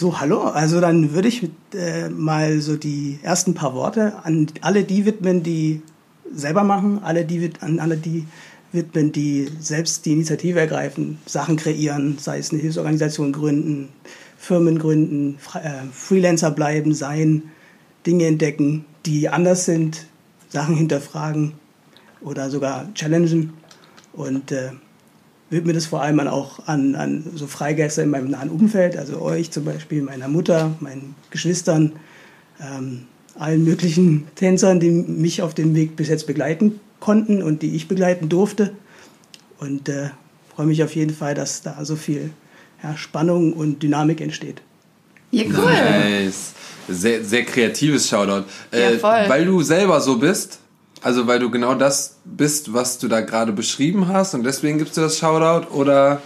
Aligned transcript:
So, 0.00 0.18
hallo. 0.18 0.44
Also 0.44 0.80
dann 0.80 1.12
würde 1.12 1.28
ich 1.28 1.46
äh, 1.74 2.08
mal 2.08 2.62
so 2.62 2.78
die 2.78 3.18
ersten 3.22 3.52
paar 3.52 3.74
Worte 3.74 4.14
an 4.24 4.46
alle 4.62 4.82
die 4.82 5.04
widmen, 5.04 5.42
die 5.42 5.82
selber 6.32 6.64
machen, 6.64 7.00
alle 7.04 7.26
die 7.26 7.50
an 7.60 7.80
alle 7.80 7.98
die 7.98 8.26
widmen, 8.72 9.12
die 9.12 9.50
selbst 9.60 10.06
die 10.06 10.12
Initiative 10.12 10.58
ergreifen, 10.58 11.18
Sachen 11.26 11.58
kreieren, 11.58 12.16
sei 12.18 12.38
es 12.38 12.50
eine 12.50 12.62
Hilfsorganisation 12.62 13.30
gründen, 13.30 13.90
Firmen 14.38 14.78
gründen, 14.78 15.36
äh, 15.62 15.82
Freelancer 15.92 16.50
bleiben, 16.50 16.94
sein, 16.94 17.50
Dinge 18.06 18.24
entdecken, 18.24 18.86
die 19.04 19.28
anders 19.28 19.66
sind, 19.66 20.06
Sachen 20.48 20.76
hinterfragen 20.76 21.52
oder 22.22 22.48
sogar 22.48 22.88
challengen. 22.94 23.52
Und 24.14 24.50
äh, 24.50 24.70
widme 25.50 25.72
das 25.72 25.86
vor 25.86 26.02
allem 26.02 26.20
auch 26.20 26.66
an, 26.66 26.94
an 26.94 27.24
so 27.34 27.46
Freigäste 27.46 28.02
in 28.02 28.10
meinem 28.10 28.30
nahen 28.30 28.48
Umfeld, 28.48 28.96
also 28.96 29.20
euch 29.20 29.50
zum 29.50 29.64
Beispiel, 29.64 30.02
meiner 30.02 30.28
Mutter, 30.28 30.74
meinen 30.80 31.14
Geschwistern, 31.30 31.92
ähm, 32.60 33.02
allen 33.38 33.64
möglichen 33.64 34.26
Tänzern, 34.34 34.80
die 34.80 34.90
mich 34.90 35.42
auf 35.42 35.54
dem 35.54 35.74
Weg 35.74 35.96
bis 35.96 36.08
jetzt 36.08 36.26
begleiten 36.26 36.80
konnten 37.00 37.42
und 37.42 37.62
die 37.62 37.74
ich 37.74 37.88
begleiten 37.88 38.28
durfte. 38.28 38.72
Und 39.58 39.88
äh, 39.88 40.10
freue 40.54 40.66
mich 40.66 40.82
auf 40.82 40.94
jeden 40.94 41.14
Fall, 41.14 41.34
dass 41.34 41.62
da 41.62 41.84
so 41.84 41.96
viel 41.96 42.30
ja, 42.82 42.96
Spannung 42.96 43.52
und 43.52 43.82
Dynamik 43.82 44.20
entsteht. 44.20 44.62
Ja, 45.30 45.44
cool. 45.44 45.72
Nice. 45.72 46.52
Sehr, 46.88 47.22
sehr 47.24 47.44
kreatives 47.44 48.08
Shoutout. 48.08 48.44
Äh, 48.72 48.94
ja, 48.94 48.98
voll. 48.98 49.28
Weil 49.28 49.44
du 49.44 49.62
selber 49.62 50.00
so 50.00 50.18
bist, 50.18 50.58
also 51.02 51.26
weil 51.26 51.38
du 51.38 51.50
genau 51.50 51.74
das 51.74 52.18
bist, 52.24 52.72
was 52.72 52.98
du 52.98 53.08
da 53.08 53.20
gerade 53.20 53.52
beschrieben 53.52 54.08
hast 54.08 54.34
und 54.34 54.44
deswegen 54.44 54.78
gibst 54.78 54.96
du 54.96 55.00
das 55.00 55.18
Shoutout 55.18 55.72
oder? 55.74 56.22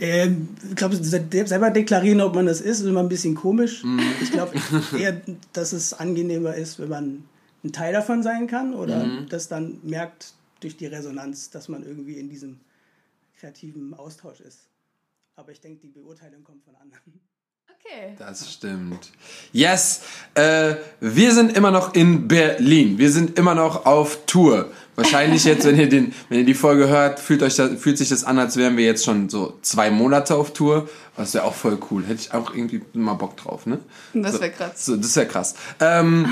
Ähm, 0.00 0.48
ich 0.68 0.76
glaube, 0.76 0.96
selber 0.96 1.70
deklarieren, 1.70 2.20
ob 2.20 2.34
man 2.34 2.46
das 2.46 2.60
ist, 2.60 2.80
ist 2.80 2.86
immer 2.86 3.00
ein 3.00 3.08
bisschen 3.08 3.34
komisch. 3.34 3.82
Mm. 3.84 3.98
Ich 4.22 4.30
glaube 4.30 4.52
eher, 4.98 5.20
dass 5.52 5.72
es 5.72 5.92
angenehmer 5.92 6.54
ist, 6.54 6.78
wenn 6.78 6.88
man 6.88 7.24
ein 7.64 7.72
Teil 7.72 7.92
davon 7.92 8.22
sein 8.22 8.46
kann 8.46 8.74
oder 8.74 9.04
mm. 9.04 9.28
das 9.28 9.48
dann 9.48 9.78
merkt 9.82 10.34
durch 10.60 10.76
die 10.76 10.86
Resonanz, 10.86 11.50
dass 11.50 11.68
man 11.68 11.84
irgendwie 11.84 12.18
in 12.18 12.28
diesem 12.28 12.60
kreativen 13.38 13.94
Austausch 13.94 14.40
ist. 14.40 14.68
Aber 15.36 15.52
ich 15.52 15.60
denke, 15.60 15.80
die 15.80 15.88
Beurteilung 15.88 16.42
kommt 16.42 16.64
von 16.64 16.74
anderen. 16.76 17.20
Okay. 17.84 18.14
Das 18.18 18.52
stimmt. 18.52 19.10
Yes, 19.52 20.02
äh, 20.34 20.74
wir 21.00 21.32
sind 21.32 21.56
immer 21.56 21.70
noch 21.70 21.94
in 21.94 22.28
Berlin. 22.28 22.98
Wir 22.98 23.10
sind 23.10 23.38
immer 23.38 23.54
noch 23.54 23.86
auf 23.86 24.26
Tour. 24.26 24.70
Wahrscheinlich 24.94 25.44
jetzt, 25.44 25.64
wenn 25.64 25.78
ihr, 25.78 25.88
den, 25.88 26.12
wenn 26.28 26.40
ihr 26.40 26.44
die 26.44 26.54
Folge 26.54 26.88
hört, 26.88 27.20
fühlt, 27.20 27.42
euch 27.42 27.54
das, 27.54 27.80
fühlt 27.80 27.96
sich 27.96 28.08
das 28.08 28.24
an, 28.24 28.38
als 28.38 28.56
wären 28.56 28.76
wir 28.76 28.84
jetzt 28.84 29.04
schon 29.04 29.28
so 29.28 29.56
zwei 29.62 29.90
Monate 29.90 30.34
auf 30.34 30.52
Tour. 30.52 30.88
Was 31.16 31.34
wäre 31.34 31.44
auch 31.44 31.54
voll 31.54 31.78
cool. 31.90 32.04
Hätte 32.04 32.20
ich 32.20 32.34
auch 32.34 32.52
irgendwie 32.52 32.82
mal 32.92 33.14
Bock 33.14 33.36
drauf, 33.36 33.64
ne? 33.64 33.78
Das 34.12 34.40
wäre 34.40 34.50
krass. 34.50 34.84
So, 34.84 34.96
das 34.96 35.14
wäre 35.14 35.26
krass. 35.26 35.54
Ähm, 35.80 36.26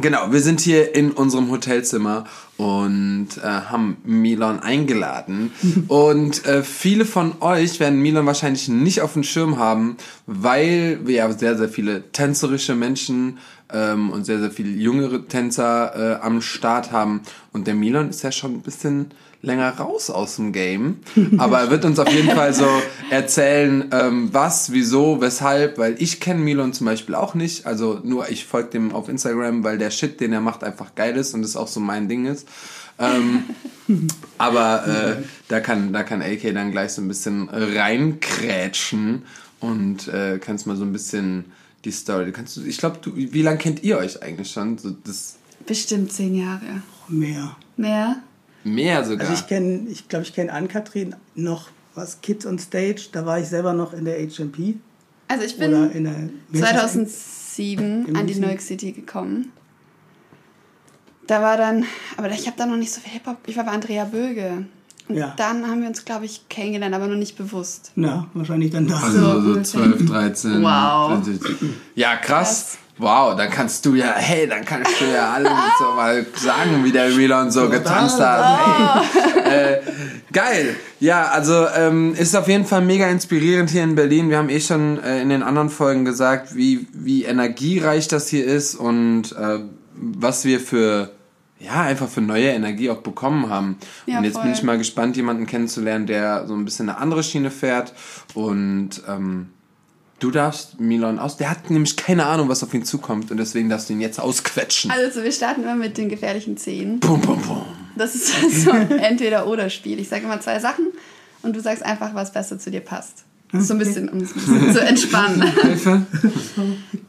Genau, 0.00 0.32
wir 0.32 0.40
sind 0.40 0.60
hier 0.60 0.94
in 0.94 1.10
unserem 1.12 1.50
Hotelzimmer 1.50 2.24
und 2.56 3.28
äh, 3.38 3.46
haben 3.46 3.98
Milan 4.04 4.60
eingeladen. 4.60 5.52
und 5.88 6.46
äh, 6.46 6.62
viele 6.62 7.04
von 7.04 7.40
euch 7.40 7.78
werden 7.78 8.00
Milan 8.00 8.24
wahrscheinlich 8.24 8.68
nicht 8.68 9.02
auf 9.02 9.12
dem 9.12 9.22
Schirm 9.22 9.58
haben, 9.58 9.96
weil 10.26 11.00
wir 11.04 11.16
ja 11.16 11.32
sehr, 11.32 11.58
sehr 11.58 11.68
viele 11.68 12.10
tänzerische 12.10 12.74
Menschen 12.74 13.38
ähm, 13.70 14.10
und 14.10 14.24
sehr, 14.24 14.40
sehr 14.40 14.50
viele 14.50 14.70
jüngere 14.70 15.28
Tänzer 15.28 16.20
äh, 16.20 16.22
am 16.22 16.40
Start 16.40 16.90
haben. 16.90 17.20
Und 17.52 17.66
der 17.66 17.74
Milan 17.74 18.08
ist 18.08 18.22
ja 18.22 18.32
schon 18.32 18.54
ein 18.54 18.62
bisschen 18.62 19.12
länger 19.42 19.70
raus 19.70 20.08
aus 20.08 20.36
dem 20.36 20.52
Game. 20.52 21.00
Aber 21.38 21.60
er 21.60 21.70
wird 21.70 21.84
uns 21.84 21.98
auf 21.98 22.10
jeden 22.10 22.30
Fall 22.30 22.54
so 22.54 22.68
erzählen, 23.10 23.88
ähm, 23.92 24.28
was, 24.32 24.72
wieso, 24.72 25.20
weshalb, 25.20 25.78
weil 25.78 25.96
ich 25.98 26.20
kenne 26.20 26.40
Milon 26.40 26.72
zum 26.72 26.86
Beispiel 26.86 27.16
auch 27.16 27.34
nicht. 27.34 27.66
Also 27.66 28.00
nur 28.04 28.30
ich 28.30 28.46
folge 28.46 28.70
dem 28.70 28.94
auf 28.94 29.08
Instagram, 29.08 29.64
weil 29.64 29.78
der 29.78 29.90
Shit, 29.90 30.20
den 30.20 30.32
er 30.32 30.40
macht, 30.40 30.64
einfach 30.64 30.94
geil 30.94 31.16
ist 31.16 31.34
und 31.34 31.42
das 31.42 31.56
auch 31.56 31.68
so 31.68 31.80
mein 31.80 32.08
Ding 32.08 32.26
ist. 32.26 32.48
Ähm, 32.98 33.44
aber 34.38 34.86
äh, 34.86 35.22
da 35.48 35.60
kann 35.60 35.92
da 35.92 36.04
kann 36.04 36.22
AK 36.22 36.54
dann 36.54 36.70
gleich 36.70 36.92
so 36.92 37.02
ein 37.02 37.08
bisschen 37.08 37.48
reinkrätschen 37.48 39.24
und 39.60 40.08
äh, 40.08 40.38
kannst 40.38 40.66
mal 40.66 40.76
so 40.76 40.84
ein 40.84 40.92
bisschen 40.92 41.46
die 41.84 41.90
Story. 41.90 42.30
Kannst 42.30 42.56
du, 42.56 42.64
ich 42.64 42.78
glaube, 42.78 43.00
wie 43.14 43.42
lange 43.42 43.58
kennt 43.58 43.82
ihr 43.82 43.98
euch 43.98 44.22
eigentlich 44.22 44.52
schon? 44.52 44.78
So, 44.78 44.90
das 45.04 45.36
Bestimmt 45.66 46.12
zehn 46.12 46.34
Jahre. 46.34 46.82
Mehr. 47.08 47.56
Mehr? 47.76 48.16
Mehr 48.64 49.04
sogar. 49.04 49.28
Also 49.28 49.40
ich 49.40 49.46
kenne, 49.48 49.88
ich 49.88 50.08
glaube, 50.08 50.24
ich 50.24 50.34
kenne 50.34 50.52
Ann-Kathrin 50.52 51.16
noch 51.34 51.68
was 51.94 52.20
Kids 52.20 52.46
on 52.46 52.58
Stage. 52.58 53.08
Da 53.12 53.26
war 53.26 53.38
ich 53.38 53.48
selber 53.48 53.72
noch 53.72 53.92
in 53.92 54.04
der 54.04 54.16
HMP. 54.18 54.76
Also 55.28 55.44
ich 55.44 55.58
bin 55.58 56.30
2007 56.54 58.16
an 58.16 58.26
die 58.26 58.34
New 58.34 58.46
York 58.46 58.60
City 58.60 58.92
gekommen. 58.92 59.52
Da 61.26 61.40
war 61.40 61.56
dann, 61.56 61.84
aber 62.16 62.30
ich 62.30 62.46
habe 62.46 62.56
da 62.58 62.66
noch 62.66 62.76
nicht 62.76 62.92
so 62.92 63.00
viel 63.00 63.12
Hip-Hop. 63.12 63.38
Ich 63.46 63.56
war 63.56 63.64
bei 63.64 63.70
Andrea 63.70 64.04
Böge. 64.04 64.66
Und 65.08 65.16
ja. 65.16 65.34
dann 65.36 65.66
haben 65.66 65.80
wir 65.80 65.88
uns, 65.88 66.04
glaube 66.04 66.24
ich, 66.26 66.48
kennengelernt, 66.48 66.94
aber 66.94 67.06
noch 67.06 67.16
nicht 67.16 67.36
bewusst. 67.36 67.92
Ja, 67.96 68.26
wahrscheinlich 68.34 68.70
dann 68.70 68.86
da. 68.86 68.96
Also 68.98 69.40
so, 69.40 69.54
so 69.54 69.62
12, 69.62 70.06
13. 70.06 70.62
Wow. 70.62 71.18
Ja, 71.94 72.16
krass. 72.16 72.78
Wow, 73.02 73.34
dann 73.36 73.50
kannst 73.50 73.84
du 73.84 73.96
ja, 73.96 74.14
hey, 74.14 74.46
dann 74.46 74.64
kannst 74.64 75.00
du 75.00 75.06
ja 75.12 75.32
alle 75.32 75.50
so 75.76 75.84
mal 75.96 76.24
sagen, 76.36 76.84
wie 76.84 76.92
der 76.92 77.08
Milan 77.08 77.50
so 77.50 77.68
getanzt 77.68 78.20
hat. 78.20 78.60
Hey. 79.44 79.74
Äh, 79.74 79.80
geil. 80.32 80.76
Ja, 81.00 81.24
also 81.24 81.66
ähm, 81.76 82.14
ist 82.14 82.36
auf 82.36 82.46
jeden 82.46 82.64
Fall 82.64 82.80
mega 82.80 83.08
inspirierend 83.08 83.70
hier 83.70 83.82
in 83.82 83.96
Berlin. 83.96 84.30
Wir 84.30 84.38
haben 84.38 84.48
eh 84.48 84.60
schon 84.60 85.02
äh, 85.02 85.20
in 85.20 85.30
den 85.30 85.42
anderen 85.42 85.68
Folgen 85.68 86.04
gesagt, 86.04 86.54
wie, 86.54 86.86
wie 86.92 87.24
energiereich 87.24 88.06
das 88.06 88.28
hier 88.28 88.46
ist 88.46 88.76
und 88.76 89.32
äh, 89.32 89.58
was 89.94 90.44
wir 90.44 90.60
für 90.60 91.10
ja, 91.58 91.82
einfach 91.82 92.08
für 92.08 92.20
neue 92.20 92.50
Energie 92.50 92.88
auch 92.90 93.02
bekommen 93.02 93.50
haben. 93.50 93.78
Ja, 94.06 94.18
und 94.18 94.24
jetzt 94.24 94.34
voll. 94.34 94.44
bin 94.44 94.52
ich 94.52 94.62
mal 94.62 94.78
gespannt, 94.78 95.16
jemanden 95.16 95.46
kennenzulernen, 95.46 96.06
der 96.06 96.46
so 96.46 96.54
ein 96.54 96.64
bisschen 96.64 96.88
eine 96.88 96.98
andere 96.98 97.22
Schiene 97.22 97.50
fährt 97.50 97.94
und 98.34 99.02
ähm, 99.08 99.48
Du 100.22 100.30
darfst 100.30 100.78
Milan 100.78 101.18
aus. 101.18 101.36
Der 101.36 101.50
hat 101.50 101.68
nämlich 101.68 101.96
keine 101.96 102.26
Ahnung, 102.26 102.48
was 102.48 102.62
auf 102.62 102.72
ihn 102.72 102.84
zukommt 102.84 103.32
und 103.32 103.38
deswegen 103.38 103.68
darfst 103.68 103.88
du 103.88 103.94
ihn 103.94 104.00
jetzt 104.00 104.20
ausquetschen. 104.20 104.92
Also, 104.92 105.24
wir 105.24 105.32
starten 105.32 105.64
mal 105.64 105.74
mit 105.74 105.98
den 105.98 106.08
gefährlichen 106.08 106.56
Zehen. 106.56 107.00
Bum, 107.00 107.20
bum, 107.20 107.42
bum. 107.42 107.62
Das 107.96 108.14
ist 108.14 108.30
so 108.64 108.70
ein 108.70 108.88
Entweder-Oder-Spiel. 108.88 109.98
Ich 109.98 110.08
sage 110.08 110.22
immer 110.22 110.40
zwei 110.40 110.60
Sachen 110.60 110.86
und 111.42 111.56
du 111.56 111.60
sagst 111.60 111.84
einfach, 111.84 112.14
was 112.14 112.32
besser 112.32 112.56
zu 112.56 112.70
dir 112.70 112.82
passt. 112.82 113.24
So 113.52 113.74
ein 113.74 113.80
bisschen, 113.80 114.08
um 114.10 114.18
es 114.18 114.30
ein 114.30 114.34
bisschen 114.34 114.72
zu 114.72 114.80
entspannen. 114.80 115.42
Hilfe. 115.60 116.06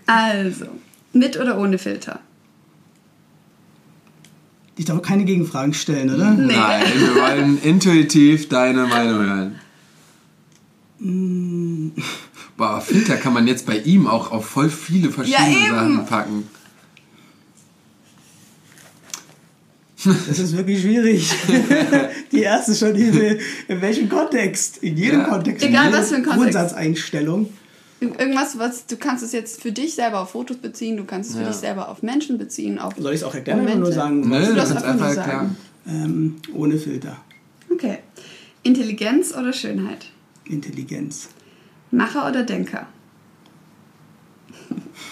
Also, 0.07 0.65
mit 1.13 1.39
oder 1.39 1.59
ohne 1.59 1.77
Filter? 1.77 2.19
Ich 4.75 4.85
darf 4.85 5.03
keine 5.03 5.25
Gegenfragen 5.25 5.75
stellen, 5.75 6.15
oder? 6.15 6.31
Nee. 6.31 6.55
Nein, 6.55 6.83
wir 6.95 7.21
wollen 7.21 7.61
intuitiv 7.61 8.49
deine 8.49 8.87
Meinung 8.87 9.59
hören. 10.99 11.95
Boah, 12.57 12.81
Filter 12.81 13.17
kann 13.17 13.33
man 13.33 13.47
jetzt 13.47 13.65
bei 13.65 13.77
ihm 13.79 14.07
auch 14.07 14.31
auf 14.31 14.45
voll 14.45 14.69
viele 14.69 15.09
verschiedene 15.09 15.65
ja, 15.65 15.75
Sachen 15.75 16.05
packen. 16.05 16.47
Das 20.27 20.37
ist 20.37 20.55
wirklich 20.57 20.81
schwierig. 20.81 21.31
Die 22.31 22.41
erste 22.41 22.75
schon 22.75 22.95
in, 22.95 23.39
in 23.69 23.81
welchem 23.81 24.09
Kontext? 24.09 24.79
In 24.79 24.97
jedem 24.97 25.21
ja. 25.21 25.29
Kontext. 25.29 25.65
Egal 25.65 25.93
was 25.93 26.09
für 26.09 26.15
ein 26.15 26.23
Kontext. 26.23 26.43
Grundsatzeinstellung. 26.43 27.49
Irgendwas, 28.01 28.59
was 28.59 28.85
du 28.85 28.97
kannst 28.97 29.23
es 29.23 29.31
jetzt 29.31 29.61
für 29.61 29.71
dich 29.71 29.95
selber 29.95 30.19
auf 30.19 30.31
Fotos 30.31 30.57
beziehen, 30.57 30.97
du 30.97 31.05
kannst 31.05 31.29
es 31.29 31.37
für 31.37 31.43
ja. 31.43 31.47
dich 31.47 31.57
selber 31.57 31.87
auf 31.87 32.03
Menschen 32.03 32.37
beziehen. 32.37 32.79
Auf 32.79 32.95
Soll 32.97 33.13
ich 33.13 33.21
es 33.21 33.23
auch 33.23 33.33
erklären 33.33 33.61
oder 33.61 33.75
nur 33.75 33.93
sagen? 33.93 34.27
Nö, 34.27 34.45
du 34.45 34.55
kannst 34.55 34.83
einfach 34.83 35.15
erklären. 35.15 35.55
Ähm, 35.87 36.35
ohne 36.53 36.77
Filter. 36.77 37.17
Okay. 37.71 37.99
Intelligenz 38.63 39.33
oder 39.33 39.53
Schönheit? 39.53 40.05
Intelligenz. 40.45 41.29
Macher 41.93 42.27
oder 42.27 42.43
Denker? 42.43 42.87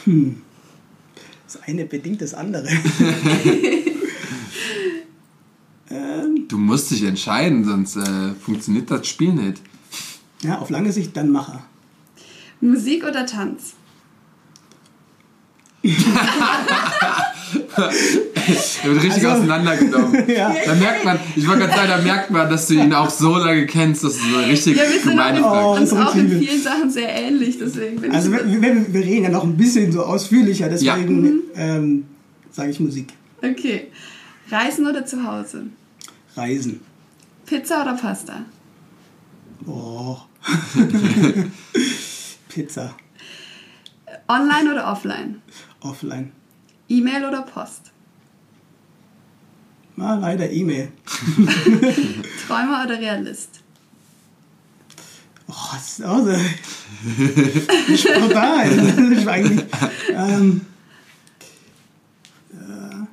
Hm. 0.04 0.42
Das 1.45 1.62
eine 1.63 1.86
bedingt 1.86 2.22
das 2.22 2.33
andere. 2.33 2.68
ähm, 5.89 6.48
du 6.48 6.57
musst 6.57 6.89
dich 6.89 7.04
entscheiden, 7.04 7.63
sonst 7.66 7.98
äh, 7.98 8.33
funktioniert 8.33 8.89
das 8.89 9.07
Spiel 9.07 9.33
nicht. 9.33 9.62
Ja, 10.42 10.57
auf 10.57 10.72
lange 10.72 10.92
Sicht 10.92 11.16
dann 11.16 11.30
Macher. 11.30 11.63
Musik 12.62 13.04
oder 13.04 13.28
Tanz? 13.28 13.75
er 17.53 18.89
wird 18.89 19.03
richtig 19.03 19.25
also, 19.25 19.30
auseinandergenommen. 19.30 20.24
Ja. 20.31 20.53
Da 20.65 20.75
merkt 20.75 21.03
man, 21.03 21.19
ich 21.36 21.48
wollte 21.48 21.62
gerade 21.62 21.75
sagen, 21.75 21.89
da 21.89 22.01
merkt 22.01 22.31
man, 22.31 22.50
dass 22.50 22.68
du 22.68 22.75
ihn 22.75 22.94
auch 22.94 23.09
so 23.09 23.36
lange 23.36 23.65
kennst, 23.65 24.03
dass 24.03 24.18
du 24.18 24.30
so 24.30 24.39
richtig 24.39 24.77
ja, 24.77 24.83
wir 24.83 25.12
gemeine 25.12 25.45
auch, 25.45 25.80
uns 25.80 25.92
auch 25.94 26.15
in 26.15 26.30
vielen 26.30 26.62
Sachen 26.62 26.89
sehr 26.89 27.09
ähnlich, 27.09 27.57
deswegen. 27.59 28.13
Also 28.13 28.31
wir, 28.31 28.45
wir, 28.45 28.94
wir, 28.94 29.01
reden 29.01 29.24
ja 29.24 29.30
noch 29.30 29.44
ein 29.44 29.57
bisschen 29.57 29.92
so 29.92 30.03
ausführlicher, 30.03 30.69
deswegen 30.69 31.42
ja. 31.56 31.62
ähm, 31.62 32.06
sage 32.51 32.71
ich 32.71 32.80
Musik. 32.80 33.13
Okay. 33.42 33.88
Reisen 34.50 34.88
oder 34.88 35.06
zu 35.06 35.25
Hause? 35.25 35.65
Reisen. 36.36 36.81
Pizza 37.45 37.81
oder 37.81 37.95
Pasta? 37.95 38.45
Oh. 39.65 40.18
Pizza. 42.50 42.95
Online 44.27 44.71
oder 44.71 44.92
offline? 44.92 45.42
Offline. 45.81 46.31
E-Mail 46.92 47.26
oder 47.26 47.42
Post? 47.44 47.92
Ah, 49.98 50.16
leider 50.16 50.50
E-Mail. 50.50 50.92
Träumer 52.48 52.84
oder 52.86 53.00
Realist? 53.00 53.62
Oh, 55.48 55.54
das 55.74 56.00
ist 56.00 56.06
auch 56.06 56.24
so. 56.26 56.36
Spontan. 57.96 59.12
Ist 59.14 59.28
eigentlich. 59.28 59.66
Ähm, 60.10 60.62
äh, 62.52 63.06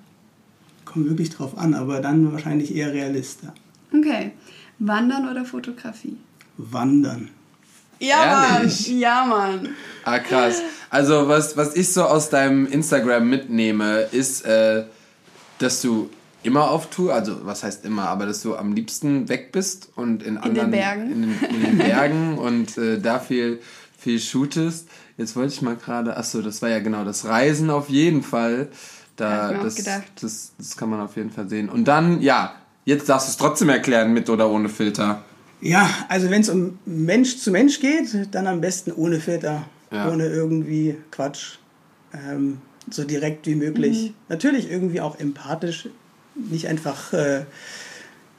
kommt 0.85 1.09
wirklich 1.09 1.31
drauf 1.31 1.57
an, 1.59 1.75
aber 1.75 2.01
dann 2.01 2.33
wahrscheinlich 2.33 2.75
eher 2.75 2.93
Realist. 2.93 3.41
Okay. 3.93 4.33
Wandern 4.79 5.29
oder 5.29 5.45
Fotografie? 5.45 6.17
Wandern. 6.57 7.29
Ja, 8.01 8.57
Ehrlich? 8.59 8.89
Mann. 8.89 8.99
Ja, 8.99 9.25
Mann. 9.25 9.69
Ah, 10.05 10.19
krass. 10.19 10.63
Also, 10.91 11.29
was, 11.29 11.57
was 11.57 11.75
ich 11.77 11.93
so 11.93 12.05
aus 12.05 12.31
deinem 12.31 12.67
Instagram 12.67 13.29
mitnehme, 13.29 14.07
ist, 14.13 14.45
äh, 14.47 14.85
dass 15.59 15.83
du 15.83 16.09
immer 16.45 16.71
auf 16.71 16.89
Tour, 16.91 17.13
also 17.13 17.45
was 17.45 17.63
heißt 17.65 17.85
immer, 17.85 18.09
aber 18.09 18.25
dass 18.27 18.43
du 18.43 18.57
am 18.57 18.73
liebsten 18.73 19.29
weg 19.29 19.51
bist 19.53 19.89
und 19.97 20.23
in, 20.23 20.39
anderen 20.39 20.71
Bergen. 20.71 21.11
In, 21.13 21.23
den- 21.23 21.51
in 21.51 21.63
den 21.63 21.79
Bergen 21.79 22.39
und 22.39 22.79
äh, 22.79 22.99
da 23.01 23.19
viel, 23.19 23.61
viel 23.99 24.21
shootest. 24.21 24.89
Jetzt 25.17 25.35
wollte 25.35 25.53
ich 25.53 25.63
mal 25.63 25.75
gerade, 25.77 26.17
achso, 26.17 26.41
das 26.41 26.63
war 26.63 26.69
ja 26.69 26.79
genau 26.79 27.05
das 27.05 27.25
Reisen 27.25 27.71
auf 27.71 27.89
jeden 27.89 28.23
Fall. 28.23 28.69
Da, 29.17 29.53
das. 29.65 29.75
Das, 30.21 30.53
das 30.57 30.77
kann 30.77 30.89
man 30.91 31.01
auf 31.01 31.17
jeden 31.17 31.31
Fall 31.33 31.49
sehen. 31.49 31.69
Und 31.69 31.87
dann, 31.87 32.23
ja, 32.23 32.55
jetzt 32.85 33.09
darfst 33.09 33.27
du 33.27 33.31
es 33.33 33.37
trotzdem 33.37 33.69
erklären, 33.69 34.13
mit 34.13 34.31
oder 34.31 34.49
ohne 34.49 34.69
Filter. 34.69 35.25
Ja, 35.61 35.89
also 36.09 36.31
wenn 36.31 36.41
es 36.43 36.49
um 36.49 36.79
Mensch 36.87 37.39
zu 37.39 37.51
Mensch 37.51 37.81
geht, 37.81 38.29
dann 38.33 38.47
am 38.47 38.61
besten 38.61 38.93
ohne 38.93 39.19
Filter, 39.21 39.67
Ja. 39.91 40.11
ohne 40.11 40.27
irgendwie 40.27 40.97
Quatsch, 41.11 41.57
ähm, 42.13 42.59
so 42.91 43.05
direkt 43.05 43.47
wie 43.47 43.55
möglich. 43.57 44.13
Natürlich 44.29 44.71
irgendwie 44.71 45.01
auch 45.01 45.19
empathisch, 45.19 45.89
nicht 46.35 46.69
einfach 46.69 47.13
äh, 47.13 47.45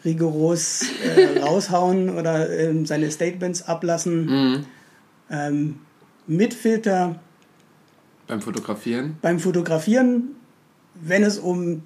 rigoros 0.06 0.84
äh, 1.04 1.40
raushauen 1.44 2.10
oder 2.10 2.50
ähm, 2.58 2.86
seine 2.86 3.12
Statements 3.12 3.64
ablassen. 3.64 4.66
Ähm, 5.30 5.80
mit 6.26 6.54
Filter 6.54 7.20
Beim 8.28 8.42
Fotografieren. 8.42 9.18
beim 9.22 9.40
Fotografieren, 9.40 10.30
wenn 10.96 11.24
es 11.24 11.38
um, 11.38 11.84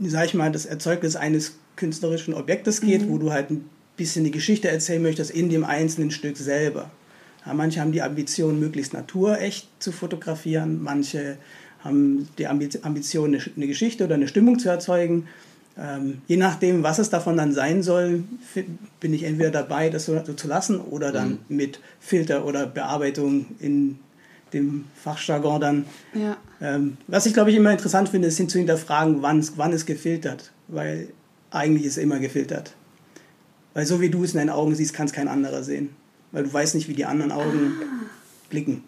sag 0.00 0.26
ich 0.26 0.34
mal, 0.34 0.50
das 0.50 0.66
Erzeugnis 0.66 1.16
eines 1.16 1.56
künstlerischen 1.76 2.34
Objektes 2.34 2.80
geht, 2.80 3.08
wo 3.08 3.18
du 3.18 3.32
halt 3.32 3.50
ein 3.50 3.68
bisschen 3.96 4.24
die 4.24 4.30
Geschichte 4.30 4.68
erzählen 4.68 5.02
möchtest 5.02 5.30
in 5.30 5.48
dem 5.48 5.64
einzelnen 5.64 6.10
Stück 6.10 6.36
selber. 6.36 6.90
Ja, 7.46 7.54
manche 7.54 7.80
haben 7.80 7.92
die 7.92 8.02
Ambition, 8.02 8.58
möglichst 8.58 8.92
naturecht 8.92 9.68
zu 9.78 9.92
fotografieren, 9.92 10.82
manche 10.82 11.36
haben 11.80 12.28
die 12.38 12.48
Ambi- 12.48 12.82
Ambition, 12.82 13.38
eine, 13.56 13.66
Geschichte 13.66 14.04
oder 14.04 14.14
eine 14.14 14.26
Stimmung 14.28 14.58
zu 14.58 14.68
erzeugen. 14.70 15.28
Ähm, 15.76 16.22
je 16.28 16.36
nachdem, 16.36 16.82
was 16.82 16.98
es 16.98 17.10
davon 17.10 17.36
dann 17.36 17.52
sein 17.52 17.82
soll, 17.82 18.24
bin 19.00 19.12
ich 19.12 19.24
entweder 19.24 19.50
dabei, 19.50 19.90
das 19.90 20.06
so, 20.06 20.18
so 20.24 20.32
zu 20.32 20.48
lassen 20.48 20.80
oder 20.80 21.12
dann 21.12 21.38
mit 21.48 21.80
Filter 22.00 22.46
oder 22.46 22.66
Bearbeitung 22.66 23.46
in 23.58 23.98
dem 24.52 24.84
Fachjargon 24.94 25.60
dann 25.60 25.84
Ja. 26.14 26.36
ähm, 26.62 26.96
was 27.08 27.26
ich 27.26 27.34
glaube 27.34 27.50
ich 27.50 27.56
immer 27.56 27.72
interessant 27.72 28.08
finde, 28.08 28.28
ist 28.28 28.36
hin 28.38 28.48
zu 28.48 28.58
hinterfragen, 28.58 29.20
wann, 29.20 29.44
wann 29.56 29.72
ist 29.72 29.84
gefiltert. 29.84 30.52
Weil 30.68 31.08
eigentlich 31.50 31.84
ist 31.86 31.98
immer 31.98 32.20
gefiltert. 32.20 32.72
Weil 33.74 33.86
so 33.86 34.00
wie 34.00 34.08
du 34.08 34.24
es 34.24 34.32
in 34.32 34.38
deinen 34.38 34.50
Augen 34.50 34.74
siehst, 34.74 34.94
kann 34.94 35.06
es 35.06 35.12
kein 35.12 35.28
anderer 35.28 35.62
sehen. 35.62 35.90
Weil 36.32 36.44
du 36.44 36.52
weißt 36.52 36.74
nicht, 36.74 36.88
wie 36.88 36.94
die 36.94 37.04
anderen 37.04 37.32
Augen 37.32 37.74
blicken. 38.50 38.84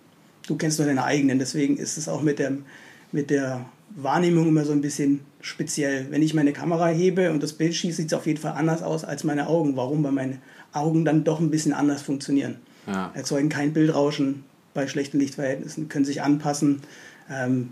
Du 0.47 0.57
kennst 0.57 0.79
nur 0.79 0.87
deine 0.87 1.05
eigenen. 1.05 1.39
Deswegen 1.39 1.77
ist 1.77 1.97
es 1.99 2.09
auch 2.09 2.23
mit, 2.23 2.39
dem, 2.39 2.65
mit 3.13 3.31
der 3.31 3.67
Wahrnehmung 3.97 4.49
immer 4.49 4.65
so 4.65 4.73
ein 4.73 4.81
bisschen 4.81 5.21
speziell. 5.41 6.07
Wenn 6.11 6.23
ich 6.23 6.35
meine 6.35 6.53
Kamera 6.53 6.87
hebe 6.89 7.31
und 7.31 7.43
das 7.43 7.53
Bild 7.53 7.75
schieße, 7.75 7.97
sieht 7.99 8.07
es 8.07 8.15
auf 8.15 8.27
jeden 8.27 8.41
Fall 8.41 8.53
anders 8.53 8.83
aus 8.83 9.05
als 9.05 9.25
meine 9.25 9.49
Augen. 9.49 9.77
Warum? 9.77 10.03
Weil 10.05 10.13
meine 10.13 10.39
Augen 10.73 11.05
dann 11.05 11.25
doch 11.25 11.41
ein 11.41 11.51
bisschen 11.51 11.73
anders 11.73 12.03
funktionieren 12.03 12.57
Ja. 12.87 13.11
erzeugen 13.15 13.49
kein 13.49 13.73
Bildrauschen 13.73 14.45
bei 14.75 14.87
schlechten 14.87 15.19
Lichtverhältnissen, 15.19 15.89
können 15.89 16.05
sich 16.05 16.23
anpassen. 16.23 16.83
Ähm, 17.31 17.71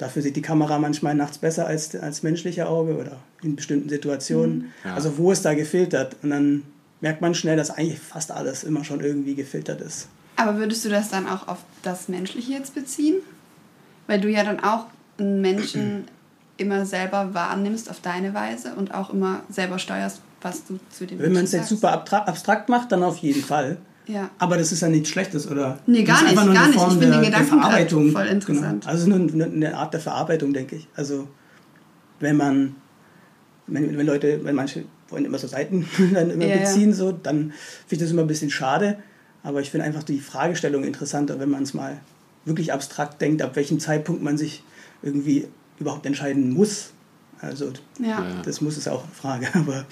dafür 0.00 0.22
sieht 0.22 0.36
die 0.36 0.42
Kamera 0.42 0.78
manchmal 0.78 1.14
nachts 1.14 1.38
besser 1.38 1.66
als 1.66 1.94
als 1.94 2.22
menschliche 2.22 2.66
Auge 2.66 2.96
oder 2.96 3.18
in 3.42 3.56
bestimmten 3.56 3.88
Situationen. 3.88 4.72
Ja. 4.84 4.94
Also 4.94 5.18
wo 5.18 5.30
ist 5.30 5.44
da 5.44 5.54
gefiltert? 5.54 6.16
Und 6.22 6.30
dann 6.30 6.62
merkt 7.00 7.20
man 7.20 7.34
schnell, 7.34 7.56
dass 7.56 7.70
eigentlich 7.70 8.00
fast 8.00 8.32
alles 8.32 8.64
immer 8.64 8.84
schon 8.84 9.00
irgendwie 9.00 9.34
gefiltert 9.34 9.80
ist. 9.80 10.08
Aber 10.36 10.58
würdest 10.58 10.84
du 10.84 10.88
das 10.88 11.10
dann 11.10 11.28
auch 11.28 11.48
auf 11.48 11.58
das 11.82 12.08
Menschliche 12.08 12.52
jetzt 12.52 12.74
beziehen? 12.74 13.16
Weil 14.06 14.20
du 14.20 14.30
ja 14.30 14.42
dann 14.42 14.60
auch 14.60 14.86
einen 15.18 15.40
Menschen 15.42 16.04
immer 16.56 16.86
selber 16.86 17.34
wahrnimmst 17.34 17.90
auf 17.90 18.00
deine 18.00 18.32
Weise 18.32 18.74
und 18.74 18.94
auch 18.94 19.10
immer 19.10 19.42
selber 19.50 19.78
steuerst, 19.78 20.22
was 20.40 20.64
du 20.64 20.78
zu 20.90 21.06
dem 21.06 21.18
Wenn 21.18 21.32
man 21.32 21.44
es 21.44 21.52
jetzt 21.52 21.68
super 21.68 21.92
abstrakt 21.92 22.68
macht, 22.70 22.92
dann 22.92 23.02
auf 23.02 23.18
jeden 23.18 23.42
Fall. 23.42 23.76
Ja. 24.12 24.30
Aber 24.38 24.56
das 24.56 24.72
ist 24.72 24.80
ja 24.82 24.88
nichts 24.88 25.08
Schlechtes, 25.10 25.48
oder? 25.50 25.78
Nee, 25.86 26.02
gar 26.04 26.22
nicht, 26.24 26.34
gar 26.34 26.68
nicht. 26.68 26.76
Ich 26.76 26.82
finde 26.82 27.06
der, 27.06 27.10
den 27.16 27.24
Gedanken 27.24 27.48
Verarbeitung. 27.48 28.12
voll 28.12 28.26
interessant. 28.26 28.82
Genau. 28.82 28.92
Also 28.92 29.10
es 29.10 29.16
ist 29.16 29.34
nur 29.34 29.46
eine, 29.46 29.54
eine 29.54 29.76
Art 29.76 29.92
der 29.94 30.00
Verarbeitung, 30.00 30.52
denke 30.52 30.76
ich. 30.76 30.88
Also 30.96 31.28
wenn 32.18 32.36
man, 32.36 32.76
wenn, 33.66 33.96
wenn 33.96 34.06
Leute, 34.06 34.40
wenn 34.44 34.54
manche 34.54 34.84
wollen 35.08 35.24
immer 35.24 35.38
so 35.38 35.46
Seiten 35.46 35.86
dann 36.14 36.30
immer 36.30 36.44
Ja, 36.44 36.56
ja. 36.56 36.60
beziehen, 36.60 36.92
so, 36.92 37.12
dann 37.12 37.52
finde 37.86 37.94
ich 37.94 37.98
das 37.98 38.10
immer 38.10 38.22
ein 38.22 38.28
bisschen 38.28 38.50
schade. 38.50 38.98
Aber 39.42 39.60
ich 39.60 39.70
finde 39.70 39.86
einfach 39.86 40.02
die 40.02 40.20
Fragestellung 40.20 40.84
interessanter, 40.84 41.38
wenn 41.40 41.50
man 41.50 41.62
es 41.62 41.72
mal 41.74 42.00
wirklich 42.44 42.72
abstrakt 42.72 43.20
denkt, 43.20 43.42
ab 43.42 43.56
welchem 43.56 43.80
Zeitpunkt 43.80 44.22
man 44.22 44.36
sich 44.38 44.62
irgendwie 45.02 45.46
überhaupt 45.78 46.04
entscheiden 46.06 46.52
muss. 46.52 46.90
Also 47.40 47.72
Ja. 47.98 48.06
Ja. 48.08 48.42
das 48.44 48.60
muss 48.60 48.76
ist 48.76 48.88
auch 48.88 49.04
eine 49.04 49.12
Frage, 49.12 49.48
aber 49.54 49.86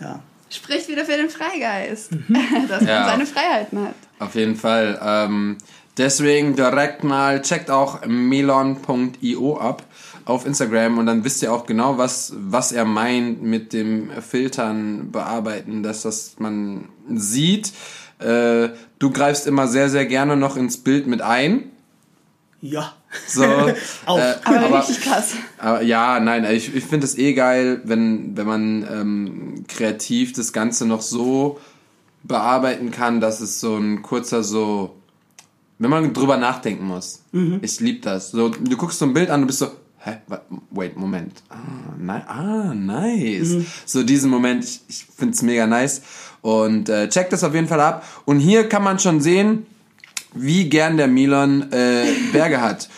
ja. 0.00 0.22
Spricht 0.52 0.88
wieder 0.88 1.04
für 1.04 1.16
den 1.16 1.30
Freigeist, 1.30 2.12
Mhm. 2.12 2.36
dass 2.68 2.80
man 2.82 2.88
Ja. 2.88 3.06
seine 3.08 3.26
Freiheiten 3.26 3.86
hat. 3.86 3.94
Auf 4.18 4.34
jeden 4.34 4.54
Fall. 4.56 5.00
Ähm, 5.02 5.56
deswegen 5.96 6.54
direkt 6.54 7.02
mal 7.04 7.40
checkt 7.42 7.70
auch 7.70 8.04
melon.io 8.06 9.58
ab 9.58 9.82
auf 10.24 10.46
Instagram 10.46 10.98
und 10.98 11.06
dann 11.06 11.24
wisst 11.24 11.42
ihr 11.42 11.52
auch 11.52 11.66
genau, 11.66 11.98
was, 11.98 12.32
was 12.36 12.70
er 12.72 12.84
meint 12.84 13.42
mit 13.42 13.72
dem 13.72 14.10
Filtern 14.22 15.10
bearbeiten, 15.10 15.82
dass 15.82 16.02
das 16.02 16.36
man 16.38 16.88
sieht. 17.08 17.72
Äh, 18.20 18.68
du 19.00 19.10
greifst 19.10 19.46
immer 19.48 19.66
sehr, 19.66 19.88
sehr 19.88 20.06
gerne 20.06 20.36
noch 20.36 20.56
ins 20.56 20.76
Bild 20.78 21.06
mit 21.08 21.22
ein. 21.22 21.64
Ja. 22.60 22.92
So, 23.26 23.44
Auch. 24.06 24.18
äh, 24.18 24.34
Aber, 24.44 24.78
richtig 24.80 25.00
krass. 25.02 25.32
aber 25.58 25.82
ja, 25.82 26.18
nein, 26.20 26.44
ich, 26.50 26.74
ich 26.74 26.84
finde 26.84 27.06
es 27.06 27.16
eh 27.18 27.34
geil, 27.34 27.80
wenn, 27.84 28.36
wenn 28.36 28.46
man 28.46 28.86
ähm, 28.90 29.64
kreativ 29.68 30.32
das 30.32 30.52
Ganze 30.52 30.86
noch 30.86 31.02
so 31.02 31.60
bearbeiten 32.24 32.90
kann, 32.90 33.20
dass 33.20 33.40
es 33.40 33.60
so 33.60 33.76
ein 33.76 34.02
kurzer 34.02 34.42
so, 34.44 34.96
wenn 35.78 35.90
man 35.90 36.12
drüber 36.12 36.36
nachdenken 36.36 36.86
muss. 36.86 37.22
Ich 37.62 37.80
lieb 37.80 38.02
das. 38.02 38.30
So, 38.30 38.48
du 38.48 38.76
guckst 38.76 38.98
so 38.98 39.04
ein 39.06 39.12
Bild 39.12 39.28
an 39.30 39.40
und 39.42 39.46
bist 39.48 39.58
so, 39.58 39.72
hä, 39.98 40.18
wa- 40.28 40.42
wait, 40.70 40.96
Moment. 40.96 41.42
Ah, 41.48 41.56
ni 41.98 42.12
ah 42.12 42.72
nice. 42.74 43.56
So 43.84 44.02
diesen 44.04 44.30
Moment, 44.30 44.64
ich, 44.64 44.80
ich 44.88 45.04
finde 45.16 45.34
es 45.34 45.42
mega 45.42 45.66
nice. 45.66 46.02
Und 46.42 46.88
äh, 46.88 47.08
check 47.08 47.30
das 47.30 47.42
auf 47.44 47.54
jeden 47.54 47.68
Fall 47.68 47.80
ab. 47.80 48.04
Und 48.24 48.38
hier 48.40 48.68
kann 48.68 48.84
man 48.84 48.98
schon 49.00 49.20
sehen, 49.20 49.66
wie 50.34 50.68
gern 50.68 50.96
der 50.96 51.08
Milan 51.08 51.70
äh, 51.72 52.06
Berge 52.32 52.60
hat. 52.60 52.88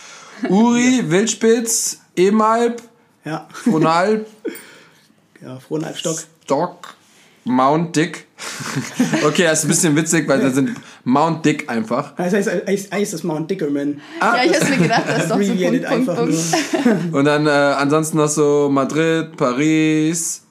Uri, 0.49 1.03
Wildspitz, 1.09 1.99
Emalp, 2.15 2.81
Ja. 3.23 3.47
Fronalp, 3.51 4.27
Ja, 5.41 5.59
Frohnalbstock. 5.59 6.23
Stock, 6.43 6.95
Mount 7.43 7.95
Dick. 7.95 8.25
okay, 9.25 9.43
das 9.43 9.59
ist 9.59 9.65
ein 9.65 9.67
bisschen 9.69 9.95
witzig, 9.95 10.27
weil 10.27 10.39
da 10.41 10.49
sind 10.49 10.71
Mount 11.03 11.45
Dick 11.45 11.69
einfach. 11.69 12.15
Das 12.15 12.33
heißt, 12.33 12.49
eigentlich 12.49 12.91
ist 12.91 13.13
das 13.13 13.23
Mount 13.23 13.49
Dickerman. 13.51 14.01
ja, 14.19 14.43
ich 14.43 14.53
hab's 14.53 14.69
mir 14.69 14.77
gedacht, 14.77 15.03
das 15.07 15.23
ist 15.23 15.31
doch 15.31 15.41
so 15.41 15.53
Punkt, 15.53 15.61
Punkt, 15.63 15.85
einfach 15.85 16.15
Punkt. 16.15 16.33
nur. 17.11 17.19
Und 17.19 17.25
dann 17.25 17.45
äh, 17.47 17.49
ansonsten 17.49 18.17
noch 18.17 18.27
so 18.29 18.69
Madrid, 18.71 19.37
Paris, 19.37 20.41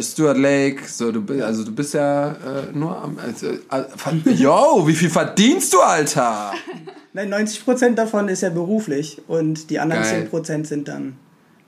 Stuart 0.00 0.38
Lake. 0.38 0.82
So, 0.86 1.10
du 1.10 1.22
bist, 1.22 1.42
also 1.42 1.64
du 1.64 1.72
bist 1.72 1.94
ja 1.94 2.32
äh, 2.32 2.72
nur 2.72 2.96
am. 2.96 3.18
Also, 3.18 3.48
äh, 3.48 4.30
yo, 4.32 4.84
wie 4.86 4.94
viel 4.94 5.10
verdienst 5.10 5.72
du, 5.72 5.80
Alter? 5.80 6.52
Nein, 7.12 7.32
90% 7.32 7.94
davon 7.94 8.28
ist 8.28 8.42
ja 8.42 8.50
beruflich 8.50 9.22
und 9.26 9.70
die 9.70 9.78
anderen 9.78 10.02
Geil. 10.02 10.28
10% 10.30 10.66
sind 10.66 10.88
dann 10.88 11.16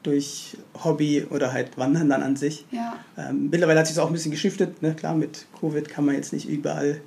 durch 0.02 0.56
Hobby 0.84 1.26
oder 1.30 1.52
halt 1.52 1.76
Wandern 1.76 2.08
dann 2.08 2.22
an 2.22 2.36
sich. 2.36 2.66
Ja. 2.70 2.94
Ähm, 3.16 3.48
mittlerweile 3.50 3.80
hat 3.80 3.86
sich 3.86 3.96
das 3.96 4.04
auch 4.04 4.08
ein 4.08 4.12
bisschen 4.12 4.30
geschiftet. 4.30 4.82
Ne? 4.82 4.94
Klar, 4.94 5.14
mit 5.14 5.46
Covid 5.58 5.88
kann 5.88 6.04
man 6.04 6.14
jetzt 6.14 6.32
nicht 6.32 6.48
überall 6.48 7.00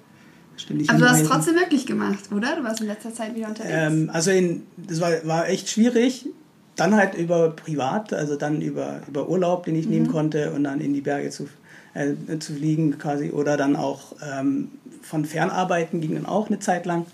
ständig 0.58 0.90
Aber 0.90 1.00
du 1.00 1.06
hast 1.06 1.18
hinreisen. 1.18 1.32
trotzdem 1.32 1.56
wirklich 1.56 1.86
gemacht, 1.86 2.32
oder? 2.36 2.56
Du 2.56 2.64
warst 2.64 2.82
in 2.82 2.88
letzter 2.88 3.14
Zeit 3.14 3.36
wieder 3.36 3.48
unterwegs. 3.48 3.74
Ähm, 3.74 4.10
also 4.12 4.32
in, 4.32 4.64
das 4.76 5.00
war, 5.00 5.12
war 5.26 5.48
echt 5.48 5.70
schwierig. 5.70 6.26
Dann 6.82 6.96
halt 6.96 7.14
über 7.14 7.52
privat, 7.52 8.12
also 8.12 8.36
dann 8.36 8.60
über, 8.60 9.02
über 9.08 9.30
Urlaub, 9.30 9.66
den 9.66 9.76
ich 9.76 9.88
nehmen 9.88 10.08
konnte 10.08 10.52
und 10.52 10.64
dann 10.64 10.82
in 10.82 10.96
die 10.96 11.02
Berge 11.02 11.30
zu, 11.30 11.48
äh, 11.94 12.16
zu 12.40 12.54
fliegen 12.54 12.98
quasi. 12.98 13.30
Oder 13.30 13.56
dann 13.56 13.76
auch 13.76 14.16
ähm, 14.28 14.72
von 15.04 15.26
Fernarbeiten 15.26 16.02
ging 16.02 16.16
dann 16.16 16.26
auch 16.26 16.48
eine 16.48 16.58
Zeit 16.58 16.88
lang. 16.88 17.06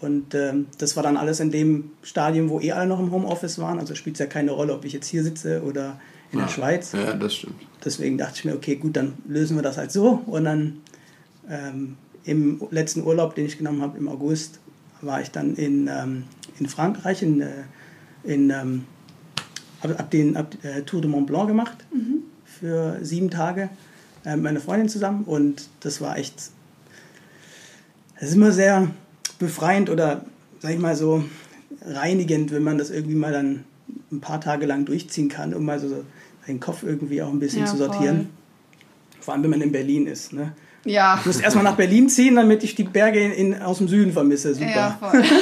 Und 0.00 0.34
ähm, 0.34 0.68
das 0.78 0.96
war 0.96 1.02
dann 1.02 1.18
alles 1.18 1.40
in 1.40 1.50
dem 1.50 1.90
Stadium, 2.02 2.48
wo 2.48 2.60
eh 2.60 2.72
alle 2.72 2.86
noch 2.86 2.98
im 2.98 3.10
Homeoffice 3.10 3.58
waren. 3.58 3.78
Also 3.78 3.94
spielt 3.94 4.16
es 4.16 4.20
ja 4.20 4.26
keine 4.26 4.52
Rolle, 4.52 4.72
ob 4.72 4.86
ich 4.86 4.94
jetzt 4.94 5.08
hier 5.08 5.22
sitze 5.22 5.62
oder 5.64 6.00
in 6.32 6.38
ja. 6.38 6.46
der 6.46 6.50
Schweiz. 6.50 6.92
Ja, 6.92 7.12
das 7.12 7.34
stimmt. 7.34 7.60
Deswegen 7.84 8.16
dachte 8.16 8.36
ich 8.36 8.44
mir, 8.46 8.54
okay, 8.54 8.76
gut, 8.76 8.96
dann 8.96 9.12
lösen 9.28 9.54
wir 9.54 9.62
das 9.62 9.76
halt 9.76 9.92
so. 9.92 10.22
Und 10.24 10.44
dann 10.44 10.78
ähm, 11.50 11.98
im 12.24 12.62
letzten 12.70 13.02
Urlaub, 13.02 13.34
den 13.34 13.44
ich 13.44 13.58
genommen 13.58 13.82
habe 13.82 13.98
im 13.98 14.08
August, 14.08 14.60
war 15.02 15.20
ich 15.20 15.30
dann 15.30 15.56
in, 15.56 15.90
ähm, 15.92 16.24
in 16.58 16.68
Frankreich, 16.68 17.22
in, 17.22 17.42
äh, 17.42 17.50
in 18.24 18.48
ähm, 18.48 18.84
habe 19.84 19.98
hab 19.98 20.10
den 20.10 20.36
hab, 20.36 20.52
äh, 20.64 20.82
Tour 20.82 21.00
de 21.00 21.10
Mont 21.10 21.26
Blanc 21.26 21.48
gemacht 21.48 21.76
für 22.44 22.98
sieben 23.02 23.30
Tage 23.30 23.68
äh, 24.24 24.34
mit 24.34 24.44
meiner 24.44 24.60
Freundin 24.60 24.88
zusammen. 24.88 25.24
Und 25.24 25.68
das 25.80 26.00
war 26.00 26.18
echt, 26.18 26.34
das 28.18 28.30
ist 28.30 28.34
immer 28.34 28.52
sehr 28.52 28.88
befreiend 29.38 29.90
oder, 29.90 30.24
sag 30.60 30.72
ich 30.72 30.78
mal 30.78 30.96
so, 30.96 31.24
reinigend, 31.84 32.52
wenn 32.52 32.62
man 32.62 32.78
das 32.78 32.90
irgendwie 32.90 33.14
mal 33.16 33.32
dann 33.32 33.64
ein 34.10 34.20
paar 34.20 34.40
Tage 34.40 34.66
lang 34.66 34.84
durchziehen 34.84 35.28
kann, 35.28 35.54
um 35.54 35.64
mal 35.64 35.78
so, 35.78 35.88
so 35.88 36.04
den 36.46 36.60
Kopf 36.60 36.82
irgendwie 36.82 37.22
auch 37.22 37.30
ein 37.30 37.38
bisschen 37.40 37.60
Ja, 37.60 37.66
zu 37.66 37.76
voll. 37.76 37.86
sortieren. 37.88 38.30
Vor 39.20 39.34
allem, 39.34 39.42
wenn 39.42 39.50
man 39.50 39.60
in 39.62 39.72
Berlin 39.72 40.06
ist. 40.06 40.32
Ne? 40.32 40.52
Ja. 40.84 41.16
Ich 41.18 41.26
muss 41.26 41.40
erstmal 41.40 41.64
nach 41.64 41.76
Berlin 41.76 42.08
ziehen, 42.08 42.36
damit 42.36 42.62
ich 42.62 42.74
die 42.74 42.84
Berge 42.84 43.20
in, 43.20 43.32
in, 43.32 43.62
aus 43.62 43.78
dem 43.78 43.88
Süden 43.88 44.12
vermisse. 44.12 44.54
Super. 44.54 44.66
Ja, 44.68 44.98
voll. 45.00 45.22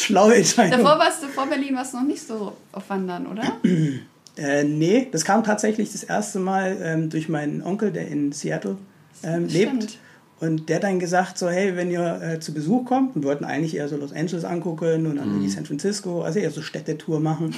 Schlaue 0.00 0.36
Entscheidung. 0.36 0.82
Davor 0.82 0.98
warst 0.98 1.22
du, 1.22 1.28
vor 1.28 1.46
Berlin 1.46 1.74
warst 1.74 1.92
du 1.92 1.98
noch 1.98 2.06
nicht 2.06 2.26
so 2.26 2.56
auf 2.72 2.88
Wandern, 2.88 3.26
oder? 3.26 3.60
Äh, 4.36 4.64
nee, 4.64 5.08
das 5.10 5.24
kam 5.24 5.42
tatsächlich 5.44 5.92
das 5.92 6.02
erste 6.02 6.38
Mal 6.38 6.78
ähm, 6.82 7.10
durch 7.10 7.28
meinen 7.28 7.62
Onkel, 7.62 7.90
der 7.90 8.08
in 8.08 8.32
Seattle 8.32 8.78
ähm, 9.22 9.46
lebt. 9.48 9.98
Und 10.38 10.68
der 10.68 10.76
hat 10.76 10.84
dann 10.84 10.98
gesagt, 10.98 11.36
so 11.36 11.50
hey, 11.50 11.76
wenn 11.76 11.90
ihr 11.90 12.22
äh, 12.22 12.40
zu 12.40 12.54
Besuch 12.54 12.86
kommt, 12.86 13.16
und 13.16 13.22
wir 13.22 13.28
wollten 13.28 13.44
eigentlich 13.44 13.76
eher 13.76 13.88
so 13.88 13.96
Los 13.96 14.12
Angeles 14.12 14.44
angucken 14.44 15.06
und 15.06 15.16
dann 15.16 15.28
irgendwie 15.28 15.50
San 15.50 15.66
Francisco, 15.66 16.22
also 16.22 16.38
eher 16.38 16.52
so 16.52 16.62
Städtetour 16.62 17.20
machen. 17.20 17.54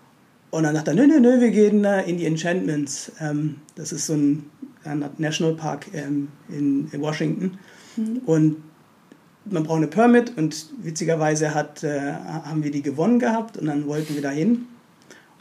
und 0.50 0.62
dann 0.64 0.74
sagt 0.74 0.88
er, 0.88 0.94
nö, 0.94 1.06
nö, 1.06 1.20
nö, 1.20 1.40
wir 1.40 1.50
gehen 1.50 1.84
äh, 1.84 2.02
in 2.08 2.16
die 2.16 2.26
Enchantments. 2.26 3.12
Ähm, 3.20 3.56
das 3.76 3.92
ist 3.92 4.06
so 4.06 4.14
ein, 4.14 4.50
ein 4.84 5.04
Nationalpark 5.18 5.86
ähm, 5.92 6.28
in, 6.48 6.88
in 6.90 7.00
Washington. 7.00 7.58
Und 8.26 8.56
man 9.50 9.64
braucht 9.64 9.78
eine 9.78 9.86
Permit 9.86 10.32
und 10.36 10.66
witzigerweise 10.82 11.54
hat, 11.54 11.82
äh, 11.84 12.12
haben 12.12 12.62
wir 12.64 12.70
die 12.70 12.82
gewonnen 12.82 13.18
gehabt 13.18 13.56
und 13.56 13.66
dann 13.66 13.86
wollten 13.86 14.14
wir 14.14 14.22
da 14.22 14.30
hin. 14.30 14.66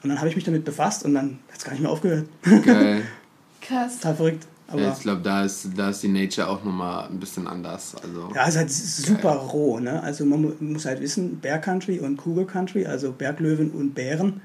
Und 0.04 0.10
dann 0.10 0.20
habe 0.20 0.30
ich 0.30 0.36
mich 0.36 0.46
damit 0.46 0.64
befasst 0.66 1.04
und 1.06 1.14
dann 1.16 1.40
hat 1.52 1.58
es 1.58 1.64
gar 1.64 1.72
nicht 1.72 1.82
mehr 1.82 1.92
aufgehört. 1.92 2.28
Geil. 2.66 3.02
Krass. 3.62 3.96
Total 3.98 4.16
verrückt. 4.16 4.48
Aber 4.70 4.82
Ja, 4.82 4.94
ich 4.94 5.00
glaube, 5.02 5.22
da 5.22 5.44
ist, 5.46 5.70
da 5.78 5.90
ist 5.90 6.04
die 6.04 6.10
Nature 6.10 6.48
auch 6.50 6.64
nochmal 6.64 7.08
ein 7.08 7.20
bisschen 7.20 7.48
anders. 7.48 7.96
Also, 8.04 8.30
ja, 8.36 8.44
es 8.44 8.50
ist 8.50 8.58
halt 8.58 8.72
super 8.72 9.32
roh. 9.36 9.80
Ne? 9.80 10.02
Also 10.04 10.26
man 10.26 10.42
mu- 10.42 10.54
muss 10.60 10.86
halt 10.86 11.00
wissen, 11.02 11.40
Bear 11.40 11.58
Country 11.60 12.00
und 12.00 12.18
Cougar 12.18 12.46
Country, 12.46 12.86
also 12.86 13.12
Berglöwen 13.14 13.72
und 13.72 13.96
Bären. 13.96 14.42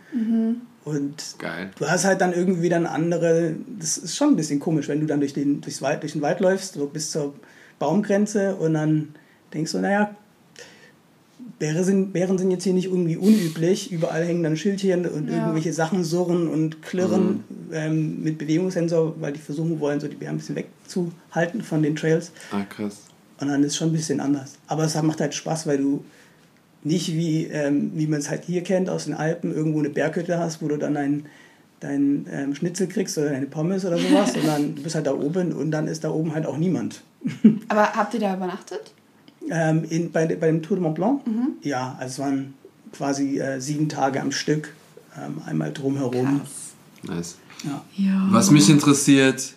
Und 0.84 1.36
geil. 1.38 1.70
du 1.78 1.86
hast 1.88 2.04
halt 2.04 2.20
dann 2.20 2.32
irgendwie 2.32 2.68
dann 2.68 2.86
andere, 2.86 3.54
das 3.78 3.98
ist 3.98 4.16
schon 4.16 4.30
ein 4.30 4.36
bisschen 4.36 4.58
komisch, 4.60 4.88
wenn 4.88 5.00
du 5.00 5.06
dann 5.06 5.20
durch 5.20 5.32
den, 5.32 5.60
durchs 5.60 5.82
Wald, 5.82 6.02
durch 6.02 6.12
den 6.12 6.22
Wald 6.22 6.40
läufst, 6.40 6.74
so 6.74 6.86
bis 6.86 7.10
zur 7.10 7.34
Baumgrenze 7.78 8.54
und 8.56 8.74
dann 8.74 9.14
denkst 9.54 9.72
du, 9.72 9.78
naja, 9.78 10.14
Bären 11.58 11.84
sind, 11.84 12.12
Bären 12.12 12.38
sind 12.38 12.50
jetzt 12.50 12.64
hier 12.64 12.72
nicht 12.72 12.86
irgendwie 12.86 13.16
unüblich. 13.16 13.90
Überall 13.92 14.24
hängen 14.24 14.42
dann 14.42 14.56
Schildchen 14.56 15.06
und 15.06 15.28
Ja. 15.28 15.36
irgendwelche 15.38 15.72
Sachen 15.72 16.04
surren 16.04 16.48
und 16.48 16.82
klirren 16.82 17.44
ähm, 17.72 18.22
mit 18.22 18.38
Bewegungssensor, 18.38 19.14
weil 19.20 19.32
die 19.32 19.40
versuchen 19.40 19.78
wollen, 19.80 20.00
so 20.00 20.08
die 20.08 20.16
Bären 20.16 20.36
ein 20.36 20.38
bisschen 20.38 20.56
wegzuhalten 20.56 21.62
von 21.62 21.82
den 21.82 21.96
Trails. 21.96 22.32
Ah, 22.52 22.62
krass. 22.64 23.02
Und 23.40 23.48
dann 23.48 23.62
ist 23.62 23.72
es 23.72 23.76
schon 23.76 23.88
ein 23.88 23.92
bisschen 23.92 24.20
anders. 24.20 24.54
Aber 24.68 24.84
es 24.84 25.00
macht 25.02 25.20
halt 25.20 25.34
Spaß, 25.34 25.66
weil 25.66 25.78
du 25.78 26.04
nicht 26.84 27.12
wie, 27.12 27.44
ähm, 27.46 27.92
wie 27.94 28.06
man 28.06 28.20
es 28.20 28.28
halt 28.30 28.44
hier 28.44 28.62
kennt 28.62 28.88
aus 28.88 29.04
den 29.04 29.14
Alpen, 29.14 29.52
irgendwo 29.54 29.78
eine 29.80 29.90
Berghütte 29.90 30.38
hast, 30.38 30.62
wo 30.62 30.68
du 30.68 30.76
dann 30.76 30.94
dein, 30.94 31.26
dein 31.80 32.26
ähm, 32.32 32.54
Schnitzel 32.54 32.86
kriegst 32.88 33.18
oder 33.18 33.30
deine 33.30 33.46
Pommes 33.46 33.84
oder 33.84 33.98
sowas, 33.98 34.32
sondern 34.34 34.74
du 34.76 34.82
bist 34.82 34.94
halt 34.94 35.06
da 35.06 35.12
oben 35.14 35.52
und 35.52 35.70
dann 35.72 35.86
ist 35.88 36.02
da 36.04 36.10
oben 36.10 36.34
halt 36.34 36.46
auch 36.46 36.56
niemand. 36.56 37.02
Aber 37.68 37.92
habt 37.92 38.14
ihr 38.14 38.20
da 38.20 38.34
übernachtet? 38.36 38.92
Ähm, 39.50 39.84
in, 39.88 40.12
bei, 40.12 40.26
bei 40.26 40.46
dem 40.46 40.62
Tour 40.62 40.76
de 40.76 40.82
Mont 40.82 40.94
Blanc? 40.94 41.22
Ja, 41.62 41.96
also 41.98 42.12
es 42.12 42.18
waren 42.18 42.54
quasi 42.92 43.38
äh, 43.38 43.60
sieben 43.60 43.88
Tage 43.88 44.20
am 44.20 44.32
Stück, 44.32 44.72
ähm, 45.16 45.42
einmal 45.46 45.72
drumherum. 45.72 46.42
Nice. 47.02 47.36
Ja. 47.64 47.82
Ja. 47.96 48.26
Was 48.30 48.50
mich 48.50 48.68
interessiert, 48.68 49.54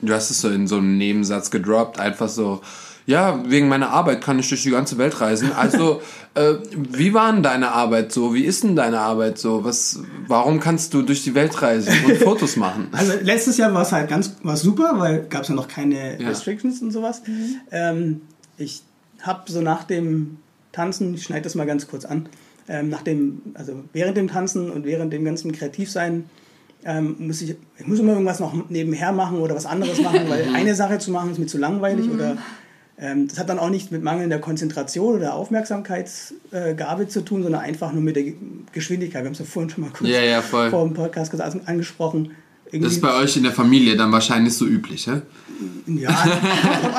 du 0.00 0.12
hast 0.12 0.30
es 0.30 0.40
so 0.40 0.48
in 0.48 0.66
so 0.66 0.76
einem 0.76 0.98
Nebensatz 0.98 1.50
gedroppt, 1.50 1.98
einfach 1.98 2.28
so, 2.28 2.60
ja, 3.06 3.48
wegen 3.48 3.68
meiner 3.68 3.90
Arbeit 3.90 4.20
kann 4.22 4.38
ich 4.38 4.48
durch 4.48 4.64
die 4.64 4.70
ganze 4.70 4.98
Welt 4.98 5.20
reisen. 5.20 5.52
Also, 5.52 6.02
äh, 6.34 6.54
wie 6.72 7.14
war 7.14 7.32
denn 7.32 7.42
deine 7.42 7.70
Arbeit 7.70 8.10
so? 8.10 8.34
Wie 8.34 8.44
ist 8.44 8.64
denn 8.64 8.74
deine 8.74 9.00
Arbeit 9.00 9.38
so? 9.38 9.64
Was, 9.64 10.00
warum 10.26 10.58
kannst 10.58 10.92
du 10.92 11.02
durch 11.02 11.22
die 11.22 11.34
Welt 11.34 11.62
reisen 11.62 11.92
und 12.04 12.16
Fotos 12.22 12.56
machen? 12.56 12.88
Also 12.92 13.12
letztes 13.22 13.58
Jahr 13.58 13.72
war 13.72 13.82
es 13.82 13.92
halt 13.92 14.08
ganz 14.08 14.34
war 14.42 14.56
super, 14.56 14.94
weil 14.96 15.24
gab 15.28 15.42
es 15.42 15.48
ja 15.48 15.54
noch 15.54 15.68
keine 15.68 16.20
Ja. 16.20 16.28
Restrictions 16.28 16.82
und 16.82 16.90
sowas. 16.90 17.22
Ähm, 17.70 18.22
ich 18.58 18.82
habe 19.26 19.50
so 19.50 19.60
nach 19.60 19.84
dem 19.84 20.38
Tanzen, 20.72 21.14
ich 21.14 21.24
schneide 21.24 21.42
das 21.42 21.54
mal 21.54 21.66
ganz 21.66 21.86
kurz 21.88 22.04
an, 22.04 22.28
ähm, 22.68 22.88
nach 22.88 23.02
dem, 23.02 23.40
also 23.54 23.72
während 23.92 24.16
dem 24.16 24.28
Tanzen 24.28 24.70
und 24.70 24.84
während 24.84 25.12
dem 25.12 25.24
ganzen 25.24 25.52
Kreativsein 25.52 26.24
ähm, 26.84 27.16
muss 27.18 27.42
ich, 27.42 27.56
ich 27.78 27.86
muss 27.86 27.98
immer 27.98 28.12
irgendwas 28.12 28.38
noch 28.40 28.68
nebenher 28.70 29.12
machen 29.12 29.38
oder 29.38 29.54
was 29.56 29.66
anderes 29.66 30.00
machen, 30.00 30.20
weil 30.28 30.48
eine 30.54 30.74
Sache 30.74 30.98
zu 30.98 31.10
machen 31.10 31.30
ist 31.32 31.38
mir 31.38 31.46
zu 31.46 31.58
langweilig 31.58 32.08
oder 32.10 32.36
ähm, 32.98 33.28
das 33.28 33.38
hat 33.38 33.48
dann 33.48 33.58
auch 33.58 33.70
nicht 33.70 33.92
mit 33.92 34.02
mangelnder 34.02 34.38
Konzentration 34.38 35.14
oder 35.16 35.34
Aufmerksamkeitsgabe 35.34 37.02
äh, 37.02 37.08
zu 37.08 37.20
tun, 37.24 37.42
sondern 37.42 37.60
einfach 37.60 37.92
nur 37.92 38.02
mit 38.02 38.16
der 38.16 38.22
Ge- 38.24 38.34
Geschwindigkeit. 38.72 39.22
Wir 39.22 39.26
haben 39.26 39.32
es 39.32 39.38
ja 39.38 39.44
vorhin 39.44 39.70
schon 39.70 39.84
mal 39.84 39.90
kurz 39.90 40.08
Ja, 40.10 40.22
ja, 40.22 40.40
vor 40.40 40.70
dem 40.84 40.94
Podcast 40.94 41.38
angesprochen. 41.40 42.32
Das 42.72 42.92
ist 42.92 43.00
bei 43.00 43.14
euch 43.14 43.36
in 43.36 43.44
der 43.44 43.52
Familie 43.52 43.96
dann 43.96 44.10
wahrscheinlich 44.12 44.54
so 44.54 44.66
üblich, 44.66 45.06
hä? 45.06 45.22
ja, 45.86 46.10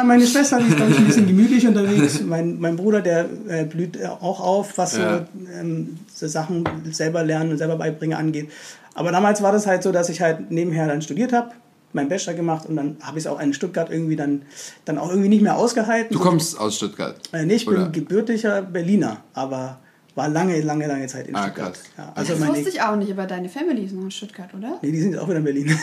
meine 0.06 0.26
Schwester 0.26 0.60
die 0.60 0.68
ist 0.68 0.76
glaube 0.78 0.92
ich 0.92 0.98
ein 0.98 1.06
bisschen 1.06 1.28
gemütlich 1.28 1.68
unterwegs. 1.68 2.22
Mein, 2.26 2.60
mein 2.60 2.76
Bruder, 2.76 3.02
der 3.02 3.26
äh, 3.48 3.66
blüht 3.66 3.98
äh, 3.98 4.06
auch 4.08 4.40
auf, 4.40 4.78
was 4.78 4.98
Ja. 4.98 5.20
so, 5.20 5.26
ähm, 5.60 5.98
so 6.14 6.28
Sachen 6.28 6.64
selber 6.92 7.24
lernen 7.24 7.52
und 7.52 7.58
selber 7.58 7.76
beibringen 7.76 8.18
angeht. 8.18 8.50
Aber 8.96 9.12
damals 9.12 9.42
war 9.44 9.52
das 9.52 9.68
halt 9.68 9.84
so, 9.84 9.92
dass 9.92 10.10
ich 10.10 10.22
halt 10.22 10.50
nebenher 10.50 10.88
dann 10.88 11.02
studiert 11.04 11.34
habe, 11.34 11.52
meinen 11.94 12.10
Bachelor 12.10 12.34
gemacht 12.34 12.66
und 12.68 12.76
dann 12.78 12.98
habe 13.02 13.20
ich 13.20 13.26
es 13.26 13.32
auch 13.32 13.40
in 13.40 13.54
Stuttgart 13.54 13.90
irgendwie 13.92 14.16
dann, 14.16 14.42
dann 14.86 14.98
auch 14.98 15.10
irgendwie 15.10 15.30
nicht 15.30 15.42
mehr 15.44 15.58
ausgehalten. 15.58 16.14
Du 16.14 16.20
kommst 16.20 16.60
aus 16.60 16.78
Stuttgart. 16.78 17.16
Äh, 17.34 17.46
nee, 17.46 17.56
ich 17.56 17.66
bin 17.66 17.76
oder? 17.76 17.90
gebürtiger 17.90 18.62
Berliner, 18.64 19.18
aber 19.34 19.80
war 20.18 20.28
lange, 20.28 20.60
lange, 20.62 20.86
lange 20.88 21.08
Zeit 21.08 21.28
in 21.28 21.36
Ah, 21.36 21.44
Stuttgart. 21.44 21.74
krass. 21.74 21.84
Ja, 21.98 22.12
also 22.16 22.34
das 22.34 22.48
wusste 22.48 22.70
ich 22.70 22.82
auch 22.82 22.96
nicht, 22.98 23.12
aber 23.12 23.26
deine 23.26 23.48
Family 23.50 23.84
ist 23.86 23.94
noch 23.94 24.04
in 24.04 24.12
Stuttgart, 24.12 24.54
oder? 24.54 24.80
nee, 24.82 24.92
die 24.92 25.00
sind 25.02 25.18
auch 25.18 25.28
wieder 25.30 25.38
in 25.40 25.44
Berlin. 25.46 25.80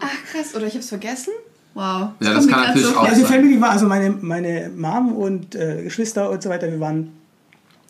Ach 0.00 0.24
krass, 0.32 0.54
oder 0.54 0.66
ich 0.66 0.74
hab's 0.74 0.88
vergessen? 0.88 1.32
Wow. 1.74 2.10
Ja, 2.20 2.34
das 2.34 2.46
kann 2.46 2.60
natürlich 2.60 2.84
so 2.86 2.90
auch 2.90 2.94
vor. 2.94 3.02
Also 3.04 3.16
die 3.16 3.22
sein. 3.26 3.32
Family 3.40 3.60
war, 3.60 3.70
also 3.70 3.86
meine, 3.86 4.10
meine 4.10 4.70
Mom 4.74 5.12
und 5.16 5.54
äh, 5.54 5.82
Geschwister 5.82 6.30
und 6.30 6.42
so 6.42 6.48
weiter, 6.50 6.70
wir 6.70 6.78
waren 6.80 7.12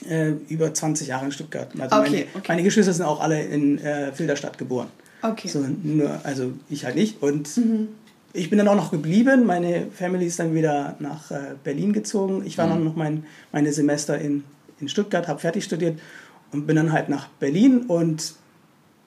äh, 0.09 0.31
über 0.49 0.73
20 0.73 1.09
Jahre 1.09 1.27
in 1.27 1.33
Stuttgart. 1.33 1.69
Also 1.79 1.97
Okay, 1.97 2.11
meine, 2.11 2.27
okay. 2.35 2.45
meine 2.49 2.63
Geschwister 2.63 2.93
sind 2.93 3.05
auch 3.05 3.21
alle 3.21 3.43
in 3.43 3.79
äh, 3.79 4.13
Filderstadt 4.13 4.57
geboren. 4.59 4.89
Okay. 5.23 5.49
So, 5.49 5.65
nur, 5.83 6.19
also 6.23 6.53
ich 6.71 6.85
halt 6.85 6.97
nicht. 6.97 7.23
Und 7.23 7.55
Mhm. 7.57 7.89
ich 8.33 8.49
bin 8.51 8.59
dann 8.59 8.69
auch 8.69 8.75
noch 8.77 8.91
geblieben. 8.91 9.45
Meine 9.47 9.87
Family 9.95 10.27
ist 10.27 10.39
dann 10.39 10.55
wieder 10.55 10.97
nach 10.99 11.31
äh, 11.31 11.55
Berlin 11.63 11.93
gezogen. 11.93 12.43
Ich 12.47 12.57
war 12.59 12.67
dann 12.69 12.85
noch 12.85 12.97
mein, 12.97 13.25
meine 13.53 13.73
Semester 13.73 14.19
in, 14.19 14.45
in 14.81 14.89
Stuttgart, 14.89 15.29
habe 15.29 15.41
fertig 15.41 15.65
studiert 15.65 16.01
und 16.53 16.67
bin 16.67 16.77
dann 16.77 16.93
halt 16.93 17.09
nach 17.09 17.29
Berlin 17.29 17.83
und 17.83 18.35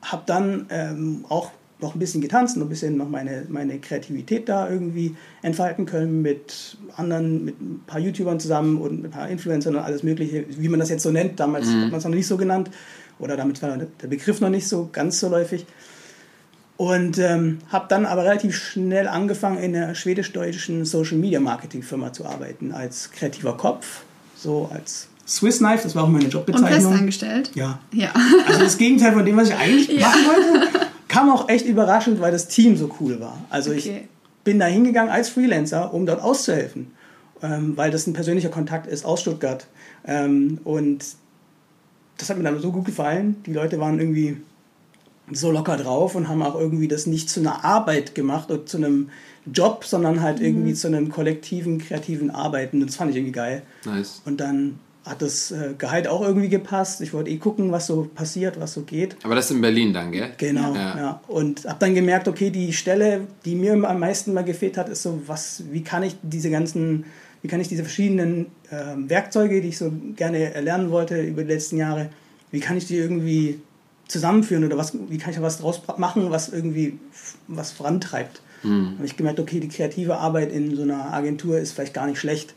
habe 0.02 0.24
dann 0.26 0.68
ähm, 0.70 1.26
auch 1.30 1.52
noch 1.80 1.94
ein 1.94 2.00
bisschen 2.00 2.22
getanzt, 2.22 2.58
noch 2.58 2.66
ein 2.66 2.70
bisschen 2.70 2.98
noch 2.98 3.08
meine, 3.08 3.46
meine 3.50 3.80
Kreativität 3.80 4.50
da 4.50 4.70
irgendwie 4.70 5.16
entfalten 5.44 5.86
können 5.86 6.22
mit 6.22 6.78
anderen, 6.96 7.46
mit 7.46 7.62
ein 7.62 7.84
paar 7.86 8.00
YouTubern 8.00 8.40
zusammen 8.40 8.82
und 8.82 9.02
mit 9.02 9.12
ein 9.12 9.12
paar 9.12 9.30
Influencern 9.30 9.76
und 9.76 9.82
alles 9.82 10.02
Mögliche, 10.02 10.46
wie 10.50 10.70
man 10.70 10.80
das 10.80 10.90
jetzt 10.90 11.04
so 11.04 11.12
nennt. 11.12 11.40
Damals 11.40 11.68
hat 11.68 11.92
man 11.92 11.96
es 11.96 12.04
noch 12.04 12.12
nicht 12.12 12.28
so 12.28 12.38
genannt 12.38 12.72
oder 13.20 13.38
damit 13.38 13.62
war 13.62 13.78
der 13.78 14.08
Begriff 14.08 14.42
noch 14.42 14.50
nicht 14.50 14.68
so 14.68 14.90
ganz 14.92 15.20
so 15.20 15.30
läufig. 15.30 15.66
Und 16.78 17.18
ähm, 17.18 17.58
habe 17.70 17.88
dann 17.90 18.06
aber 18.06 18.24
relativ 18.24 18.56
schnell 18.56 19.08
angefangen, 19.08 19.58
in 19.58 19.76
einer 19.76 19.96
schwedisch-deutschen 19.96 20.86
Social-Media-Marketing-Firma 20.86 22.14
zu 22.14 22.26
arbeiten, 22.26 22.72
als 22.72 23.10
kreativer 23.12 23.58
Kopf, 23.58 24.04
so 24.36 24.70
als 24.72 25.08
Swiss 25.28 25.58
Knife, 25.60 25.84
das 25.84 25.96
war 25.96 26.04
auch 26.04 26.10
meine 26.10 26.26
Und 26.26 26.34
Jobbezeichnung. 26.34 26.92
festangestellt? 26.92 27.52
Ja, 27.56 27.80
Ja. 27.94 28.12
also 28.48 28.60
das 28.62 28.78
Gegenteil 28.78 29.14
von 29.14 29.26
dem, 29.26 29.36
was 29.38 29.50
ich 29.50 29.56
eigentlich 29.56 30.00
machen 30.02 30.22
wollte, 30.26 30.68
kam 31.08 31.30
auch 31.30 31.50
echt 31.50 31.66
überraschend, 31.66 32.22
weil 32.22 32.32
das 32.32 32.48
Team 32.48 32.78
so 32.78 32.90
cool 33.00 33.20
war. 33.20 33.38
Also 33.50 33.72
ich 33.72 33.88
Okay. 33.90 34.08
bin 34.44 34.60
da 34.60 34.66
hingegangen 34.66 35.12
als 35.12 35.30
Freelancer, 35.30 35.94
um 35.94 36.06
dort 36.06 36.22
auszuhelfen, 36.22 36.92
ähm, 37.42 37.74
weil 37.76 37.92
das 37.92 38.08
ein 38.08 38.14
persönlicher 38.14 38.50
Kontakt 38.50 38.88
ist 38.88 39.04
aus 39.06 39.22
Stuttgart. 39.22 39.68
Ähm, 40.06 40.60
und 40.64 41.04
das 42.18 42.30
hat 42.30 42.38
mir 42.38 42.44
dann 42.44 42.60
so 42.62 42.72
gut 42.72 42.86
gefallen. 42.86 43.36
Die 43.46 43.54
Leute 43.54 43.80
waren 43.80 44.00
irgendwie 44.00 44.38
so 45.34 45.52
locker 45.52 45.76
drauf 45.76 46.16
und 46.16 46.30
haben 46.30 46.42
auch 46.42 46.56
irgendwie 46.58 46.88
das 46.88 47.06
nicht 47.06 47.30
zu 47.30 47.42
einer 47.42 47.66
Arbeit 47.66 48.16
gemacht 48.16 48.50
oder 48.50 48.66
zu 48.66 48.78
einem 48.78 49.10
Job, 49.52 49.84
sondern 49.84 50.22
halt 50.22 50.40
irgendwie 50.40 50.74
zu 50.74 50.88
einem 50.88 51.10
kollektiven, 51.10 51.80
kreativen 51.80 52.32
Arbeiten. 52.32 52.82
Und 52.82 52.88
das 52.88 52.96
fand 52.96 53.12
ich 53.12 53.18
irgendwie 53.18 53.34
geil. 53.34 53.64
Nice. 53.86 54.22
Und 54.26 54.40
dann 54.40 54.80
hat 55.10 55.22
das 55.22 55.52
äh, 55.52 55.74
Gehalt 55.78 56.08
auch 56.08 56.22
irgendwie 56.22 56.50
gepasst. 56.50 57.02
Ich 57.02 57.14
wollte 57.14 57.30
eh 57.30 57.38
gucken, 57.38 57.72
was 57.72 57.88
so 57.88 58.10
passiert, 58.14 58.60
was 58.60 58.74
so 58.74 58.82
geht. 58.82 59.16
Aber 59.24 59.36
das 59.36 59.46
ist 59.46 59.52
in 59.52 59.62
Berlin 59.62 59.94
dann, 59.94 60.12
gell? 60.12 60.32
Genau, 60.38 60.74
Ja. 60.74 60.98
ja. 60.98 61.22
Und 61.28 61.66
habe 61.66 61.78
dann 61.80 61.96
gemerkt, 61.96 62.28
okay, 62.28 62.50
die 62.50 62.74
Stelle, 62.74 63.22
die 63.46 63.56
mir 63.56 63.74
am 63.74 64.00
meisten 64.00 64.34
mal 64.34 64.44
gefehlt 64.44 64.78
hat, 64.78 64.90
ist 64.90 65.04
so, 65.04 65.22
was, 65.26 65.64
wie 65.72 65.84
kann 65.84 66.04
ich 66.04 66.16
diese 66.22 66.50
ganzen, 66.50 67.06
wie 67.42 67.48
kann 67.48 67.60
ich 67.60 67.68
diese 67.68 67.84
verschiedenen 67.84 68.48
ähm, 68.72 69.10
Werkzeuge, 69.10 69.62
die 69.62 69.70
ich 69.70 69.78
so 69.78 69.92
gerne 70.16 70.54
erlernen 70.54 70.92
wollte 70.92 71.22
über 71.22 71.44
die 71.44 71.54
letzten 71.54 71.78
Jahre, 71.78 72.10
wie 72.52 72.60
kann 72.60 72.78
ich 72.78 72.86
die 72.86 72.98
irgendwie 72.98 73.62
zusammenführen 74.08 74.64
oder 74.64 74.78
was, 74.78 74.94
wie 75.10 75.18
kann 75.18 75.32
ich 75.32 75.38
da 75.38 75.42
was 75.42 75.60
draus 75.60 75.82
machen, 75.98 76.32
was 76.32 76.50
irgendwie 76.50 77.00
was 77.48 77.72
vorantreibt. 77.72 78.42
Mhm. 78.64 78.96
habe 78.96 79.06
ich 79.06 79.18
gemerkt, 79.18 79.40
okay, 79.40 79.60
die 79.60 79.68
kreative 79.68 80.18
Arbeit 80.18 80.52
in 80.52 80.76
so 80.76 80.82
einer 80.82 81.14
Agentur 81.14 81.60
ist 81.60 81.74
vielleicht 81.74 81.94
gar 81.94 82.08
nicht 82.08 82.20
schlecht. 82.20 82.56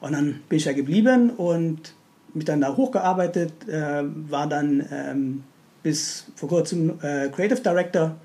Und 0.00 0.12
dann 0.12 0.40
bin 0.48 0.58
ich 0.58 0.64
da 0.64 0.72
geblieben 0.72 1.30
und 1.30 1.94
mich 2.34 2.44
dann 2.44 2.60
da 2.60 2.76
hochgearbeitet, 2.76 3.52
äh, 3.68 4.02
war 4.30 4.46
dann 4.48 4.84
ähm, 4.92 5.44
bis 5.82 6.26
vor 6.36 6.48
kurzem 6.48 6.90
äh, 7.02 7.28
Creative 7.28 7.60
Director 7.60 8.16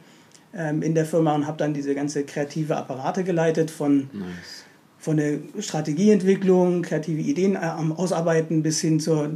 ähm, 0.56 0.82
in 0.82 0.94
der 0.94 1.06
Firma 1.06 1.34
und 1.34 1.48
habe 1.48 1.58
dann 1.58 1.74
diese 1.74 1.96
ganze 1.96 2.24
kreative 2.24 2.75
Apparate 2.77 3.24
geleitet 3.24 3.72
von, 3.72 4.10
Nice. 4.13 4.65
von 5.00 5.18
der 5.18 5.39
Strategieentwicklung, 5.60 6.82
kreative 6.84 7.22
Ideen 7.22 7.56
äh, 7.56 7.60
am 7.60 7.92
Ausarbeiten 7.94 8.62
bis 8.62 8.82
hin 8.82 9.00
zur 9.00 9.25
äh, 9.25 9.30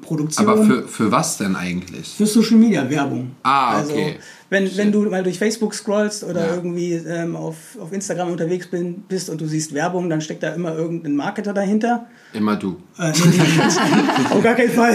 Produktion. 0.00 0.48
Aber 0.48 0.64
für, 0.64 0.88
für 0.88 1.10
was 1.10 1.38
denn 1.38 1.56
eigentlich? 1.56 2.08
Für 2.14 2.26
Social 2.26 2.56
Media 2.56 2.88
Werbung. 2.88 3.32
Ah, 3.42 3.78
Also, 3.78 3.92
okay. 3.92 4.16
Wenn, 4.54 4.76
wenn 4.76 4.92
du 4.92 5.02
mal 5.02 5.22
durch 5.22 5.38
Facebook 5.38 5.74
scrollst 5.74 6.24
oder 6.24 6.46
Ja. 6.48 6.54
irgendwie 6.54 6.92
ähm, 6.94 7.36
auf, 7.36 7.56
auf 7.80 7.92
Instagram 7.92 8.30
unterwegs 8.30 8.68
bin, 8.68 9.02
bist 9.08 9.28
und 9.28 9.40
du 9.40 9.46
siehst 9.46 9.74
Werbung, 9.74 10.08
dann 10.08 10.20
steckt 10.20 10.42
da 10.42 10.54
immer 10.54 10.74
irgendein 10.74 11.16
Marketer 11.16 11.52
dahinter. 11.52 12.06
Immer 12.32 12.56
du. 12.56 12.76
Äh, 12.98 13.10
nee, 13.12 13.14
nee, 13.36 14.34
auf 14.34 14.42
gar 14.42 14.54
keinen 14.54 14.70
Fall. 14.70 14.94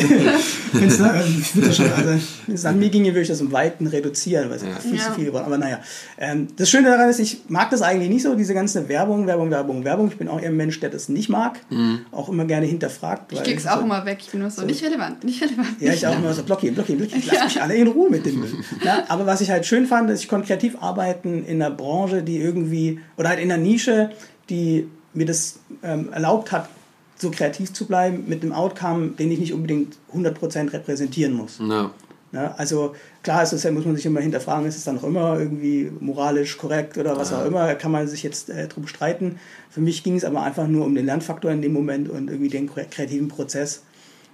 Wenn's, 0.73 0.99
ich 0.99 1.55
würde 1.55 1.67
das 1.67 1.77
schon, 1.77 1.91
also, 1.91 2.09
wenn 2.47 2.55
es 2.55 2.65
an 2.65 2.79
mir 2.79 2.89
ginge, 2.89 3.09
würde 3.09 3.21
ich 3.21 3.27
das 3.27 3.41
im 3.41 3.51
Weiten 3.51 3.87
reduzieren, 3.87 4.49
weil 4.49 4.57
es 4.57 4.63
Ja. 4.63 4.69
viel 4.79 4.95
Ja. 4.95 5.03
zu 5.03 5.11
viel 5.13 5.25
geworden 5.25 5.45
Aber 5.45 5.57
naja, 5.57 5.79
ähm, 6.17 6.47
das 6.57 6.69
Schöne 6.69 6.89
daran 6.89 7.09
ist, 7.09 7.19
ich 7.19 7.41
mag 7.47 7.69
das 7.69 7.81
eigentlich 7.81 8.09
nicht 8.09 8.23
so, 8.23 8.35
diese 8.35 8.53
ganze 8.53 8.87
Werbung, 8.89 9.27
Werbung, 9.27 9.51
Werbung, 9.51 9.83
Werbung. 9.83 10.07
Ich 10.09 10.17
bin 10.17 10.27
auch 10.27 10.41
eher 10.41 10.49
ein 10.49 10.57
Mensch, 10.57 10.79
der 10.79 10.89
das 10.89 11.09
nicht 11.09 11.29
mag. 11.29 11.59
Mhm. 11.69 11.99
Auch 12.11 12.29
immer 12.29 12.45
gerne 12.45 12.65
hinterfragt. 12.65 13.31
Ich 13.33 13.43
krieg's 13.43 13.63
so- 13.63 13.69
auch 13.69 13.81
immer 13.83 14.05
weg. 14.05 14.17
Ich 14.21 14.29
bin 14.31 14.39
nur 14.41 14.49
so, 14.49 14.63
nicht 14.63 14.83
relevant, 14.83 15.23
nicht 15.23 15.41
relevant. 15.41 15.67
ja, 15.79 15.93
ich 15.93 16.05
auch 16.07 16.17
immer 16.17 16.33
so, 16.33 16.43
blockieren, 16.43 16.75
blockieren, 16.75 16.99
blockieren. 16.99 17.23
Lass 17.33 17.43
mich 17.45 17.61
alle 17.61 17.75
in 17.75 17.87
Ruhe 17.87 18.09
mit 18.09 18.25
dem 18.25 18.39
Müll. 18.39 18.53
Ja, 18.83 19.03
aber 19.07 19.25
was 19.25 19.41
ich 19.41 19.48
halt 19.49 19.65
schön 19.65 19.85
fand, 19.85 20.09
ist, 20.09 20.21
ich 20.23 20.27
konnte 20.29 20.47
kreativ 20.47 20.77
arbeiten 20.81 21.45
in 21.45 21.61
einer 21.61 21.73
Branche, 21.75 22.23
die 22.23 22.37
irgendwie, 22.37 22.99
oder 23.17 23.29
halt 23.29 23.39
in 23.39 23.51
einer 23.51 23.61
Nische, 23.61 24.11
die 24.49 24.87
mir 25.13 25.25
das 25.25 25.59
ähm, 25.83 26.09
erlaubt 26.11 26.51
hat, 26.51 26.69
so 27.17 27.31
kreativ 27.31 27.73
zu 27.73 27.85
bleiben, 27.85 28.23
mit 28.27 28.43
einem 28.43 28.53
Outcome, 28.53 29.09
den 29.09 29.31
ich 29.31 29.39
nicht 29.39 29.53
unbedingt 29.53 29.97
100% 30.13 30.71
repräsentieren 30.73 31.33
muss. 31.33 31.59
Ja. 31.59 31.91
Ja, 32.31 32.53
also 32.57 32.93
klar 33.23 33.41
ist 33.41 33.53
es, 33.53 33.63
ja, 33.63 33.71
muss 33.71 33.85
man 33.85 33.95
sich 33.95 34.05
immer 34.05 34.19
hinterfragen, 34.19 34.67
ist 34.67 34.77
es 34.77 34.83
dann 34.83 34.95
noch 34.95 35.03
immer 35.03 35.39
irgendwie 35.39 35.91
moralisch 35.99 36.59
korrekt 36.59 36.95
oder 36.99 37.17
was 37.17 37.33
auch 37.33 37.43
immer, 37.43 37.73
kann 37.73 37.91
man 37.91 38.07
sich 38.07 38.21
jetzt 38.21 38.51
äh, 38.51 38.67
drum 38.67 38.85
streiten. 38.85 39.39
Für 39.71 39.81
mich 39.81 40.03
ging 40.03 40.15
es 40.15 40.23
aber 40.23 40.43
einfach 40.43 40.67
nur 40.67 40.85
um 40.85 40.93
den 40.93 41.07
Lernfaktor 41.07 41.49
in 41.49 41.63
dem 41.63 41.73
Moment 41.73 42.07
und 42.07 42.29
irgendwie 42.29 42.49
den 42.49 42.69
kre- 42.69 42.85
kreativen 42.87 43.29
Prozess. 43.29 43.81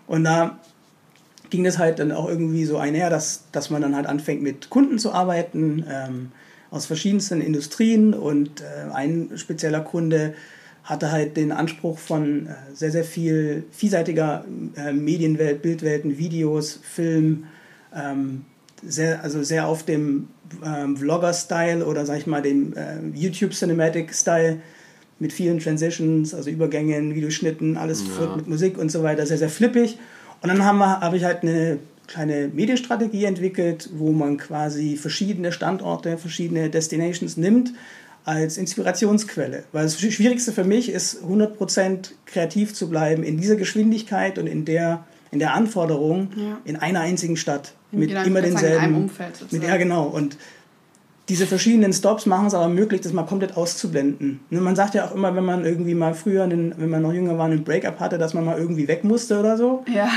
Und 0.07 0.25
da 0.25 0.59
ging 1.49 1.63
das 1.63 1.77
halt 1.77 1.99
dann 1.99 2.11
auch 2.11 2.27
irgendwie 2.27 2.65
so 2.65 2.77
einher, 2.77 3.09
dass, 3.09 3.43
dass 3.51 3.69
man 3.69 3.81
dann 3.81 3.95
halt 3.95 4.05
anfängt 4.05 4.41
mit 4.41 4.69
Kunden 4.69 4.99
zu 4.99 5.11
arbeiten 5.11 5.85
ähm, 5.89 6.31
aus 6.71 6.85
verschiedensten 6.85 7.41
Industrien 7.41 8.13
und 8.13 8.61
äh, 8.61 8.91
ein 8.91 9.31
spezieller 9.35 9.81
Kunde 9.81 10.33
hatte 10.83 11.11
halt 11.11 11.35
den 11.35 11.51
Anspruch 11.51 11.97
von 11.97 12.47
äh, 12.47 12.51
sehr, 12.73 12.91
sehr 12.91 13.03
viel 13.03 13.63
vielseitiger 13.71 14.45
äh, 14.75 14.93
Medienwelt, 14.93 15.61
Bildwelten, 15.61 16.17
Videos, 16.17 16.79
Film, 16.83 17.45
ähm, 17.95 18.45
sehr, 18.85 19.23
also 19.23 19.41
sehr 19.41 19.67
auf 19.67 19.83
dem 19.83 20.27
ähm, 20.63 20.95
Vlogger-Style 20.97 21.85
oder 21.85 22.05
sag 22.05 22.19
ich 22.19 22.27
mal 22.27 22.41
dem 22.41 22.73
äh, 22.73 22.99
YouTube-Cinematic-Style 23.15 24.59
mit 25.17 25.33
vielen 25.33 25.59
Transitions, 25.59 26.33
also 26.33 26.49
Übergängen, 26.49 27.15
Videoschnitten, 27.15 27.77
alles 27.77 28.03
Ja. 28.19 28.35
mit 28.35 28.47
Musik 28.47 28.77
und 28.77 28.91
so 28.91 29.01
weiter, 29.01 29.25
sehr, 29.25 29.37
sehr 29.37 29.49
flippig. 29.49 29.97
Und 30.41 30.49
dann 30.49 30.63
habe 30.63 30.79
hab 31.01 31.13
ich 31.13 31.23
halt 31.23 31.43
eine 31.43 31.79
kleine 32.07 32.49
Medienstrategie 32.53 33.25
entwickelt, 33.25 33.89
wo 33.93 34.11
man 34.11 34.37
quasi 34.37 34.95
verschiedene 34.95 35.51
Standorte, 35.51 36.17
verschiedene 36.17 36.69
Destinations 36.69 37.37
nimmt 37.37 37.71
als 38.25 38.57
Inspirationsquelle. 38.57 39.63
Weil 39.71 39.83
das 39.83 39.99
Schwierigste 39.99 40.51
für 40.51 40.63
mich 40.63 40.89
ist, 40.89 41.23
100% 41.23 42.11
kreativ 42.25 42.73
zu 42.73 42.89
bleiben 42.89 43.23
in 43.23 43.37
dieser 43.39 43.55
Geschwindigkeit 43.55 44.37
und 44.39 44.47
in 44.47 44.65
der, 44.65 45.05
in 45.31 45.39
der 45.39 45.53
Anforderung 45.53 46.29
Ja. 46.35 46.57
in 46.65 46.75
einer 46.75 47.01
einzigen 47.01 47.37
Stadt. 47.37 47.73
Mit 47.91 48.09
genau, 48.09 48.23
immer 48.23 48.43
würd 48.43 48.45
sagen, 48.45 48.55
in 48.55 48.61
denselben. 48.61 48.83
einem 48.83 48.95
Umfeld 49.03 49.35
sozusagen. 49.37 49.61
mit, 49.61 49.69
ja, 49.69 49.77
genau. 49.77 50.03
Und 50.05 50.37
diese 51.27 51.47
verschiedenen 51.47 51.91
Stops 51.91 52.25
machen 52.27 52.47
es 52.47 52.53
aber 52.53 52.67
möglich, 52.67 53.01
das 53.01 53.11
mal 53.11 53.23
komplett 53.23 53.57
auszublenden. 53.57 54.41
Ne, 54.51 54.61
Man 54.61 54.75
sagt 54.75 54.93
ja 54.93 55.07
auch 55.07 55.15
immer, 55.15 55.35
wenn 55.35 55.43
man 55.43 55.65
irgendwie 55.65 55.95
mal 55.95 56.13
früher, 56.13 56.47
wenn 56.49 56.89
man 56.89 57.01
noch 57.01 57.13
jünger 57.13 57.37
war, 57.37 57.45
einen 57.45 57.63
Breakup 57.63 57.99
hatte, 57.99 58.17
dass 58.17 58.33
man 58.33 58.45
mal 58.45 58.57
irgendwie 58.57 58.87
weg 58.87 59.03
musste 59.03 59.39
oder 59.39 59.57
so. 59.57 59.83
Ja. 59.91 60.07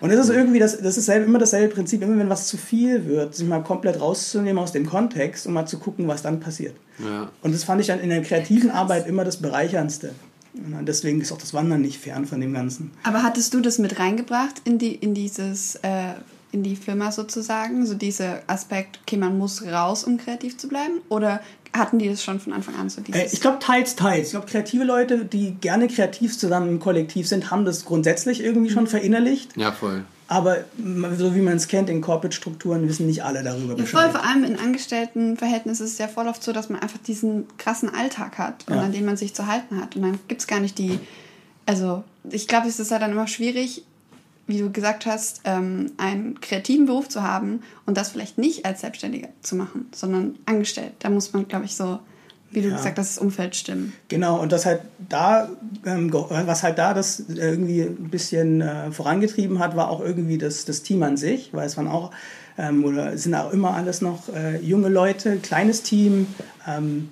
Und 0.00 0.10
das 0.12 0.28
ist 0.28 0.34
irgendwie, 0.34 0.58
das, 0.58 0.80
das 0.80 0.96
ist 0.96 1.08
immer 1.08 1.38
dasselbe 1.38 1.74
Prinzip, 1.74 2.02
immer 2.02 2.18
wenn 2.18 2.28
was 2.28 2.48
zu 2.48 2.56
viel 2.56 3.06
wird, 3.06 3.34
sich 3.34 3.46
mal 3.46 3.62
komplett 3.62 4.00
rauszunehmen 4.00 4.60
aus 4.60 4.72
dem 4.72 4.86
Kontext 4.86 5.46
und 5.46 5.54
mal 5.54 5.66
zu 5.66 5.78
gucken, 5.78 6.08
was 6.08 6.22
dann 6.22 6.40
passiert. 6.40 6.74
Ja. 6.98 7.28
Und 7.42 7.54
das 7.54 7.62
fand 7.62 7.80
ich 7.80 7.86
dann 7.86 8.00
in 8.00 8.08
der 8.08 8.22
kreativen 8.22 8.70
Arbeit 8.70 9.06
immer 9.06 9.24
das 9.24 9.36
Bereicherndste. 9.36 10.12
Und 10.54 10.86
deswegen 10.86 11.20
ist 11.20 11.32
auch 11.32 11.38
das 11.38 11.52
Wandern 11.54 11.82
nicht 11.82 11.98
fern 11.98 12.26
von 12.26 12.40
dem 12.40 12.54
Ganzen. 12.54 12.90
Aber 13.02 13.22
hattest 13.22 13.52
du 13.54 13.60
das 13.60 13.78
mit 13.78 13.98
reingebracht 13.98 14.62
in 14.64 14.78
die 14.78 14.94
in 14.94 15.14
dieses 15.14 15.76
äh, 15.76 16.14
in 16.56 16.62
die 16.62 16.76
Firma 16.76 17.12
sozusagen, 17.12 17.86
so 17.86 17.94
dieser 17.94 18.40
Aspekt, 18.46 18.98
okay, 19.02 19.16
man 19.16 19.38
muss 19.38 19.62
raus, 19.64 20.04
um 20.04 20.16
kreativ 20.18 20.56
zu 20.58 20.68
bleiben, 20.68 20.94
oder 21.08 21.40
hatten 21.72 21.98
die 21.98 22.08
das 22.08 22.22
schon 22.22 22.40
von 22.40 22.52
Anfang 22.54 22.74
an 22.76 22.88
so 22.88 23.00
dieses? 23.02 23.20
Äh, 23.20 23.28
ich 23.32 23.40
glaube, 23.40 23.58
teils, 23.60 23.96
teils. 23.96 24.28
Ich 24.28 24.30
glaube, 24.32 24.46
kreative 24.46 24.84
Leute, 24.84 25.24
die 25.24 25.52
gerne 25.60 25.88
kreativ 25.88 26.36
zusammen 26.38 26.68
im 26.68 26.80
Kollektiv 26.80 27.28
sind, 27.28 27.50
haben 27.50 27.64
das 27.64 27.84
grundsätzlich 27.84 28.42
irgendwie 28.42 28.70
schon 28.70 28.86
verinnerlicht. 28.86 29.56
ja, 29.56 29.70
voll. 29.72 30.04
Aber 30.28 30.64
so 31.16 31.36
wie 31.36 31.40
man 31.40 31.54
es 31.56 31.68
kennt 31.68 31.88
in 31.88 32.00
Corporate-Strukturen, 32.00 32.88
wissen 32.88 33.06
nicht 33.06 33.22
alle 33.22 33.44
darüber 33.44 33.76
ja, 33.78 33.84
voll, 33.84 34.06
Bescheid. 34.08 34.10
vor 34.10 34.24
allem 34.24 34.42
in 34.42 34.58
Angestelltenverhältnissen 34.58 35.86
ist 35.86 35.92
es 35.92 35.98
ja 35.98 36.08
voll 36.08 36.26
oft 36.26 36.42
so, 36.42 36.52
dass 36.52 36.68
man 36.68 36.80
einfach 36.80 36.98
diesen 36.98 37.44
krassen 37.58 37.88
Alltag 37.94 38.36
hat 38.38 38.64
und 38.68 38.74
Ja. 38.74 38.82
an 38.82 38.90
den 38.92 39.04
man 39.04 39.16
sich 39.16 39.34
zu 39.34 39.46
halten 39.46 39.80
hat. 39.80 39.94
Und 39.94 40.02
dann 40.02 40.18
gibt 40.26 40.40
es 40.40 40.48
gar 40.48 40.58
nicht 40.58 40.78
die, 40.78 40.98
also 41.64 42.02
ich 42.28 42.48
glaube, 42.48 42.66
es 42.66 42.80
ist 42.80 42.90
halt 42.90 43.02
dann 43.02 43.12
immer 43.12 43.28
schwierig, 43.28 43.84
wie 44.46 44.58
du 44.58 44.70
gesagt 44.70 45.06
hast, 45.06 45.40
ähm, 45.44 45.92
einen 45.96 46.40
kreativen 46.40 46.86
Beruf 46.86 47.08
zu 47.08 47.22
haben 47.22 47.62
und 47.84 47.96
das 47.96 48.10
vielleicht 48.10 48.38
nicht 48.38 48.64
als 48.64 48.80
Selbstständiger 48.80 49.28
zu 49.42 49.56
machen, 49.56 49.86
sondern 49.92 50.36
angestellt. 50.46 50.92
Da 51.00 51.10
muss 51.10 51.32
man, 51.32 51.48
glaube 51.48 51.64
ich, 51.64 51.74
so, 51.74 51.98
wie 52.50 52.62
du 52.62 52.68
Ja. 52.68 52.76
gesagt 52.76 52.98
hast, 52.98 53.16
das 53.16 53.18
Umfeld 53.22 53.56
stimmen. 53.56 53.92
Genau, 54.08 54.40
und 54.40 54.52
das 54.52 54.64
halt 54.64 54.82
da, 55.08 55.48
ähm, 55.84 56.12
was 56.12 56.62
halt 56.62 56.78
da 56.78 56.94
das 56.94 57.24
irgendwie 57.28 57.82
ein 57.82 58.08
bisschen 58.08 58.60
äh, 58.60 58.92
vorangetrieben 58.92 59.58
hat, 59.58 59.74
war 59.76 59.90
auch 59.90 60.00
irgendwie 60.00 60.38
das, 60.38 60.64
das 60.64 60.82
Team 60.82 61.02
an 61.02 61.16
sich, 61.16 61.50
weil 61.52 61.66
es 61.66 61.76
waren 61.76 61.88
auch, 61.88 62.12
ähm, 62.56 62.84
oder 62.84 63.18
sind 63.18 63.34
auch 63.34 63.52
immer 63.52 63.74
alles 63.74 64.00
noch 64.00 64.28
äh, 64.32 64.58
junge 64.58 64.88
Leute, 64.88 65.38
kleines 65.38 65.82
Team. 65.82 66.28
Ähm, 66.68 67.08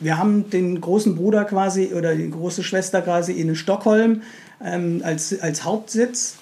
wir 0.00 0.18
haben 0.18 0.50
den 0.50 0.80
großen 0.80 1.14
Bruder 1.14 1.44
quasi 1.44 1.92
oder 1.94 2.14
die 2.16 2.28
große 2.30 2.64
Schwester 2.64 3.02
quasi 3.02 3.32
in 3.32 3.54
Stockholm 3.54 4.22
ähm, 4.62 5.00
als, 5.04 5.38
als 5.40 5.64
Hauptsitz. 5.64 6.36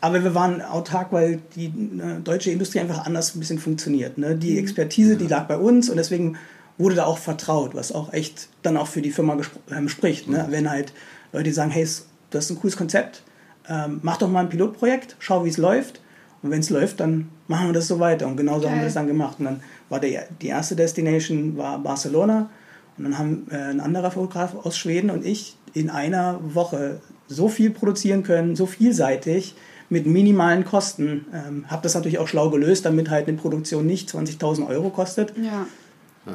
Aber 0.00 0.22
wir 0.22 0.34
waren 0.34 0.62
autark, 0.62 1.12
weil 1.12 1.40
die 1.56 1.66
äh, 1.66 2.20
deutsche 2.22 2.50
Industrie 2.50 2.80
einfach 2.80 3.04
anders 3.04 3.34
ein 3.34 3.40
bisschen 3.40 3.58
funktioniert. 3.58 4.16
Ne? 4.16 4.36
Die 4.36 4.58
Expertise, 4.58 5.16
die 5.16 5.26
lag 5.26 5.48
bei 5.48 5.56
uns 5.56 5.90
und 5.90 5.96
deswegen 5.96 6.36
wurde 6.76 6.94
da 6.94 7.04
auch 7.04 7.18
vertraut, 7.18 7.74
was 7.74 7.90
auch 7.90 8.12
echt 8.12 8.48
dann 8.62 8.76
auch 8.76 8.86
für 8.86 9.02
die 9.02 9.10
Firma 9.10 9.36
ähm, 9.70 9.88
spricht. 9.88 10.28
Ne? 10.28 10.46
Wenn 10.50 10.70
halt 10.70 10.92
Leute 11.32 11.52
sagen, 11.52 11.70
hey, 11.70 11.82
das 12.30 12.44
ist 12.44 12.50
ein 12.50 12.60
cooles 12.60 12.76
Konzept, 12.76 13.22
ähm, 13.68 13.98
mach 14.02 14.18
doch 14.18 14.28
mal 14.28 14.40
ein 14.40 14.48
Pilotprojekt, 14.48 15.16
schau, 15.18 15.44
wie 15.44 15.48
es 15.48 15.58
läuft. 15.58 16.00
Und 16.42 16.52
wenn 16.52 16.60
es 16.60 16.70
läuft, 16.70 17.00
dann 17.00 17.28
machen 17.48 17.66
wir 17.66 17.72
das 17.72 17.88
so 17.88 17.98
weiter. 17.98 18.28
Und 18.28 18.36
genauso 18.36 18.70
haben 18.70 18.76
wir 18.76 18.84
das 18.84 18.94
dann 18.94 19.08
gemacht. 19.08 19.40
Und 19.40 19.46
dann 19.46 19.60
war 19.88 19.98
der, 19.98 20.28
die 20.40 20.46
erste 20.46 20.76
Destination 20.76 21.56
war 21.56 21.80
Barcelona. 21.80 22.48
Und 22.96 23.04
dann 23.04 23.18
haben 23.18 23.46
äh, 23.50 23.56
ein 23.56 23.80
anderer 23.80 24.12
Fotograf 24.12 24.54
aus 24.54 24.78
Schweden 24.78 25.10
und 25.10 25.26
ich 25.26 25.56
in 25.74 25.90
einer 25.90 26.38
Woche 26.54 27.00
so 27.26 27.48
viel 27.48 27.70
produzieren 27.70 28.22
können, 28.22 28.56
so 28.56 28.66
vielseitig, 28.66 29.54
mit 29.90 30.06
minimalen 30.06 30.64
Kosten. 30.64 31.26
Ähm, 31.32 31.64
habe 31.68 31.82
das 31.82 31.94
natürlich 31.94 32.18
auch 32.18 32.28
schlau 32.28 32.50
gelöst, 32.50 32.84
damit 32.84 33.10
halt 33.10 33.28
eine 33.28 33.36
Produktion 33.36 33.86
nicht 33.86 34.10
20.000 34.10 34.66
Euro 34.68 34.90
kostet. 34.90 35.32
Ja. 35.36 35.66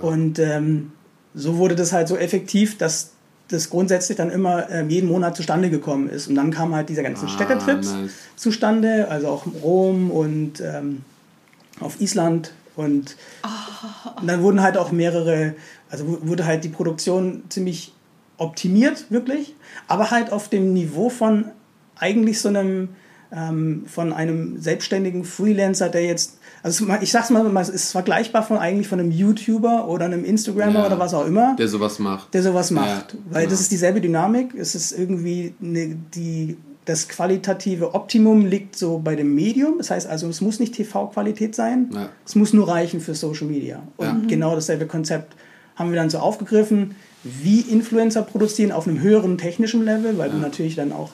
Und 0.01 0.39
ähm, 0.39 0.91
so 1.35 1.57
wurde 1.57 1.75
das 1.75 1.93
halt 1.93 2.07
so 2.07 2.17
effektiv, 2.17 2.77
dass 2.77 3.11
das 3.49 3.69
grundsätzlich 3.69 4.17
dann 4.17 4.31
immer 4.31 4.69
ähm, 4.69 4.89
jeden 4.89 5.07
Monat 5.07 5.35
zustande 5.35 5.69
gekommen 5.69 6.09
ist. 6.09 6.27
Und 6.27 6.35
dann 6.35 6.51
kam 6.51 6.73
halt 6.73 6.89
dieser 6.89 7.03
ganzen 7.03 7.27
Ah, 7.27 7.29
Städtetrips 7.29 7.91
nice. 7.91 8.11
zustande, 8.35 9.07
also 9.09 9.27
auch 9.27 9.45
Rom 9.61 10.09
und 10.09 10.61
ähm, 10.61 11.03
auf 11.79 11.99
Island 12.01 12.53
Und 12.75 13.15
oh. 13.43 14.23
dann 14.25 14.41
wurden 14.41 14.61
halt 14.61 14.77
auch 14.77 14.91
mehrere, 14.91 15.53
also 15.89 16.19
wurde 16.25 16.45
halt 16.45 16.63
die 16.63 16.69
Produktion 16.69 17.43
ziemlich 17.49 17.93
optimiert, 18.37 19.05
wirklich, 19.11 19.55
aber 19.87 20.09
halt 20.09 20.31
auf 20.31 20.49
dem 20.49 20.73
Niveau 20.73 21.09
von 21.09 21.45
eigentlich 21.95 22.41
so 22.41 22.49
einem, 22.49 22.89
ähm, 23.35 23.83
von 23.87 24.13
einem 24.13 24.61
selbstständigen 24.61 25.23
Freelancer, 25.23 25.89
der 25.89 26.05
jetzt, 26.05 26.37
also 26.61 26.85
ich 27.01 27.11
sag's 27.11 27.29
mal, 27.29 27.45
es 27.57 27.69
ist 27.69 27.91
vergleichbar 27.91 28.43
von 28.43 28.57
eigentlich 28.57 28.87
von 28.87 28.99
einem 28.99 29.11
YouTuber 29.11 29.87
oder 29.87 30.05
einem 30.05 30.23
Instagrammer 30.23 30.81
ja, 30.81 30.85
oder 30.87 30.99
was 30.99 31.13
auch 31.13 31.25
immer. 31.25 31.55
Der 31.57 31.67
sowas 31.67 31.99
macht. 31.99 32.33
Der 32.33 32.43
sowas 32.43 32.71
macht. 32.71 33.13
Ja, 33.13 33.19
weil 33.31 33.41
genau. 33.43 33.51
das 33.51 33.61
ist 33.61 33.71
dieselbe 33.71 34.01
Dynamik, 34.01 34.53
es 34.55 34.75
ist 34.75 34.91
irgendwie 34.91 35.55
eine, 35.61 35.97
die 36.13 36.57
das 36.85 37.07
qualitative 37.07 37.93
Optimum 37.93 38.45
liegt 38.45 38.77
so 38.77 38.99
bei 38.99 39.15
dem 39.15 39.33
Medium. 39.33 39.77
Das 39.77 39.89
heißt 39.89 40.07
also, 40.07 40.27
es 40.27 40.41
muss 40.41 40.59
nicht 40.59 40.75
TV-Qualität 40.75 41.55
sein, 41.55 41.89
ja. 41.93 42.09
es 42.25 42.35
muss 42.35 42.53
nur 42.53 42.67
reichen 42.67 42.99
für 42.99 43.15
Social 43.15 43.47
Media. 43.47 43.81
Und 43.97 44.05
ja. 44.05 44.21
genau 44.27 44.53
dasselbe 44.53 44.85
Konzept 44.85 45.33
haben 45.75 45.91
wir 45.91 45.95
dann 45.95 46.09
so 46.09 46.19
aufgegriffen, 46.19 46.95
wie 47.23 47.61
Influencer 47.61 48.21
produzieren 48.21 48.73
auf 48.73 48.85
einem 48.85 48.99
höheren 48.99 49.37
technischen 49.37 49.85
Level, 49.85 50.17
weil 50.17 50.27
ja. 50.27 50.35
du 50.35 50.41
natürlich 50.41 50.75
dann 50.75 50.91
auch 50.91 51.11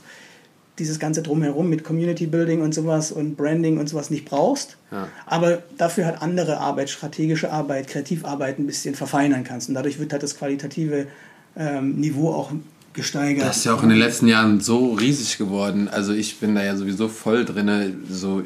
dieses 0.80 1.00
ganze 1.00 1.22
Drumherum 1.22 1.70
mit 1.70 1.84
Community 1.84 2.28
Building 2.28 2.62
und 2.62 2.74
sowas 2.74 3.12
und 3.12 3.36
Branding 3.36 3.78
und 3.78 3.88
sowas 3.90 4.10
nicht 4.10 4.26
brauchst. 4.26 4.78
Aber 5.26 5.62
dafür 5.78 6.06
halt 6.06 6.22
andere 6.22 6.60
Arbeit, 6.60 6.90
strategische 6.90 7.52
Arbeit, 7.52 7.88
Kreativarbeit 7.88 8.60
ein 8.60 8.66
bisschen 8.66 8.96
verfeinern 8.96 9.44
kannst. 9.44 9.70
Und 9.70 9.76
dadurch 9.76 10.00
wird 10.00 10.12
halt 10.12 10.24
das 10.24 10.38
qualitative 10.38 11.08
ähm, 11.56 11.96
Niveau 11.96 12.30
auch 12.30 12.52
gesteigert. 12.94 13.48
Das 13.48 13.58
ist 13.58 13.66
ja 13.66 13.74
auch 13.74 13.84
in 13.84 13.90
den 13.90 14.00
letzten 14.00 14.28
Jahren 14.28 14.60
so 14.62 14.94
riesig 14.94 15.38
geworden. 15.38 15.88
Also 15.88 16.14
ich 16.14 16.40
bin 16.40 16.56
da 16.56 16.64
ja 16.64 16.76
sowieso 16.76 17.08
voll 17.08 17.46
drin. 17.46 18.04
So, 18.10 18.44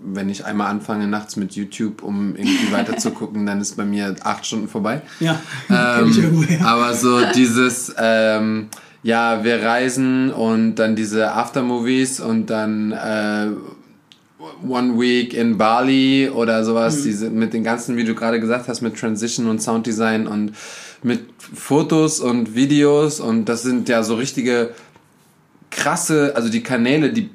wenn 0.00 0.28
ich 0.28 0.44
einmal 0.44 0.68
anfange 0.68 1.06
nachts 1.06 1.36
mit 1.36 1.54
YouTube, 1.54 2.02
um 2.02 2.36
irgendwie 2.36 2.72
weiter 2.72 2.96
zu 2.96 3.10
gucken, 3.10 3.46
dann 3.46 3.60
ist 3.60 3.76
bei 3.76 3.84
mir 3.84 4.14
acht 4.22 4.46
Stunden 4.46 4.68
vorbei. 4.68 5.02
Ja, 5.20 5.40
ähm, 5.70 6.10
ich 6.10 6.18
irgendwo, 6.18 6.64
Aber 6.64 6.94
so 6.94 7.20
dieses, 7.34 7.94
ähm, 7.98 8.68
ja, 9.02 9.44
wir 9.44 9.62
reisen 9.62 10.32
und 10.32 10.76
dann 10.76 10.96
diese 10.96 11.32
Aftermovies 11.32 12.20
und 12.20 12.46
dann 12.50 12.92
äh, 12.92 13.48
One 14.66 15.00
Week 15.00 15.34
in 15.34 15.58
Bali 15.58 16.28
oder 16.28 16.64
sowas, 16.64 16.98
mhm. 16.98 17.04
diese, 17.04 17.30
mit 17.30 17.52
den 17.52 17.64
ganzen, 17.64 17.96
wie 17.96 18.04
du 18.04 18.14
gerade 18.14 18.40
gesagt 18.40 18.68
hast, 18.68 18.80
mit 18.80 18.98
Transition 18.98 19.48
und 19.48 19.60
Sounddesign 19.62 20.26
und 20.26 20.52
mit 21.02 21.20
Fotos 21.38 22.20
und 22.20 22.54
Videos 22.54 23.20
und 23.20 23.46
das 23.46 23.62
sind 23.62 23.88
ja 23.88 24.02
so 24.02 24.16
richtige 24.16 24.70
krasse, 25.70 26.32
also 26.34 26.48
die 26.48 26.62
Kanäle, 26.62 27.12
die 27.12 27.30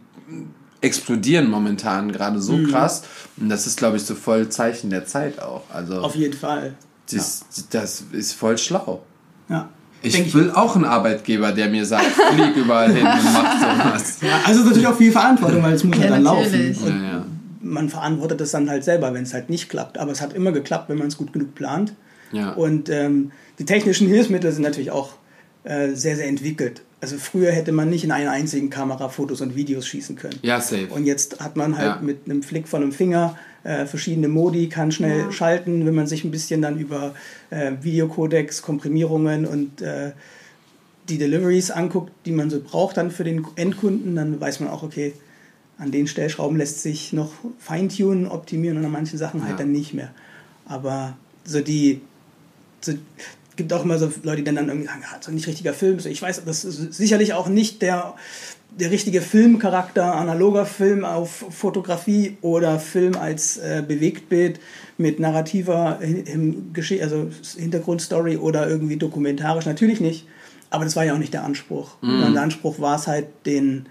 explodieren 0.82 1.49
momentan 1.49 2.12
gerade 2.12 2.41
so 2.41 2.54
mhm. 2.54 2.69
krass 2.69 3.04
und 3.38 3.49
das 3.49 3.67
ist, 3.67 3.78
glaube 3.78 3.97
ich, 3.97 4.04
so 4.04 4.15
voll 4.15 4.49
Zeichen 4.49 4.89
der 4.89 5.06
Zeit 5.06 5.41
auch. 5.41 5.63
Also 5.71 6.02
auf 6.02 6.15
jeden 6.15 6.38
Fall. 6.38 6.76
Das, 7.10 7.45
ja. 7.56 7.63
das 7.71 8.04
ist 8.12 8.34
voll 8.34 8.58
schlau. 8.58 9.04
Ja. 9.49 9.69
Ich 10.03 10.13
Denk 10.13 10.33
will 10.33 10.47
ich 10.47 10.55
auch 10.55 10.75
einen 10.75 10.85
Arbeitgeber, 10.85 11.51
der 11.53 11.69
mir 11.69 11.85
sagt, 11.85 12.05
flieg 12.33 12.55
überall 12.55 12.93
hin 12.93 13.05
und 13.05 13.33
mach 13.33 13.59
sowas. 13.59 14.17
Ja, 14.21 14.41
also 14.45 14.61
ist 14.61 14.67
natürlich 14.67 14.87
auch 14.87 14.97
viel 14.97 15.11
Verantwortung, 15.11 15.63
weil 15.63 15.73
es 15.73 15.83
muss 15.83 15.97
ja, 15.97 16.07
dann 16.07 16.23
natürlich. 16.23 16.79
laufen. 16.79 16.93
Und 16.93 17.03
ja, 17.03 17.25
man 17.61 17.89
verantwortet 17.89 18.41
das 18.41 18.51
dann 18.51 18.69
halt 18.69 18.83
selber, 18.83 19.13
wenn 19.13 19.23
es 19.23 19.33
halt 19.33 19.49
nicht 19.49 19.69
klappt. 19.69 19.97
Aber 19.97 20.11
es 20.11 20.21
hat 20.21 20.33
immer 20.33 20.51
geklappt, 20.51 20.89
wenn 20.89 20.97
man 20.97 21.07
es 21.07 21.17
gut 21.17 21.31
genug 21.31 21.55
plant. 21.55 21.93
Ja. 22.33 22.51
Und 22.51 22.89
ähm, 22.89 23.31
die 23.59 23.65
technischen 23.65 24.07
Hilfsmittel 24.07 24.51
sind 24.51 24.63
natürlich 24.63 24.91
auch 24.91 25.13
äh, 25.63 25.93
sehr, 25.93 26.17
sehr 26.17 26.27
entwickelt. 26.27 26.81
Also 26.99 27.17
früher 27.17 27.51
hätte 27.51 27.71
man 27.71 27.89
nicht 27.89 28.03
in 28.03 28.11
einer 28.11 28.31
einzigen 28.31 28.69
Kamera 28.69 29.09
Fotos 29.09 29.41
und 29.41 29.55
Videos 29.55 29.87
schießen 29.87 30.15
können. 30.15 30.39
Ja, 30.41 30.59
safe. 30.59 30.87
Und 30.89 31.05
jetzt 31.05 31.39
hat 31.39 31.55
man 31.55 31.77
halt 31.77 31.95
ja. 31.95 31.99
mit 32.01 32.25
einem 32.25 32.43
Flick 32.43 32.67
von 32.67 32.81
einem 32.81 32.91
Finger 32.91 33.37
äh, 33.63 33.86
verschiedene 33.86 34.28
Modi, 34.28 34.69
kann 34.69 34.91
schnell 34.91 35.19
ja. 35.19 35.32
schalten, 35.32 35.86
wenn 35.86 35.95
man 35.95 36.08
sich 36.08 36.23
ein 36.23 36.32
bisschen 36.32 36.62
dann 36.62 36.78
über 36.78 37.13
äh, 37.49 37.73
Videocodecs, 37.82 38.62
Komprimierungen 38.62 39.45
und 39.45 39.82
äh, 39.82 40.12
die 41.10 41.17
Deliveries 41.17 41.71
anguckt, 41.71 42.12
die 42.26 42.32
man 42.32 42.49
so 42.49 42.62
braucht 42.62 42.97
dann 42.97 43.12
für 43.12 43.23
den 43.23 43.45
Endkunden, 43.56 44.15
dann 44.15 44.39
weiß 44.39 44.60
man 44.60 44.69
auch, 44.69 44.84
okay, 44.84 45.13
an 45.78 45.91
den 45.91 46.08
Stellschrauben 46.08 46.58
lässt 46.58 46.82
sich 46.82 47.13
noch 47.13 47.32
feintunen, 47.60 48.28
optimieren 48.28 48.78
und 48.78 48.86
an 48.86 48.91
manchen 48.91 49.17
Sachen 49.17 49.41
halt 49.41 49.52
ja. 49.52 49.58
halt 49.58 49.60
dann 49.62 49.71
nicht 49.71 49.93
mehr. 49.93 50.12
Aber 50.65 51.17
so 51.43 51.62
die 51.62 52.02
so, 52.80 52.93
gibt 53.55 53.71
auch 53.73 53.83
immer 53.83 53.97
so 53.97 54.11
Leute, 54.23 54.43
die 54.43 54.43
dann 54.43 54.67
irgendwie 54.67 54.87
sagen, 54.87 55.01
ja, 55.01 55.17
so 55.19 55.31
nicht 55.31 55.47
richtiger 55.47 55.73
Film. 55.73 55.99
Ich 56.03 56.21
weiß, 56.21 56.43
das 56.45 56.65
ist 56.65 56.93
sicherlich 56.93 57.33
auch 57.33 57.47
nicht 57.47 57.81
der, 57.81 58.15
der 58.79 58.91
richtige 58.91 59.21
Filmcharakter, 59.21 60.15
analoger 60.15 60.65
Film 60.65 61.05
auf 61.05 61.45
Fotografie 61.49 62.37
oder 62.41 62.79
Film 62.79 63.15
als 63.15 63.57
äh, 63.57 63.83
Bewegtbild 63.87 64.59
mit 64.97 65.19
narrativer 65.19 65.99
also 67.01 67.29
Hintergrundstory 67.57 68.37
oder 68.37 68.67
irgendwie 68.67 68.97
dokumentarisch. 68.97 69.65
Natürlich 69.65 69.99
nicht. 69.99 70.27
Aber 70.69 70.85
das 70.85 70.95
war 70.95 71.05
ja 71.05 71.13
auch 71.13 71.19
nicht 71.19 71.33
der 71.33 71.43
Anspruch. 71.43 71.97
Mhm. 72.01 72.33
Der 72.33 72.41
Anspruch 72.41 72.79
war 72.79 72.95
es 72.95 73.05
halt, 73.05 73.27
den 73.45 73.85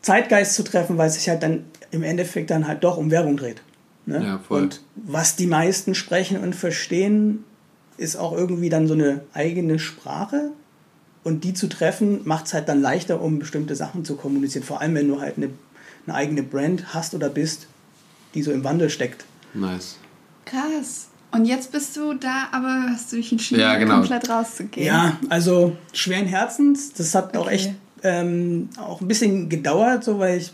Zeitgeist 0.00 0.54
zu 0.54 0.62
treffen, 0.62 0.96
weil 0.96 1.08
es 1.08 1.14
sich 1.14 1.28
halt 1.28 1.42
dann 1.42 1.64
im 1.90 2.02
Endeffekt 2.02 2.50
dann 2.50 2.66
halt 2.66 2.84
doch 2.84 2.96
um 2.96 3.10
Werbung 3.10 3.36
dreht. 3.36 3.62
Ne? 4.06 4.22
Ja. 4.22 4.40
Und 4.48 4.82
was 4.96 5.36
die 5.36 5.46
meisten 5.46 5.94
sprechen 5.94 6.38
und 6.38 6.54
verstehen, 6.54 7.44
ist 7.96 8.16
auch 8.16 8.32
irgendwie 8.32 8.68
dann 8.68 8.86
so 8.86 8.94
eine 8.94 9.22
eigene 9.32 9.78
Sprache. 9.78 10.50
Und 11.22 11.44
die 11.44 11.54
zu 11.54 11.68
treffen, 11.68 12.20
macht 12.24 12.46
es 12.46 12.54
halt 12.54 12.68
dann 12.68 12.82
leichter, 12.82 13.22
um 13.22 13.38
bestimmte 13.38 13.74
Sachen 13.74 14.04
zu 14.04 14.16
kommunizieren. 14.16 14.64
Vor 14.64 14.80
allem, 14.80 14.94
wenn 14.94 15.08
du 15.08 15.20
halt 15.20 15.38
eine, 15.38 15.50
eine 16.06 16.14
eigene 16.14 16.42
Brand 16.42 16.92
hast 16.92 17.14
oder 17.14 17.30
bist, 17.30 17.66
die 18.34 18.42
so 18.42 18.52
im 18.52 18.62
Wandel 18.62 18.90
steckt. 18.90 19.24
Nice. 19.54 19.96
Krass. 20.44 21.08
Und 21.32 21.46
jetzt 21.46 21.72
bist 21.72 21.96
du 21.96 22.14
da, 22.14 22.48
aber 22.52 22.86
hast 22.90 23.10
du 23.10 23.16
dich 23.16 23.32
entschieden, 23.32 23.60
ja, 23.60 23.76
genau. 23.76 23.96
komplett 23.96 24.28
rauszugehen. 24.28 24.86
Ja, 24.86 25.18
also 25.30 25.76
schweren 25.92 26.26
Herzens. 26.26 26.92
Das 26.92 27.14
hat 27.14 27.30
okay. 27.30 27.38
auch 27.38 27.50
echt 27.50 27.74
ähm, 28.04 28.68
auch 28.78 29.00
ein 29.00 29.08
bisschen 29.08 29.48
gedauert, 29.48 30.04
so 30.04 30.18
weil 30.18 30.38
ich 30.38 30.52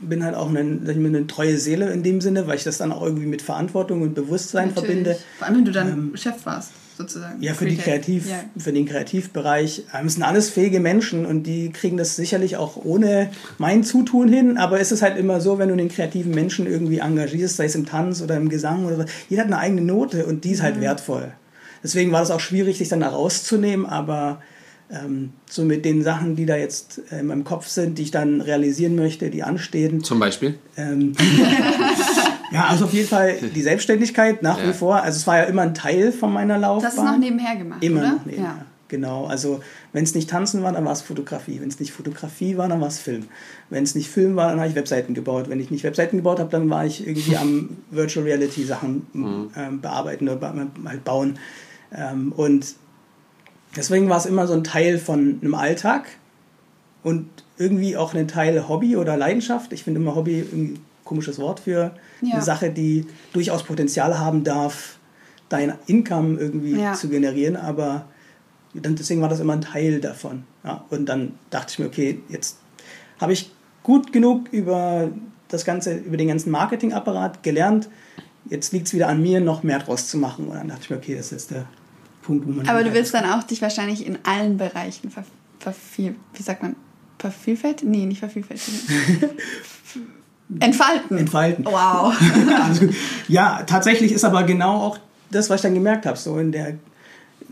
bin 0.00 0.24
halt 0.24 0.34
auch 0.34 0.48
eine, 0.48 0.60
eine 0.60 1.26
treue 1.26 1.58
Seele 1.58 1.90
in 1.90 2.02
dem 2.02 2.20
Sinne, 2.20 2.46
weil 2.46 2.56
ich 2.56 2.64
das 2.64 2.78
dann 2.78 2.92
auch 2.92 3.02
irgendwie 3.02 3.26
mit 3.26 3.42
Verantwortung 3.42 4.02
und 4.02 4.14
Bewusstsein 4.14 4.68
Natürlich. 4.68 4.88
verbinde. 4.88 5.18
Vor 5.38 5.46
allem, 5.46 5.56
wenn 5.56 5.64
du 5.64 5.72
dann 5.72 5.88
ähm, 5.88 6.12
Chef 6.16 6.44
warst, 6.44 6.72
sozusagen. 6.96 7.42
Ja, 7.42 7.54
für, 7.54 7.66
die 7.66 7.76
Kreativ, 7.76 8.28
ja. 8.28 8.44
für 8.56 8.72
den 8.72 8.86
Kreativbereich. 8.86 9.84
Ähm, 9.94 10.06
es 10.06 10.14
sind 10.14 10.22
alles 10.22 10.50
fähige 10.50 10.80
Menschen 10.80 11.26
und 11.26 11.44
die 11.44 11.70
kriegen 11.70 11.96
das 11.96 12.16
sicherlich 12.16 12.56
auch 12.56 12.76
ohne 12.76 13.30
mein 13.58 13.84
Zutun 13.84 14.28
hin, 14.28 14.58
aber 14.58 14.80
es 14.80 14.92
ist 14.92 15.02
halt 15.02 15.18
immer 15.18 15.40
so, 15.40 15.58
wenn 15.58 15.68
du 15.68 15.76
den 15.76 15.88
kreativen 15.88 16.34
Menschen 16.34 16.66
irgendwie 16.66 16.98
engagierst, 16.98 17.56
sei 17.56 17.66
es 17.66 17.74
im 17.74 17.86
Tanz 17.86 18.22
oder 18.22 18.36
im 18.36 18.48
Gesang 18.48 18.84
oder 18.86 18.96
so, 18.96 19.04
jeder 19.28 19.42
hat 19.42 19.48
eine 19.48 19.58
eigene 19.58 19.82
Note 19.82 20.26
und 20.26 20.44
die 20.44 20.52
ist 20.52 20.62
halt 20.62 20.76
mhm. 20.76 20.82
wertvoll. 20.82 21.32
Deswegen 21.82 22.12
war 22.12 22.20
das 22.20 22.30
auch 22.30 22.40
schwierig, 22.40 22.78
sich 22.78 22.88
dann 22.88 23.00
da 23.00 23.08
rauszunehmen, 23.08 23.86
aber 23.86 24.42
ähm, 24.90 25.32
so 25.48 25.64
mit 25.64 25.84
den 25.84 26.02
Sachen, 26.02 26.36
die 26.36 26.46
da 26.46 26.56
jetzt 26.56 27.00
äh, 27.12 27.20
in 27.20 27.26
meinem 27.26 27.44
Kopf 27.44 27.68
sind, 27.68 27.98
die 27.98 28.02
ich 28.02 28.10
dann 28.10 28.40
realisieren 28.40 28.96
möchte, 28.96 29.30
die 29.30 29.42
anstehen. 29.42 30.02
Zum 30.02 30.18
Beispiel? 30.18 30.58
Ähm, 30.76 31.14
ja, 32.52 32.66
also 32.66 32.86
auf 32.86 32.92
jeden 32.92 33.08
Fall 33.08 33.36
die 33.54 33.62
Selbstständigkeit 33.62 34.42
nach 34.42 34.58
ja. 34.58 34.68
wie 34.68 34.72
vor. 34.72 34.96
Also 34.96 35.16
es 35.16 35.26
war 35.26 35.38
ja 35.38 35.44
immer 35.44 35.62
ein 35.62 35.74
Teil 35.74 36.12
von 36.12 36.32
meiner 36.32 36.58
Laufbahn. 36.58 36.90
Das 36.90 36.98
ist 36.98 37.04
noch 37.04 37.18
nebenher 37.18 37.56
gemacht, 37.56 37.84
Immer 37.84 38.00
oder? 38.00 38.12
noch 38.14 38.26
nebenher. 38.26 38.56
Ja. 38.58 38.66
Genau, 38.88 39.26
also 39.26 39.60
wenn 39.92 40.02
es 40.02 40.16
nicht 40.16 40.28
Tanzen 40.28 40.64
war, 40.64 40.72
dann 40.72 40.84
war 40.84 40.92
es 40.92 41.00
Fotografie. 41.00 41.60
Wenn 41.60 41.68
es 41.68 41.78
nicht 41.78 41.92
Fotografie 41.92 42.56
war, 42.56 42.68
dann 42.68 42.80
war 42.80 42.88
es 42.88 42.98
Film. 42.98 43.28
Wenn 43.68 43.84
es 43.84 43.94
nicht 43.94 44.10
Film 44.10 44.34
war, 44.34 44.50
dann 44.50 44.58
habe 44.58 44.68
ich 44.68 44.74
Webseiten 44.74 45.14
gebaut. 45.14 45.48
Wenn 45.48 45.60
ich 45.60 45.70
nicht 45.70 45.84
Webseiten 45.84 46.16
gebaut 46.16 46.40
habe, 46.40 46.50
dann 46.50 46.68
war 46.70 46.84
ich 46.84 47.06
irgendwie 47.06 47.36
am 47.36 47.76
Virtual 47.92 48.26
Reality 48.26 48.64
Sachen 48.64 49.06
mhm. 49.12 49.50
ähm, 49.56 49.80
bearbeiten 49.80 50.28
oder 50.28 50.66
halt 50.84 51.04
bauen. 51.04 51.38
Ähm, 51.94 52.32
und 52.32 52.74
Deswegen 53.76 54.08
war 54.08 54.18
es 54.18 54.26
immer 54.26 54.46
so 54.46 54.54
ein 54.54 54.64
Teil 54.64 54.98
von 54.98 55.38
einem 55.40 55.54
Alltag 55.54 56.06
und 57.02 57.28
irgendwie 57.56 57.96
auch 57.96 58.14
ein 58.14 58.28
Teil 58.28 58.68
Hobby 58.68 58.96
oder 58.96 59.16
Leidenschaft. 59.16 59.72
Ich 59.72 59.84
finde 59.84 60.00
immer 60.00 60.14
Hobby 60.14 60.40
ein 60.40 60.80
komisches 61.04 61.38
Wort 61.38 61.60
für 61.60 61.92
ja. 62.20 62.34
eine 62.34 62.42
Sache, 62.42 62.70
die 62.70 63.06
durchaus 63.32 63.62
Potenzial 63.62 64.18
haben 64.18 64.44
darf, 64.44 64.98
dein 65.48 65.74
Income 65.86 66.38
irgendwie 66.38 66.80
ja. 66.80 66.94
zu 66.94 67.08
generieren, 67.08 67.56
aber 67.56 68.06
dann, 68.74 68.94
deswegen 68.94 69.20
war 69.20 69.28
das 69.28 69.40
immer 69.40 69.54
ein 69.54 69.60
Teil 69.60 70.00
davon. 70.00 70.44
Ja, 70.64 70.84
und 70.90 71.06
dann 71.06 71.32
dachte 71.50 71.72
ich 71.72 71.78
mir, 71.78 71.86
okay, 71.86 72.20
jetzt 72.28 72.58
habe 73.20 73.32
ich 73.32 73.50
gut 73.82 74.12
genug 74.12 74.52
über 74.52 75.10
das 75.48 75.64
ganze, 75.64 75.94
über 75.96 76.16
den 76.16 76.28
ganzen 76.28 76.50
Marketingapparat 76.50 77.42
gelernt. 77.42 77.88
Jetzt 78.48 78.72
liegt 78.72 78.86
es 78.86 78.94
wieder 78.94 79.08
an 79.08 79.20
mir, 79.20 79.40
noch 79.40 79.62
mehr 79.62 79.80
draus 79.80 80.06
zu 80.06 80.16
machen. 80.16 80.46
Und 80.46 80.54
dann 80.54 80.68
dachte 80.68 80.82
ich 80.84 80.90
mir, 80.90 80.96
okay, 80.96 81.16
das 81.16 81.32
ist 81.32 81.50
der 81.50 81.66
Punkt, 82.22 82.46
wo 82.46 82.52
man. 82.52 82.68
Aber 82.68 82.84
du 82.84 82.92
willst 82.92 83.14
dann 83.14 83.24
auch 83.24 83.42
dich 83.42 83.62
wahrscheinlich 83.62 84.06
in 84.06 84.18
allen 84.24 84.56
Bereichen 84.56 85.10
ver, 85.10 85.24
verviel, 85.58 86.14
wie 86.34 86.42
sagt 86.42 86.62
man, 86.62 86.76
vervielfältigen? 87.18 87.90
Nee, 87.90 88.06
nicht 88.06 88.20
vervielfältigen. 88.20 88.78
Entfalten. 90.60 91.16
Entfalten. 91.16 91.64
Wow. 91.64 92.14
also, 92.62 92.88
ja, 93.28 93.62
tatsächlich 93.66 94.12
ist 94.12 94.24
aber 94.24 94.42
genau 94.42 94.80
auch 94.80 94.98
das, 95.30 95.48
was 95.48 95.56
ich 95.56 95.62
dann 95.62 95.74
gemerkt 95.74 96.06
habe, 96.06 96.18
so 96.18 96.38
in 96.38 96.50
der 96.50 96.74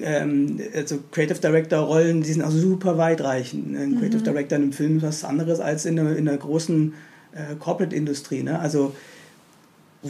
ähm, 0.00 0.60
also 0.74 0.98
Creative 1.10 1.38
Director 1.38 1.80
Rollen, 1.80 2.22
die 2.22 2.32
sind 2.32 2.42
auch 2.42 2.50
super 2.50 2.98
weitreichend. 2.98 3.76
Ein 3.76 3.92
mhm. 3.92 3.98
Creative 3.98 4.22
Director 4.22 4.56
in 4.56 4.64
einem 4.64 4.72
Film 4.72 4.96
ist 4.98 5.02
was 5.02 5.24
anderes 5.24 5.60
als 5.60 5.86
in 5.86 5.98
einer, 5.98 6.16
in 6.16 6.28
einer 6.28 6.38
großen 6.38 6.94
äh, 7.32 7.54
Corporate 7.56 7.94
Industrie. 7.94 8.42
Ne? 8.42 8.58
Also 8.58 8.94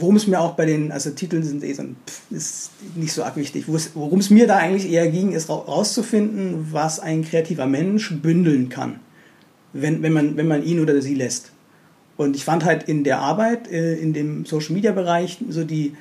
worum 0.01 0.15
es 0.15 0.27
mir 0.27 0.39
auch 0.39 0.53
bei 0.53 0.65
den, 0.65 0.91
also 0.91 1.09
Titeln 1.11 1.43
sind 1.43 1.63
eh 1.63 1.73
so 1.73 1.83
ein, 1.83 1.95
pff, 2.07 2.21
ist 2.31 2.71
nicht 2.95 3.13
so 3.13 3.23
arg 3.23 3.35
wichtig. 3.35 3.65
Worum 3.67 4.19
es 4.19 4.29
mir 4.29 4.47
da 4.47 4.57
eigentlich 4.57 4.91
eher 4.91 5.09
ging, 5.09 5.31
ist 5.31 5.49
rauszufinden, 5.49 6.67
was 6.71 6.99
ein 6.99 7.23
kreativer 7.23 7.65
Mensch 7.65 8.13
bündeln 8.13 8.69
kann, 8.69 8.99
wenn, 9.73 10.01
wenn, 10.01 10.13
man, 10.13 10.37
wenn 10.37 10.47
man 10.47 10.63
ihn 10.63 10.79
oder 10.79 11.01
sie 11.01 11.15
lässt. 11.15 11.51
Und 12.17 12.35
ich 12.35 12.43
fand 12.43 12.65
halt 12.65 12.83
in 12.83 13.03
der 13.03 13.19
Arbeit, 13.19 13.71
äh, 13.71 13.95
in 13.95 14.13
dem 14.13 14.45
Social 14.45 14.73
Media 14.73 14.91
Bereich, 14.91 15.37
so 15.49 15.63
die, 15.63 15.93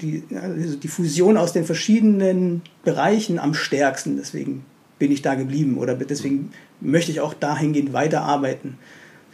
die, 0.00 0.22
also 0.34 0.76
die 0.76 0.88
Fusion 0.88 1.36
aus 1.36 1.52
den 1.52 1.64
verschiedenen 1.64 2.62
Bereichen 2.84 3.38
am 3.38 3.52
stärksten. 3.52 4.16
Deswegen 4.16 4.64
bin 4.98 5.12
ich 5.12 5.22
da 5.22 5.34
geblieben 5.34 5.76
oder 5.78 5.94
deswegen 5.94 6.52
möchte 6.80 7.12
ich 7.12 7.20
auch 7.20 7.34
dahingehend 7.34 7.92
weiterarbeiten. 7.92 8.78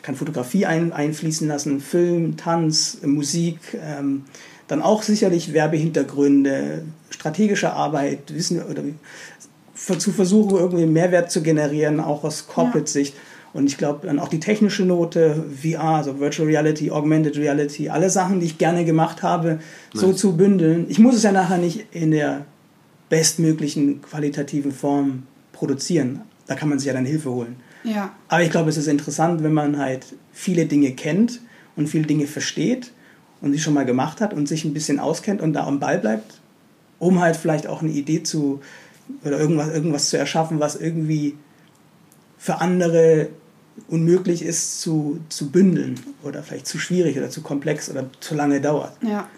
Ich 0.02 0.06
kann 0.06 0.16
Fotografie 0.16 0.66
ein, 0.66 0.92
einfließen 0.92 1.46
lassen, 1.46 1.80
Film, 1.80 2.36
Tanz, 2.36 2.98
Musik, 3.04 3.58
ähm, 3.80 4.24
dann 4.66 4.82
auch 4.82 5.04
sicherlich 5.04 5.52
Werbehintergründe, 5.52 6.82
strategische 7.10 7.72
Arbeit, 7.72 8.34
Wissen 8.34 8.60
oder 8.64 8.82
zu 9.76 10.10
versuchen, 10.10 10.56
irgendwie 10.56 10.86
Mehrwert 10.86 11.30
zu 11.30 11.40
generieren, 11.40 12.00
auch 12.00 12.24
aus 12.24 12.48
Corporate-Sicht. 12.48 13.14
Ja. 13.14 13.20
Und 13.52 13.68
ich 13.68 13.78
glaube, 13.78 14.08
dann 14.08 14.18
auch 14.18 14.26
die 14.26 14.40
technische 14.40 14.84
Note, 14.84 15.44
VR, 15.62 15.98
also 15.98 16.18
Virtual 16.18 16.48
Reality, 16.48 16.90
Augmented 16.90 17.36
Reality, 17.36 17.88
alle 17.88 18.10
Sachen, 18.10 18.40
die 18.40 18.46
ich 18.46 18.58
gerne 18.58 18.84
gemacht 18.84 19.22
habe, 19.22 19.60
so 19.94 20.08
nice. 20.08 20.16
zu 20.16 20.36
bündeln. 20.36 20.86
Ich 20.88 20.98
muss 20.98 21.14
es 21.14 21.22
ja 21.22 21.30
nachher 21.30 21.58
nicht 21.58 21.86
in 21.92 22.10
der 22.10 22.44
bestmöglichen 23.08 24.02
qualitativen 24.02 24.72
Form 24.72 25.28
produzieren. 25.52 26.22
Da 26.48 26.56
kann 26.56 26.68
man 26.68 26.80
sich 26.80 26.88
ja 26.88 26.92
dann 26.92 27.06
Hilfe 27.06 27.30
holen. 27.30 27.54
Ja. 27.84 28.12
Aber 28.28 28.42
ich 28.42 28.50
glaube, 28.50 28.70
es 28.70 28.76
ist 28.76 28.86
interessant, 28.86 29.42
wenn 29.42 29.52
man 29.52 29.78
halt 29.78 30.06
viele 30.32 30.66
Dinge 30.66 30.92
kennt 30.92 31.40
und 31.76 31.88
viele 31.88 32.06
Dinge 32.06 32.26
versteht 32.26 32.92
und 33.40 33.52
sie 33.52 33.58
schon 33.58 33.74
mal 33.74 33.84
gemacht 33.84 34.20
hat 34.20 34.32
und 34.32 34.48
sich 34.48 34.64
ein 34.64 34.74
bisschen 34.74 35.00
auskennt 35.00 35.40
und 35.40 35.52
da 35.52 35.66
am 35.66 35.80
Ball 35.80 35.98
bleibt, 35.98 36.40
um 36.98 37.20
halt 37.20 37.36
vielleicht 37.36 37.66
auch 37.66 37.82
eine 37.82 37.90
Idee 37.90 38.22
zu 38.22 38.60
oder 39.24 39.38
irgendwas, 39.38 39.68
irgendwas 39.68 40.10
zu 40.10 40.18
erschaffen, 40.18 40.60
was 40.60 40.76
irgendwie 40.76 41.36
für 42.38 42.60
andere 42.60 43.28
unmöglich 43.88 44.42
ist 44.42 44.80
zu, 44.80 45.20
zu 45.28 45.50
bündeln 45.50 45.98
oder 46.22 46.42
vielleicht 46.42 46.66
zu 46.66 46.78
schwierig 46.78 47.16
oder 47.16 47.30
zu 47.30 47.42
komplex 47.42 47.90
oder 47.90 48.08
zu 48.20 48.34
lange 48.34 48.60
dauert. 48.60 48.96
Ja. 49.02 49.28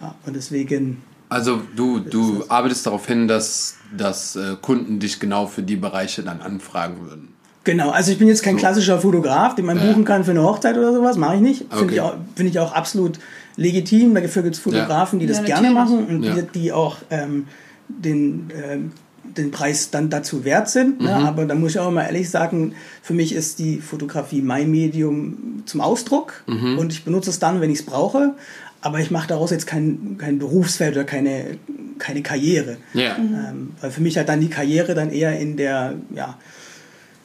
ja 0.00 0.14
und 0.26 0.36
deswegen. 0.36 1.02
Also 1.30 1.62
du, 1.76 2.00
du 2.00 2.44
arbeitest 2.48 2.86
darauf 2.86 3.06
hin, 3.06 3.28
dass, 3.28 3.76
dass 3.96 4.36
äh, 4.36 4.56
Kunden 4.60 4.98
dich 4.98 5.20
genau 5.20 5.46
für 5.46 5.62
die 5.62 5.76
Bereiche 5.76 6.22
dann 6.22 6.40
anfragen 6.40 7.00
würden. 7.02 7.28
Genau, 7.68 7.90
also 7.90 8.10
ich 8.10 8.18
bin 8.18 8.28
jetzt 8.28 8.42
kein 8.42 8.54
so. 8.54 8.60
klassischer 8.60 8.98
Fotograf, 8.98 9.54
den 9.54 9.66
man 9.66 9.76
ja. 9.76 9.84
buchen 9.84 10.06
kann 10.06 10.24
für 10.24 10.30
eine 10.30 10.42
Hochzeit 10.42 10.78
oder 10.78 10.90
sowas, 10.90 11.18
mache 11.18 11.34
ich 11.34 11.42
nicht. 11.42 11.58
Finde 11.68 11.84
okay. 11.84 11.94
ich, 11.96 12.00
auch, 12.00 12.14
find 12.34 12.48
ich 12.48 12.58
auch 12.58 12.72
absolut 12.72 13.18
legitim. 13.56 14.14
Dafür 14.14 14.42
gibt 14.42 14.54
es 14.54 14.60
Fotografen, 14.60 15.18
die 15.18 15.26
ja, 15.26 15.32
das 15.32 15.44
gerne 15.44 15.70
machen 15.70 16.06
und 16.06 16.22
die, 16.22 16.42
die 16.54 16.72
auch 16.72 16.96
ähm, 17.10 17.46
den 17.88 18.50
ähm, 18.56 18.92
den 19.22 19.50
Preis 19.50 19.90
dann 19.90 20.08
dazu 20.08 20.46
wert 20.46 20.70
sind. 20.70 21.02
Ne? 21.02 21.14
Mhm. 21.14 21.22
Ne? 21.22 21.28
Aber 21.28 21.44
da 21.44 21.54
muss 21.54 21.72
ich 21.72 21.78
auch 21.78 21.90
mal 21.90 22.04
ehrlich 22.04 22.30
sagen, 22.30 22.72
für 23.02 23.12
mich 23.12 23.34
ist 23.34 23.58
die 23.58 23.80
Fotografie 23.80 24.40
mein 24.40 24.70
Medium 24.70 25.62
zum 25.66 25.82
Ausdruck 25.82 26.44
mhm. 26.46 26.78
und 26.78 26.90
ich 26.90 27.04
benutze 27.04 27.28
es 27.28 27.38
dann, 27.38 27.60
wenn 27.60 27.70
ich 27.70 27.80
es 27.80 27.84
brauche. 27.84 28.34
Aber 28.80 29.00
ich 29.00 29.10
mache 29.10 29.28
daraus 29.28 29.50
jetzt 29.50 29.66
kein, 29.66 30.16
kein 30.16 30.38
Berufsfeld 30.38 30.94
oder 30.94 31.04
keine, 31.04 31.58
keine 31.98 32.22
Karriere. 32.22 32.78
Ja. 32.94 33.16
Ähm, 33.18 33.72
weil 33.78 33.90
für 33.90 34.00
mich 34.00 34.16
halt 34.16 34.30
dann 34.30 34.40
die 34.40 34.48
Karriere 34.48 34.94
dann 34.94 35.10
eher 35.10 35.38
in 35.38 35.58
der 35.58 35.96
ja, 36.14 36.38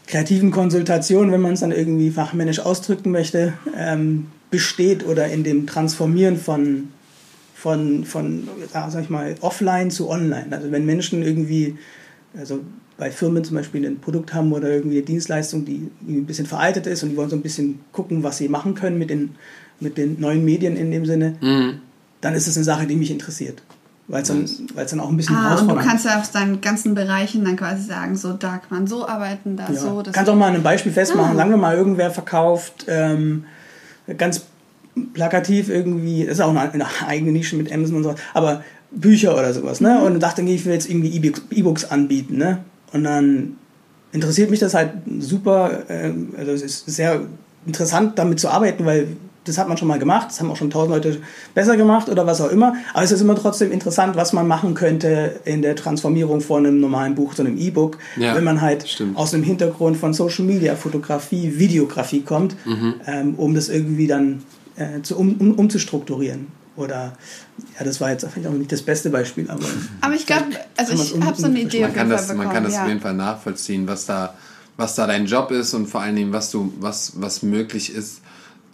kreativen 0.08 0.52
Konsultation, 0.52 1.32
wenn 1.32 1.42
man 1.42 1.54
es 1.54 1.62
dann 1.62 1.72
irgendwie 1.72 2.12
fachmännisch 2.12 2.60
ausdrücken 2.60 3.12
möchte, 3.12 3.54
ähm, 3.78 4.28
besteht 4.52 5.06
oder 5.06 5.28
in 5.28 5.44
dem 5.44 5.66
Transformieren 5.66 6.38
von 6.38 6.90
von, 7.64 8.04
von 8.04 8.50
ja, 8.74 8.90
sag 8.90 9.04
ich 9.04 9.10
mal, 9.10 9.36
offline 9.40 9.90
zu 9.90 10.10
online. 10.10 10.48
Also 10.52 10.70
wenn 10.70 10.86
Menschen 10.86 11.24
irgendwie, 11.24 11.78
also 12.38 12.60
bei 12.98 13.10
Firmen 13.10 13.46
zum 13.46 13.56
Beispiel 13.56 13.86
ein 13.88 14.00
Produkt 14.00 14.34
haben 14.34 14.52
oder 14.52 14.70
irgendwie 14.70 14.98
eine 14.98 15.06
Dienstleistung, 15.06 15.64
die 15.64 15.90
ein 16.06 16.26
bisschen 16.26 16.46
veraltet 16.46 16.88
ist 16.88 17.04
und 17.04 17.12
die 17.12 17.16
wollen 17.16 17.30
so 17.30 17.38
ein 17.38 17.42
bisschen 17.42 17.80
gucken, 17.94 18.22
was 18.22 18.38
sie 18.38 18.50
machen 18.50 18.76
können 18.76 18.98
mit 18.98 19.10
den, 19.10 19.36
mit 19.80 19.98
den 19.98 20.20
neuen 20.20 20.44
Medien 20.44 20.76
in 20.76 20.92
dem 20.92 21.06
Sinne, 21.06 21.38
mhm. 21.40 21.80
dann 22.20 22.34
ist 22.34 22.48
es 22.48 22.58
eine 22.58 22.66
Sache, 22.66 22.86
die 22.86 22.98
mich 22.98 23.12
interessiert. 23.12 23.64
Weil 24.08 24.22
es 24.22 24.28
dann, 24.28 24.46
dann 24.76 25.00
auch 25.00 25.10
ein 25.10 25.16
bisschen 25.16 25.36
ah, 25.36 25.58
und 25.58 25.70
du 25.70 25.76
kannst 25.76 26.06
ja 26.06 26.20
aus 26.20 26.32
deinen 26.32 26.60
ganzen 26.60 26.94
Bereichen 26.94 27.46
dann 27.46 27.56
quasi 27.56 27.84
sagen, 27.84 28.18
so 28.18 28.34
da 28.34 28.58
kann 28.58 28.80
man 28.80 28.88
so 28.88 29.08
arbeiten, 29.08 29.56
da 29.56 29.70
ja. 29.72 29.80
so. 29.80 30.02
Du 30.02 30.12
kannst 30.12 30.30
auch 30.30 30.36
mal 30.36 30.54
ein 30.54 30.62
Beispiel 30.62 30.92
festmachen. 30.92 31.34
Ah. 31.34 31.38
Sagen 31.38 31.50
wir 31.52 31.58
mal, 31.58 31.78
irgendwer 31.78 32.12
verkauft 32.12 32.86
ähm, 32.90 33.46
ganz 34.18 34.42
plakativ 35.14 35.70
irgendwie, 35.70 36.26
das 36.26 36.36
ist 36.36 36.42
auch 36.42 36.50
eine, 36.50 36.60
eine 36.72 36.86
eigene 37.08 37.32
Nische 37.32 37.56
mit 37.56 37.72
Amazon 37.72 37.98
und 37.98 38.04
so, 38.04 38.16
aber 38.34 38.64
Bücher 38.92 39.34
oder 39.34 39.54
sowas, 39.54 39.82
ne? 39.82 39.98
Mhm. 40.00 40.06
Und 40.06 40.20
dachte, 40.20 40.42
ich 40.42 40.66
will 40.66 40.74
jetzt 40.74 40.90
irgendwie 40.90 41.16
E-Books 41.52 41.86
anbieten, 41.86 42.38
ne? 42.38 42.60
Und 42.92 43.06
dann 43.06 43.58
interessiert 44.12 44.52
mich 44.52 44.60
das 44.60 44.74
halt 44.74 44.92
super, 45.20 45.90
äh, 45.90 46.12
also 46.38 46.52
es 46.52 46.62
ist 46.62 46.86
sehr 46.88 47.22
interessant 47.66 48.20
damit 48.20 48.40
zu 48.40 48.50
arbeiten, 48.50 48.86
weil 48.86 49.08
das 49.46 49.58
hat 49.58 49.68
man 49.68 49.78
schon 49.78 49.88
mal 49.88 50.00
gemacht, 50.00 50.28
das 50.30 50.40
haben 50.40 50.50
auch 50.52 50.56
schon 50.56 50.70
tausend 50.70 50.94
Leute 50.94 51.22
besser 51.54 51.76
gemacht 51.78 52.10
oder 52.10 52.26
was 52.26 52.42
auch 52.42 52.50
immer. 52.50 52.76
Aber 52.94 53.04
es 53.04 53.12
ist 53.12 53.22
immer 53.22 53.36
trotzdem 53.36 53.72
interessant, 53.72 54.16
was 54.16 54.34
man 54.34 54.48
machen 54.48 54.74
könnte 54.74 55.40
in 55.46 55.62
der 55.62 55.76
Transformierung 55.76 56.42
von 56.42 56.66
einem 56.66 56.80
normalen 56.80 57.16
Buch 57.16 57.34
zu 57.34 57.42
einem 57.44 57.58
E-Book, 57.58 57.98
ja, 58.16 58.36
wenn 58.36 58.44
man 58.44 58.62
halt 58.62 58.88
stimmt. 58.88 59.18
aus 59.18 59.32
dem 59.32 59.44
Hintergrund 59.44 59.98
von 59.98 60.14
Social 60.14 60.46
Media, 60.46 60.76
Fotografie, 60.76 61.58
Videografie 61.58 62.22
kommt, 62.22 62.56
mhm. 62.66 62.96
ähm, 63.06 63.36
um 63.36 63.54
das 63.54 63.70
irgendwie 63.70 64.08
dann 64.08 64.44
äh, 64.76 65.02
zu, 65.02 65.18
um, 65.18 65.36
um, 65.38 65.54
umzustrukturieren. 65.54 66.48
Oder, 66.76 67.16
ja, 67.78 67.86
das 67.86 68.02
war 68.02 68.10
jetzt 68.10 68.26
vielleicht 68.34 68.48
auch 68.48 68.54
nicht 68.54 68.72
das 68.72 68.82
beste 68.82 69.12
Beispiel, 69.12 69.48
aber. 69.50 69.66
Aber 70.02 70.16
ich 70.16 70.26
glaube, 70.26 70.46
also 70.76 70.94
ich 70.94 71.22
habe 71.22 71.40
so 71.40 71.46
eine 71.46 71.60
Idee 71.60 71.82
man 71.82 71.94
kann 71.94 72.10
das, 72.10 72.28
bekommen, 72.28 72.46
Man 72.46 72.54
kann 72.54 72.64
das 72.64 72.74
ja. 72.74 72.82
auf 72.82 72.88
jeden 72.88 73.00
Fall 73.00 73.14
nachvollziehen, 73.14 73.88
was 73.88 74.08
da, 74.08 74.34
was 74.76 74.96
da 74.96 75.06
dein 75.06 75.28
Job 75.28 75.52
ist 75.52 75.76
und 75.76 75.86
vor 75.86 76.02
allen 76.02 76.16
Dingen, 76.16 76.32
was, 76.34 76.50
du, 76.50 76.74
was, 76.80 77.14
was 77.22 77.44
möglich 77.44 77.94
ist. 77.94 78.22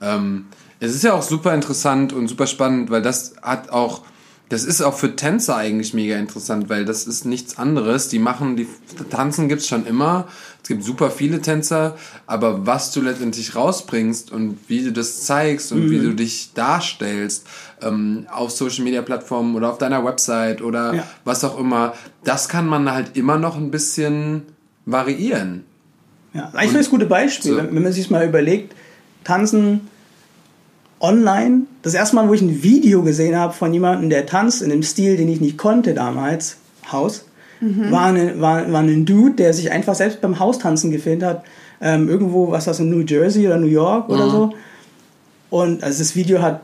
Ähm, 0.01 0.45
es 0.79 0.95
ist 0.95 1.03
ja 1.03 1.13
auch 1.13 1.23
super 1.23 1.53
interessant 1.53 2.13
und 2.13 2.27
super 2.27 2.47
spannend, 2.47 2.89
weil 2.89 3.01
das 3.01 3.35
hat 3.41 3.69
auch 3.69 4.03
das 4.49 4.63
ist 4.63 4.81
auch 4.81 4.95
für 4.95 5.15
Tänzer 5.15 5.55
eigentlich 5.55 5.93
mega 5.93 6.17
interessant, 6.17 6.69
weil 6.69 6.83
das 6.83 7.05
ist 7.05 7.23
nichts 7.23 7.59
anderes. 7.59 8.09
Die 8.09 8.17
machen, 8.17 8.55
die 8.55 8.67
Tanzen 9.11 9.47
gibt's 9.47 9.67
schon 9.67 9.85
immer. 9.85 10.27
Es 10.63 10.67
gibt 10.67 10.83
super 10.83 11.11
viele 11.11 11.39
Tänzer, 11.39 11.95
aber 12.25 12.65
was 12.65 12.91
du 12.91 13.01
letztendlich 13.01 13.55
rausbringst 13.55 14.31
und 14.31 14.57
wie 14.67 14.83
du 14.83 14.91
das 14.91 15.23
zeigst 15.23 15.71
und 15.71 15.85
mhm. 15.85 15.91
wie 15.91 15.99
du 15.99 16.15
dich 16.15 16.53
darstellst 16.55 17.45
ähm, 17.81 18.25
auf 18.31 18.49
Social 18.49 18.83
Media 18.83 19.03
Plattformen 19.03 19.55
oder 19.55 19.69
auf 19.69 19.77
deiner 19.77 20.03
Website 20.03 20.63
oder 20.63 20.95
ja. 20.95 21.03
was 21.25 21.43
auch 21.43 21.59
immer, 21.59 21.93
das 22.23 22.49
kann 22.49 22.65
man 22.65 22.91
halt 22.91 23.15
immer 23.15 23.37
noch 23.37 23.55
ein 23.55 23.69
bisschen 23.69 24.43
variieren. 24.85 25.63
Ja, 26.33 26.49
eigentlich 26.53 26.71
ich 26.71 26.77
das 26.77 26.89
gute 26.89 27.05
Beispiel, 27.05 27.51
so. 27.51 27.57
wenn 27.57 27.83
man 27.83 27.93
sich 27.93 28.09
mal 28.09 28.27
überlegt, 28.27 28.73
tanzen 29.29 29.81
online, 30.99 31.61
das 31.83 31.93
erste 31.93 32.15
Mal, 32.15 32.27
wo 32.27 32.33
ich 32.33 32.41
ein 32.41 32.63
Video 32.63 33.03
gesehen 33.03 33.35
habe 33.35 33.53
von 33.53 33.71
jemandem, 33.71 34.09
der 34.09 34.25
tanzt 34.25 34.61
in 34.61 34.71
einem 34.71 34.83
Stil, 34.83 35.17
den 35.17 35.29
ich 35.29 35.39
nicht 35.39 35.57
konnte 35.57 35.93
damals, 35.93 36.57
Haus, 36.91 37.25
mhm. 37.61 37.91
war, 37.91 38.07
eine, 38.07 38.41
war, 38.41 38.71
war 38.71 38.81
ein 38.81 39.05
Dude, 39.05 39.35
der 39.35 39.53
sich 39.53 39.71
einfach 39.71 39.93
selbst 39.93 40.19
beim 40.21 40.39
Haustanzen 40.39 40.89
gefilmt 40.91 41.23
hat. 41.23 41.43
Ähm, 41.81 42.09
irgendwo, 42.09 42.51
was 42.51 42.65
das 42.65 42.79
in 42.79 42.89
New 42.89 43.01
Jersey 43.01 43.45
oder 43.45 43.57
New 43.57 43.67
York 43.67 44.09
oder 44.09 44.25
mhm. 44.25 44.31
so. 44.31 44.53
Und 45.51 45.83
also 45.83 45.99
das 45.99 46.15
Video 46.15 46.41
hat 46.41 46.61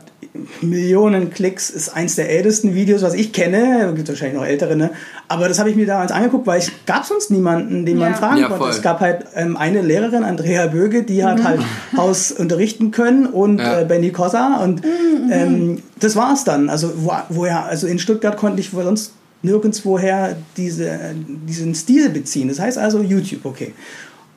Millionen 0.60 1.30
Klicks, 1.30 1.70
ist 1.70 1.88
eins 1.88 2.16
der 2.16 2.30
ältesten 2.30 2.74
Videos, 2.74 3.02
was 3.02 3.14
ich 3.14 3.32
kenne. 3.32 3.92
Gibt 3.94 4.08
wahrscheinlich 4.08 4.36
noch 4.38 4.46
ältere, 4.46 4.76
ne? 4.76 4.90
Aber 5.28 5.48
das 5.48 5.58
habe 5.58 5.70
ich 5.70 5.76
mir 5.76 5.86
damals 5.86 6.12
angeguckt, 6.12 6.46
weil 6.46 6.58
es 6.58 6.70
gab 6.86 7.04
sonst 7.04 7.30
niemanden, 7.30 7.84
den 7.84 7.98
man 7.98 8.14
fragen 8.14 8.38
ja, 8.38 8.48
konnte. 8.48 8.68
Es 8.68 8.82
gab 8.82 9.00
halt 9.00 9.26
ähm, 9.34 9.56
eine 9.56 9.82
Lehrerin, 9.82 10.22
Andrea 10.22 10.66
Böge, 10.66 11.02
die 11.02 11.24
hat 11.24 11.38
mhm. 11.38 11.44
halt 11.44 11.60
Haus 11.96 12.32
unterrichten 12.32 12.90
können 12.90 13.26
und 13.26 13.58
ja. 13.58 13.80
äh, 13.80 13.84
Benny 13.84 14.10
Cosa 14.10 14.58
und 14.62 14.84
mhm. 14.84 15.30
ähm, 15.32 15.82
das 15.98 16.16
war's 16.16 16.44
dann. 16.44 16.70
Also 16.70 16.92
wo, 16.96 17.12
woher, 17.28 17.64
also 17.64 17.86
in 17.86 17.98
Stuttgart 17.98 18.36
konnte 18.36 18.60
ich 18.60 18.70
sonst 18.70 19.12
nirgendwoher 19.42 20.36
diese, 20.56 20.98
diesen 21.46 21.74
Stil 21.74 22.10
beziehen. 22.10 22.48
Das 22.48 22.60
heißt 22.60 22.78
also 22.78 23.00
YouTube, 23.00 23.44
okay. 23.44 23.72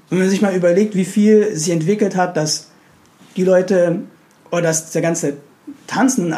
Und 0.09 0.17
wenn 0.17 0.19
man 0.19 0.29
sich 0.29 0.41
mal 0.41 0.55
überlegt, 0.55 0.95
wie 0.95 1.05
viel 1.05 1.55
sich 1.55 1.71
entwickelt 1.71 2.15
hat, 2.15 2.35
dass 2.35 2.67
die 3.35 3.43
Leute 3.43 4.01
oder 4.51 4.63
dass 4.63 4.91
der 4.91 5.01
ganze 5.01 5.33
Tanzen 5.89 6.31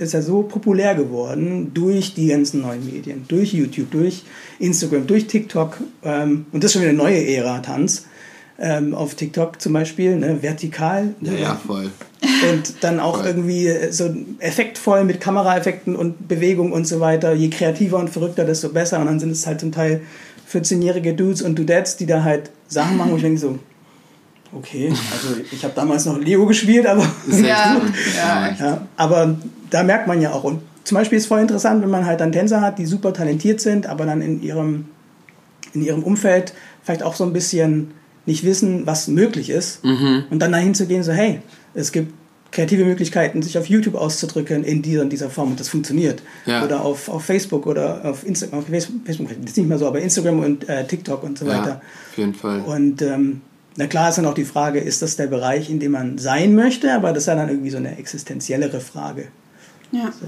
ist 0.00 0.12
ja 0.12 0.22
so 0.22 0.42
populär 0.42 0.96
geworden 0.96 1.70
durch 1.72 2.14
die 2.14 2.26
ganzen 2.26 2.62
neuen 2.62 2.84
Medien, 2.84 3.24
durch 3.28 3.52
YouTube, 3.52 3.92
durch 3.92 4.24
Instagram, 4.58 5.06
durch 5.06 5.28
TikTok. 5.28 5.78
Ähm, 6.02 6.46
und 6.50 6.64
das 6.64 6.70
ist 6.70 6.72
schon 6.72 6.82
wieder 6.82 6.90
eine 6.90 6.98
neue 6.98 7.24
Ära 7.28 7.60
Tanz. 7.60 8.06
Ähm, 8.58 8.96
auf 8.96 9.14
TikTok 9.14 9.62
zum 9.62 9.72
Beispiel, 9.72 10.16
ne, 10.16 10.42
vertikal. 10.42 11.14
Ja, 11.20 11.32
ja, 11.32 11.60
voll. 11.64 11.92
Und 12.50 12.82
dann 12.82 12.98
auch 12.98 13.18
voll. 13.18 13.26
irgendwie 13.26 13.72
so 13.90 14.12
effektvoll 14.40 15.04
mit 15.04 15.20
Kameraeffekten 15.20 15.94
und 15.94 16.26
Bewegung 16.26 16.72
und 16.72 16.84
so 16.84 16.98
weiter. 16.98 17.34
Je 17.34 17.50
kreativer 17.50 17.98
und 17.98 18.10
verrückter, 18.10 18.44
desto 18.44 18.70
besser. 18.70 18.98
Und 18.98 19.06
dann 19.06 19.20
sind 19.20 19.30
es 19.30 19.46
halt 19.46 19.60
zum 19.60 19.70
Teil 19.70 20.00
14-jährige 20.52 21.14
Dudes 21.14 21.40
und 21.40 21.56
Dudettes, 21.56 21.98
die 21.98 22.06
da 22.06 22.24
halt 22.24 22.50
Sachen 22.66 22.96
machen, 22.96 23.12
wo 23.12 23.16
ich 23.16 23.22
denke 23.22 23.38
so, 23.38 23.60
okay. 24.52 24.92
Also 25.12 25.36
ich 25.52 25.62
habe 25.64 25.74
damals 25.74 26.04
noch 26.06 26.18
Lego 26.18 26.46
gespielt, 26.46 26.86
aber 26.86 27.02
Ja, 27.30 27.80
ja, 28.16 28.48
echt. 28.48 28.60
ja, 28.60 28.86
aber 28.96 29.36
da 29.70 29.82
merkt 29.82 30.06
man 30.06 30.20
ja 30.20 30.32
auch 30.32 30.44
und 30.44 30.60
zum 30.84 30.96
Beispiel 30.96 31.18
ist 31.18 31.26
voll 31.26 31.40
interessant, 31.40 31.82
wenn 31.82 31.90
man 31.90 32.06
halt 32.06 32.20
dann 32.20 32.32
Tänzer 32.32 32.60
hat, 32.62 32.78
die 32.78 32.86
super 32.86 33.12
talentiert 33.12 33.60
sind, 33.60 33.86
aber 33.86 34.06
dann 34.06 34.22
in 34.22 34.42
ihrem 34.42 34.86
in 35.74 35.82
ihrem 35.82 36.02
Umfeld 36.02 36.54
vielleicht 36.82 37.02
auch 37.02 37.14
so 37.14 37.24
ein 37.24 37.32
bisschen 37.34 37.90
nicht 38.24 38.44
wissen, 38.44 38.86
was 38.86 39.08
möglich 39.08 39.50
ist 39.50 39.84
Mhm. 39.84 40.24
und 40.30 40.38
dann 40.40 40.52
dahin 40.52 40.74
zu 40.74 40.86
gehen 40.86 41.02
so 41.02 41.12
hey, 41.12 41.40
es 41.74 41.92
gibt 41.92 42.14
kreative 42.50 42.86
Möglichkeiten, 42.86 43.42
sich 43.42 43.58
auf 43.58 43.66
YouTube 43.66 43.94
auszudrücken 43.94 44.64
in 44.64 44.80
dieser 44.80 45.02
und 45.02 45.10
dieser 45.10 45.28
Form 45.28 45.50
und 45.50 45.60
das 45.60 45.68
funktioniert. 45.68 46.22
Ja. 46.46 46.64
Oder 46.64 46.80
auf, 46.82 47.10
auf 47.10 47.22
Facebook 47.22 47.66
oder 47.66 48.00
auf 48.06 48.26
Instagram, 48.26 48.60
auf 48.60 48.66
Facebook, 48.66 49.02
Facebook 49.04 49.30
ist 49.44 49.56
nicht 49.58 49.68
mehr 49.68 49.76
so, 49.76 49.86
aber 49.86 50.00
Instagram 50.00 50.38
und 50.40 50.66
äh, 50.66 50.86
TikTok 50.86 51.22
und 51.24 51.38
so 51.38 51.46
weiter. 51.46 51.68
Ja, 51.68 51.80
auf 52.12 52.16
jeden 52.16 52.32
Fall. 52.32 52.60
Und 52.60 53.02
ähm, 53.02 53.42
na 53.78 53.86
klar 53.86 54.08
ist 54.08 54.16
dann 54.18 54.26
auch 54.26 54.34
die 54.34 54.44
Frage, 54.44 54.80
ist 54.80 55.02
das 55.02 55.14
der 55.14 55.28
Bereich, 55.28 55.70
in 55.70 55.78
dem 55.78 55.92
man 55.92 56.18
sein 56.18 56.56
möchte? 56.56 56.92
Aber 56.92 57.12
das 57.12 57.22
ist 57.22 57.26
ja 57.28 57.36
dann 57.36 57.48
irgendwie 57.48 57.70
so 57.70 57.76
eine 57.76 57.96
existenziellere 57.96 58.80
Frage. 58.80 59.28
Ja. 59.92 60.10
So. 60.20 60.26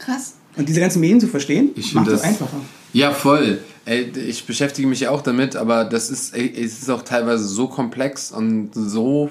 Krass. 0.00 0.34
Und 0.56 0.68
diese 0.68 0.80
ganzen 0.80 0.98
Medien 1.00 1.20
zu 1.20 1.28
verstehen, 1.28 1.70
Ich 1.76 1.94
macht 1.94 2.08
das, 2.08 2.14
das- 2.20 2.22
einfacher. 2.24 2.60
Ja, 2.92 3.12
voll. 3.12 3.60
Ey, 3.84 4.10
ich 4.16 4.46
beschäftige 4.46 4.88
mich 4.88 5.00
ja 5.00 5.10
auch 5.10 5.22
damit, 5.22 5.54
aber 5.54 5.84
das 5.84 6.10
ist, 6.10 6.34
ey, 6.34 6.52
es 6.60 6.80
ist 6.82 6.90
auch 6.90 7.02
teilweise 7.02 7.44
so 7.44 7.68
komplex 7.68 8.32
und 8.32 8.70
so 8.74 9.30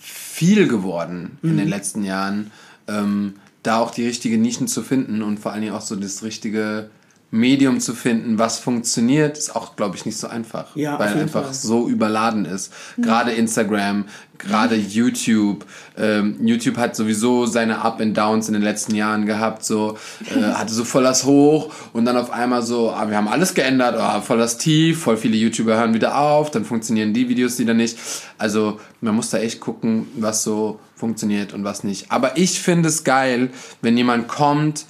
viel 0.00 0.66
geworden 0.66 1.38
in 1.42 1.56
den 1.56 1.68
letzten 1.68 2.02
Jahren, 2.02 2.50
ähm, 2.88 3.34
da 3.62 3.78
auch 3.78 3.90
die 3.92 4.06
richtige 4.06 4.38
Nischen 4.38 4.66
zu 4.68 4.82
finden 4.82 5.22
und 5.22 5.38
vor 5.38 5.52
allen 5.52 5.62
Dingen 5.62 5.74
auch 5.74 5.80
so 5.82 5.96
das 5.96 6.22
richtige 6.22 6.88
Medium 7.34 7.80
zu 7.80 7.94
finden, 7.94 8.38
was 8.38 8.60
funktioniert, 8.60 9.36
ist 9.36 9.56
auch, 9.56 9.74
glaube 9.74 9.96
ich, 9.96 10.06
nicht 10.06 10.16
so 10.16 10.28
einfach, 10.28 10.66
Ja, 10.76 11.00
weil 11.00 11.08
einfach 11.08 11.46
Fall. 11.46 11.54
so 11.54 11.88
überladen 11.88 12.44
ist. 12.44 12.72
Gerade 12.96 13.32
Instagram, 13.32 14.04
gerade 14.38 14.76
YouTube. 14.76 15.66
Ähm, 15.98 16.36
YouTube 16.46 16.76
hat 16.76 16.94
sowieso 16.94 17.46
seine 17.46 17.82
Up 17.82 18.00
and 18.00 18.16
Downs 18.16 18.46
in 18.46 18.54
den 18.54 18.62
letzten 18.62 18.94
Jahren 18.94 19.26
gehabt, 19.26 19.64
so 19.64 19.98
äh, 20.32 20.42
hatte 20.52 20.72
so 20.72 20.84
voll 20.84 21.02
das 21.02 21.24
Hoch 21.24 21.72
und 21.92 22.04
dann 22.04 22.16
auf 22.16 22.30
einmal 22.30 22.62
so, 22.62 22.92
ah, 22.92 23.10
wir 23.10 23.16
haben 23.16 23.26
alles 23.26 23.54
geändert, 23.54 23.96
ah, 23.98 24.20
voll 24.20 24.38
das 24.38 24.56
Tief, 24.56 25.02
voll 25.02 25.16
viele 25.16 25.36
YouTuber 25.36 25.76
hören 25.76 25.92
wieder 25.92 26.16
auf, 26.16 26.52
dann 26.52 26.64
funktionieren 26.64 27.12
die 27.14 27.28
Videos 27.28 27.58
wieder 27.58 27.74
nicht. 27.74 27.98
Also 28.38 28.78
man 29.00 29.16
muss 29.16 29.30
da 29.30 29.38
echt 29.38 29.58
gucken, 29.58 30.06
was 30.18 30.44
so 30.44 30.78
funktioniert 30.94 31.52
und 31.52 31.64
was 31.64 31.82
nicht. 31.82 32.12
Aber 32.12 32.38
ich 32.38 32.60
finde 32.60 32.90
es 32.90 33.02
geil, 33.02 33.50
wenn 33.82 33.96
jemand 33.96 34.28
kommt 34.28 34.86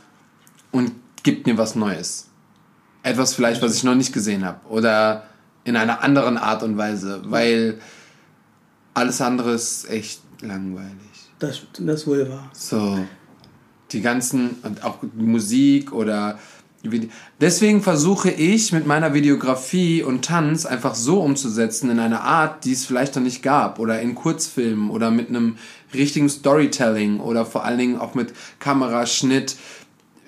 und 0.72 0.92
gibt 1.22 1.46
mir 1.46 1.56
was 1.56 1.74
Neues. 1.74 2.28
Etwas 3.04 3.34
vielleicht, 3.34 3.62
was 3.62 3.76
ich 3.76 3.84
noch 3.84 3.94
nicht 3.94 4.12
gesehen 4.12 4.44
habe. 4.44 4.58
Oder 4.68 5.24
in 5.62 5.76
einer 5.76 6.02
anderen 6.02 6.36
Art 6.36 6.64
und 6.64 6.76
Weise. 6.76 7.22
Weil 7.26 7.78
alles 8.94 9.20
andere 9.20 9.52
ist 9.52 9.88
echt 9.88 10.20
langweilig. 10.40 10.90
Das, 11.38 11.62
das 11.78 12.06
wohl 12.06 12.28
wahr. 12.28 12.50
So, 12.52 12.98
die 13.92 14.00
ganzen, 14.00 14.56
und 14.62 14.82
auch 14.82 14.98
Musik 15.14 15.92
oder 15.92 16.38
Deswegen 17.40 17.82
versuche 17.82 18.30
ich 18.30 18.72
mit 18.72 18.86
meiner 18.86 19.14
Videografie 19.14 20.02
und 20.02 20.22
Tanz 20.22 20.66
einfach 20.66 20.94
so 20.94 21.22
umzusetzen 21.22 21.88
in 21.88 21.98
einer 21.98 22.20
Art, 22.20 22.66
die 22.66 22.72
es 22.72 22.84
vielleicht 22.84 23.16
noch 23.16 23.22
nicht 23.22 23.42
gab 23.42 23.78
oder 23.78 24.02
in 24.02 24.14
Kurzfilmen 24.14 24.90
oder 24.90 25.10
mit 25.10 25.30
einem 25.30 25.56
richtigen 25.94 26.28
Storytelling 26.28 27.20
oder 27.20 27.46
vor 27.46 27.64
allen 27.64 27.78
Dingen 27.78 27.98
auch 27.98 28.14
mit 28.14 28.34
Kameraschnitt, 28.58 29.56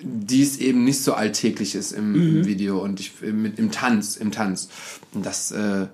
die 0.01 0.43
es 0.43 0.57
eben 0.57 0.83
nicht 0.83 1.03
so 1.03 1.13
alltäglich 1.13 1.75
ist 1.75 1.91
im, 1.91 2.15
im 2.15 2.45
Video 2.45 2.79
und 2.83 2.99
ich, 2.99 3.13
mit, 3.21 3.57
im 3.57 3.71
Tanz, 3.71 4.15
im 4.15 4.31
Tanz. 4.31 4.69
Und 5.13 5.25
das, 5.25 5.51
äh, 5.51 5.87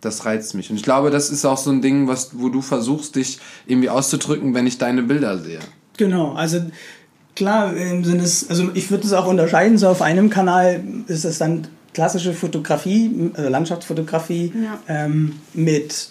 das 0.00 0.24
reizt 0.24 0.54
mich. 0.54 0.70
Und 0.70 0.76
ich 0.76 0.82
glaube, 0.82 1.10
das 1.10 1.30
ist 1.30 1.44
auch 1.44 1.58
so 1.58 1.70
ein 1.70 1.82
Ding, 1.82 2.08
was, 2.08 2.30
wo 2.38 2.48
du 2.48 2.60
versuchst, 2.62 3.16
dich 3.16 3.38
irgendwie 3.66 3.90
auszudrücken, 3.90 4.54
wenn 4.54 4.66
ich 4.66 4.78
deine 4.78 5.02
Bilder 5.02 5.38
sehe. 5.38 5.60
Genau, 5.96 6.32
also 6.32 6.60
klar, 7.34 7.74
im 7.74 8.04
Sinne 8.04 8.22
des, 8.22 8.50
also 8.50 8.70
ich 8.74 8.90
würde 8.90 9.06
es 9.06 9.12
auch 9.12 9.26
unterscheiden, 9.26 9.78
so 9.78 9.88
auf 9.88 10.02
einem 10.02 10.30
Kanal 10.30 10.82
ist 11.06 11.24
es 11.24 11.38
dann 11.38 11.68
klassische 11.94 12.34
Fotografie, 12.34 13.30
also 13.34 13.48
Landschaftsfotografie 13.48 14.52
Ja. 14.54 14.78
ähm, 14.88 15.36
mit, 15.54 16.10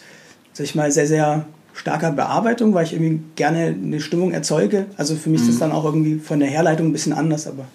sag 0.54 0.64
ich 0.66 0.76
mal, 0.76 0.92
sehr, 0.92 1.08
sehr 1.08 1.46
starker 1.76 2.12
Bearbeitung, 2.12 2.74
weil 2.74 2.86
ich 2.86 2.94
irgendwie 2.94 3.20
gerne 3.36 3.68
eine 3.68 4.00
Stimmung 4.00 4.32
erzeuge. 4.32 4.86
Also 4.98 5.16
für 5.16 5.30
mich 5.30 5.42
ist 5.42 5.50
das 5.50 5.60
dann 5.60 5.72
auch 5.72 5.86
irgendwie 5.86 6.20
von 6.20 6.40
der 6.40 6.50
Herleitung 6.50 6.88
ein 6.88 6.94
bisschen 6.94 7.14
anders, 7.14 7.48
aber 7.48 7.66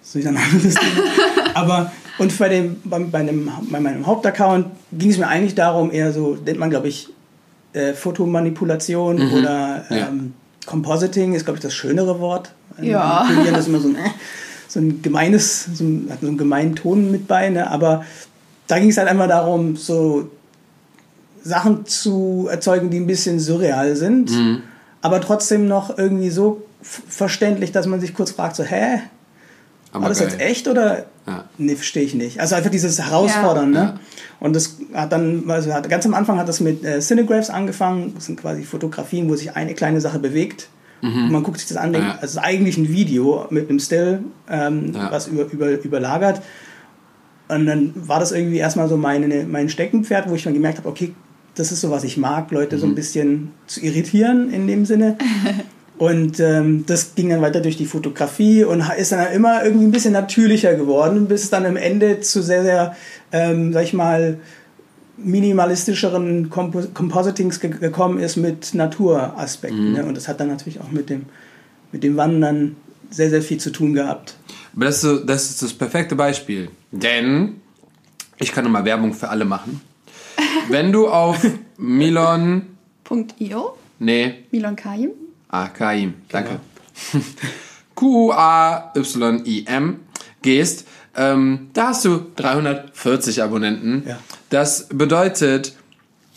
das 0.00 0.10
ist 0.10 0.14
wieder 0.16 0.30
ein 0.30 0.36
anderes 0.36 0.74
Thema. 0.74 1.02
aber 1.54 1.92
und 2.18 2.36
bei, 2.38 2.48
dem, 2.48 2.76
bei, 2.84 2.98
bei, 2.98 3.22
dem, 3.24 3.50
bei 3.70 3.80
meinem 3.80 4.06
Hauptaccount 4.06 4.66
ging 4.92 5.10
es 5.10 5.18
mir 5.18 5.28
eigentlich 5.28 5.54
darum, 5.54 5.90
eher 5.90 6.12
so, 6.12 6.36
nennt 6.44 6.58
man 6.58 6.70
glaube 6.70 6.88
ich, 6.88 7.08
äh, 7.72 7.94
Fotomanipulation 7.94 9.32
oder 9.32 9.84
Ja. 9.90 10.08
ähm, 10.08 10.34
Compositing 10.66 11.32
ist, 11.32 11.44
glaube 11.44 11.56
ich, 11.56 11.62
das 11.62 11.74
schönere 11.74 12.20
Wort. 12.20 12.52
Ja. 12.80 13.22
Im 13.22 13.36
Kölnian 13.36 13.54
ist 13.54 13.68
immer 13.68 13.80
so 13.80 13.88
ein, 13.88 13.96
so 14.68 14.80
ein 14.80 15.00
gemeines, 15.00 15.68
so 15.74 15.84
ein, 15.84 16.08
hat 16.10 16.20
so 16.20 16.26
einen 16.26 16.36
gemeinen 16.36 16.76
Ton 16.76 17.10
mit 17.10 17.26
bei, 17.26 17.48
ne? 17.48 17.70
aber 17.70 18.04
da 18.66 18.78
ging 18.78 18.90
es 18.90 18.98
halt 18.98 19.08
einfach 19.08 19.28
darum, 19.28 19.76
so 19.76 20.30
Sachen 21.48 21.86
zu 21.86 22.48
erzeugen, 22.50 22.90
die 22.90 22.98
ein 23.00 23.06
bisschen 23.06 23.40
surreal 23.40 23.96
sind, 23.96 24.30
Mhm. 24.30 24.62
aber 25.02 25.20
trotzdem 25.20 25.66
noch 25.66 25.96
irgendwie 25.98 26.30
so 26.30 26.62
verständlich, 26.82 27.72
dass 27.72 27.86
man 27.86 28.00
sich 28.00 28.14
kurz 28.14 28.30
fragt, 28.30 28.56
so, 28.56 28.62
hä, 28.64 29.00
Aber 29.92 30.02
war 30.02 30.08
das 30.10 30.18
geil. 30.20 30.28
jetzt 30.28 30.40
echt 30.40 30.68
oder? 30.68 31.06
Ja. 31.26 31.44
Nee, 31.58 31.74
verstehe 31.76 32.02
ich 32.04 32.14
nicht. 32.14 32.40
Also 32.40 32.54
einfach 32.54 32.70
dieses 32.70 33.00
Herausfordern, 33.00 33.72
Ja. 33.74 33.84
ne? 33.84 34.00
Und 34.40 34.54
das 34.54 34.76
hat 34.94 35.10
dann, 35.12 35.44
also 35.50 35.72
hat, 35.74 35.88
ganz 35.90 36.06
am 36.06 36.14
Anfang 36.14 36.38
hat 36.38 36.48
das 36.48 36.60
mit 36.60 36.84
äh, 36.84 37.00
Cinegraphs 37.00 37.50
angefangen. 37.50 38.12
Das 38.14 38.26
sind 38.26 38.40
quasi 38.40 38.62
Fotografien, 38.62 39.28
wo 39.28 39.34
sich 39.34 39.56
eine 39.56 39.74
kleine 39.74 40.00
Sache 40.00 40.18
bewegt. 40.18 40.68
Und 41.00 41.30
man 41.30 41.42
guckt 41.44 41.58
sich 41.58 41.68
das 41.68 41.76
an, 41.76 41.92
denkt, 41.92 42.08
Mhm. 42.08 42.12
Ja. 42.14 42.18
es 42.22 42.30
ist 42.32 42.38
eigentlich 42.38 42.76
ein 42.76 42.88
Video 42.88 43.46
mit 43.50 43.68
einem 43.70 43.78
Still, 43.78 44.20
ähm, 44.50 44.92
Ja. 44.94 45.10
was 45.12 45.26
über, 45.28 45.44
über, 45.52 45.68
überlagert. 45.82 46.42
Und 47.48 47.66
dann 47.66 47.92
war 47.94 48.20
das 48.20 48.32
irgendwie 48.32 48.58
erstmal 48.58 48.88
so 48.88 48.96
meine, 48.96 49.44
mein 49.44 49.68
Steckenpferd, 49.68 50.28
wo 50.28 50.34
ich 50.34 50.42
dann 50.42 50.54
gemerkt 50.54 50.78
habe, 50.78 50.88
okay, 50.88 51.14
das 51.58 51.72
ist 51.72 51.80
so, 51.80 51.90
was 51.90 52.04
ich 52.04 52.16
mag, 52.16 52.50
Leute 52.50 52.76
Mhm. 52.76 52.80
so 52.80 52.86
ein 52.86 52.94
bisschen 52.94 53.50
zu 53.66 53.80
irritieren 53.80 54.50
in 54.52 54.66
dem 54.66 54.84
Sinne. 54.86 55.16
Und 55.98 56.38
ähm, 56.38 56.84
das 56.86 57.16
ging 57.16 57.28
dann 57.28 57.42
weiter 57.42 57.60
durch 57.60 57.76
die 57.76 57.84
Fotografie 57.84 58.62
und 58.62 58.84
ist 58.96 59.10
dann 59.10 59.32
immer 59.32 59.64
irgendwie 59.64 59.84
ein 59.86 59.90
bisschen 59.90 60.12
natürlicher 60.12 60.74
geworden, 60.74 61.26
bis 61.26 61.42
es 61.42 61.50
dann 61.50 61.66
am 61.66 61.76
Ende 61.76 62.20
zu 62.20 62.40
sehr, 62.40 62.62
sehr, 62.62 62.96
ähm, 63.32 63.72
sag 63.72 63.82
ich 63.82 63.94
mal, 63.94 64.38
minimalistischeren 65.16 66.50
Compo 66.50 66.82
Compositings 66.94 67.58
ge 67.58 67.70
gekommen 67.70 68.20
ist 68.20 68.36
mit 68.36 68.74
Naturaspekten. 68.74 69.94
Ne? 69.94 70.04
Und 70.04 70.16
das 70.16 70.28
hat 70.28 70.38
dann 70.38 70.46
natürlich 70.46 70.80
auch 70.80 70.92
mit 70.92 71.10
dem, 71.10 71.26
mit 71.90 72.04
dem 72.04 72.16
Wandern 72.16 72.76
sehr, 73.10 73.30
sehr 73.30 73.42
viel 73.42 73.58
zu 73.58 73.70
tun 73.70 73.94
gehabt. 73.94 74.36
Aber 74.76 74.84
das 74.84 75.02
ist, 75.02 75.24
das 75.26 75.50
ist 75.50 75.62
das 75.62 75.72
perfekte 75.72 76.14
Beispiel. 76.14 76.68
Denn 76.92 77.54
ich 78.38 78.52
kann 78.52 78.62
nochmal 78.62 78.84
Werbung 78.84 79.14
für 79.14 79.28
alle 79.30 79.44
machen. 79.44 79.80
Wenn 80.68 80.92
du 80.92 81.08
auf 81.08 81.44
Milon. 81.76 82.62
.io, 83.38 83.76
Nee, 83.98 84.44
Milon 84.50 84.76
Kaim. 84.76 85.10
ah, 85.48 85.68
Kaim, 85.68 86.14
danke. 86.28 86.60
Q-A-Y-I-M 87.94 90.00
gehst, 90.42 90.86
ähm, 91.16 91.70
da 91.72 91.88
hast 91.88 92.04
du 92.04 92.20
340 92.36 93.42
Abonnenten. 93.42 94.04
Ja. 94.06 94.18
Das 94.50 94.88
bedeutet, 94.88 95.74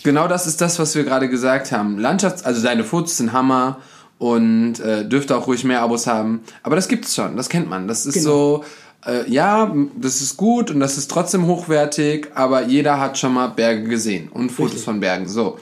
genau 0.03 0.27
das 0.27 0.47
ist 0.47 0.61
das, 0.61 0.79
was 0.79 0.95
wir 0.95 1.03
gerade 1.03 1.29
gesagt 1.29 1.71
haben. 1.71 1.99
Landschafts-, 1.99 2.43
also 2.43 2.63
deine 2.63 2.83
Fotos 2.83 3.17
sind 3.17 3.33
Hammer 3.33 3.79
und 4.17 4.79
äh, 4.79 5.07
dürfte 5.07 5.35
auch 5.37 5.47
ruhig 5.47 5.63
mehr 5.63 5.81
Abos 5.81 6.07
haben. 6.07 6.41
Aber 6.63 6.75
das 6.75 6.87
gibt's 6.87 7.15
schon, 7.15 7.37
das 7.37 7.49
kennt 7.49 7.69
man. 7.69 7.87
Das 7.87 8.05
ist 8.05 8.15
Genau. 8.15 8.25
so, 8.25 8.65
äh, 9.05 9.29
ja, 9.29 9.73
das 9.95 10.21
ist 10.21 10.37
gut 10.37 10.71
und 10.71 10.79
das 10.79 10.97
ist 10.97 11.09
trotzdem 11.09 11.47
hochwertig, 11.47 12.29
aber 12.35 12.63
jeder 12.63 12.99
hat 12.99 13.17
schon 13.17 13.33
mal 13.33 13.47
Berge 13.47 13.83
gesehen 13.83 14.29
und 14.29 14.51
Fotos 14.51 14.71
Richtig. 14.71 14.85
von 14.85 14.99
Bergen. 14.99 15.27
So. 15.27 15.57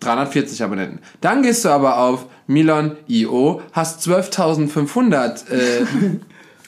340 0.00 0.62
Abonnenten. 0.62 0.98
Dann 1.20 1.42
gehst 1.42 1.64
du 1.64 1.68
aber 1.68 1.98
auf 1.98 2.24
Milon.io, 2.46 3.62
hast 3.72 4.00
12.500 4.08 5.50
äh, 5.50 5.84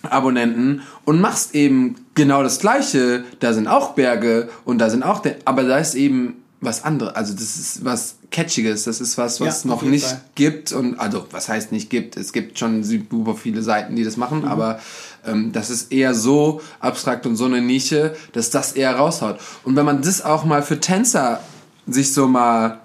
Abonnenten 0.08 0.82
und 1.04 1.20
machst 1.20 1.54
eben 1.54 1.96
genau 2.14 2.42
das 2.42 2.58
Gleiche. 2.58 3.24
Da 3.40 3.52
sind 3.52 3.68
auch 3.68 3.94
Berge 3.94 4.48
und 4.64 4.78
da 4.78 4.90
sind 4.90 5.02
auch, 5.02 5.22
aber 5.44 5.62
da 5.62 5.78
ist 5.78 5.94
eben 5.94 6.41
was 6.62 6.84
anderes. 6.84 7.14
Also 7.14 7.34
das 7.34 7.56
ist 7.56 7.84
was 7.84 8.16
Catchiges. 8.30 8.84
Das 8.84 9.00
ist 9.00 9.18
was, 9.18 9.40
was 9.40 9.64
Ja, 9.64 9.70
noch 9.70 9.82
nicht 9.82 10.06
Fall. 10.06 10.20
gibt 10.36 10.72
und 10.72 10.98
also 10.98 11.26
was 11.32 11.48
heißt 11.48 11.72
nicht 11.72 11.90
gibt. 11.90 12.16
Es 12.16 12.32
gibt 12.32 12.58
schon 12.58 12.82
super 12.84 13.34
viele 13.34 13.62
Seiten, 13.62 13.96
die 13.96 14.04
das 14.04 14.16
machen, 14.16 14.38
Mhm. 14.38 14.44
aber 14.46 14.80
ähm, 15.26 15.52
das 15.52 15.68
ist 15.70 15.92
eher 15.92 16.14
so 16.14 16.60
abstrakt 16.80 17.26
und 17.26 17.36
so 17.36 17.44
eine 17.44 17.60
Nische, 17.60 18.14
dass 18.32 18.50
das 18.50 18.72
eher 18.72 18.96
raushaut. 18.96 19.38
Und 19.64 19.76
wenn 19.76 19.84
man 19.84 20.02
das 20.02 20.22
auch 20.22 20.44
mal 20.44 20.62
für 20.62 20.80
Tänzer 20.80 21.40
sich 21.86 22.14
so 22.14 22.26
mal 22.28 22.80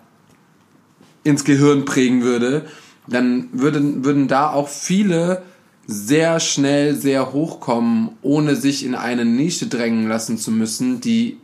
ins 1.24 1.44
Gehirn 1.44 1.86
prägen 1.86 2.24
würde, 2.24 2.66
dann 3.08 3.48
würden, 3.54 4.04
würden 4.04 4.28
da 4.28 4.50
auch 4.52 4.68
viele 4.70 5.44
sehr 5.86 6.40
schnell 6.40 6.96
sehr 6.96 7.32
hochkommen, 7.32 8.10
ohne 8.22 8.56
sich 8.56 8.84
in 8.86 8.96
eine 8.96 9.24
Nische 9.24 9.68
drängen 9.68 10.08
lassen 10.10 10.38
zu 10.38 10.52
müssen, 10.52 11.00
die 11.00 11.38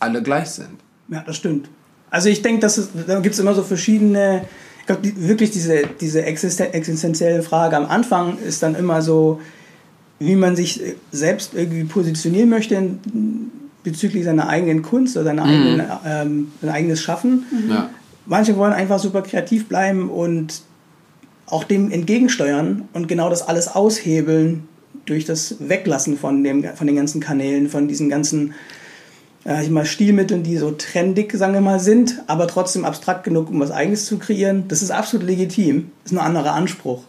alle 0.00 0.22
gleich 0.22 0.50
sind. 0.50 0.80
Ja, 1.08 1.22
das 1.26 1.36
stimmt. 1.36 1.68
Also 2.10 2.28
ich 2.28 2.42
denke, 2.42 2.60
dass 2.60 2.78
es, 2.78 2.88
da 3.06 3.20
gibt 3.20 3.34
es 3.34 3.40
immer 3.40 3.54
so 3.54 3.62
verschiedene, 3.62 4.44
ich 4.80 4.86
glaube, 4.86 5.02
die, 5.02 5.28
wirklich 5.28 5.50
diese, 5.50 5.82
diese 6.00 6.24
existenzielle 6.24 7.42
Frage 7.42 7.76
am 7.76 7.86
Anfang 7.86 8.38
ist 8.38 8.62
dann 8.62 8.74
immer 8.74 9.02
so, 9.02 9.40
wie 10.18 10.36
man 10.36 10.54
sich 10.56 10.80
selbst 11.10 11.54
irgendwie 11.54 11.84
positionieren 11.84 12.48
möchte 12.48 12.82
bezüglich 13.82 14.24
seiner 14.24 14.48
eigenen 14.48 14.82
Kunst 14.82 15.16
oder 15.16 15.26
seiner 15.26 15.44
mhm. 15.44 15.50
eigenen, 15.50 15.86
ähm, 16.06 16.52
sein 16.60 16.70
eigenes 16.70 17.02
Schaffen. 17.02 17.44
Mhm. 17.50 17.70
Ja. 17.70 17.90
Manche 18.26 18.56
wollen 18.56 18.72
einfach 18.72 18.98
super 18.98 19.22
kreativ 19.22 19.68
bleiben 19.68 20.08
und 20.08 20.62
auch 21.46 21.64
dem 21.64 21.90
entgegensteuern 21.90 22.88
und 22.94 23.06
genau 23.06 23.28
das 23.28 23.46
alles 23.46 23.68
aushebeln 23.68 24.66
durch 25.04 25.24
das 25.26 25.56
Weglassen 25.60 26.16
von, 26.16 26.42
dem, 26.42 26.64
von 26.74 26.86
den 26.86 26.96
ganzen 26.96 27.20
Kanälen, 27.20 27.68
von 27.68 27.88
diesen 27.88 28.08
ganzen 28.08 28.54
äh, 29.46 29.62
ich 29.62 29.70
mal, 29.70 29.84
Stilmitteln, 29.84 30.42
die 30.42 30.56
so 30.56 30.70
trendig, 30.72 31.32
sagen 31.32 31.54
wir 31.54 31.60
mal, 31.60 31.80
sind, 31.80 32.22
aber 32.26 32.46
trotzdem 32.46 32.84
abstrakt 32.84 33.24
genug, 33.24 33.50
um 33.50 33.60
was 33.60 33.70
Eigenes 33.70 34.06
zu 34.06 34.18
kreieren. 34.18 34.64
Das 34.68 34.82
ist 34.82 34.90
absolut 34.90 35.26
legitim. 35.26 35.90
Das 36.02 36.12
ist 36.12 36.18
ein 36.18 36.24
anderer 36.24 36.52
Anspruch. 36.52 37.02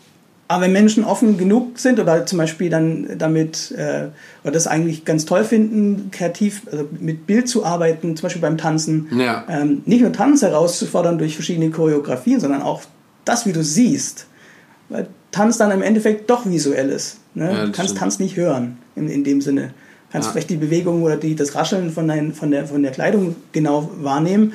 Aber 0.47 0.65
wenn 0.65 0.73
Menschen 0.73 1.03
offen 1.03 1.37
genug 1.37 1.79
sind 1.79 1.99
oder 1.99 2.25
zum 2.27 2.37
Beispiel 2.37 2.69
dann 2.69 3.17
damit 3.17 3.71
äh, 3.71 4.09
oder 4.43 4.51
das 4.51 4.67
eigentlich 4.67 5.03
ganz 5.03 5.25
toll 5.25 5.43
finden, 5.43 6.11
kreativ 6.11 6.63
also 6.71 6.87
mit 6.99 7.25
Bild 7.25 7.49
zu 7.49 7.65
arbeiten, 7.65 8.15
zum 8.15 8.23
Beispiel 8.27 8.43
beim 8.43 8.57
Tanzen, 8.57 9.07
ja. 9.17 9.43
ähm, 9.49 9.81
nicht 9.85 10.01
nur 10.01 10.11
Tanz 10.11 10.43
herauszufordern 10.43 11.17
durch 11.17 11.33
verschiedene 11.33 11.71
Choreografien, 11.71 12.39
sondern 12.39 12.61
auch 12.61 12.83
das, 13.23 13.47
wie 13.47 13.53
du 13.53 13.63
siehst. 13.63 14.27
Weil 14.89 15.07
Tanz 15.31 15.57
dann 15.57 15.71
im 15.71 15.81
Endeffekt 15.81 16.29
doch 16.29 16.45
visuell 16.45 16.89
ist. 16.89 17.17
Ne? 17.33 17.45
Ja, 17.45 17.65
du 17.65 17.71
kannst 17.71 17.89
stimmt. 17.89 17.97
Tanz 17.97 18.19
nicht 18.19 18.35
hören 18.35 18.77
in, 18.95 19.09
in 19.09 19.23
dem 19.23 19.41
Sinne. 19.41 19.73
Du 20.15 20.21
kannst 20.21 20.27
ja. 20.27 20.31
vielleicht 20.31 20.49
die 20.49 20.57
Bewegung 20.57 21.03
oder 21.03 21.17
die, 21.17 21.35
das 21.35 21.55
Rascheln 21.55 21.91
von, 21.91 22.07
dein, 22.07 22.33
von, 22.33 22.51
der, 22.51 22.67
von 22.67 22.81
der 22.81 22.91
Kleidung 22.91 23.35
genau 23.51 23.91
wahrnehmen, 24.01 24.53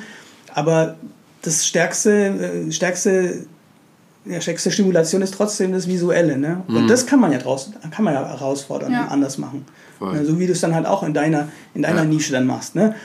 aber 0.53 0.95
das 1.41 1.65
stärkste, 1.65 2.65
äh, 2.67 2.71
stärkste 2.71 3.45
ja, 4.25 4.39
stärkste 4.39 4.71
Stimulation 4.71 5.21
ist 5.21 5.33
trotzdem 5.33 5.71
das 5.71 5.87
Visuelle. 5.87 6.37
Ne? 6.37 6.63
Und 6.67 6.83
mhm. 6.83 6.87
das 6.87 7.05
kann 7.05 7.19
man 7.19 7.31
ja 7.31 7.39
draus, 7.39 7.71
kann 7.89 8.05
man 8.05 8.13
ja 8.13 8.27
herausfordern 8.27 8.91
ja. 8.91 9.03
und 9.03 9.09
anders 9.09 9.37
machen. 9.37 9.65
Ne? 9.99 10.25
So 10.25 10.39
wie 10.39 10.45
du 10.45 10.53
es 10.53 10.61
dann 10.61 10.75
halt 10.75 10.85
auch 10.85 11.03
in 11.03 11.13
deiner, 11.13 11.49
in 11.73 11.81
deiner 11.81 12.03
ja. 12.03 12.05
Nische 12.05 12.31
dann 12.31 12.45
machst. 12.45 12.75
Ne? 12.75 12.95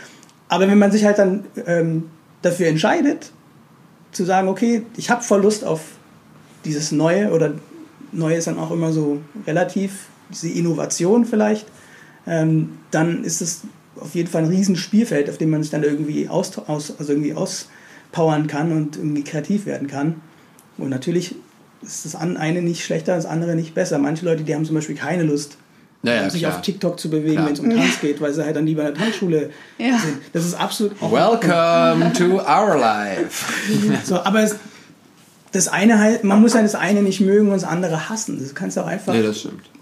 Aber 0.48 0.68
wenn 0.68 0.78
man 0.78 0.92
sich 0.92 1.04
halt 1.04 1.18
dann 1.18 1.44
ähm, 1.66 2.11
dafür 2.42 2.68
entscheidet, 2.68 3.32
zu 4.12 4.24
sagen, 4.24 4.48
okay, 4.48 4.82
ich 4.96 5.11
habe 5.11 5.22
voll 5.22 5.42
Lust 5.42 5.64
auf 5.64 5.80
dieses 6.64 6.92
Neue 6.92 7.30
oder 7.30 7.54
Neue 8.12 8.36
ist 8.36 8.46
dann 8.46 8.59
auch 8.59 8.70
immer 8.70 8.92
so 8.92 9.18
relativ, 9.46 10.07
diese 10.30 10.48
Innovation 10.48 11.24
vielleicht, 11.24 11.66
ähm, 12.26 12.78
dann 12.90 13.24
ist 13.24 13.40
es 13.40 13.62
auf 14.00 14.14
jeden 14.14 14.28
Fall 14.28 14.42
ein 14.42 14.48
riesen 14.48 14.76
Spielfeld, 14.76 15.30
auf 15.30 15.38
dem 15.38 15.50
man 15.50 15.62
sich 15.62 15.70
dann 15.70 15.82
irgendwie, 15.82 16.28
aus, 16.28 16.58
aus, 16.58 16.94
also 16.98 17.12
irgendwie 17.12 17.34
auspowern 17.34 18.46
kann 18.46 18.72
und 18.72 18.96
irgendwie 18.96 19.24
kreativ 19.24 19.66
werden 19.66 19.88
kann. 19.88 20.20
Und 20.78 20.90
natürlich 20.90 21.34
ist 21.82 22.04
das 22.04 22.16
eine 22.16 22.62
nicht 22.62 22.84
schlechter, 22.84 23.16
das 23.16 23.26
andere 23.26 23.54
nicht 23.54 23.74
besser. 23.74 23.98
Manche 23.98 24.24
Leute, 24.24 24.44
die 24.44 24.54
haben 24.54 24.64
zum 24.64 24.74
Beispiel 24.74 24.96
keine 24.96 25.22
Lust, 25.22 25.56
ja, 26.02 26.28
sich 26.28 26.42
klar. 26.42 26.54
auf 26.54 26.62
TikTok 26.62 27.00
zu 27.00 27.10
bewegen, 27.10 27.44
wenn 27.44 27.52
es 27.52 27.60
um 27.60 27.70
Tanz 27.70 28.00
geht, 28.00 28.20
weil 28.20 28.32
sie 28.32 28.44
halt 28.44 28.56
dann 28.56 28.66
lieber 28.66 28.86
in 28.86 28.94
der 28.94 29.02
Tanzschule 29.02 29.50
ja. 29.78 29.98
sind. 29.98 30.18
Das 30.32 30.44
ist 30.44 30.54
absolut. 30.54 31.00
Welcome 31.00 32.12
to 32.16 32.40
our 32.40 32.78
life. 32.78 33.44
so, 34.04 34.16
aber 34.16 34.42
es, 34.42 34.56
das 35.57 35.68
eine 35.68 35.98
halt, 35.98 36.24
man 36.24 36.40
muss 36.40 36.54
ja 36.54 36.62
das 36.62 36.74
eine 36.74 37.02
nicht 37.02 37.20
mögen 37.20 37.48
und 37.48 37.54
das 37.54 37.64
andere 37.64 38.09
hassen. 38.09 38.38
Das 38.40 38.54
kannst 38.54 38.76
du 38.76 38.82
auch 38.82 38.86
einfach 38.86 39.14
nee, 39.14 39.28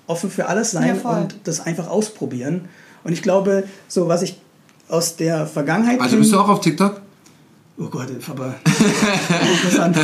offen 0.07 0.31
für 0.31 0.47
alles 0.47 0.70
sein 0.70 1.01
ja, 1.03 1.11
und 1.11 1.35
das 1.45 1.61
einfach 1.61 1.89
ausprobieren. 1.89 2.68
Und 3.03 3.12
ich 3.12 3.22
glaube, 3.22 3.64
so 3.89 4.09
was 4.09 4.22
ich 4.22 4.41
aus 4.89 5.16
der 5.16 5.47
Vergangenheit. 5.47 6.01
Also 6.01 6.16
bist 6.16 6.33
du 6.33 6.39
auch 6.39 6.49
auf 6.49 6.61
TikTok? 6.61 7.01
Oh 7.77 7.89
Gott, 7.89 8.07
aber 8.31 8.55
interessant. 8.64 9.97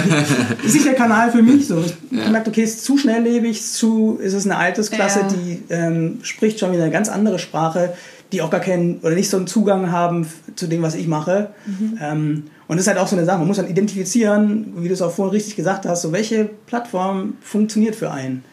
ist 0.64 0.74
nicht 0.74 0.86
der 0.86 0.94
Kanal 0.94 1.30
für 1.30 1.40
mich 1.40 1.68
so. 1.68 1.78
Ich 1.78 1.94
ja. 2.10 2.28
merke, 2.28 2.50
okay, 2.50 2.64
es 2.64 2.74
ist 2.74 2.84
zu 2.84 2.98
schnelllebig, 2.98 3.62
zu, 3.62 4.18
ist 4.20 4.34
es 4.34 4.44
eine 4.44 4.56
Altersklasse, 4.56 5.20
ja. 5.20 5.28
die 5.28 5.62
ähm, 5.70 6.18
spricht 6.22 6.58
schon 6.58 6.72
wieder 6.72 6.82
eine 6.82 6.90
ganz 6.90 7.08
andere 7.08 7.38
Sprache, 7.38 7.94
die 8.32 8.42
auch 8.42 8.50
gar 8.50 8.60
keinen 8.60 9.00
oder 9.00 9.14
nicht 9.14 9.30
so 9.30 9.36
einen 9.36 9.46
Zugang 9.46 9.90
haben 9.90 10.26
zu 10.54 10.66
dem, 10.66 10.82
was 10.82 10.94
ich 10.94 11.06
mache. 11.06 11.50
Mhm. 11.66 11.98
Ähm, 12.00 12.44
und 12.68 12.76
das 12.76 12.84
ist 12.84 12.88
halt 12.88 12.98
auch 12.98 13.08
so 13.08 13.16
eine 13.16 13.24
Sache. 13.24 13.38
Man 13.38 13.48
muss 13.48 13.56
dann 13.56 13.68
identifizieren, 13.68 14.74
wie 14.76 14.88
du 14.88 14.94
es 14.94 15.02
auch 15.02 15.10
vorhin 15.10 15.32
richtig 15.34 15.56
gesagt 15.56 15.86
hast, 15.86 16.02
so 16.02 16.12
welche 16.12 16.48
Plattform 16.66 17.34
funktioniert 17.40 17.96
für 17.96 18.10
einen. 18.10 18.44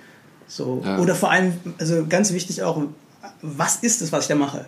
So. 0.47 0.82
Ja. 0.84 0.99
Oder 0.99 1.13
vor 1.13 1.32
allem, 1.32 1.53
also 1.78 2.05
ganz 2.07 2.34
wichtig 2.34 2.63
auch, 2.63 2.82
was 3.41 3.78
ist 3.78 4.01
es, 4.01 4.11
was 4.11 4.23
ich 4.23 4.28
da 4.28 4.36
mache? 4.36 4.65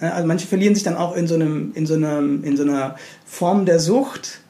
Also 0.00 0.26
manche 0.26 0.46
verlieren 0.46 0.74
sich 0.74 0.82
dann 0.82 0.96
auch 0.96 1.14
in 1.14 1.28
so, 1.28 1.36
einem, 1.36 1.72
in, 1.74 1.86
so 1.86 1.94
einem, 1.94 2.42
in 2.42 2.56
so 2.56 2.64
einer 2.64 2.96
Form 3.24 3.64
der 3.64 3.78
Sucht, 3.78 4.40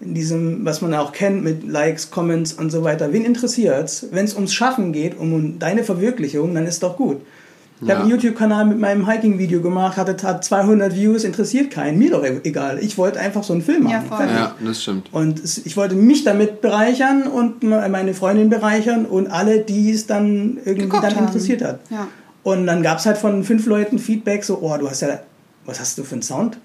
in 0.00 0.14
diesem, 0.14 0.64
was 0.64 0.80
man 0.82 0.92
auch 0.94 1.12
kennt 1.12 1.42
mit 1.42 1.66
Likes, 1.66 2.10
Comments 2.10 2.52
und 2.52 2.70
so 2.70 2.82
weiter. 2.82 3.12
Wen 3.12 3.24
interessiert 3.24 4.06
Wenn 4.10 4.24
es 4.24 4.34
ums 4.34 4.52
Schaffen 4.52 4.92
geht, 4.92 5.18
um 5.18 5.58
deine 5.58 5.84
Verwirklichung, 5.84 6.54
dann 6.54 6.66
ist 6.66 6.82
doch 6.82 6.96
gut. 6.96 7.20
Ich 7.82 7.88
ja. 7.88 7.94
habe 7.94 8.02
einen 8.02 8.10
YouTube-Kanal 8.10 8.66
mit 8.66 8.78
meinem 8.78 9.08
Hiking-Video 9.08 9.62
gemacht, 9.62 9.96
hatte 9.96 10.16
hat 10.26 10.44
200 10.44 10.94
Views, 10.94 11.24
interessiert 11.24 11.70
keinen, 11.70 11.98
mir 11.98 12.10
doch 12.10 12.22
egal. 12.22 12.78
Ich 12.78 12.98
wollte 12.98 13.18
einfach 13.18 13.42
so 13.42 13.54
einen 13.54 13.62
Film 13.62 13.84
machen. 13.84 14.06
Ja, 14.10 14.26
ja 14.26 14.54
das 14.62 14.82
stimmt. 14.82 15.08
Und 15.12 15.40
ich 15.64 15.76
wollte 15.78 15.94
mich 15.94 16.24
damit 16.24 16.60
bereichern 16.60 17.22
und 17.22 17.62
meine 17.62 18.12
Freundin 18.12 18.50
bereichern 18.50 19.06
und 19.06 19.28
alle, 19.28 19.60
die 19.60 19.90
es 19.90 20.06
dann 20.06 20.58
irgendwie 20.58 20.82
Geguckt 20.82 21.04
dann 21.04 21.16
interessiert 21.16 21.62
hat. 21.62 21.80
Ja. 21.88 22.08
Und 22.42 22.66
dann 22.66 22.82
gab 22.82 22.98
es 22.98 23.06
halt 23.06 23.16
von 23.16 23.44
fünf 23.44 23.66
Leuten 23.66 23.98
Feedback, 23.98 24.44
so, 24.44 24.58
oh, 24.60 24.76
du 24.76 24.88
hast 24.88 25.00
ja, 25.00 25.20
was 25.64 25.80
hast 25.80 25.96
du 25.96 26.04
für 26.04 26.14
einen 26.14 26.22
Sound? 26.22 26.58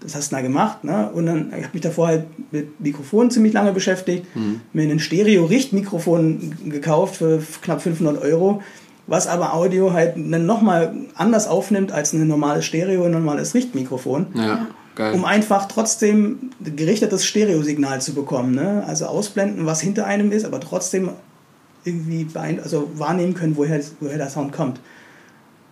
Das 0.00 0.14
hast 0.14 0.32
du 0.32 0.36
da 0.36 0.42
gemacht, 0.42 0.82
ne? 0.82 1.10
Und 1.12 1.26
dann 1.26 1.52
habe 1.52 1.60
ich 1.60 1.74
mich 1.74 1.82
davor 1.82 2.06
halt 2.06 2.24
mit 2.52 2.80
Mikrofonen 2.80 3.30
ziemlich 3.30 3.52
lange 3.52 3.72
beschäftigt, 3.72 4.24
mhm. 4.34 4.62
mir 4.72 4.84
ein 4.84 4.98
Stereo-Richtmikrofon 4.98 6.54
gekauft 6.70 7.16
für 7.16 7.42
knapp 7.60 7.82
500 7.82 8.22
Euro, 8.22 8.62
was 9.06 9.26
aber 9.26 9.54
Audio 9.54 9.92
halt 9.92 10.14
dann 10.16 10.46
nochmal 10.46 10.94
anders 11.14 11.48
aufnimmt 11.48 11.92
als 11.92 12.12
ein 12.12 12.26
normales 12.26 12.64
Stereo, 12.64 13.04
ein 13.04 13.10
normales 13.10 13.54
Richtmikrofon. 13.54 14.26
Ja. 14.34 14.66
Geil. 14.96 15.14
um 15.14 15.24
einfach 15.24 15.66
trotzdem 15.66 16.50
gerichtetes 16.60 17.24
Stereosignal 17.24 18.00
zu 18.00 18.12
bekommen. 18.12 18.54
Ne? 18.54 18.84
Also 18.86 19.06
ausblenden, 19.06 19.64
was 19.64 19.80
hinter 19.80 20.04
einem 20.04 20.32
ist, 20.32 20.44
aber 20.44 20.60
trotzdem 20.60 21.10
irgendwie 21.84 22.26
also 22.34 22.90
wahrnehmen 22.96 23.34
können, 23.34 23.56
woher, 23.56 23.80
woher 24.00 24.18
der 24.18 24.28
Sound 24.28 24.52
kommt. 24.52 24.80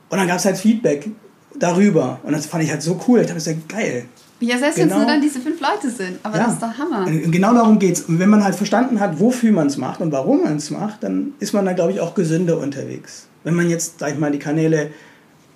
Und 0.09 0.19
dann 0.19 0.27
gab 0.27 0.39
es 0.39 0.45
halt 0.45 0.57
Feedback 0.57 1.11
darüber. 1.59 2.21
Und 2.23 2.33
das 2.33 2.47
fand 2.47 2.65
ich 2.65 2.71
halt 2.71 2.83
so 2.83 3.01
cool. 3.07 3.21
Ich 3.21 3.27
dachte, 3.27 3.35
das 3.35 3.47
ist 3.47 3.57
ja 3.57 3.77
geil. 3.77 4.05
Ja, 4.41 4.59
selbst 4.59 4.77
genau. 4.77 4.91
wenn 4.91 5.01
es 5.01 5.05
nur 5.05 5.07
dann 5.07 5.21
diese 5.21 5.41
fünf 5.41 5.61
Leute 5.61 5.91
sind. 5.91 6.19
Aber 6.23 6.37
ja. 6.37 6.45
das 6.45 6.55
ist 6.55 6.63
doch 6.63 6.79
Hammer. 6.79 7.07
Und 7.07 7.33
genau 7.33 7.55
darum 7.55 7.79
geht 7.79 7.97
es. 7.97 8.03
Und 8.03 8.19
wenn 8.19 8.29
man 8.29 8.45
halt 8.45 8.55
verstanden 8.55 9.01
hat, 9.01 9.19
wofür 9.19 9.53
man 9.53 9.67
es 9.67 9.77
macht 9.77 10.01
und 10.01 10.13
warum 10.13 10.45
man 10.45 10.57
es 10.57 10.71
macht, 10.71 11.03
dann 11.03 11.33
ist 11.41 11.53
man 11.53 11.65
da, 11.65 11.73
glaube 11.73 11.93
ich, 11.93 12.01
auch 12.01 12.15
gesünder 12.15 12.59
unterwegs. 12.59 13.27
Wenn 13.43 13.55
man 13.55 13.69
jetzt, 13.69 13.99
sag 13.99 14.13
ich 14.13 14.19
mal, 14.19 14.31
die 14.31 14.39
Kanäle, 14.39 14.91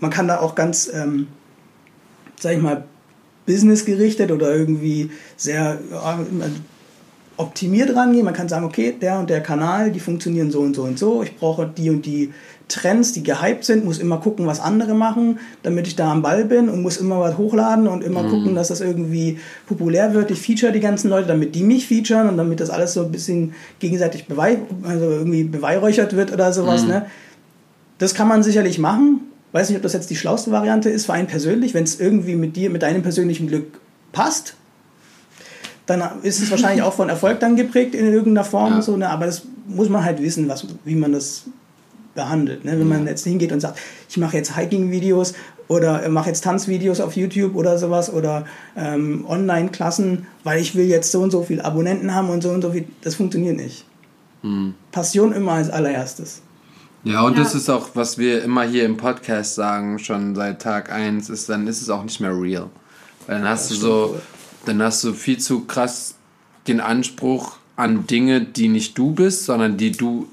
man 0.00 0.10
kann 0.10 0.26
da 0.26 0.40
auch 0.40 0.54
ganz, 0.54 0.90
ähm, 0.92 1.28
sag 2.40 2.54
ich 2.54 2.62
mal, 2.62 2.84
businessgerichtet 3.46 4.30
oder 4.30 4.54
irgendwie 4.54 5.10
sehr 5.36 5.78
ja, 5.90 6.18
optimiert 7.36 7.94
rangehen. 7.94 8.24
Man 8.24 8.34
kann 8.34 8.48
sagen, 8.48 8.64
okay, 8.64 8.94
der 9.00 9.18
und 9.18 9.30
der 9.30 9.42
Kanal, 9.42 9.90
die 9.90 10.00
funktionieren 10.00 10.50
so 10.50 10.60
und 10.60 10.74
so 10.74 10.82
und 10.82 10.98
so. 10.98 11.22
Ich 11.22 11.36
brauche 11.36 11.66
die 11.66 11.90
und 11.90 12.04
die 12.06 12.32
Trends, 12.68 13.12
die 13.12 13.22
gehypt 13.22 13.64
sind, 13.64 13.84
muss 13.84 13.98
immer 13.98 14.18
gucken, 14.18 14.46
was 14.46 14.60
andere 14.60 14.94
machen, 14.94 15.38
damit 15.62 15.86
ich 15.86 15.96
da 15.96 16.10
am 16.10 16.22
Ball 16.22 16.44
bin 16.44 16.68
und 16.68 16.82
muss 16.82 16.96
immer 16.96 17.20
was 17.20 17.36
hochladen 17.36 17.86
und 17.86 18.02
immer 18.02 18.22
mhm. 18.22 18.30
gucken, 18.30 18.54
dass 18.54 18.68
das 18.68 18.80
irgendwie 18.80 19.38
populär 19.66 20.14
wird. 20.14 20.30
Ich 20.30 20.40
feature 20.40 20.72
die 20.72 20.80
ganzen 20.80 21.10
Leute, 21.10 21.28
damit 21.28 21.54
die 21.54 21.62
mich 21.62 21.86
featuren 21.86 22.28
und 22.28 22.36
damit 22.36 22.60
das 22.60 22.70
alles 22.70 22.94
so 22.94 23.04
ein 23.04 23.12
bisschen 23.12 23.54
gegenseitig 23.78 24.26
bewei 24.26 24.58
also 24.82 25.04
irgendwie 25.04 25.44
beweihräuchert 25.44 26.16
wird 26.16 26.32
oder 26.32 26.52
sowas. 26.52 26.82
Mhm. 26.82 26.88
Ne? 26.88 27.06
Das 27.98 28.14
kann 28.14 28.28
man 28.28 28.42
sicherlich 28.42 28.78
machen. 28.78 29.20
Weiß 29.52 29.68
nicht, 29.68 29.76
ob 29.76 29.82
das 29.82 29.92
jetzt 29.92 30.08
die 30.10 30.16
schlauste 30.16 30.50
Variante 30.50 30.88
ist 30.88 31.06
für 31.06 31.12
einen 31.12 31.26
persönlich, 31.26 31.74
wenn 31.74 31.84
es 31.84 32.00
irgendwie 32.00 32.36
mit 32.36 32.56
dir, 32.56 32.70
mit 32.70 32.82
deinem 32.82 33.02
persönlichen 33.02 33.48
Glück 33.48 33.80
passt 34.12 34.54
dann 35.86 36.22
ist 36.22 36.40
es 36.40 36.50
wahrscheinlich 36.50 36.82
auch 36.84 36.92
von 36.92 37.08
Erfolg 37.08 37.40
dann 37.40 37.56
geprägt 37.56 37.94
in 37.94 38.06
irgendeiner 38.06 38.44
Form. 38.44 38.74
Ja. 38.74 38.82
So, 38.82 38.96
ne? 38.96 39.08
Aber 39.10 39.26
das 39.26 39.42
muss 39.66 39.88
man 39.88 40.04
halt 40.04 40.22
wissen, 40.22 40.48
was, 40.48 40.66
wie 40.84 40.94
man 40.94 41.12
das 41.12 41.44
behandelt. 42.14 42.64
Ne? 42.64 42.78
Wenn 42.78 42.88
man 42.88 43.06
jetzt 43.06 43.24
hingeht 43.24 43.52
und 43.52 43.60
sagt, 43.60 43.78
ich 44.08 44.16
mache 44.16 44.36
jetzt 44.36 44.56
Hiking-Videos 44.56 45.34
oder 45.68 46.08
mache 46.08 46.28
jetzt 46.28 46.44
Tanzvideos 46.44 47.00
auf 47.00 47.16
YouTube 47.16 47.54
oder 47.54 47.78
sowas 47.78 48.12
oder 48.12 48.44
ähm, 48.76 49.24
Online-Klassen, 49.26 50.26
weil 50.44 50.60
ich 50.60 50.74
will 50.74 50.86
jetzt 50.86 51.10
so 51.10 51.20
und 51.20 51.30
so 51.30 51.42
viele 51.42 51.64
Abonnenten 51.64 52.14
haben 52.14 52.28
und 52.28 52.42
so 52.42 52.50
und 52.50 52.62
so 52.62 52.72
viel, 52.72 52.84
das 53.02 53.14
funktioniert 53.14 53.56
nicht. 53.56 53.84
Hm. 54.42 54.74
Passion 54.90 55.32
immer 55.32 55.52
als 55.52 55.70
allererstes. 55.70 56.42
Ja, 57.04 57.22
und 57.22 57.36
ja. 57.36 57.42
das 57.42 57.54
ist 57.54 57.68
auch, 57.68 57.90
was 57.94 58.18
wir 58.18 58.42
immer 58.44 58.62
hier 58.62 58.84
im 58.84 58.96
Podcast 58.96 59.54
sagen, 59.54 59.98
schon 59.98 60.34
seit 60.34 60.62
Tag 60.62 60.92
1, 60.92 61.30
ist, 61.30 61.48
dann 61.48 61.66
ist 61.66 61.82
es 61.82 61.90
auch 61.90 62.04
nicht 62.04 62.20
mehr 62.20 62.38
real. 62.38 62.68
Weil 63.26 63.38
dann 63.38 63.48
hast 63.48 63.70
das 63.70 63.78
du 63.78 63.84
so, 63.84 64.20
dann 64.66 64.82
hast 64.82 65.02
du 65.04 65.12
viel 65.12 65.38
zu 65.38 65.64
krass 65.64 66.16
den 66.68 66.80
Anspruch 66.80 67.56
an 67.76 68.06
Dinge, 68.06 68.42
die 68.42 68.68
nicht 68.68 68.96
du 68.98 69.12
bist, 69.12 69.46
sondern 69.46 69.76
die 69.76 69.92
du 69.92 70.28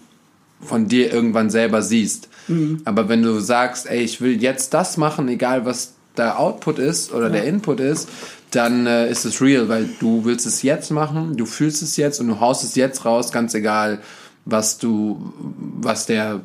von 0.61 0.87
dir 0.87 1.13
irgendwann 1.13 1.49
selber 1.49 1.81
siehst. 1.81 2.29
Mhm. 2.47 2.81
Aber 2.85 3.09
wenn 3.09 3.21
du 3.21 3.39
sagst, 3.39 3.89
ey, 3.89 4.01
ich 4.01 4.21
will 4.21 4.41
jetzt 4.41 4.73
das 4.73 4.97
machen, 4.97 5.27
egal 5.29 5.65
was 5.65 5.93
der 6.17 6.39
Output 6.39 6.79
ist 6.79 7.13
oder 7.13 7.27
ja. 7.27 7.33
der 7.33 7.43
Input 7.45 7.79
ist, 7.79 8.09
dann 8.51 8.87
äh, 8.87 9.09
ist 9.09 9.25
es 9.25 9.41
real, 9.41 9.69
weil 9.69 9.87
du 9.99 10.25
willst 10.25 10.45
es 10.45 10.63
jetzt 10.63 10.91
machen, 10.91 11.37
du 11.37 11.45
fühlst 11.45 11.81
es 11.81 11.97
jetzt 11.97 12.19
und 12.19 12.27
du 12.27 12.39
haust 12.39 12.63
es 12.63 12.75
jetzt 12.75 13.05
raus, 13.05 13.31
ganz 13.31 13.53
egal, 13.53 13.99
was 14.45 14.77
du, 14.79 15.31
was 15.79 16.07
der, 16.07 16.41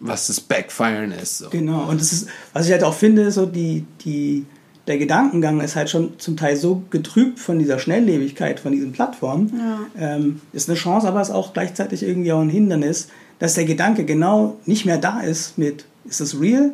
was 0.00 0.28
das 0.28 0.40
Backfiren 0.40 1.12
ist. 1.12 1.38
So. 1.38 1.50
Genau, 1.50 1.88
und 1.88 2.00
das 2.00 2.12
ist, 2.12 2.28
was 2.52 2.66
ich 2.66 2.72
halt 2.72 2.84
auch 2.84 2.94
finde, 2.94 3.30
so 3.30 3.44
die, 3.44 3.84
die, 4.04 4.46
der 4.86 4.98
Gedankengang 4.98 5.60
ist 5.60 5.76
halt 5.76 5.90
schon 5.90 6.18
zum 6.18 6.36
Teil 6.36 6.56
so 6.56 6.82
getrübt 6.90 7.38
von 7.38 7.58
dieser 7.58 7.78
Schnelllebigkeit 7.78 8.60
von 8.60 8.72
diesen 8.72 8.92
Plattformen. 8.92 9.52
Ja. 9.58 10.16
Ähm, 10.16 10.40
ist 10.52 10.70
eine 10.70 10.78
Chance, 10.78 11.06
aber 11.06 11.20
ist 11.20 11.30
auch 11.30 11.52
gleichzeitig 11.52 12.02
irgendwie 12.02 12.32
auch 12.32 12.40
ein 12.40 12.48
Hindernis, 12.48 13.08
dass 13.38 13.54
der 13.54 13.64
Gedanke 13.64 14.04
genau 14.04 14.56
nicht 14.66 14.86
mehr 14.86 14.98
da 14.98 15.20
ist 15.20 15.58
mit, 15.58 15.84
ist 16.08 16.20
das 16.20 16.40
real? 16.40 16.70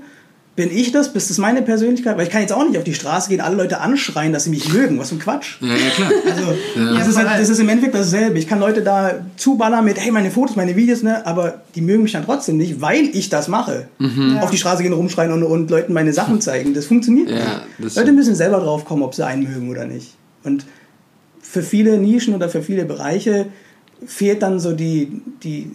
Bin 0.54 0.70
ich 0.70 0.92
das? 0.92 1.14
Bist 1.14 1.30
das 1.30 1.38
meine 1.38 1.62
Persönlichkeit? 1.62 2.18
Weil 2.18 2.24
ich 2.26 2.30
kann 2.30 2.42
jetzt 2.42 2.52
auch 2.52 2.62
nicht 2.68 2.76
auf 2.76 2.84
die 2.84 2.92
Straße 2.92 3.30
gehen, 3.30 3.40
alle 3.40 3.56
Leute 3.56 3.80
anschreien, 3.80 4.34
dass 4.34 4.44
sie 4.44 4.50
mich 4.50 4.70
mögen. 4.70 4.98
Was 4.98 5.08
für 5.08 5.14
ein 5.14 5.18
Quatsch. 5.18 5.56
Ja, 5.62 5.68
ja, 5.68 5.90
klar. 5.96 6.10
Also, 6.30 6.42
Ja. 6.76 6.98
das, 6.98 7.08
ist 7.08 7.16
halt, 7.16 7.40
das 7.40 7.48
ist 7.48 7.58
im 7.58 7.70
Endeffekt 7.70 7.94
dasselbe. 7.94 8.38
Ich 8.38 8.46
kann 8.46 8.60
Leute 8.60 8.82
da 8.82 9.24
zuballern 9.38 9.82
mit, 9.82 9.98
hey, 9.98 10.10
meine 10.10 10.30
Fotos, 10.30 10.54
meine 10.54 10.76
Videos, 10.76 11.02
ne, 11.02 11.24
aber 11.26 11.62
die 11.74 11.80
mögen 11.80 12.02
mich 12.02 12.12
dann 12.12 12.26
trotzdem 12.26 12.58
nicht, 12.58 12.82
weil 12.82 13.04
ich 13.14 13.30
das 13.30 13.48
mache. 13.48 13.88
Auf 14.42 14.50
die 14.50 14.58
Straße 14.58 14.82
gehen, 14.82 14.92
rumschreien 14.92 15.32
und, 15.32 15.42
und 15.42 15.70
Leuten 15.70 15.94
meine 15.94 16.12
Sachen 16.12 16.42
zeigen. 16.42 16.74
Das 16.74 16.84
funktioniert 16.84 17.30
Ja, 17.30 17.36
nicht. 17.36 17.48
das 17.78 17.96
Leute 17.96 18.12
müssen 18.12 18.34
selber 18.34 18.58
drauf 18.60 18.84
kommen, 18.84 19.02
ob 19.02 19.14
sie 19.14 19.24
einen 19.24 19.44
mögen 19.50 19.70
oder 19.70 19.86
nicht. 19.86 20.16
Und 20.44 20.66
für 21.40 21.62
viele 21.62 21.96
Nischen 21.96 22.34
oder 22.34 22.50
für 22.50 22.60
viele 22.62 22.84
Bereiche 22.84 23.46
fehlt 24.04 24.42
dann 24.42 24.60
so 24.60 24.72
die, 24.72 25.22
die, 25.42 25.62
ja, 25.62 25.70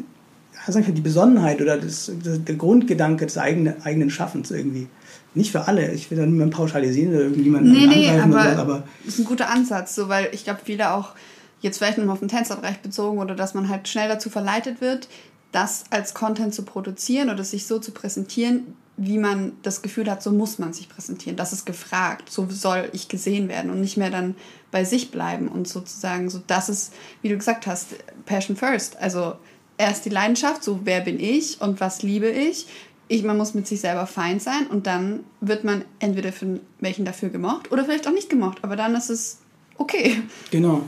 sag 0.74 0.88
ich 0.88 0.93
die 0.93 1.01
Besonnenheit 1.01 1.61
oder 1.61 1.78
das, 1.78 2.11
das, 2.24 2.43
der 2.43 2.55
Grundgedanke 2.55 3.26
des 3.26 3.38
eigenen, 3.38 3.82
eigenen 3.84 4.09
Schaffens 4.09 4.51
irgendwie. 4.51 4.88
Nicht 5.34 5.51
für 5.51 5.68
alle. 5.68 5.91
Ich 5.93 6.09
will 6.09 6.18
da 6.18 6.26
niemanden 6.26 6.53
pauschalisieren 6.53 7.13
oder 7.13 7.24
irgendjemanden 7.24 7.72
Nee, 7.72 7.88
nee, 7.88 8.09
angreifen 8.09 8.34
aber, 8.34 8.41
oder 8.41 8.55
so, 8.55 8.61
aber 8.61 8.84
das 9.05 9.13
ist 9.13 9.20
ein 9.20 9.26
guter 9.26 9.49
Ansatz, 9.49 9.95
so, 9.95 10.09
weil 10.09 10.30
ich 10.32 10.43
glaube, 10.43 10.61
viele 10.63 10.91
auch, 10.91 11.13
jetzt 11.61 11.78
vielleicht 11.78 11.97
nochmal 11.97 12.13
auf 12.13 12.20
den 12.20 12.30
Tänzerbereich 12.30 12.80
bezogen, 12.80 13.20
oder 13.20 13.36
dass 13.36 13.53
man 13.53 13.70
halt 13.70 13.88
schnell 13.88 14.09
dazu 14.09 14.30
verleitet 14.30 14.82
wird, 14.82 15.07
das 15.51 15.86
als 15.89 16.13
Content 16.13 16.53
zu 16.53 16.63
produzieren 16.63 17.30
oder 17.30 17.43
sich 17.43 17.68
so 17.68 17.80
zu 17.80 17.91
präsentieren, 17.91 18.76
wie 18.97 19.20
man 19.20 19.53
das 19.61 19.84
Gefühl 19.84 20.09
hat, 20.09 20.24
so 20.24 20.32
muss 20.32 20.57
man 20.57 20.74
sich 20.74 20.89
präsentieren. 20.89 21.38
Das 21.38 21.53
ist 21.53 21.65
gefragt, 21.65 22.32
so 22.32 22.47
soll 22.49 22.89
ich 22.93 23.07
gesehen 23.07 23.47
werden 23.47 23.70
und 23.70 23.80
nicht 23.80 23.95
mehr 23.95 24.09
dann 24.09 24.36
bei 24.72 24.84
sich 24.86 25.11
bleiben 25.11 25.47
und 25.47 25.68
sozusagen, 25.68 26.30
so 26.30 26.41
das 26.47 26.68
ist, 26.68 26.93
wie 27.22 27.30
du 27.30 27.38
gesagt 27.38 27.68
hast, 27.68 27.89
Passion 28.26 28.57
first. 28.57 28.97
Also 28.97 29.36
erst 29.78 30.06
die 30.06 30.10
Leidenschaft, 30.10 30.64
so 30.64 30.82
wer 30.84 31.02
bin 31.02 31.20
ich 31.20 31.62
und 31.62 31.80
was 31.80 32.04
liebe 32.04 32.28
ich. 32.28 32.68
Ich, 33.10 33.24
man 33.24 33.38
muss 33.38 33.54
mit 33.54 33.68
sich 33.68 33.80
selber 33.80 34.06
fein 34.06 34.40
sein 34.40 34.68
und 34.70 34.86
dann 34.86 35.22
wird 35.40 35.64
man 35.64 35.86
entweder 36.00 36.34
für 36.34 36.60
welchen 36.80 37.06
dafür 37.06 37.30
gemocht 37.30 37.72
oder 37.72 37.86
vielleicht 37.86 38.08
auch 38.08 38.12
nicht 38.12 38.30
gemocht, 38.30 38.60
aber 38.64 38.76
dann 38.76 38.96
ist 38.96 39.10
es 39.10 39.38
okay. 39.78 40.22
Genau. 40.52 40.82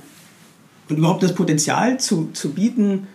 Und 0.90 0.98
überhaupt 0.98 1.24
das 1.24 1.34
Potenzial 1.34 2.00
zu, 2.00 2.30
zu 2.34 2.52
bieten, 2.52 3.08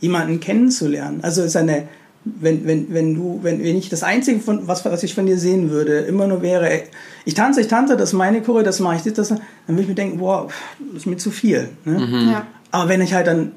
jemanden 0.00 0.40
kennenzulernen. 0.40 1.20
Also 1.22 1.42
ist 1.42 1.56
eine, 1.56 1.86
wenn, 2.24 2.66
wenn, 2.66 2.92
wenn 2.92 3.14
du, 3.14 3.38
wenn, 3.42 3.62
wenn 3.62 3.76
ich 3.76 3.88
das 3.88 4.02
Einzige 4.02 4.40
von, 4.40 4.66
was, 4.66 4.84
was 4.84 5.02
ich 5.02 5.14
von 5.14 5.26
dir 5.26 5.38
sehen 5.38 5.70
würde, 5.70 5.98
immer 6.00 6.26
nur 6.26 6.42
wäre, 6.42 6.68
ey, 6.68 6.84
ich 7.24 7.34
tanze, 7.34 7.60
ich 7.60 7.68
tanze, 7.68 7.96
das 7.96 8.10
ist 8.10 8.14
meine 8.14 8.42
Choreo, 8.42 8.62
das 8.62 8.80
mache 8.80 8.96
ich, 8.96 9.02
das, 9.02 9.12
das, 9.12 9.28
dann 9.28 9.40
würde 9.68 9.82
ich 9.82 9.88
mir 9.88 9.94
denken, 9.94 10.18
boah, 10.18 10.48
das 10.78 11.02
ist 11.02 11.06
mir 11.06 11.18
zu 11.18 11.30
viel. 11.30 11.68
Ne? 11.84 12.30
Ja. 12.32 12.46
Aber 12.70 12.88
wenn 12.88 13.00
ich 13.00 13.14
halt 13.14 13.26
dann 13.26 13.52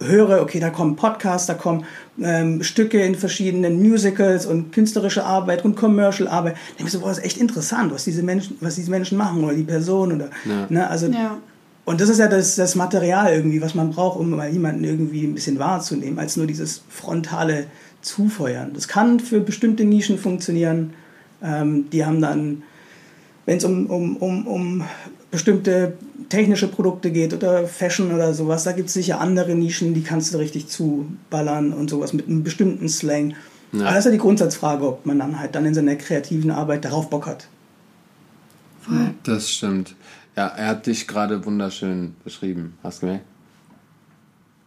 höre, 0.00 0.40
okay, 0.42 0.60
da 0.60 0.70
kommen 0.70 0.96
Podcasts, 0.96 1.46
da 1.46 1.54
kommen 1.54 1.84
ähm, 2.20 2.62
Stücke 2.62 3.00
in 3.02 3.14
verschiedenen 3.14 3.82
Musicals 3.82 4.46
und 4.46 4.72
künstlerische 4.72 5.24
Arbeit 5.24 5.64
und 5.64 5.76
Commercial 5.76 6.28
Arbeit, 6.28 6.54
dann 6.54 6.76
denke 6.78 6.84
ich 6.86 6.92
so, 6.92 7.00
boah, 7.00 7.08
das 7.08 7.18
ist 7.18 7.24
echt 7.24 7.38
interessant, 7.38 7.92
was 7.92 8.04
diese 8.04 8.22
Menschen, 8.22 8.56
was 8.60 8.74
diese 8.76 8.90
Menschen 8.90 9.18
machen 9.18 9.44
oder 9.44 9.54
die 9.54 9.62
Person 9.62 10.12
oder, 10.12 10.30
Ja. 10.44 10.66
ne, 10.68 10.88
also 10.90 11.06
Ja. 11.06 11.38
und 11.84 12.00
das 12.00 12.08
ist 12.08 12.18
ja 12.18 12.28
das, 12.28 12.56
das 12.56 12.74
Material 12.74 13.32
irgendwie, 13.32 13.60
was 13.60 13.74
man 13.74 13.90
braucht, 13.90 14.18
um 14.18 14.30
mal 14.30 14.48
jemanden 14.50 14.84
irgendwie 14.84 15.24
ein 15.26 15.34
bisschen 15.34 15.58
wahrzunehmen, 15.58 16.18
als 16.18 16.36
nur 16.36 16.46
dieses 16.46 16.82
frontale 16.88 17.66
Zufeuern. 18.02 18.72
Das 18.74 18.88
kann 18.88 19.20
für 19.20 19.40
bestimmte 19.40 19.84
Nischen 19.84 20.18
funktionieren. 20.18 20.92
Ähm, 21.42 21.88
die 21.90 22.04
haben 22.04 22.20
dann, 22.20 22.62
wenn 23.46 23.58
es 23.58 23.64
um, 23.64 23.86
um, 23.86 24.16
um, 24.16 24.46
um 24.46 24.84
bestimmte 25.32 25.94
technische 26.28 26.68
Produkte 26.68 27.10
geht 27.10 27.34
oder 27.34 27.66
Fashion 27.66 28.12
oder 28.14 28.32
sowas, 28.32 28.62
da 28.62 28.72
gibt 28.72 28.88
es 28.88 28.94
sicher 28.94 29.20
andere 29.20 29.56
Nischen, 29.56 29.94
die 29.94 30.02
kannst 30.02 30.32
du 30.32 30.38
richtig 30.38 30.68
zuballern 30.68 31.72
und 31.72 31.90
sowas 31.90 32.12
mit 32.12 32.28
einem 32.28 32.44
bestimmten 32.44 32.88
Slang. 32.88 33.34
Ja. 33.72 33.86
Aber 33.86 33.90
das 33.90 34.00
ist 34.00 34.04
ja 34.04 34.10
die 34.12 34.18
Grundsatzfrage, 34.18 34.86
ob 34.86 35.06
man 35.06 35.18
dann 35.18 35.40
halt 35.40 35.54
dann 35.54 35.64
in 35.64 35.74
seiner 35.74 35.96
kreativen 35.96 36.50
Arbeit 36.50 36.84
darauf 36.84 37.10
Bock 37.10 37.26
hat. 37.26 37.48
Das 39.24 39.50
stimmt. 39.50 39.94
Ja, 40.36 40.48
er 40.48 40.68
hat 40.68 40.86
dich 40.86 41.08
gerade 41.08 41.44
wunderschön 41.44 42.14
beschrieben. 42.24 42.76
Hast 42.82 43.02
du 43.02 43.06
gemerkt? 43.06 43.26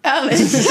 Ehrlich. 0.03 0.41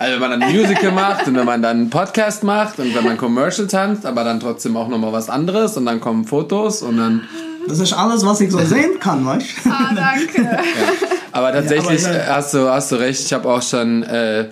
Also 0.00 0.14
wenn 0.14 0.20
man 0.30 0.38
dann 0.38 0.52
Musical 0.52 0.92
macht 0.92 1.26
und 1.26 1.34
wenn 1.34 1.44
man 1.44 1.60
dann 1.60 1.76
einen 1.76 1.90
Podcast 1.90 2.44
macht 2.44 2.78
und 2.78 2.94
wenn 2.94 3.02
man 3.02 3.16
Commercial 3.16 3.66
tanzt, 3.66 4.06
aber 4.06 4.22
dann 4.22 4.38
trotzdem 4.38 4.76
auch 4.76 4.86
nochmal 4.86 5.12
was 5.12 5.28
anderes 5.28 5.76
und 5.76 5.86
dann 5.86 6.00
kommen 6.00 6.24
Fotos 6.24 6.82
und 6.82 6.98
dann... 6.98 7.22
Das 7.68 7.78
ist 7.78 7.92
alles, 7.92 8.24
was 8.24 8.40
ich 8.40 8.50
so 8.50 8.58
sehen 8.64 8.98
kann, 9.00 9.24
weißt 9.24 9.46
du? 9.64 9.70
ah, 9.70 9.92
danke. 9.94 10.58
Aber 11.32 11.52
tatsächlich 11.52 12.06
aber- 12.06 12.16
äh, 12.16 12.26
hast, 12.26 12.54
du, 12.54 12.68
hast 12.68 12.92
du 12.92 12.96
recht, 12.96 13.20
ich 13.20 13.32
habe 13.32 13.48
auch 13.48 13.62
schon... 13.62 14.02
Äh, 14.02 14.50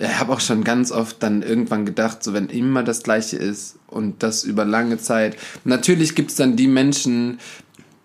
ich 0.00 0.18
habe 0.20 0.32
auch 0.32 0.38
schon 0.38 0.62
ganz 0.62 0.92
oft 0.92 1.20
dann 1.24 1.42
irgendwann 1.42 1.84
gedacht, 1.84 2.22
so 2.22 2.32
wenn 2.32 2.46
immer 2.46 2.84
das 2.84 3.02
Gleiche 3.02 3.36
ist 3.36 3.80
und 3.88 4.22
das 4.22 4.44
über 4.44 4.64
lange 4.64 4.98
Zeit. 4.98 5.36
Natürlich 5.64 6.14
gibt's 6.14 6.36
dann 6.36 6.54
die 6.54 6.68
Menschen, 6.68 7.40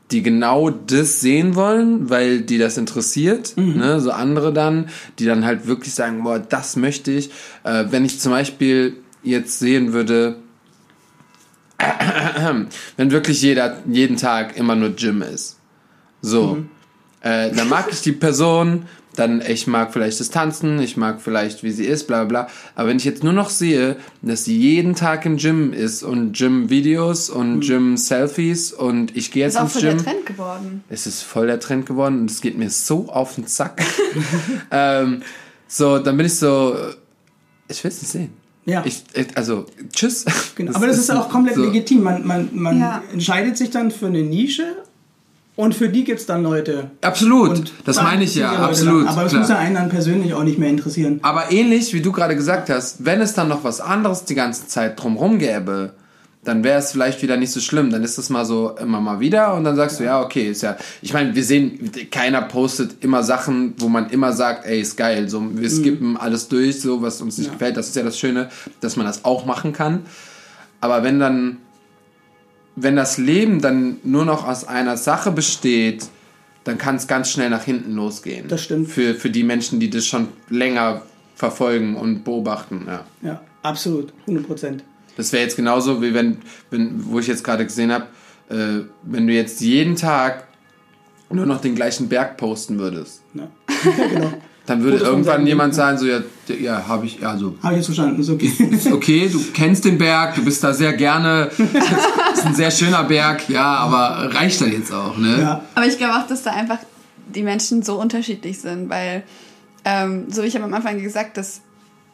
die 0.10 0.24
genau 0.24 0.72
das 0.72 1.22
sehen 1.22 1.56
wollen, 1.56 2.10
weil 2.10 2.42
die 2.42 2.58
das 2.58 2.78
interessiert. 2.78 3.54
Ne? 3.58 4.00
So 4.00 4.10
andere 4.12 4.52
dann, 4.52 4.90
die 5.20 5.26
dann 5.26 5.46
halt 5.46 5.68
wirklich 5.68 5.94
sagen, 5.94 6.24
boah, 6.24 6.40
das 6.40 6.76
möchte 6.78 7.12
ich. 7.12 7.30
Äh, 7.64 7.86
wenn 7.92 8.06
ich 8.06 8.20
zum 8.20 8.32
Beispiel 8.32 8.98
jetzt 9.22 9.60
sehen 9.60 9.94
würde, 9.94 10.38
wenn 12.98 13.12
wirklich 13.12 13.42
jeder 13.42 13.78
jeden 13.88 14.18
Tag 14.18 14.58
immer 14.58 14.76
nur 14.76 14.92
Gym 14.92 15.22
ist. 15.22 15.58
So. 16.22 16.64
Äh, 17.22 17.52
dann 17.52 17.70
mag 17.70 17.88
ich 17.92 18.02
die 18.02 18.12
Person, 18.12 18.86
dann 19.16 19.42
ich 19.42 19.68
mag 19.68 19.94
vielleicht 19.94 20.20
das 20.20 20.30
Tanzen, 20.30 20.80
ich 20.82 20.98
mag 20.98 21.22
vielleicht, 21.22 21.64
wie 21.64 21.72
sie 21.72 21.86
ist, 21.86 22.08
bla 22.08 22.24
bla. 22.24 22.48
Aber 22.76 22.90
wenn 22.90 22.98
ich 22.98 23.06
jetzt 23.06 23.24
nur 23.24 23.34
noch 23.34 23.50
sehe, 23.50 23.98
dass 24.22 24.46
sie 24.46 24.58
jeden 24.58 24.96
Tag 24.96 25.26
im 25.26 25.38
Gym 25.38 25.72
ist 25.74 26.04
und 26.04 26.34
Gym-Videos 26.34 27.30
und 27.30 27.62
Gym-Selfies 27.62 28.74
und 28.74 29.16
ich 29.16 29.32
gehe 29.32 29.46
Ist 29.46 29.54
jetzt 29.54 29.64
ins 29.64 29.74
voll 29.74 29.82
Gym. 29.82 29.98
der 29.98 30.06
Trend 30.06 30.26
geworden. 30.26 30.84
Es 30.90 31.08
ist 31.08 31.22
voll 31.22 31.48
der 31.48 31.60
Trend 31.60 31.86
geworden 31.86 32.22
und 32.22 32.32
es 32.32 32.42
geht 32.42 32.58
mir 32.58 32.70
so 32.70 33.10
auf 33.10 33.36
den 33.36 33.48
Zack. 33.48 33.84
ähm, 34.72 35.22
so, 35.68 36.00
dann 36.00 36.18
bin 36.18 36.26
ich 36.26 36.36
so, 36.36 36.76
ich 37.68 37.84
will 37.84 37.92
es 37.92 38.02
nicht 38.02 38.12
sehen. 38.12 38.43
Ja. 38.66 38.82
Ich, 38.86 39.04
ich, 39.14 39.28
also, 39.36 39.66
tschüss. 39.92 40.26
Genau. 40.56 40.72
Aber 40.76 40.88
das 40.88 40.98
ist 40.98 41.12
auch 41.12 41.30
komplett 41.30 41.56
so. 41.56 41.64
legitim. 41.64 42.02
Man, 42.04 42.26
man, 42.26 42.50
man 42.54 42.80
Ja. 42.80 43.04
entscheidet 43.12 43.58
sich 43.58 43.70
dann 43.72 43.92
für 43.92 44.08
eine 44.08 44.22
Nische 44.24 44.64
und 45.56 45.76
für 45.76 45.90
die 45.90 46.04
gibt 46.04 46.20
es 46.22 46.26
dann 46.26 46.44
Leute. 46.44 46.90
Absolut, 47.02 47.50
Und 47.50 47.74
das 47.86 48.02
meine 48.02 48.24
ich 48.24 48.36
ja, 48.36 48.52
absolut. 48.54 49.06
Dann. 49.06 49.14
Aber 49.14 49.24
es 49.26 49.30
klar. 49.30 49.42
muss 49.42 49.50
ja 49.50 49.58
einen 49.58 49.76
dann 49.76 49.90
persönlich 49.90 50.34
auch 50.34 50.44
nicht 50.44 50.58
mehr 50.60 50.70
interessieren. 50.70 51.20
Aber 51.24 51.52
ähnlich, 51.52 51.94
wie 51.94 52.02
du 52.02 52.12
gerade 52.12 52.36
gesagt 52.36 52.70
hast, 52.70 53.04
wenn 53.06 53.22
es 53.22 53.34
dann 53.34 53.50
noch 53.50 53.64
was 53.64 53.82
anderes 53.82 54.24
die 54.26 54.36
ganze 54.36 54.68
Zeit 54.68 55.02
drumherum 55.02 55.40
gäbe, 55.40 55.94
dann 56.44 56.64
wäre 56.64 56.80
es 56.80 56.92
vielleicht 56.92 57.22
wieder 57.22 57.38
nicht 57.38 57.52
so 57.52 57.60
schlimm. 57.62 57.90
Dann 57.90 58.04
ist 58.04 58.18
es 58.18 58.30
mal 58.30 58.44
so 58.46 58.72
immer 58.82 59.00
mal 59.00 59.20
wieder 59.20 59.54
und 59.54 59.64
dann 59.64 59.76
sagst 59.76 60.00
du, 60.00 60.04
ja, 60.04 60.22
okay, 60.22 60.50
ist 60.52 60.62
ja. 60.62 60.76
Ich 61.02 61.14
meine, 61.14 61.36
wir 61.36 61.44
sehen, 61.44 61.92
keiner 62.12 62.42
postet 62.42 63.04
immer 63.04 63.24
Sachen, 63.24 63.74
wo 63.78 63.88
man 63.88 64.10
immer 64.10 64.34
sagt, 64.34 64.66
ey, 64.66 64.82
ist 64.82 64.98
geil. 64.98 65.30
So, 65.30 65.42
wir 65.58 65.70
skippen 65.70 66.18
alles 66.18 66.50
durch, 66.50 66.82
so 66.82 67.02
was 67.02 67.22
uns 67.22 67.38
nicht 67.38 67.48
Ja. 67.48 67.54
gefällt. 67.54 67.78
Das 67.78 67.88
ist 67.88 67.96
ja 67.96 68.04
das 68.04 68.20
Schöne, 68.20 68.50
dass 68.82 68.96
man 68.98 69.06
das 69.06 69.24
auch 69.26 69.46
machen 69.46 69.72
kann. 69.74 70.02
Aber 70.82 71.04
wenn 71.04 71.20
dann, 71.20 71.58
wenn 72.76 72.96
das 72.96 73.18
Leben 73.18 73.62
dann 73.62 73.98
nur 74.04 74.26
noch 74.26 74.48
aus 74.48 74.68
einer 74.68 74.98
Sache 74.98 75.32
besteht, 75.32 76.08
dann 76.66 76.78
kann 76.78 76.96
es 76.96 77.08
ganz 77.08 77.30
schnell 77.30 77.50
nach 77.50 77.64
hinten 77.64 77.94
losgehen. 77.94 78.48
Das 78.48 78.64
stimmt. 78.64 78.90
Für, 78.90 79.16
für 79.16 79.30
die 79.30 79.44
Menschen, 79.44 79.80
die 79.80 79.90
das 79.90 80.06
schon 80.06 80.28
länger 80.50 81.04
verfolgen 81.36 81.96
und 81.96 82.24
beobachten. 82.24 82.86
Ja. 82.88 83.06
Ja, 83.22 83.42
absolut. 83.62 84.14
100 84.28 84.46
Prozent. 84.48 84.84
Das 85.18 85.32
wäre 85.32 85.44
jetzt 85.44 85.56
genauso, 85.56 86.02
wie 86.02 86.14
wenn, 86.14 86.38
wenn, 86.70 87.06
wo 87.06 87.20
ich 87.20 87.28
jetzt 87.28 87.44
gerade 87.44 87.64
gesehen 87.66 87.92
habe, 87.92 88.06
äh, 88.50 88.86
wenn 89.04 89.28
du 89.28 89.34
jetzt 89.34 89.62
jeden 89.62 89.96
Tag 89.96 90.48
nur 91.30 91.46
noch 91.46 91.62
den 91.62 91.76
gleichen 91.76 92.10
Berg 92.10 92.38
posten 92.38 92.80
würdest, 92.80 93.22
Ja. 93.34 93.48
ja, 93.98 94.08
genau. 94.08 94.34
dann 94.66 94.84
würde 94.84 94.98
Fotos 94.98 95.12
irgendwann 95.12 95.48
jemand 95.48 95.76
sagen, 95.76 95.98
so, 95.98 96.06
ja, 96.06 96.22
ja 96.48 96.88
habe 96.88 97.06
ich, 97.06 97.26
also 97.26 97.56
Habe 97.62 97.74
ich 97.74 97.78
jetzt 97.78 97.86
verstanden, 97.88 98.22
ist 98.22 98.30
okay. 98.30 98.52
ist 98.72 98.92
okay, 98.92 99.30
du 99.32 99.40
kennst 99.54 99.86
den 99.86 99.98
Berg, 99.98 100.36
du 100.36 100.46
bist 100.46 100.64
da 100.64 100.74
sehr 100.74 100.94
gerne, 100.94 101.50
das 101.58 102.40
ist 102.40 102.46
ein 102.46 102.56
sehr 102.56 102.72
schöner 102.72 103.04
Berg, 103.04 103.50
ja, 103.50 103.66
aber 103.66 104.34
reicht 104.34 104.62
da 104.62 104.66
jetzt 104.66 104.92
auch, 104.92 105.18
ne? 105.18 105.42
ja. 105.42 105.64
Aber 105.76 105.86
ich 105.88 105.98
glaube 105.98 106.16
auch, 106.16 106.28
dass 106.28 106.44
da 106.44 106.52
einfach 106.52 106.80
die 107.34 107.44
Menschen 107.44 107.84
so 107.84 108.00
unterschiedlich 108.00 108.60
sind, 108.60 108.90
weil, 108.90 109.24
ähm, 109.86 110.26
so 110.30 110.44
wie 110.44 110.48
ich 110.48 110.56
habe 110.56 110.66
am 110.66 110.74
Anfang 110.74 111.02
gesagt, 111.02 111.38
dass 111.38 111.62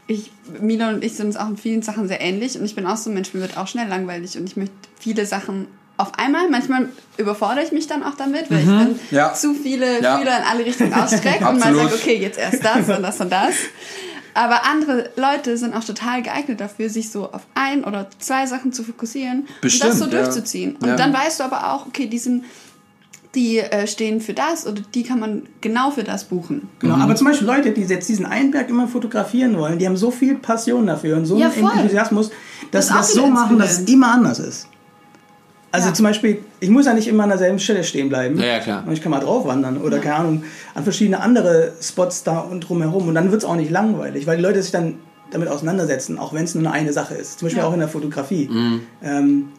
ich, 0.09 0.31
Mila 0.59 0.89
und 0.89 1.03
ich 1.03 1.15
sind 1.15 1.27
uns 1.27 1.37
auch 1.37 1.47
in 1.49 1.55
vielen 1.57 1.81
Sachen 1.83 2.07
sehr 2.07 2.19
ähnlich 2.19 2.57
und 2.57 2.65
ich 2.65 2.73
bin 2.75 2.85
auch 2.87 2.97
so 2.97 3.09
ein 3.11 3.13
Mensch, 3.13 3.33
mir 3.33 3.41
wird 3.41 3.57
auch 3.57 3.67
schnell 3.67 3.87
langweilig 3.87 4.35
und 4.37 4.45
ich 4.49 4.57
möchte 4.57 4.73
viele 4.99 5.25
Sachen 5.27 5.67
auf 5.97 6.17
einmal. 6.17 6.49
Manchmal 6.49 6.89
überfordere 7.17 7.63
ich 7.63 7.71
mich 7.71 7.85
dann 7.85 8.01
auch 8.03 8.15
damit, 8.15 8.49
weil 8.49 8.59
ich 8.59 8.65
dann 8.65 8.99
Ja. 9.11 9.33
zu 9.35 9.53
viele 9.53 10.01
Ja. 10.01 10.17
Fühler 10.17 10.37
in 10.39 10.43
alle 10.45 10.65
Richtungen 10.65 10.93
ausstrecke 11.01 11.47
und 11.47 11.59
mal 11.59 11.67
Absolut. 11.69 11.91
sage, 11.91 11.95
okay, 11.95 12.17
jetzt 12.17 12.39
erst 12.39 12.65
das 12.65 12.89
und 12.89 13.03
das 13.03 13.21
und 13.21 13.31
das. 13.31 13.53
Aber 14.33 14.65
andere 14.65 15.11
Leute 15.15 15.57
sind 15.57 15.75
auch 15.75 15.83
total 15.83 16.21
geeignet 16.23 16.59
dafür, 16.59 16.89
sich 16.89 17.11
so 17.11 17.31
auf 17.31 17.41
ein 17.55 17.83
oder 17.83 18.07
zwei 18.19 18.45
Sachen 18.47 18.73
zu 18.73 18.83
fokussieren 18.83 19.41
und 19.41 19.61
Bestimmt, 19.61 19.91
das 19.91 19.99
so 19.99 20.05
ja. 20.05 20.11
durchzuziehen. 20.11 20.75
Und 20.77 20.87
Ja. 20.87 20.95
dann 20.95 21.13
weißt 21.13 21.39
du 21.39 21.43
aber 21.43 21.71
auch, 21.73 21.85
okay, 21.87 22.07
die, 22.07 22.17
sind, 22.19 22.45
die 23.35 23.59
äh, 23.59 23.85
stehen 23.85 24.21
für 24.21 24.33
das 24.33 24.65
oder 24.65 24.81
die 24.95 25.03
kann 25.03 25.19
man 25.19 25.43
genau 25.61 25.91
für 25.91 26.03
das 26.03 26.23
buchen. 26.23 26.67
Genau, 26.79 26.95
Mhm. 26.95 27.01
aber 27.03 27.15
zum 27.15 27.27
Beispiel 27.27 27.45
Leute, 27.47 27.71
die 27.71 27.81
jetzt 27.81 28.09
diesen 28.09 28.25
Einberg 28.25 28.69
immer 28.69 28.87
fotografieren 28.87 29.55
wollen, 29.57 29.77
die 29.77 29.85
haben 29.85 29.97
so 29.97 30.09
viel 30.09 30.35
Passion 30.35 30.87
dafür 30.87 31.17
und 31.17 31.25
so 31.25 31.37
Ja, 31.37 31.49
einen. 31.51 31.69
Enthusiasmus, 31.69 32.31
dass 32.71 32.87
Das 32.87 32.87
sie 32.87 32.93
das 32.93 33.13
so 33.13 33.27
machen, 33.27 33.59
dass 33.59 33.79
es 33.81 33.87
immer 33.89 34.11
anders 34.13 34.39
ist. 34.39 34.67
Also 35.71 35.89
Ja. 35.89 35.93
zum 35.93 36.05
Beispiel, 36.05 36.39
ich 36.59 36.69
muss 36.71 36.87
ja 36.87 36.93
nicht 36.95 37.07
immer 37.07 37.23
an 37.23 37.29
derselben 37.29 37.59
Stelle 37.59 37.83
stehen 37.83 38.09
bleiben. 38.09 38.39
Ja, 38.39 38.45
ja, 38.47 38.59
klar. 38.59 38.83
Und 38.87 38.93
ich 38.93 39.01
kann 39.03 39.11
mal 39.11 39.19
drauf 39.19 39.45
wandern 39.45 39.77
oder 39.77 39.99
keine 39.99 40.15
Ahnung, 40.15 40.43
an 40.73 40.83
verschiedene 40.83 41.19
andere 41.19 41.73
Spots 41.79 42.23
da 42.23 42.39
und 42.39 42.61
drumherum. 42.61 43.07
Und 43.07 43.13
dann 43.13 43.29
wird 43.31 43.43
es 43.43 43.47
auch 43.47 43.55
nicht 43.55 43.69
langweilig, 43.69 44.25
weil 44.25 44.37
die 44.37 44.43
Leute 44.43 44.59
sich 44.63 44.71
dann 44.71 44.95
damit 45.29 45.47
auseinandersetzen, 45.47 46.17
auch 46.17 46.33
wenn 46.33 46.45
es 46.45 46.55
nur 46.55 46.71
eine 46.71 46.91
Sache 46.91 47.13
ist. 47.13 47.37
Zum 47.37 47.45
Beispiel 47.45 47.61
Ja. 47.61 47.69
auch 47.69 47.73
in 47.73 47.79
der 47.79 47.87
Fotografie. 47.89 48.49
Mhm. 48.51 48.81
Ähm, 49.03 49.49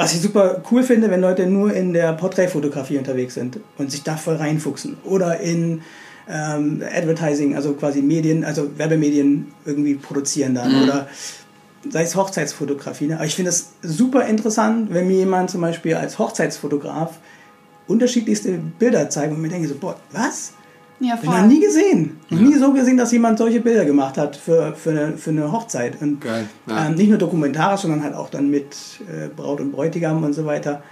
was 0.00 0.14
ich 0.14 0.22
super 0.22 0.62
cool 0.70 0.82
finde, 0.82 1.10
wenn 1.10 1.20
Leute 1.20 1.46
nur 1.46 1.74
in 1.74 1.92
der 1.92 2.14
Porträtfotografie 2.14 2.96
unterwegs 2.96 3.34
sind 3.34 3.60
und 3.76 3.90
sich 3.90 4.02
da 4.02 4.16
voll 4.16 4.36
reinfuchsen. 4.36 4.96
Oder 5.04 5.40
in 5.40 5.82
ähm, 6.26 6.82
Advertising, 6.90 7.54
also 7.54 7.74
quasi 7.74 8.00
Medien, 8.00 8.42
also 8.42 8.78
Werbemedien 8.78 9.52
irgendwie 9.66 9.96
produzieren 9.96 10.54
dann. 10.54 10.84
Oder 10.84 11.06
sei 11.90 12.02
es 12.02 12.16
Hochzeitsfotografie. 12.16 13.08
Ne? 13.08 13.16
Aber 13.16 13.26
ich 13.26 13.34
finde 13.34 13.50
es 13.50 13.72
super 13.82 14.24
interessant, 14.26 14.88
wenn 14.90 15.06
mir 15.06 15.18
jemand 15.18 15.50
zum 15.50 15.60
Beispiel 15.60 15.94
als 15.94 16.18
Hochzeitsfotograf 16.18 17.18
unterschiedlichste 17.86 18.58
Bilder 18.78 19.10
zeigt 19.10 19.34
und 19.34 19.42
mir 19.42 19.48
denke 19.48 19.68
so, 19.68 19.74
boah, 19.74 19.96
was? 20.12 20.54
Ja, 21.00 21.18
ich 21.20 21.28
noch 21.28 21.46
nie 21.46 21.60
gesehen. 21.60 22.18
Noch 22.28 22.40
nie 22.40 22.54
so 22.56 22.72
gesehen, 22.72 22.96
dass 22.98 23.10
jemand 23.10 23.38
solche 23.38 23.60
Bilder 23.60 23.84
gemacht 23.86 24.18
hat 24.18 24.36
für, 24.36 24.74
für, 24.74 24.90
eine, 24.90 25.16
für 25.16 25.30
eine 25.30 25.50
Hochzeit. 25.50 26.00
Und 26.02 26.20
Geil, 26.20 26.46
ja. 26.66 26.86
ähm, 26.88 26.94
nicht 26.94 27.08
nur 27.08 27.18
dokumentarisch, 27.18 27.80
sondern 27.80 28.02
halt 28.02 28.14
auch 28.14 28.28
dann 28.30 28.50
mit 28.50 28.76
äh, 29.08 29.28
Braut 29.34 29.60
und 29.60 29.72
Bräutigam 29.72 30.22
und 30.22 30.34
so 30.34 30.44
weiter. 30.44 30.82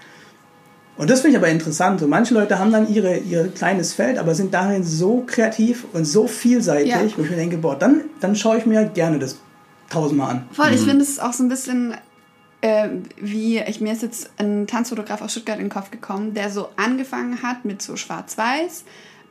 Und 0.96 1.10
das 1.10 1.20
finde 1.20 1.36
ich 1.36 1.42
aber 1.42 1.52
interessant. 1.52 2.00
So, 2.00 2.08
manche 2.08 2.34
Leute 2.34 2.58
haben 2.58 2.72
dann 2.72 2.92
ihre, 2.92 3.18
ihr 3.18 3.48
kleines 3.48 3.92
Feld, 3.92 4.18
aber 4.18 4.34
sind 4.34 4.52
darin 4.54 4.82
so 4.82 5.22
kreativ 5.26 5.84
und 5.92 6.04
so 6.06 6.26
vielseitig, 6.26 6.90
Ja. 6.90 7.00
wo 7.16 7.22
ich 7.22 7.30
mir 7.30 7.36
denke, 7.36 7.58
boah, 7.58 7.76
dann, 7.76 8.02
dann 8.20 8.34
schaue 8.34 8.58
ich 8.58 8.66
mir 8.66 8.86
gerne 8.86 9.18
das 9.18 9.36
tausendmal 9.90 10.30
an. 10.30 10.46
Voll, 10.52 10.68
Mhm. 10.70 10.74
ich 10.74 10.80
finde 10.80 11.02
es 11.02 11.18
auch 11.18 11.32
so 11.32 11.44
ein 11.44 11.48
bisschen 11.48 11.94
äh, 12.60 12.88
wie, 13.20 13.58
ich, 13.60 13.80
mir 13.80 13.92
ist 13.92 14.02
jetzt 14.02 14.30
ein 14.38 14.66
Tanzfotograf 14.66 15.22
aus 15.22 15.30
Stuttgart 15.30 15.58
in 15.58 15.66
den 15.66 15.70
Kopf 15.70 15.92
gekommen, 15.92 16.34
der 16.34 16.50
so 16.50 16.70
angefangen 16.74 17.40
hat 17.44 17.64
mit 17.64 17.80
so 17.82 17.94
schwarz-weiß, 17.94 18.82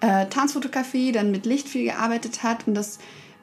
äh, 0.02 0.26
Tanzfotografie, 0.28 1.12
dann 1.12 1.32
mit 1.32 1.46
Licht 1.46 1.68
viel 1.70 1.86
gearbeitet 1.86 2.44
hat 2.44 2.68
und 2.68 2.76
das 2.76 3.00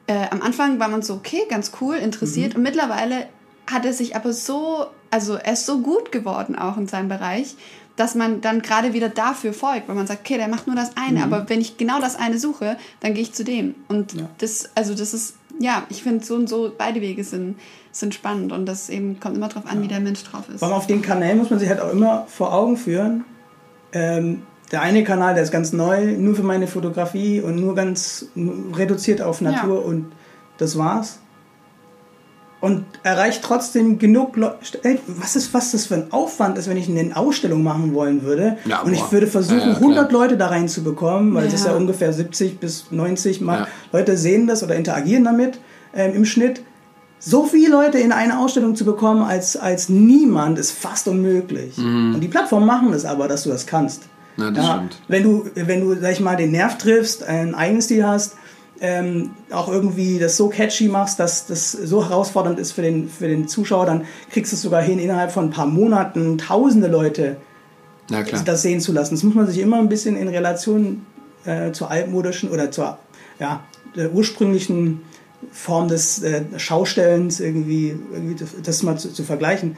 äh, 0.07 0.27
am 0.29 0.41
Anfang 0.41 0.79
war 0.79 0.87
man 0.87 1.01
so, 1.01 1.15
okay, 1.15 1.41
ganz 1.49 1.71
cool, 1.81 1.95
interessiert 1.95 2.51
Mhm. 2.53 2.57
und 2.57 2.63
mittlerweile 2.63 3.27
hat 3.67 3.85
er 3.85 3.93
sich 3.93 4.15
aber 4.15 4.31
so, 4.33 4.85
also 5.09 5.33
er 5.35 5.53
ist 5.53 5.65
so 5.65 5.79
gut 5.79 6.11
geworden 6.11 6.55
auch 6.55 6.77
in 6.77 6.87
seinem 6.87 7.09
Bereich, 7.09 7.55
dass 7.95 8.13
man 8.13 8.41
dann 8.41 8.61
gerade 8.61 8.93
wieder 8.93 9.09
dafür 9.09 9.53
folgt, 9.53 9.87
weil 9.87 9.95
man 9.95 10.05
sagt, 10.05 10.19
okay, 10.21 10.37
der 10.37 10.47
macht 10.47 10.67
nur 10.67 10.75
das 10.75 10.91
eine, 10.97 11.23
aber 11.23 11.49
wenn 11.49 11.61
ich 11.61 11.77
genau 11.77 11.99
das 11.99 12.17
eine 12.17 12.37
suche, 12.37 12.77
dann 12.99 13.13
gehe 13.13 13.23
ich 13.23 13.33
zu 13.33 13.43
dem. 13.43 13.73
Und 13.87 14.13
Ja. 14.13 14.29
das, 14.37 14.69
also 14.75 14.93
das 14.93 15.13
ist, 15.13 15.35
ja, 15.59 15.83
ich 15.89 16.03
finde 16.03 16.23
so 16.25 16.35
und 16.35 16.47
so, 16.49 16.71
beide 16.77 16.99
Wege 17.01 17.23
sind, 17.23 17.57
sind 17.93 18.13
spannend 18.13 18.51
und 18.51 18.65
das 18.65 18.89
eben 18.89 19.19
kommt 19.21 19.37
immer 19.37 19.47
drauf 19.47 19.63
an, 19.65 19.81
wie 19.81 19.87
der 19.87 20.01
Mensch 20.01 20.23
drauf 20.23 20.49
ist. 20.53 20.61
Allem 20.61 20.73
auf 20.73 20.87
den 20.87 21.01
Kanälen 21.01 21.37
muss 21.37 21.49
man 21.49 21.57
sich 21.59 21.69
halt 21.69 21.79
auch 21.79 21.91
immer 21.91 22.27
vor 22.27 22.53
Augen 22.53 22.75
führen. 22.77 23.23
Ähm, 23.93 24.43
der 24.71 24.81
eine 24.81 25.03
Kanal, 25.03 25.33
der 25.35 25.43
ist 25.43 25.51
ganz 25.51 25.73
neu, 25.73 26.13
nur 26.17 26.35
für 26.35 26.43
meine 26.43 26.67
Fotografie 26.67 27.39
und 27.41 27.55
nur 27.57 27.75
ganz 27.75 28.27
reduziert 28.73 29.21
auf 29.21 29.41
Natur 29.41 29.75
Ja. 29.81 29.85
und 29.87 30.05
das 30.57 30.77
war's. 30.77 31.19
Und 32.61 32.85
erreicht 33.03 33.43
trotzdem 33.43 33.99
genug 33.99 34.37
Leute. 34.37 34.57
Was 35.07 35.35
ist, 35.35 35.53
was 35.53 35.71
das 35.73 35.85
für 35.85 35.95
ein 35.95 36.11
Aufwand 36.11 36.57
ist, 36.57 36.67
wenn 36.67 36.77
ich 36.77 36.89
eine 36.89 37.15
Ausstellung 37.15 37.61
machen 37.61 37.93
wollen 37.93 38.23
würde. 38.23 38.57
Ja, 38.65 38.81
und 38.81 38.91
ich 38.93 39.11
würde 39.11 39.27
versuchen, 39.27 39.59
Ja, 39.59 39.65
ja, 39.67 39.73
klar. 39.73 39.81
100 39.89 40.11
Leute 40.11 40.37
da 40.37 40.47
reinzubekommen, 40.47 41.35
weil 41.35 41.45
es 41.45 41.53
ist 41.53 41.65
Ja. 41.67 41.75
ungefähr 41.75 42.11
70 42.11 42.59
bis 42.59 42.85
90 42.89 43.41
Mal. 43.41 43.59
Ja. 43.59 43.67
Leute 43.91 44.17
sehen 44.17 44.47
das 44.47 44.63
oder 44.63 44.75
interagieren 44.75 45.25
damit 45.25 45.59
ähm, 45.93 46.15
im 46.15 46.25
Schnitt. 46.25 46.63
So 47.19 47.43
viele 47.45 47.69
Leute 47.69 47.99
in 47.99 48.11
eine 48.11 48.39
Ausstellung 48.39 48.75
zu 48.75 48.83
bekommen 48.85 49.21
als, 49.21 49.57
als 49.57 49.89
niemand 49.89 50.57
ist 50.57 50.71
fast 50.71 51.07
unmöglich. 51.07 51.77
Und 51.77 52.19
die 52.21 52.27
Plattformen 52.27 52.65
machen 52.65 52.93
es 52.93 53.05
aber, 53.05 53.27
dass 53.27 53.43
du 53.43 53.49
das 53.49 53.65
kannst. 53.67 54.03
Ja, 54.37 54.51
das 54.51 54.65
stimmt. 54.65 55.01
Wenn 55.07 55.23
du, 55.23 55.49
wenn 55.55 55.81
du, 55.81 55.99
sag 55.99 56.11
ich 56.11 56.19
mal, 56.19 56.35
den 56.35 56.51
Nerv 56.51 56.77
triffst, 56.77 57.23
einen 57.23 57.55
eigenen 57.55 57.81
Stil 57.81 58.05
hast, 58.05 58.35
ähm, 58.81 59.31
auch 59.51 59.69
irgendwie 59.69 60.19
das 60.19 60.35
so 60.35 60.49
catchy 60.49 60.87
machst, 60.87 61.19
dass 61.19 61.47
das 61.47 61.71
so 61.71 62.03
herausfordernd 62.03 62.59
ist 62.59 62.73
für 62.73 62.81
den, 62.81 63.07
für 63.09 63.27
den 63.27 63.47
Zuschauer, 63.47 63.85
dann 63.85 64.05
kriegst 64.31 64.51
du 64.51 64.55
es 64.55 64.61
sogar 64.61 64.81
hin, 64.81 64.99
innerhalb 64.99 65.31
von 65.31 65.45
ein 65.45 65.51
paar 65.51 65.65
Monaten 65.65 66.37
tausende 66.37 66.87
Leute 66.87 67.37
Ja, 68.09 68.23
das 68.23 68.61
sehen 68.61 68.81
zu 68.81 68.91
lassen. 68.91 69.15
Das 69.15 69.23
muss 69.23 69.33
man 69.33 69.47
sich 69.47 69.59
immer 69.59 69.77
ein 69.77 69.89
bisschen 69.89 70.17
in 70.17 70.27
Relation 70.27 71.05
äh, 71.45 71.71
zur 71.71 71.89
altmodischen 71.89 72.49
oder 72.49 72.69
zur 72.71 72.97
ja, 73.39 73.63
der 73.95 74.11
ursprünglichen 74.13 75.01
Form 75.51 75.87
des 75.87 76.21
äh, 76.23 76.43
Schaustellens 76.57 77.39
irgendwie, 77.39 77.97
irgendwie 78.11 78.35
das, 78.35 78.49
das 78.61 78.83
mal 78.83 78.97
zu, 78.97 79.13
zu 79.13 79.23
vergleichen. 79.23 79.77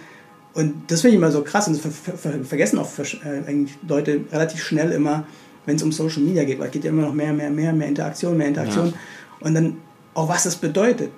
Und 0.58 0.74
das 0.88 1.02
finde 1.02 1.16
ich 1.16 1.22
immer 1.22 1.32
so 1.32 1.44
krass 1.44 1.68
und 1.68 1.76
das 1.76 1.82
ver 1.84 2.18
ver 2.18 2.44
vergessen 2.44 2.80
auch 2.80 2.90
äh, 2.98 3.48
eigentlich 3.48 3.78
Leute 3.88 4.22
relativ 4.32 4.64
schnell 4.64 4.92
immer, 4.92 5.28
wenn 5.68 5.76
es 5.76 5.84
um 5.84 5.92
Social 5.92 6.24
Media 6.24 6.46
geht, 6.46 6.58
weil 6.58 6.66
es 6.66 6.72
geht 6.72 6.84
ja 6.84 6.90
immer 6.90 7.04
noch 7.04 7.14
mehr, 7.14 7.32
mehr, 7.32 7.52
mehr, 7.52 7.74
mehr 7.74 7.88
Interaktion, 7.88 8.36
mehr 8.36 8.48
Interaktion. 8.48 8.96
Und 9.40 9.54
dann 9.54 9.78
auch 10.16 10.28
was 10.28 10.46
das 10.46 10.56
bedeutet. 10.56 11.12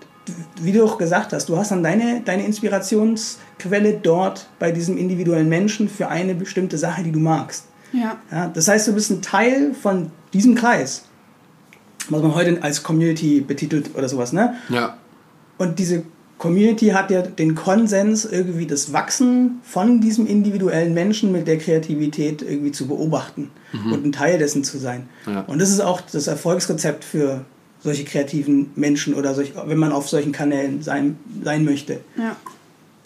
Wie 0.62 0.74
du 0.74 0.84
auch 0.84 0.98
gesagt 0.98 1.32
hast, 1.32 1.48
du 1.48 1.56
hast 1.56 1.72
dann 1.72 1.82
deine, 1.82 2.20
deine 2.20 2.46
Inspirationsquelle 2.46 3.94
dort 4.04 4.50
bei 4.60 4.74
diesem 4.74 4.98
individuellen 4.98 5.48
Menschen 5.48 5.88
für 5.88 6.10
eine 6.10 6.36
bestimmte 6.36 6.78
Sache, 6.78 7.04
die 7.04 7.14
du 7.14 7.20
magst. 7.20 7.64
ja. 7.94 8.18
Ja, 8.30 8.50
das 8.50 8.68
heißt, 8.68 8.90
du 8.90 8.94
bist 8.94 9.10
ein 9.10 9.22
Teil 9.22 9.74
von 9.74 10.12
diesem 10.34 10.54
Kreis, 10.54 11.06
was 12.10 12.22
man 12.22 12.36
heute 12.36 12.62
als 12.62 12.84
Community 12.84 13.40
betitelt 13.40 13.96
oder 13.96 14.10
sowas. 14.10 14.34
Ne? 14.34 14.56
Ja. 14.68 14.98
Und 15.58 15.80
diese 15.80 16.04
Community 16.40 16.88
hat 16.88 17.12
ja 17.12 17.22
den 17.22 17.54
Konsens, 17.54 18.26
irgendwie 18.26 18.66
das 18.66 18.92
Wachsen 18.92 19.60
von 19.62 20.02
diesem 20.02 20.26
individuellen 20.26 20.96
Menschen 20.96 21.32
mit 21.32 21.48
der 21.48 21.60
Kreativität 21.60 22.42
irgendwie 22.42 22.72
zu 22.72 22.88
beobachten 22.88 23.52
und 23.74 24.04
ein 24.06 24.12
Teil 24.12 24.40
dessen 24.40 24.64
zu 24.64 24.80
sein. 24.80 25.08
Ja. 25.28 25.42
Und 25.42 25.60
das 25.60 25.70
ist 25.70 25.82
auch 25.82 26.02
das 26.02 26.26
Erfolgsrezept 26.28 27.04
für 27.04 27.46
solche 27.82 28.06
kreativen 28.06 28.72
Menschen 28.76 29.14
oder 29.14 29.36
solch, 29.36 29.54
wenn 29.66 29.78
man 29.78 29.92
auf 29.92 30.10
solchen 30.10 30.32
Kanälen 30.32 30.82
sein, 30.82 31.18
sein 31.44 31.64
möchte. 31.64 32.00
ja. 32.18 32.36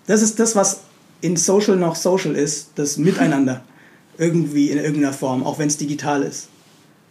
Das 0.05 0.21
ist 0.21 0.37
das, 0.39 0.55
was 0.55 0.81
in 1.21 1.37
Social 1.37 1.77
noch 1.77 1.95
Social 1.95 2.35
ist, 2.35 2.71
das 2.75 2.97
Miteinander. 3.09 3.63
irgendwie 4.17 4.69
in 4.69 4.77
irgendeiner 4.77 5.13
Form, 5.13 5.43
auch 5.43 5.59
wenn 5.59 5.67
es 5.67 5.77
digital 5.77 6.23
ist. 6.23 6.49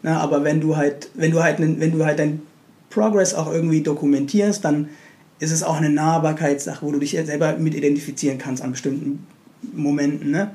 Na, 0.03 0.21
aber 0.21 0.45
wenn 0.45 0.61
du 0.61 0.77
halt, 0.77 1.09
wenn 1.15 1.33
du 1.33 1.43
halt, 1.43 1.59
wenn 1.59 1.93
du 1.93 2.05
halt 2.05 2.19
deinen 2.19 2.43
Progress 2.91 3.35
auch 3.35 3.51
irgendwie 3.51 3.81
dokumentierst, 3.81 4.65
dann 4.65 4.89
ist 5.43 5.51
es 5.51 5.65
auch 5.65 5.77
eine 5.77 5.91
Nahbarkeitssache, 5.91 6.87
wo 6.87 6.93
du 6.93 7.01
dich 7.01 7.11
selber 7.11 7.57
mit 7.59 7.75
identifizieren 7.75 8.39
kannst 8.39 8.63
an 8.63 8.71
bestimmten 8.71 9.27
Momenten. 9.75 10.31
Ne? 10.31 10.53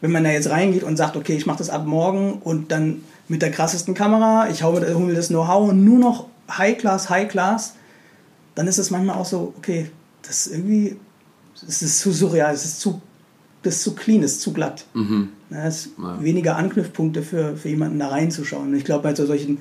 Wenn 0.00 0.10
man 0.10 0.24
da 0.24 0.30
jetzt 0.30 0.50
reingeht 0.50 0.82
und 0.82 0.96
sagt, 0.96 1.16
okay, 1.16 1.36
ich 1.36 1.46
mache 1.46 1.58
das 1.58 1.70
ab 1.70 1.86
morgen 1.86 2.32
und 2.42 2.72
dann 2.72 3.02
mit 3.28 3.40
der 3.40 3.52
krassesten 3.52 3.94
Kamera, 3.94 4.48
ich 4.50 4.64
hau 4.64 4.72
mir, 4.72 5.14
das 5.14 5.28
Know-how 5.28 5.70
und 5.70 5.84
nur 5.84 6.00
noch 6.00 6.26
High 6.50 6.76
Class, 6.76 7.08
High 7.08 7.28
Class, 7.28 7.74
dann 8.56 8.66
ist 8.66 8.78
es 8.78 8.90
manchmal 8.90 9.16
auch 9.16 9.26
so, 9.26 9.54
okay, 9.58 9.90
das 10.22 10.46
ist 10.46 10.54
irgendwie, 10.54 10.96
es 11.54 11.82
ist 11.82 12.00
zu 12.00 12.10
surreal, 12.10 12.52
es 12.52 12.64
ist 12.64 12.80
zu, 12.80 13.00
das 13.62 13.76
ist 13.76 13.82
zu 13.84 13.94
clean, 13.94 14.24
es 14.24 14.32
ist 14.32 14.40
zu 14.40 14.52
glatt. 14.52 14.86
Mhm. 14.94 15.28
Ja, 15.50 15.66
es 15.68 15.86
ist 15.86 15.90
Ja. 15.98 16.20
weniger 16.20 16.56
Anknüpfpunkte 16.56 17.22
für, 17.22 17.56
für 17.56 17.68
jemanden 17.68 18.00
da 18.00 18.08
reinzuschauen. 18.08 18.70
Und 18.70 18.74
ich 18.74 18.84
glaube, 18.84 19.04
bei 19.04 19.14
so 19.14 19.24
solchen 19.24 19.58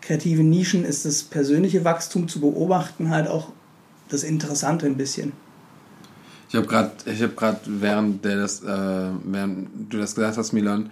kreativen 0.00 0.50
Nischen 0.50 0.84
ist 0.84 1.04
das 1.04 1.22
persönliche 1.22 1.84
Wachstum 1.84 2.26
zu 2.26 2.40
beobachten 2.40 3.10
halt 3.10 3.28
auch 3.28 3.52
das 4.08 4.22
Interessante 4.22 4.86
ein 4.86 4.96
bisschen. 4.96 5.32
Ich 6.48 6.54
habe 6.54 6.66
gerade, 6.66 6.92
ich 7.04 7.22
habe 7.22 7.34
gerade 7.34 7.60
während 7.66 8.24
der 8.24 8.36
das, 8.36 8.62
äh, 8.62 8.66
während 9.24 9.92
du 9.92 9.98
das 9.98 10.14
gesagt 10.14 10.38
hast, 10.38 10.52
Milan, 10.52 10.90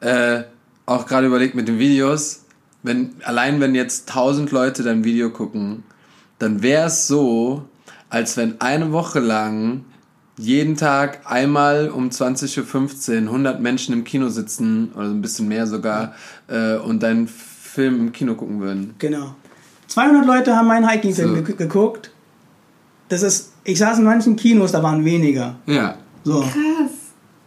äh, 0.00 0.42
auch 0.86 1.06
gerade 1.06 1.26
überlegt 1.26 1.54
mit 1.54 1.68
den 1.68 1.78
Videos. 1.78 2.44
Wenn 2.82 3.14
allein 3.24 3.60
wenn 3.60 3.74
jetzt 3.74 4.08
tausend 4.08 4.50
Leute 4.50 4.82
dein 4.82 5.04
Video 5.04 5.30
gucken, 5.30 5.84
dann 6.38 6.62
wäre 6.62 6.86
es 6.86 7.06
so, 7.06 7.64
als 8.08 8.36
wenn 8.36 8.60
eine 8.60 8.92
Woche 8.92 9.20
lang 9.20 9.84
jeden 10.36 10.76
Tag 10.76 11.20
einmal 11.24 11.90
um 11.90 12.10
20.15 12.10 13.10
Uhr 13.10 13.28
100 13.28 13.60
Menschen 13.60 13.92
im 13.92 14.04
Kino 14.04 14.28
sitzen 14.28 14.92
oder 14.94 15.06
ein 15.06 15.20
bisschen 15.20 15.48
mehr 15.48 15.66
sogar 15.66 16.14
äh, 16.46 16.76
und 16.76 17.02
deinen 17.02 17.28
Film 17.28 18.00
im 18.00 18.12
Kino 18.12 18.34
gucken 18.34 18.60
würden. 18.60 18.94
Genau. 18.98 19.34
200 19.88 20.26
Leute 20.26 20.56
haben 20.56 20.68
meinen 20.68 20.88
Hiking-Film 20.88 21.36
So. 21.36 21.42
ge 21.42 21.56
geguckt. 21.56 22.10
Das 23.08 23.22
ist, 23.22 23.52
ich 23.64 23.78
saß 23.78 23.98
in 23.98 24.04
manchen 24.04 24.36
Kinos, 24.36 24.72
da 24.72 24.82
waren 24.82 25.04
weniger. 25.04 25.56
Ja. 25.66 25.96
So. 26.24 26.40
Krass. 26.40 26.92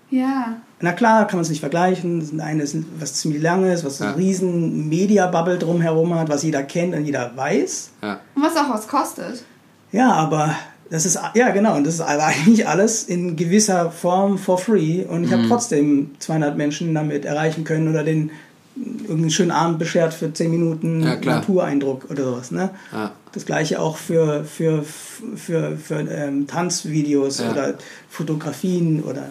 Ja. 0.10 0.58
Na 0.80 0.92
klar, 0.94 1.28
kann 1.28 1.38
man 1.38 1.44
es 1.44 1.50
nicht 1.50 1.60
vergleichen. 1.60 2.20
Das 2.20 2.40
eine 2.40 2.64
ist 2.64 2.76
was 3.00 3.14
ziemlich 3.14 3.42
langes, 3.42 3.86
was 3.86 4.00
so 4.00 4.04
Ja. 4.04 4.10
einen 4.12 4.20
riesen 4.20 4.90
Media-Bubble 4.90 5.60
drumherum 5.60 6.16
hat, 6.16 6.30
was 6.30 6.44
jeder 6.44 6.64
kennt 6.64 6.96
und 6.96 7.06
jeder 7.06 7.32
weiß. 7.36 7.92
Ja. 8.02 8.20
Und 8.36 8.44
was 8.44 8.58
auch 8.58 8.70
was 8.70 8.88
kostet. 8.88 9.44
Ja, 9.92 10.12
aber 10.12 10.56
das 10.90 11.06
ist, 11.06 11.20
ja 11.36 11.50
genau, 11.52 11.76
und 11.76 11.86
das 11.86 11.96
ist 11.96 12.02
aber 12.02 12.26
eigentlich 12.26 12.68
alles 12.68 13.04
in 13.04 13.36
gewisser 13.36 13.92
Form 13.92 14.38
for 14.40 14.58
free 14.58 15.04
und 15.06 15.24
ich 15.24 15.32
habe 15.32 15.44
trotzdem 15.48 16.12
200 16.20 16.58
Menschen 16.58 16.94
damit 16.96 17.26
erreichen 17.26 17.64
können 17.64 17.88
oder 17.88 18.04
den 18.04 18.32
irgendeinen 18.76 19.32
schönen 19.32 19.52
Abend 19.52 19.80
beschert 19.80 20.14
für 20.14 20.32
10 20.32 20.50
Minuten 20.52 21.04
Ja. 21.04 21.16
Natureindruck 21.16 22.10
oder 22.10 22.24
sowas. 22.24 22.52
Ne? 22.52 22.70
Ja. 22.92 23.12
Das 23.34 23.46
gleiche 23.46 23.80
auch 23.80 23.98
für, 23.98 24.44
für, 24.46 24.84
für, 24.84 25.78
für 25.78 26.00
ähm, 26.10 26.48
Tanzvideos 26.48 27.40
Ja. 27.40 27.52
oder 27.52 27.74
Fotografien 28.10 29.04
oder 29.04 29.28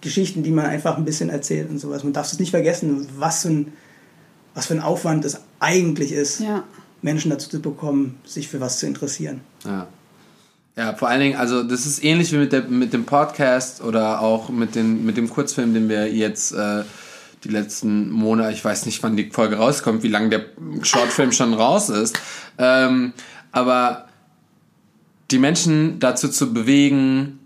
Geschichten, 0.00 0.42
die 0.42 0.50
man 0.50 0.66
einfach 0.66 0.96
ein 0.96 1.04
bisschen 1.04 1.28
erzählt 1.30 1.68
und 1.70 1.78
sowas. 1.78 2.04
Man 2.04 2.12
darf 2.12 2.30
es 2.32 2.38
nicht 2.38 2.50
vergessen, 2.50 3.06
was 3.18 3.42
für 3.42 3.48
ein, 3.48 3.72
was 4.54 4.66
für 4.66 4.74
ein 4.74 4.80
Aufwand 4.82 5.24
es 5.24 5.40
eigentlich 5.58 6.12
ist, 6.12 6.40
Ja. 6.40 6.64
Menschen 7.02 7.30
dazu 7.30 7.48
zu 7.48 7.60
bekommen, 7.60 8.16
sich 8.26 8.48
für 8.48 8.60
was 8.60 8.78
zu 8.78 8.86
interessieren. 8.86 9.40
Ja. 9.64 9.86
Ja, 10.76 10.94
vor 10.94 11.08
allen 11.08 11.20
Dingen, 11.20 11.36
also 11.36 11.62
das 11.62 11.84
ist 11.84 12.02
ähnlich 12.04 12.32
wie 12.32 12.36
mit, 12.38 12.52
der, 12.52 12.62
mit 12.62 12.92
dem 12.92 13.04
Podcast 13.04 13.82
oder 13.82 14.20
auch 14.20 14.48
mit, 14.50 14.74
den, 14.74 15.04
mit 15.04 15.16
dem 15.16 15.28
Kurzfilm, 15.28 15.74
den 15.74 15.88
wir 15.88 16.10
jetzt 16.14 16.52
äh, 16.52 16.84
die 17.44 17.48
letzten 17.48 18.10
Monate, 18.10 18.52
ich 18.52 18.64
weiß 18.64 18.86
nicht, 18.86 19.02
wann 19.02 19.16
die 19.16 19.30
Folge 19.30 19.56
rauskommt, 19.56 20.02
wie 20.02 20.08
lange 20.08 20.28
der 20.28 20.44
Shortfilm 20.82 21.32
schon 21.32 21.54
raus 21.54 21.88
ist, 21.88 22.18
ähm, 22.58 23.12
aber 23.52 24.06
die 25.30 25.38
Menschen 25.38 25.98
dazu 26.00 26.28
zu 26.28 26.52
bewegen, 26.52 27.38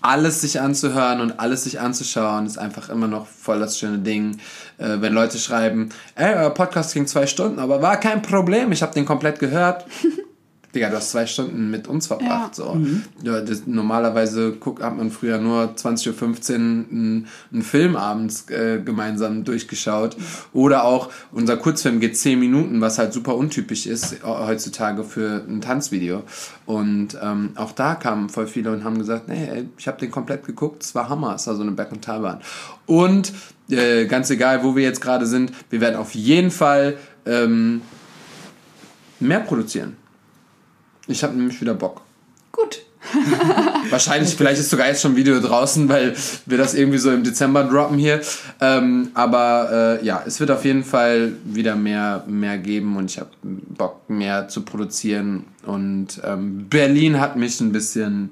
alles 0.00 0.40
sich 0.40 0.60
anzuhören 0.60 1.20
und 1.20 1.40
alles 1.40 1.64
sich 1.64 1.80
anzuschauen, 1.80 2.46
ist 2.46 2.58
einfach 2.58 2.88
immer 2.88 3.08
noch 3.08 3.26
voll 3.26 3.58
das 3.58 3.78
schöne 3.78 3.98
Ding. 3.98 4.38
Äh, 4.78 5.00
wenn 5.00 5.12
Leute 5.12 5.38
schreiben, 5.38 5.88
ey, 6.14 6.34
euer 6.36 6.50
Podcast 6.50 6.94
ging 6.94 7.06
zwei 7.06 7.26
Stunden, 7.26 7.58
aber 7.58 7.82
war 7.82 7.98
kein 7.98 8.22
Problem, 8.22 8.70
ich 8.70 8.82
habe 8.82 8.94
den 8.94 9.04
komplett 9.04 9.38
gehört. 9.40 9.84
Digga, 10.74 10.90
du 10.90 10.96
hast 10.96 11.10
zwei 11.10 11.26
Stunden 11.26 11.70
mit 11.70 11.88
uns 11.88 12.06
verbracht. 12.06 12.54
So. 12.54 12.78
Ja, 13.22 13.40
das, 13.40 13.66
normalerweise 13.66 14.52
guck, 14.58 14.82
hat 14.82 14.96
man 14.96 15.10
früher 15.10 15.38
nur 15.38 15.74
20.15 15.74 16.10
Uhr 16.10 16.56
einen, 16.56 17.26
einen 17.52 17.62
Film 17.62 17.96
abends 17.96 18.50
äh, 18.50 18.80
gemeinsam 18.84 19.44
durchgeschaut. 19.44 20.16
Oder 20.52 20.84
auch 20.84 21.10
unser 21.32 21.56
Kurzfilm 21.56 22.00
geht 22.00 22.16
10 22.16 22.38
Minuten, 22.38 22.80
was 22.80 22.98
halt 22.98 23.12
super 23.12 23.36
untypisch 23.36 23.86
ist 23.86 24.12
äh, 24.14 24.16
heutzutage 24.24 25.04
für 25.04 25.44
ein 25.48 25.60
Tanzvideo. 25.60 26.22
Und 26.66 27.16
ähm, 27.22 27.50
auch 27.54 27.72
da 27.72 27.94
kamen 27.94 28.28
voll 28.28 28.46
viele 28.46 28.72
und 28.72 28.84
haben 28.84 28.98
gesagt, 28.98 29.28
nee, 29.28 29.48
ey, 29.48 29.68
ich 29.78 29.88
habe 29.88 29.98
den 29.98 30.10
komplett 30.10 30.44
geguckt, 30.44 30.82
es 30.82 30.94
war 30.94 31.08
Hammer, 31.08 31.34
es 31.34 31.46
war 31.46 31.54
so 31.54 31.62
eine 31.62 31.72
Berg- 31.72 31.92
und 31.92 32.04
Talbahn. 32.04 32.40
Und 32.86 33.32
äh, 33.70 34.06
ganz 34.06 34.30
egal, 34.30 34.62
wo 34.62 34.76
wir 34.76 34.82
jetzt 34.82 35.00
gerade 35.00 35.26
sind, 35.26 35.52
wir 35.70 35.80
werden 35.80 35.96
auf 35.96 36.14
jeden 36.14 36.50
Fall 36.50 36.96
ähm, 37.24 37.80
mehr 39.20 39.40
produzieren. 39.40 39.96
Ich 41.06 41.22
habe 41.22 41.36
nämlich 41.36 41.60
wieder 41.60 41.74
Bock. 41.74 42.02
Gut. 42.52 42.82
Wahrscheinlich, 43.90 44.34
vielleicht 44.34 44.60
ist 44.60 44.70
sogar 44.70 44.88
jetzt 44.88 45.02
schon 45.02 45.12
ein 45.12 45.16
Video 45.16 45.38
draußen, 45.40 45.88
weil 45.88 46.14
wir 46.46 46.58
das 46.58 46.74
irgendwie 46.74 46.98
so 46.98 47.10
im 47.12 47.22
Dezember 47.22 47.64
droppen 47.64 47.98
hier. 47.98 48.20
Ähm, 48.60 49.10
aber 49.14 49.98
äh, 50.00 50.04
ja, 50.04 50.22
es 50.26 50.40
wird 50.40 50.50
auf 50.50 50.64
jeden 50.64 50.84
Fall 50.84 51.32
wieder 51.44 51.76
mehr, 51.76 52.24
mehr 52.26 52.58
geben 52.58 52.96
und 52.96 53.10
ich 53.10 53.18
habe 53.18 53.30
Bock, 53.42 54.08
mehr 54.08 54.48
zu 54.48 54.62
produzieren. 54.62 55.44
Und 55.64 56.20
ähm, 56.24 56.68
Berlin 56.68 57.20
hat 57.20 57.36
mich 57.36 57.60
ein 57.60 57.72
bisschen 57.72 58.30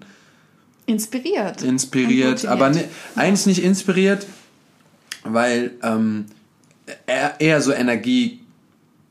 Inspiriert. 0.86 1.62
inspiriert, 1.62 2.44
aber 2.46 2.70
ne, 2.70 2.84
eigentlich 3.16 3.46
nicht 3.46 3.64
inspiriert, 3.64 4.26
weil 5.22 5.72
ähm, 5.82 6.26
eher, 7.06 7.40
eher 7.40 7.62
so 7.62 7.72
Energie 7.72 8.43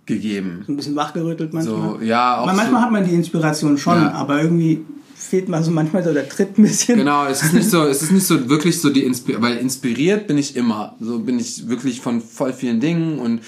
gegeben. 0.06 0.64
So 0.66 0.74
ein 0.74 0.76
bisschen 0.76 0.96
wachgerüttelt 0.96 1.54
manchmal. 1.54 2.00
So, 2.00 2.00
ja, 2.04 2.38
auch 2.38 2.44
Aber 2.48 2.54
manchmal 2.54 2.82
so, 2.82 2.86
hat 2.86 2.92
man 2.92 3.06
die 3.06 3.14
Inspiration 3.14 3.78
schon, 3.78 3.96
Ja. 4.02 4.12
aber 4.12 4.42
irgendwie 4.42 4.86
fehlt 5.16 5.48
man 5.48 5.64
so 5.64 5.72
manchmal 5.72 6.04
so 6.04 6.12
der 6.14 6.28
Tritt 6.28 6.58
ein 6.58 6.64
bisschen. 6.64 6.98
Genau, 6.98 7.26
es 7.26 7.42
ist 7.44 7.54
nicht 7.54 7.70
so, 7.70 7.84
es 7.84 8.02
ist 8.02 8.12
nicht 8.12 8.28
so 8.28 8.50
wirklich 8.50 8.82
so 8.82 8.90
die 8.90 9.04
Inspir 9.04 9.42
weil 9.42 9.58
inspiriert 9.58 10.28
bin 10.28 10.38
ich 10.38 10.56
immer. 10.56 10.96
So 11.00 11.20
bin 11.20 11.40
ich 11.40 11.70
wirklich 11.70 12.02
von 12.02 12.22
voll 12.22 12.52
vielen 12.54 12.80
Dingen 12.82 13.20
und 13.20 13.42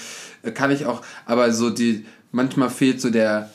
äh, 0.44 0.52
kann 0.52 0.72
ich 0.72 0.86
auch, 0.86 1.02
aber 1.26 1.52
so 1.52 1.70
die, 1.70 2.06
manchmal 2.32 2.70
fehlt 2.70 3.02
so 3.02 3.10
der, 3.10 3.50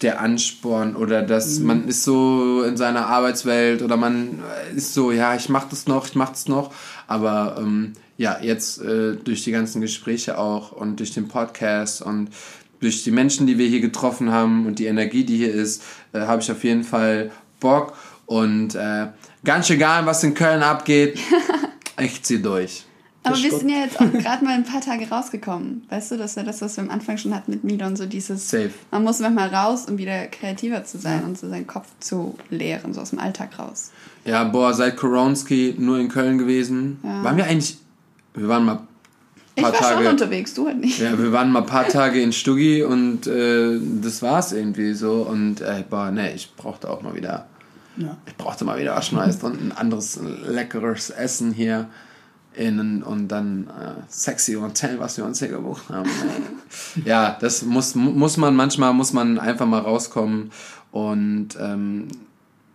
der 0.00 0.20
Ansporn 0.20 0.96
oder 0.96 1.22
dass 1.22 1.60
man 1.60 1.86
ist 1.86 2.04
so 2.04 2.62
in 2.62 2.76
seiner 2.78 3.06
Arbeitswelt 3.06 3.82
oder 3.82 3.96
man 3.98 4.40
ist 4.74 4.94
so, 4.94 5.12
ja, 5.12 5.34
ich 5.36 5.48
mach 5.50 5.68
das 5.68 5.86
noch, 5.86 6.06
ich 6.06 6.14
mach 6.14 6.30
das 6.30 6.48
noch, 6.48 6.72
aber 7.06 7.56
ähm, 7.58 7.92
ja, 8.16 8.38
jetzt 8.40 8.80
äh, 8.80 9.16
durch 9.16 9.44
die 9.44 9.52
ganzen 9.52 9.80
Gespräche 9.80 10.38
auch 10.38 10.72
und 10.72 11.00
durch 11.00 11.12
den 11.12 11.28
Podcast 11.28 12.02
und 12.02 12.28
durch 12.80 13.02
die 13.02 13.10
Menschen, 13.10 13.46
die 13.46 13.58
wir 13.58 13.66
hier 13.66 13.80
getroffen 13.80 14.30
haben 14.30 14.66
und 14.66 14.78
die 14.78 14.86
Energie, 14.86 15.24
die 15.24 15.36
hier 15.36 15.52
ist, 15.52 15.82
äh, 16.12 16.20
habe 16.20 16.42
ich 16.42 16.50
auf 16.50 16.62
jeden 16.64 16.84
Fall 16.84 17.30
Bock 17.60 17.94
und 18.26 18.74
äh, 18.74 19.06
ganz 19.44 19.70
egal, 19.70 20.06
was 20.06 20.22
in 20.22 20.34
Köln 20.34 20.62
abgeht, 20.62 21.18
ich 21.98 22.22
zieh 22.22 22.40
durch. 22.40 22.84
Aber 23.24 23.38
wir 23.38 23.58
sind 23.58 23.70
ja 23.70 23.78
jetzt 23.78 23.98
auch 23.98 24.12
gerade 24.12 24.44
mal 24.44 24.52
ein 24.52 24.64
paar 24.64 24.82
Tage 24.82 25.08
rausgekommen. 25.08 25.86
Weißt 25.88 26.10
du, 26.10 26.18
das 26.18 26.36
war 26.36 26.44
das, 26.44 26.60
was 26.60 26.76
wir 26.76 26.84
am 26.84 26.90
Anfang 26.90 27.16
schon 27.16 27.34
hatten 27.34 27.52
mit 27.52 27.64
Milon, 27.64 27.96
so 27.96 28.04
dieses, 28.04 28.50
Safe. 28.50 28.70
man 28.90 29.02
muss 29.02 29.18
manchmal 29.18 29.48
raus, 29.48 29.86
um 29.88 29.96
wieder 29.96 30.26
kreativer 30.26 30.84
zu 30.84 30.98
sein 30.98 31.24
und 31.24 31.38
so 31.38 31.48
seinen 31.48 31.66
Kopf 31.66 31.88
zu 32.00 32.36
leeren, 32.50 32.92
so 32.92 33.00
aus 33.00 33.10
dem 33.10 33.18
Alltag 33.18 33.58
raus. 33.58 33.92
Ja, 34.26 34.44
boah, 34.44 34.74
seit 34.74 34.98
Koronski 34.98 35.74
nur 35.78 35.98
in 35.98 36.08
Köln 36.08 36.36
gewesen. 36.36 36.98
Ja. 37.02 37.24
Waren 37.24 37.38
wir 37.38 37.46
eigentlich, 37.46 37.78
wir 38.34 38.48
waren 38.48 38.64
mal 38.64 38.80
Ich 39.54 39.62
paar 39.62 39.72
war 39.72 39.78
schon 39.82 39.96
Tage. 39.98 40.08
unterwegs, 40.10 40.54
du 40.54 40.66
halt 40.66 40.80
nicht. 40.80 40.98
Ja, 41.00 41.16
wir 41.18 41.32
waren 41.32 41.50
mal 41.52 41.60
ein 41.60 41.66
paar 41.66 41.86
Tage 41.88 42.20
in 42.20 42.32
Stuggi 42.32 42.82
und 42.82 43.26
äh, 43.26 43.78
das 44.02 44.22
war's 44.22 44.52
irgendwie 44.52 44.94
so. 44.94 45.22
Und 45.22 45.60
äh, 45.60 45.84
boah, 45.88 46.10
ne, 46.10 46.32
ich 46.34 46.54
brauchte 46.56 46.90
auch 46.90 47.02
mal 47.02 47.14
wieder, 47.14 47.46
Ja. 47.96 48.16
ich 48.26 48.36
brauchte 48.36 48.64
mal 48.64 48.78
wieder 48.78 48.94
was 48.96 49.12
Neues 49.12 49.42
und 49.42 49.60
ein 49.62 49.72
anderes 49.72 50.18
leckeres 50.46 51.10
Essen 51.10 51.52
hier 51.52 51.88
innen 52.56 53.02
und 53.02 53.28
dann 53.28 53.66
äh, 53.68 53.92
sexy 54.08 54.54
Hotel, 54.54 54.98
was 55.00 55.16
wir 55.16 55.24
uns 55.24 55.40
hier 55.40 55.48
gebucht 55.48 55.88
haben. 55.88 56.08
ja, 57.04 57.36
das 57.40 57.62
muss 57.62 57.94
muss 57.96 58.36
man 58.36 58.54
manchmal 58.54 58.92
muss 58.92 59.12
man 59.12 59.38
einfach 59.40 59.66
mal 59.66 59.80
rauskommen 59.80 60.50
und 60.92 61.48
ähm, 61.60 62.06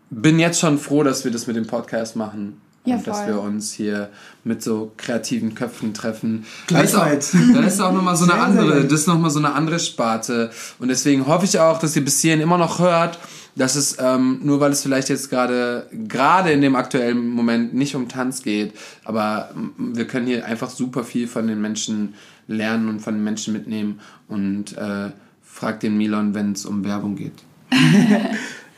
bin 0.09 0.37
jetzt 0.39 0.59
schon 0.59 0.77
froh, 0.79 1.03
dass 1.03 1.23
wir 1.23 1.31
das 1.31 1.47
mit 1.47 1.55
dem 1.55 1.65
Podcast 1.67 2.15
machen. 2.17 2.59
Ja, 2.85 2.95
und 2.95 3.05
dass 3.07 3.27
wir 3.27 3.41
uns 3.41 3.73
hier 3.73 4.09
mit 4.43 4.63
so 4.63 4.91
kreativen 4.95 5.53
Köpfen 5.53 5.93
treffen. 5.93 6.45
Das 6.67 6.85
ist 6.85 6.95
auch, 6.95 7.03
Gleichfalls. 7.03 7.35
das 7.53 7.73
ist 7.73 7.81
auch 7.81 7.91
nochmal 7.91 8.15
so 8.15 8.23
eine 8.23 8.41
andere, 8.41 8.83
das 8.85 9.01
ist 9.01 9.07
nochmal 9.07 9.31
so 9.31 9.39
eine 9.39 9.53
andere 9.53 9.79
Sparte. 9.79 10.49
Und 10.79 10.87
deswegen 10.87 11.27
hoffe 11.27 11.45
ich 11.45 11.59
auch, 11.59 11.79
dass 11.79 11.95
ihr 11.95 12.03
bis 12.03 12.21
hierhin 12.21 12.39
immer 12.41 12.57
noch 12.57 12.79
hört, 12.79 13.19
dass 13.55 13.75
es, 13.75 13.97
ähm, 13.99 14.39
nur 14.43 14.59
weil 14.61 14.71
es 14.71 14.81
vielleicht 14.81 15.09
jetzt 15.09 15.29
gerade, 15.29 15.87
gerade 16.07 16.51
in 16.51 16.61
dem 16.61 16.75
aktuellen 16.75 17.27
Moment 17.27 17.73
nicht 17.73 17.95
um 17.95 18.07
Tanz 18.07 18.41
geht, 18.41 18.73
aber 19.03 19.49
wir 19.77 20.07
können 20.07 20.27
hier 20.27 20.45
einfach 20.45 20.69
super 20.69 21.03
viel 21.03 21.27
von 21.27 21.47
den 21.47 21.59
Menschen 21.61 22.13
lernen 22.47 22.87
und 22.87 23.01
von 23.01 23.15
den 23.15 23.23
Menschen 23.23 23.53
mitnehmen 23.53 23.99
und 24.27 24.77
äh, 24.77 25.11
fragt 25.43 25.83
den 25.83 25.97
Milon, 25.97 26.33
wenn 26.33 26.53
es 26.53 26.65
um 26.65 26.85
Werbung 26.85 27.15
geht. 27.15 27.33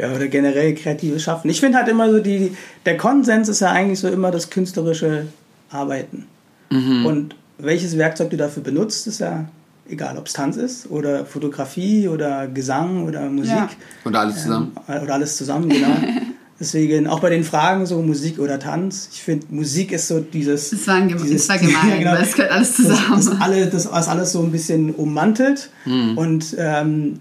Ja, 0.01 0.11
oder 0.15 0.27
generell 0.27 0.73
kreatives 0.73 1.21
Schaffen. 1.21 1.49
Ich 1.51 1.59
finde 1.59 1.77
halt 1.77 1.87
immer 1.87 2.09
so, 2.11 2.19
die, 2.19 2.55
der 2.87 2.97
Konsens 2.97 3.47
ist 3.49 3.59
ja 3.59 3.69
eigentlich 3.71 3.99
so 3.99 4.07
immer 4.07 4.31
das 4.31 4.49
künstlerische 4.49 5.27
Arbeiten. 5.69 6.25
Mhm. 6.71 7.05
Und 7.05 7.35
welches 7.59 7.97
Werkzeug 7.97 8.31
du 8.31 8.37
dafür 8.37 8.63
benutzt, 8.63 9.05
ist 9.05 9.19
ja 9.19 9.45
egal, 9.87 10.17
ob 10.17 10.25
es 10.25 10.33
Tanz 10.33 10.57
ist 10.57 10.89
oder 10.89 11.25
Fotografie 11.25 12.07
oder 12.07 12.47
Gesang 12.47 13.03
oder 13.07 13.29
Musik. 13.29 13.51
Ja. 13.53 13.69
Und 14.03 14.15
alles 14.15 14.41
zusammen. 14.41 14.71
Ähm, 14.89 15.03
oder 15.03 15.13
alles 15.13 15.37
zusammen, 15.37 15.69
genau. 15.69 15.95
Deswegen, 16.59 17.07
auch 17.07 17.19
bei 17.19 17.29
den 17.29 17.43
Fragen 17.43 17.85
so 17.85 18.01
Musik 18.01 18.39
oder 18.39 18.59
Tanz, 18.59 19.09
ich 19.13 19.21
finde, 19.21 19.47
Musik 19.49 19.91
ist 19.91 20.07
so 20.07 20.19
dieses... 20.19 20.71
Es 20.71 20.87
war, 20.87 20.95
ein, 20.95 21.09
dieses- 21.09 21.43
es 21.43 21.49
war 21.49 21.57
gemein, 21.59 21.73
Ja, 21.89 21.97
genau. 21.97 22.11
weil 22.13 22.23
es 22.23 22.33
gehört 22.33 22.51
alles 22.51 22.75
zusammen. 22.75 23.05
Das, 23.15 23.25
das, 23.29 23.41
alle, 23.41 23.67
das 23.67 23.91
was 23.91 24.07
alles 24.07 24.31
so 24.31 24.41
ein 24.41 24.51
bisschen 24.51 24.93
ummantelt. 24.95 25.69
Und 26.15 26.55
ähm, 26.57 27.19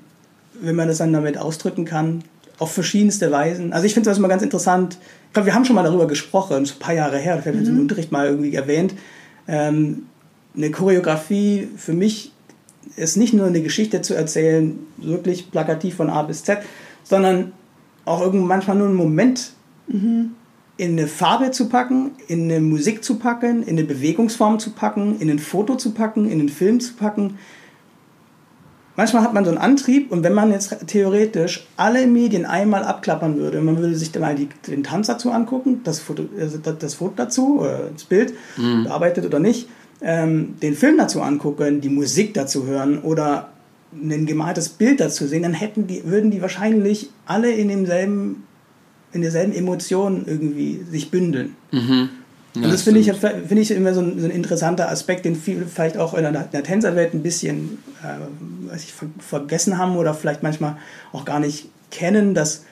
wenn 0.61 0.76
man 0.76 0.89
das 0.89 0.99
dann 0.99 1.12
damit 1.12 1.39
ausdrücken 1.39 1.85
kann, 1.87 2.22
auf 2.61 2.72
verschiedenste 2.72 3.32
Weisen. 3.32 3.72
Also 3.72 3.86
ich 3.86 3.94
finde 3.94 4.11
das 4.11 4.18
immer 4.18 4.28
ganz 4.28 4.42
interessant. 4.42 4.98
Ich 5.26 5.32
glaube, 5.32 5.46
wir 5.46 5.54
haben 5.54 5.64
schon 5.64 5.74
mal 5.74 5.82
darüber 5.82 6.06
gesprochen, 6.06 6.56
ein 6.56 6.78
paar 6.78 6.94
Jahre 6.94 7.18
her, 7.18 7.40
vielleicht 7.42 7.62
es 7.62 7.68
im 7.68 7.80
Unterricht 7.80 8.12
mal 8.12 8.26
irgendwie 8.26 8.54
erwähnt. 8.54 8.94
Ähm, 9.48 10.04
eine 10.54 10.70
Choreografie 10.70 11.68
für 11.76 11.94
mich 11.94 12.32
ist 12.96 13.16
nicht 13.16 13.32
nur 13.32 13.46
eine 13.46 13.62
Geschichte 13.62 14.02
zu 14.02 14.14
erzählen, 14.14 14.78
wirklich 14.98 15.50
plakativ 15.50 15.96
von 15.96 16.11
A 16.11 16.22
bis 16.22 16.44
Z, 16.44 16.58
sondern 17.02 17.52
auch 18.04 18.20
irgend 18.20 18.46
manchmal 18.46 18.76
nur 18.76 18.88
einen 18.88 18.96
Moment 18.96 19.52
in 20.76 20.92
eine 20.98 21.06
Farbe 21.06 21.50
zu 21.50 21.68
packen, 21.68 22.12
in 22.26 22.44
eine 22.44 22.61
Musik 22.61 23.04
zu 23.04 23.16
packen, 23.16 23.62
in 23.62 23.78
eine 23.78 23.84
Bewegungsform 23.84 24.58
zu 24.58 24.70
packen, 24.70 25.18
in 25.18 25.30
ein 25.30 25.38
Foto 25.38 25.76
zu 25.76 25.92
packen, 25.92 26.30
in 26.30 26.40
einen 26.40 26.48
Film 26.48 26.80
zu 26.80 26.94
packen. 26.94 27.38
Manchmal 29.01 29.22
hat 29.22 29.32
man 29.32 29.46
so 29.46 29.51
einen 29.51 29.59
Antrieb 29.59 30.12
und 30.12 30.22
wenn 30.24 30.34
man 30.34 30.53
jetzt 30.53 30.76
theoretisch 30.86 31.66
alle 31.78 32.07
Medien 32.07 32.44
einmal 32.44 32.84
abklappern 32.84 33.38
würde, 33.38 33.62
man 33.62 33.78
würde 33.78 33.94
sich 33.94 34.12
dann 34.12 34.20
mal 34.20 34.34
die, 34.34 34.51
den 34.66 34.82
Tanz 34.82 35.07
dazu 35.07 35.30
angucken, 35.30 35.80
das 35.84 36.01
Foto, 36.01 36.24
also 36.38 36.59
das 36.59 36.92
Foto 36.92 37.14
dazu 37.16 37.64
das 37.94 38.05
Bild, 38.05 38.34
mhm. 38.59 38.84
bearbeitet 38.84 39.24
oder 39.24 39.38
nicht, 39.38 39.68
ähm, 40.03 40.57
den 40.61 40.74
Film 40.74 40.98
dazu 40.98 41.22
angucken, 41.22 41.80
die 41.80 41.88
Musik 41.88 42.34
dazu 42.34 42.66
hören 42.66 42.98
oder 42.98 43.48
ein 43.94 44.26
gemaltes 44.26 44.68
Bild 44.68 45.01
dazu 45.01 45.26
sehen, 45.26 45.44
dann 45.44 45.55
hätten 45.55 45.86
die, 45.86 46.05
würden 46.05 46.30
die 46.30 46.42
wahrscheinlich 46.42 47.09
alle 47.24 47.51
in 47.51 47.68
demselben, 47.68 48.44
in 49.14 49.22
derselben 49.22 49.55
Emotion 49.55 50.24
irgendwie 50.26 50.82
sich 50.90 51.11
bündeln. 51.11 51.57
Mhm. 51.72 52.11
Ja, 52.55 52.62
und 52.64 52.72
das 52.72 52.82
finde 52.82 53.01
ich, 53.01 53.12
find 53.12 53.53
ich 53.53 53.70
immer 53.70 53.94
so 53.94 54.01
ein, 54.01 54.18
so 54.18 54.24
ein, 54.24 54.30
interessanter 54.32 54.90
Aspekt, 54.90 55.24
den 55.24 55.36
viele 55.36 55.66
vielleicht 55.66 55.96
auch 55.96 56.14
in 56.14 56.22
der, 56.22 56.32
in 56.32 56.51
der 56.53 56.64
Tänzerwelt 56.64 57.14
ein 57.14 57.22
bisschen 57.22 57.78
äh, 58.03 58.74
ich, 58.74 58.92
vergessen 59.18 59.78
haben 59.78 59.96
oder 59.96 60.14
vielleicht 60.14 60.42
manchmal 60.42 60.76
auch 61.12 61.24
gar 61.24 61.38
nicht 61.38 61.68
kennen, 61.90 62.34
dass 62.34 62.64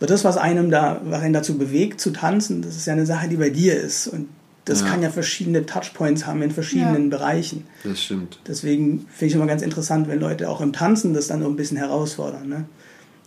das, 0.00 0.24
was 0.24 0.36
einem 0.36 0.70
da, 0.70 1.00
was 1.04 1.22
einen 1.22 1.32
dazu 1.32 1.58
bewegt 1.58 2.00
zu 2.00 2.10
tanzen, 2.10 2.62
das 2.62 2.76
ist 2.76 2.86
ja 2.86 2.92
eine 2.92 3.06
Sache, 3.06 3.28
die 3.28 3.36
bei 3.36 3.50
dir 3.50 3.74
ist. 3.74 4.06
Und 4.06 4.28
das 4.64 4.80
ja. 4.80 4.86
kann 4.86 5.02
ja 5.02 5.10
verschiedene 5.10 5.66
Touchpoints 5.66 6.26
haben 6.26 6.42
in 6.42 6.50
verschiedenen 6.50 7.10
ja. 7.10 7.16
Bereichen. 7.16 7.66
Das 7.82 8.02
stimmt. 8.02 8.38
Deswegen 8.46 9.06
finde 9.10 9.26
ich 9.26 9.34
immer 9.34 9.46
ganz 9.46 9.62
interessant, 9.62 10.08
wenn 10.08 10.20
Leute 10.20 10.48
auch 10.48 10.60
im 10.60 10.72
Tanzen 10.72 11.14
das 11.14 11.26
dann 11.26 11.42
so 11.42 11.48
ein 11.48 11.56
bisschen 11.56 11.76
herausfordern. 11.76 12.48
Ne? 12.48 12.64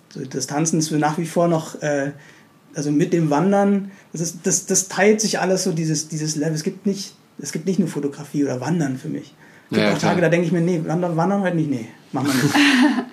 So, 0.09 0.25
das 0.25 0.47
Tanzen 0.47 0.79
ist 0.79 0.91
nach 0.91 1.17
wie 1.17 1.25
vor 1.25 1.47
noch, 1.47 1.81
äh, 1.81 2.11
also 2.75 2.91
mit 2.91 3.13
dem 3.13 3.29
Wandern, 3.29 3.91
das, 4.11 4.21
ist, 4.21 4.39
das, 4.43 4.65
das 4.65 4.87
teilt 4.87 5.21
sich 5.21 5.39
alles 5.39 5.63
so 5.63 5.71
dieses, 5.71 6.07
dieses 6.07 6.35
Level. 6.35 6.53
Es 6.53 6.63
gibt, 6.63 6.85
nicht, 6.85 7.15
es 7.39 7.51
gibt 7.51 7.65
nicht 7.65 7.79
nur 7.79 7.87
Fotografie 7.87 8.43
oder 8.43 8.61
Wandern 8.61 8.97
für 8.97 9.09
mich. 9.09 9.33
Es 9.65 9.75
gibt 9.75 9.81
ja, 9.81 9.93
auch 9.93 9.97
Tage, 9.97 10.21
da 10.21 10.29
denke 10.29 10.45
ich 10.45 10.51
mir, 10.51 10.61
nee, 10.61 10.81
Wandern, 10.85 11.17
Wandern 11.17 11.41
halt 11.41 11.55
nicht, 11.55 11.69
nee, 11.69 11.87
machen 12.11 12.27
wir 12.27 12.43
nicht. 12.43 12.55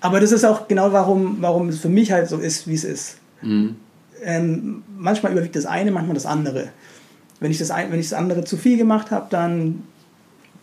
Aber 0.00 0.20
das 0.20 0.32
ist 0.32 0.44
auch 0.44 0.66
genau, 0.66 0.92
warum, 0.92 1.36
warum 1.40 1.68
es 1.68 1.78
für 1.78 1.88
mich 1.88 2.10
halt 2.10 2.28
so 2.28 2.38
ist, 2.38 2.66
wie 2.66 2.74
es 2.74 2.84
ist. 2.84 3.16
Mhm. 3.40 3.76
Ähm, 4.24 4.82
manchmal 4.98 5.32
überwiegt 5.32 5.56
das 5.56 5.64
eine, 5.64 5.92
manchmal 5.92 6.14
das 6.14 6.26
andere. 6.26 6.70
Wenn 7.40 7.50
ich 7.50 7.58
das, 7.58 7.70
ein, 7.70 7.90
wenn 7.92 8.00
ich 8.00 8.08
das 8.08 8.18
andere 8.18 8.44
zu 8.44 8.56
viel 8.56 8.76
gemacht 8.76 9.10
habe, 9.10 9.26
dann 9.30 9.84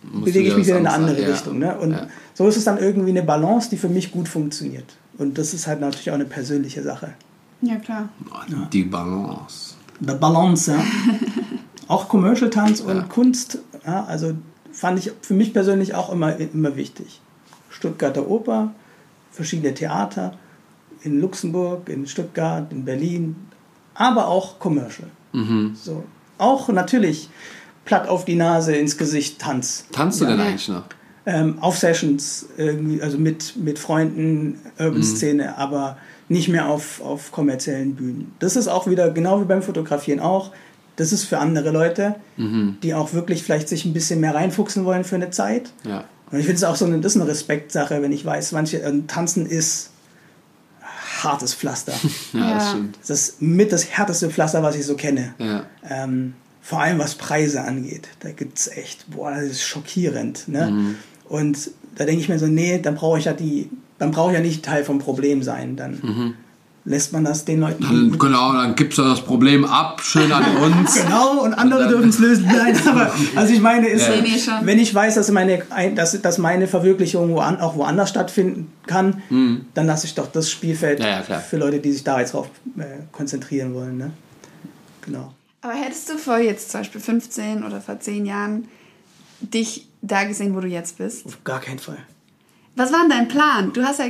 Musst 0.02 0.26
bewege 0.26 0.50
ich 0.50 0.58
mich 0.58 0.68
wieder 0.68 0.78
in 0.78 0.88
eine 0.88 0.96
andere 0.96 1.22
ja. 1.22 1.30
Richtung. 1.30 1.60
Ne? 1.60 1.78
Und 1.78 1.92
ja. 1.92 2.08
so 2.34 2.48
ist 2.48 2.58
es 2.58 2.64
dann 2.66 2.78
irgendwie 2.78 3.10
eine 3.10 3.24
Balance, 3.24 3.70
die 3.70 3.78
für 3.78 3.90
mich 3.90 4.12
gut 4.12 4.28
funktioniert. 4.28 4.86
Und 5.18 5.38
das 5.38 5.54
ist 5.54 5.68
halt 5.68 5.82
natürlich 5.82 6.10
auch 6.12 6.16
eine 6.16 6.26
persönliche 6.26 6.84
Sache. 6.84 7.14
Ja, 7.62 7.76
klar. 7.76 8.10
Die 8.72 8.84
Balance. 8.84 9.76
Die 10.00 10.14
Balance, 10.14 10.72
ja. 10.72 10.84
auch 11.88 12.08
Commercial-Tanz 12.08 12.82
und 12.82 12.98
ja. 12.98 13.04
Kunst, 13.04 13.60
ja, 13.86 14.06
also 14.06 14.34
fand 14.72 15.00
ich 15.00 15.12
für 15.22 15.34
mich 15.34 15.54
persönlich 15.54 15.94
auch 15.96 16.12
immer, 16.12 16.38
immer 16.38 16.76
wichtig. 16.76 17.20
Stuttgarter 17.70 18.28
Oper, 18.28 18.74
verschiedene 19.32 19.74
Theater, 19.74 20.34
in 21.02 21.20
Luxemburg, 21.20 21.90
in 21.90 22.08
Stuttgart, 22.08 22.72
in 22.72 22.86
Berlin, 22.86 23.36
aber 23.94 24.28
auch 24.28 24.60
Commercial. 24.60 25.10
Mhm. 25.34 25.76
So, 25.76 26.04
auch 26.38 26.70
natürlich 26.70 27.30
platt 27.86 28.08
auf 28.08 28.26
die 28.26 28.36
Nase, 28.36 28.76
ins 28.76 28.98
Gesicht, 28.98 29.40
Tanz. 29.40 29.86
Tanzt 29.92 30.22
du 30.22 30.26
ja. 30.26 30.32
denn 30.32 30.42
eigentlich 30.42 30.70
noch? 30.70 30.84
Ähm, 31.26 31.60
auf 31.60 31.78
Sessions, 31.78 32.48
irgendwie, 32.58 33.02
also 33.02 33.18
mit, 33.18 33.56
mit 33.58 33.78
Freunden, 33.78 34.60
Urban-Szene, 34.80 35.44
mhm. 35.44 35.54
aber 35.58 35.98
nicht 36.30 36.48
mehr 36.48 36.68
auf, 36.68 37.02
auf 37.02 37.32
kommerziellen 37.32 37.96
Bühnen. 37.96 38.34
Das 38.40 38.56
ist 38.56 38.68
auch 38.68 38.88
wieder, 38.88 39.10
genau 39.12 39.42
wie 39.42 39.46
beim 39.46 39.62
Fotografieren 39.62 40.20
auch, 40.20 40.52
das 40.96 41.14
ist 41.14 41.24
für 41.24 41.40
andere 41.40 41.72
Leute, 41.72 42.16
mhm. 42.38 42.78
die 42.84 42.94
auch 42.94 43.14
wirklich 43.14 43.44
vielleicht 43.44 43.70
sich 43.70 43.86
ein 43.86 43.94
bisschen 43.94 44.20
mehr 44.20 44.36
reinfuchsen 44.36 44.86
wollen 44.86 45.04
für 45.04 45.16
eine 45.16 45.30
Zeit. 45.30 45.72
Ja. 45.86 46.04
Und 46.32 46.40
ich 46.40 46.46
finde 46.46 46.58
es 46.58 46.64
auch 46.64 46.76
so 46.76 46.86
eine, 46.86 47.00
das 47.00 47.16
ist 47.16 47.22
eine 47.22 47.30
Respektsache, 47.30 48.02
wenn 48.02 48.12
ich 48.12 48.24
weiß, 48.26 48.52
manche 48.52 48.82
äh, 48.82 49.02
Tanzen 49.08 49.46
ist 49.46 49.92
hartes 51.24 51.54
Pflaster. 51.54 51.94
ja, 52.34 52.54
das 52.54 52.70
stimmt. 52.70 52.98
Das 53.02 53.10
ist 53.10 53.42
mit 53.42 53.72
das 53.72 53.90
härteste 53.90 54.30
Pflaster, 54.30 54.62
was 54.62 54.76
ich 54.76 54.86
so 54.86 54.96
kenne. 54.96 55.34
Ja. 55.38 55.66
Ähm, 55.90 56.34
vor 56.62 56.82
allem 56.82 57.00
was 57.00 57.16
Preise 57.16 57.62
angeht. 57.64 58.10
Da 58.20 58.32
gibt 58.32 58.60
es 58.60 58.68
echt, 58.68 59.10
boah, 59.10 59.32
das 59.32 59.44
ist 59.46 59.64
schockierend. 59.64 60.48
Ne? 60.48 60.70
Mhm. 60.70 60.96
Und 61.30 61.72
da 61.96 62.06
denke 62.06 62.22
ich 62.22 62.30
mir 62.30 62.40
so, 62.40 62.48
nee, 62.48 62.80
dann 62.80 62.96
brauche 62.96 63.20
ich 63.20 63.26
ja 63.26 63.34
die, 63.34 63.70
dann 64.00 64.12
brauche 64.12 64.32
ich 64.32 64.38
ja 64.38 64.44
nicht 64.44 64.66
Teil 64.66 64.84
vom 64.84 65.00
Problem 65.00 65.44
sein. 65.44 65.76
Dann 65.76 66.00
mhm. 66.02 66.34
lässt 66.86 67.14
man 67.14 67.24
das 67.24 67.46
den 67.46 67.60
Leuten. 67.60 67.84
Dann, 67.84 68.18
genau, 68.18 68.54
dann 68.54 68.76
gibst 68.76 68.98
du 68.98 69.04
das 69.04 69.22
Problem 69.22 69.64
ab, 69.64 70.02
schön 70.02 70.32
an 70.32 70.44
uns. 70.64 70.96
genau, 70.96 71.44
und 71.44 71.54
andere 71.54 71.88
dürfen 71.88 72.10
es 72.10 72.18
lösen. 72.18 72.46
Nein, 72.52 72.76
aber 72.88 73.14
also 73.36 73.54
ich 73.54 73.62
meine, 73.62 73.88
ist, 73.88 74.08
ja. 74.08 74.62
wenn 74.64 74.80
ich 74.80 74.94
weiß, 74.94 75.16
dass 75.16 75.30
meine, 75.32 75.62
dass, 75.96 76.20
dass 76.20 76.38
meine 76.40 76.68
Verwirklichung 76.68 77.30
wo 77.30 77.42
auch 77.42 77.76
woanders 77.76 78.10
stattfinden 78.10 78.72
kann, 78.88 79.22
mhm. 79.30 79.66
dann 79.76 79.86
lasse 79.86 80.08
ich 80.08 80.16
doch 80.16 80.28
das 80.28 80.50
Spielfeld 80.50 81.00
ja, 81.00 81.24
ja, 81.28 81.40
für 81.40 81.58
Leute, 81.58 81.80
die 81.80 81.92
sich 81.92 82.04
da 82.04 82.20
jetzt 82.20 82.34
drauf 82.34 82.50
äh, 82.78 82.84
konzentrieren 83.12 83.76
wollen. 83.76 83.98
Ne? 83.98 84.12
Genau. 85.06 85.34
Aber 85.62 85.74
hättest 85.74 86.10
du 86.10 86.18
vor 86.18 86.40
jetzt 86.40 86.72
zum 86.72 86.80
Beispiel 86.80 87.02
15 87.02 87.64
oder 87.64 87.82
vor 87.82 88.00
10 88.00 88.26
Jahren 88.26 88.70
dich 89.42 89.89
da 90.02 90.24
gesehen, 90.24 90.56
wo 90.56 90.60
du 90.60 90.68
jetzt 90.68 90.98
bist? 90.98 91.26
Auf 91.26 91.44
gar 91.44 91.60
keinen 91.60 91.80
Fall. 91.80 91.98
Was 92.76 92.92
war 92.92 93.00
denn 93.02 93.10
dein 93.10 93.28
Plan? 93.28 93.74
Du 93.74 93.84
hast 93.84 94.00
ja 94.00 94.06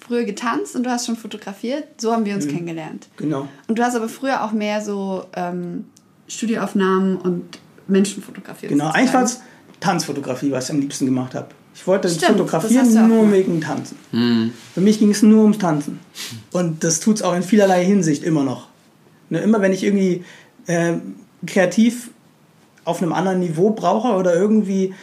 früher 0.00 0.24
getanzt 0.24 0.76
und 0.76 0.84
du 0.84 0.90
hast 0.90 1.06
schon 1.06 1.16
fotografiert. 1.16 2.00
So 2.00 2.12
haben 2.12 2.24
wir 2.24 2.34
uns 2.34 2.46
mhm. 2.46 2.50
kennengelernt. 2.50 3.08
Genau. 3.16 3.48
Und 3.68 3.78
du 3.78 3.82
hast 3.82 3.96
aber 3.96 4.08
früher 4.08 4.44
auch 4.44 4.52
mehr 4.52 4.82
so 4.82 5.24
ähm, 5.34 5.86
Studioaufnahmen 6.28 7.16
und 7.16 7.58
Menschen 7.88 8.22
fotografiert. 8.22 8.70
Genau, 8.70 8.90
eigentlich 8.90 9.12
war 9.12 9.24
es 9.24 9.40
Tanzfotografie, 9.80 10.50
was 10.52 10.66
ich 10.66 10.70
am 10.70 10.80
liebsten 10.80 11.06
gemacht 11.06 11.34
habe. 11.34 11.48
Ich 11.74 11.86
wollte 11.86 12.08
Stimmt, 12.08 12.32
fotografieren 12.32 13.08
nur 13.08 13.32
wegen 13.32 13.60
Tanzen. 13.60 13.96
Mhm. 14.12 14.52
Für 14.74 14.80
mich 14.80 14.98
ging 14.98 15.10
es 15.10 15.22
nur 15.22 15.42
ums 15.42 15.58
Tanzen. 15.58 16.00
Und 16.52 16.84
das 16.84 17.00
tut 17.00 17.16
es 17.16 17.22
auch 17.22 17.34
in 17.34 17.42
vielerlei 17.42 17.84
Hinsicht 17.84 18.22
immer 18.22 18.44
noch. 18.44 18.68
Ne, 19.30 19.40
immer 19.40 19.62
wenn 19.62 19.72
ich 19.72 19.82
irgendwie 19.82 20.24
äh, 20.66 20.94
kreativ 21.46 22.10
auf 22.84 23.02
einem 23.02 23.12
anderen 23.12 23.40
Niveau 23.40 23.70
brauche 23.70 24.08
oder 24.08 24.34
irgendwie 24.34 24.94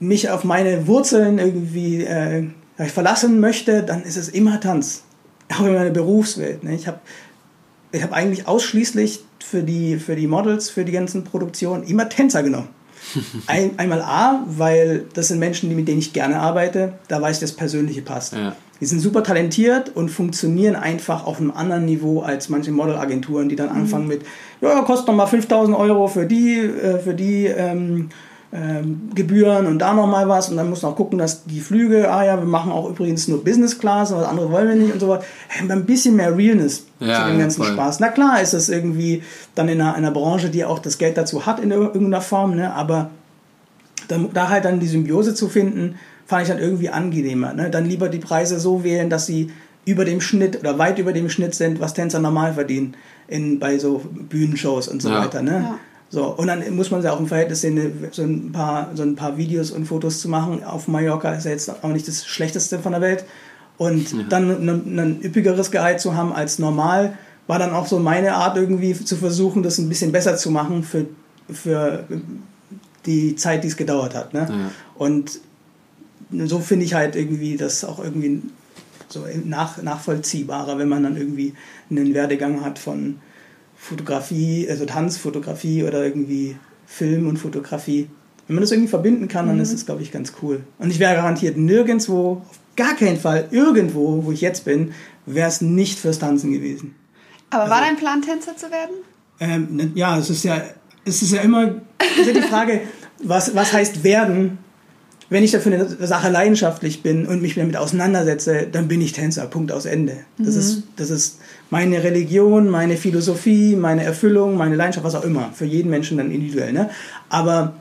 mich 0.00 0.30
auf 0.30 0.44
meine 0.44 0.86
Wurzeln 0.86 1.38
irgendwie 1.38 2.04
äh, 2.04 2.44
verlassen 2.76 3.40
möchte, 3.40 3.82
dann 3.82 4.02
ist 4.02 4.16
es 4.16 4.28
immer 4.28 4.60
Tanz. 4.60 5.02
Auch 5.52 5.64
in 5.64 5.74
meiner 5.74 5.90
Berufswelt. 5.90 6.62
Ne? 6.62 6.74
Ich 6.74 6.86
habe 6.86 7.00
ich 7.90 8.02
hab 8.02 8.12
eigentlich 8.12 8.46
ausschließlich 8.46 9.20
für 9.44 9.62
die, 9.62 9.96
für 9.96 10.14
die 10.14 10.26
Models, 10.26 10.68
für 10.68 10.84
die 10.84 10.92
ganzen 10.92 11.24
Produktionen 11.24 11.84
immer 11.84 12.08
Tänzer 12.08 12.42
genommen. 12.42 12.68
Ein, 13.46 13.78
einmal 13.78 14.02
A, 14.02 14.44
weil 14.46 15.06
das 15.14 15.28
sind 15.28 15.38
Menschen, 15.38 15.70
die, 15.70 15.74
mit 15.74 15.88
denen 15.88 16.00
ich 16.00 16.12
gerne 16.12 16.40
arbeite, 16.40 16.94
da 17.08 17.22
weiß 17.22 17.36
ich, 17.36 17.40
das 17.40 17.52
Persönliche 17.52 18.02
passt. 18.02 18.34
Ja. 18.34 18.54
Die 18.80 18.86
sind 18.86 19.00
super 19.00 19.22
talentiert 19.22 19.96
und 19.96 20.08
funktionieren 20.08 20.76
einfach 20.76 21.26
auf 21.26 21.40
einem 21.40 21.50
anderen 21.50 21.84
Niveau 21.86 22.20
als 22.20 22.48
manche 22.48 22.70
Modelagenturen, 22.70 23.48
die 23.48 23.56
dann 23.56 23.70
mhm. 23.70 23.76
anfangen 23.76 24.08
mit, 24.08 24.22
ja, 24.60 24.82
kostet 24.82 25.08
nochmal 25.08 25.26
5000 25.26 25.76
Euro 25.76 26.06
für 26.08 26.26
die, 26.26 26.58
äh, 26.58 26.98
für 26.98 27.14
die 27.14 27.46
ähm, 27.46 28.10
ähm, 28.50 29.10
Gebühren 29.14 29.66
und 29.66 29.78
da 29.78 29.92
nochmal 29.92 30.28
was 30.28 30.48
und 30.48 30.56
dann 30.56 30.70
muss 30.70 30.82
noch 30.82 30.96
gucken, 30.96 31.18
dass 31.18 31.44
die 31.44 31.60
Flüge, 31.60 32.10
ah 32.10 32.24
ja, 32.24 32.38
wir 32.38 32.46
machen 32.46 32.72
auch 32.72 32.88
übrigens 32.88 33.28
nur 33.28 33.44
Business 33.44 33.78
Class 33.78 34.10
und 34.10 34.20
was 34.20 34.26
andere 34.26 34.50
wollen 34.50 34.68
wir 34.68 34.74
nicht 34.74 34.92
und 34.92 35.00
so 35.00 35.08
weiter. 35.08 35.24
Ein 35.68 35.84
bisschen 35.84 36.16
mehr 36.16 36.34
Realness 36.34 36.86
ja, 37.00 37.24
zu 37.24 37.30
dem 37.30 37.38
ganzen 37.38 37.62
ja, 37.62 37.68
Spaß. 37.68 38.00
Na 38.00 38.08
klar 38.08 38.40
ist 38.40 38.54
das 38.54 38.70
irgendwie 38.70 39.22
dann 39.54 39.68
in 39.68 39.80
einer, 39.80 39.94
einer 39.94 40.10
Branche, 40.10 40.48
die 40.48 40.64
auch 40.64 40.78
das 40.78 40.96
Geld 40.96 41.18
dazu 41.18 41.44
hat 41.44 41.60
in 41.60 41.70
irgendeiner 41.70 42.22
Form, 42.22 42.54
ne? 42.54 42.72
aber 42.72 43.10
da, 44.08 44.18
da 44.32 44.48
halt 44.48 44.64
dann 44.64 44.80
die 44.80 44.88
Symbiose 44.88 45.34
zu 45.34 45.48
finden, 45.48 45.96
fand 46.26 46.42
ich 46.42 46.48
dann 46.48 46.58
irgendwie 46.58 46.88
angenehmer. 46.88 47.52
Ne? 47.52 47.68
Dann 47.68 47.84
lieber 47.84 48.08
die 48.08 48.18
Preise 48.18 48.58
so 48.60 48.82
wählen, 48.82 49.10
dass 49.10 49.26
sie 49.26 49.50
über 49.84 50.04
dem 50.04 50.20
Schnitt 50.20 50.60
oder 50.60 50.78
weit 50.78 50.98
über 50.98 51.12
dem 51.12 51.30
Schnitt 51.30 51.54
sind, 51.54 51.80
was 51.80 51.94
Tänzer 51.94 52.18
normal 52.18 52.54
verdienen 52.54 52.94
in, 53.26 53.58
bei 53.58 53.78
so 53.78 54.02
Bühnenshows 54.10 54.88
und 54.88 55.00
so 55.00 55.10
ja. 55.10 55.22
weiter. 55.22 55.42
Ne? 55.42 55.64
Ja. 55.64 55.78
So, 56.10 56.24
und 56.24 56.46
dann 56.46 56.74
muss 56.74 56.90
man 56.90 57.02
ja 57.02 57.12
auch 57.12 57.20
im 57.20 57.26
Verhältnis 57.26 57.60
sehen, 57.60 58.08
so 58.12 58.22
ein, 58.22 58.50
paar, 58.50 58.90
so 58.94 59.02
ein 59.02 59.14
paar 59.14 59.36
Videos 59.36 59.70
und 59.70 59.84
Fotos 59.84 60.20
zu 60.20 60.28
machen. 60.28 60.64
Auf 60.64 60.88
Mallorca 60.88 61.34
ist 61.34 61.44
ja 61.44 61.50
jetzt 61.50 61.70
auch 61.84 61.88
nicht 61.90 62.08
das 62.08 62.26
Schlechteste 62.26 62.78
von 62.78 62.92
der 62.92 63.00
Welt. 63.02 63.24
Und 63.76 64.12
ja. 64.12 64.24
dann 64.28 64.50
ein, 64.50 64.98
ein 64.98 65.22
üppigeres 65.22 65.70
Gehalt 65.70 66.00
zu 66.00 66.16
haben 66.16 66.32
als 66.32 66.58
normal, 66.58 67.16
war 67.46 67.58
dann 67.58 67.72
auch 67.72 67.86
so 67.86 67.98
meine 67.98 68.34
Art 68.34 68.56
irgendwie 68.56 68.92
zu 68.92 69.16
versuchen, 69.16 69.62
das 69.62 69.78
ein 69.78 69.88
bisschen 69.88 70.10
besser 70.10 70.36
zu 70.36 70.50
machen 70.50 70.82
für, 70.82 71.06
für 71.50 72.04
die 73.06 73.36
Zeit, 73.36 73.64
die 73.64 73.68
es 73.68 73.76
gedauert 73.76 74.14
hat. 74.14 74.34
Ne? 74.34 74.46
Ja. 74.48 74.70
Und 74.96 75.40
so 76.46 76.58
finde 76.58 76.84
ich 76.84 76.94
halt 76.94 77.16
irgendwie 77.16 77.56
das 77.56 77.84
auch 77.84 78.02
irgendwie 78.02 78.42
so 79.08 79.24
nach, 79.44 79.80
nachvollziehbarer, 79.82 80.78
wenn 80.78 80.88
man 80.88 81.02
dann 81.02 81.16
irgendwie 81.16 81.54
einen 81.90 82.14
Werdegang 82.14 82.64
hat 82.64 82.78
von 82.78 83.20
Fotografie, 83.78 84.66
also 84.68 84.84
Tanzfotografie 84.84 85.84
oder 85.84 86.04
irgendwie 86.04 86.56
Film 86.86 87.28
und 87.28 87.38
Fotografie. 87.38 88.08
Wenn 88.46 88.56
man 88.56 88.62
das 88.62 88.72
irgendwie 88.72 88.88
verbinden 88.88 89.28
kann, 89.28 89.46
dann 89.46 89.56
mhm. 89.56 89.62
ist 89.62 89.72
es, 89.72 89.86
glaube 89.86 90.02
ich, 90.02 90.10
ganz 90.10 90.32
cool. 90.42 90.62
Und 90.78 90.90
ich 90.90 90.98
wäre 90.98 91.14
garantiert 91.14 91.56
nirgendwo, 91.56 92.42
auf 92.48 92.58
gar 92.76 92.94
keinen 92.94 93.18
Fall, 93.18 93.48
irgendwo, 93.50 94.24
wo 94.24 94.32
ich 94.32 94.40
jetzt 94.40 94.64
bin, 94.64 94.92
wäre 95.26 95.48
es 95.48 95.60
nicht 95.60 95.98
fürs 95.98 96.18
Tanzen 96.18 96.52
gewesen. 96.52 96.94
Aber 97.50 97.64
also, 97.64 97.74
war 97.74 97.80
dein 97.80 97.96
Plan, 97.96 98.22
Tänzer 98.22 98.56
zu 98.56 98.70
werden? 98.70 98.96
Ähm, 99.40 99.68
ne, 99.76 99.92
ja, 99.94 100.18
es 100.18 100.30
ist 100.30 100.44
ja, 100.44 100.62
es 101.04 101.22
ist 101.22 101.32
ja 101.32 101.40
immer 101.42 101.76
ist 102.18 102.26
ja 102.26 102.32
die 102.32 102.42
Frage, 102.42 102.80
was, 103.22 103.54
was 103.54 103.72
heißt 103.72 104.02
werden 104.04 104.58
wenn 105.30 105.44
ich 105.44 105.50
dafür 105.50 105.72
eine 105.74 106.06
Sache 106.06 106.30
leidenschaftlich 106.30 107.02
bin 107.02 107.26
und 107.26 107.42
mich 107.42 107.54
damit 107.54 107.76
auseinandersetze, 107.76 108.66
dann 108.70 108.88
bin 108.88 109.00
ich 109.00 109.12
Tänzer. 109.12 109.46
Punkt 109.46 109.72
aus 109.72 109.84
Ende. 109.84 110.18
Das, 110.38 110.54
Mhm. 110.54 110.60
ist, 110.60 110.82
das 110.96 111.10
ist 111.10 111.37
meine 111.70 112.02
Religion, 112.02 112.68
meine 112.68 112.96
Philosophie, 112.96 113.76
meine 113.76 114.02
Erfüllung, 114.04 114.56
meine 114.56 114.74
Leidenschaft, 114.74 115.04
was 115.04 115.14
auch 115.14 115.24
immer. 115.24 115.50
Für 115.52 115.66
jeden 115.66 115.90
Menschen 115.90 116.16
dann 116.16 116.30
individuell. 116.30 116.72
Ne? 116.72 116.90
Aber 117.28 117.74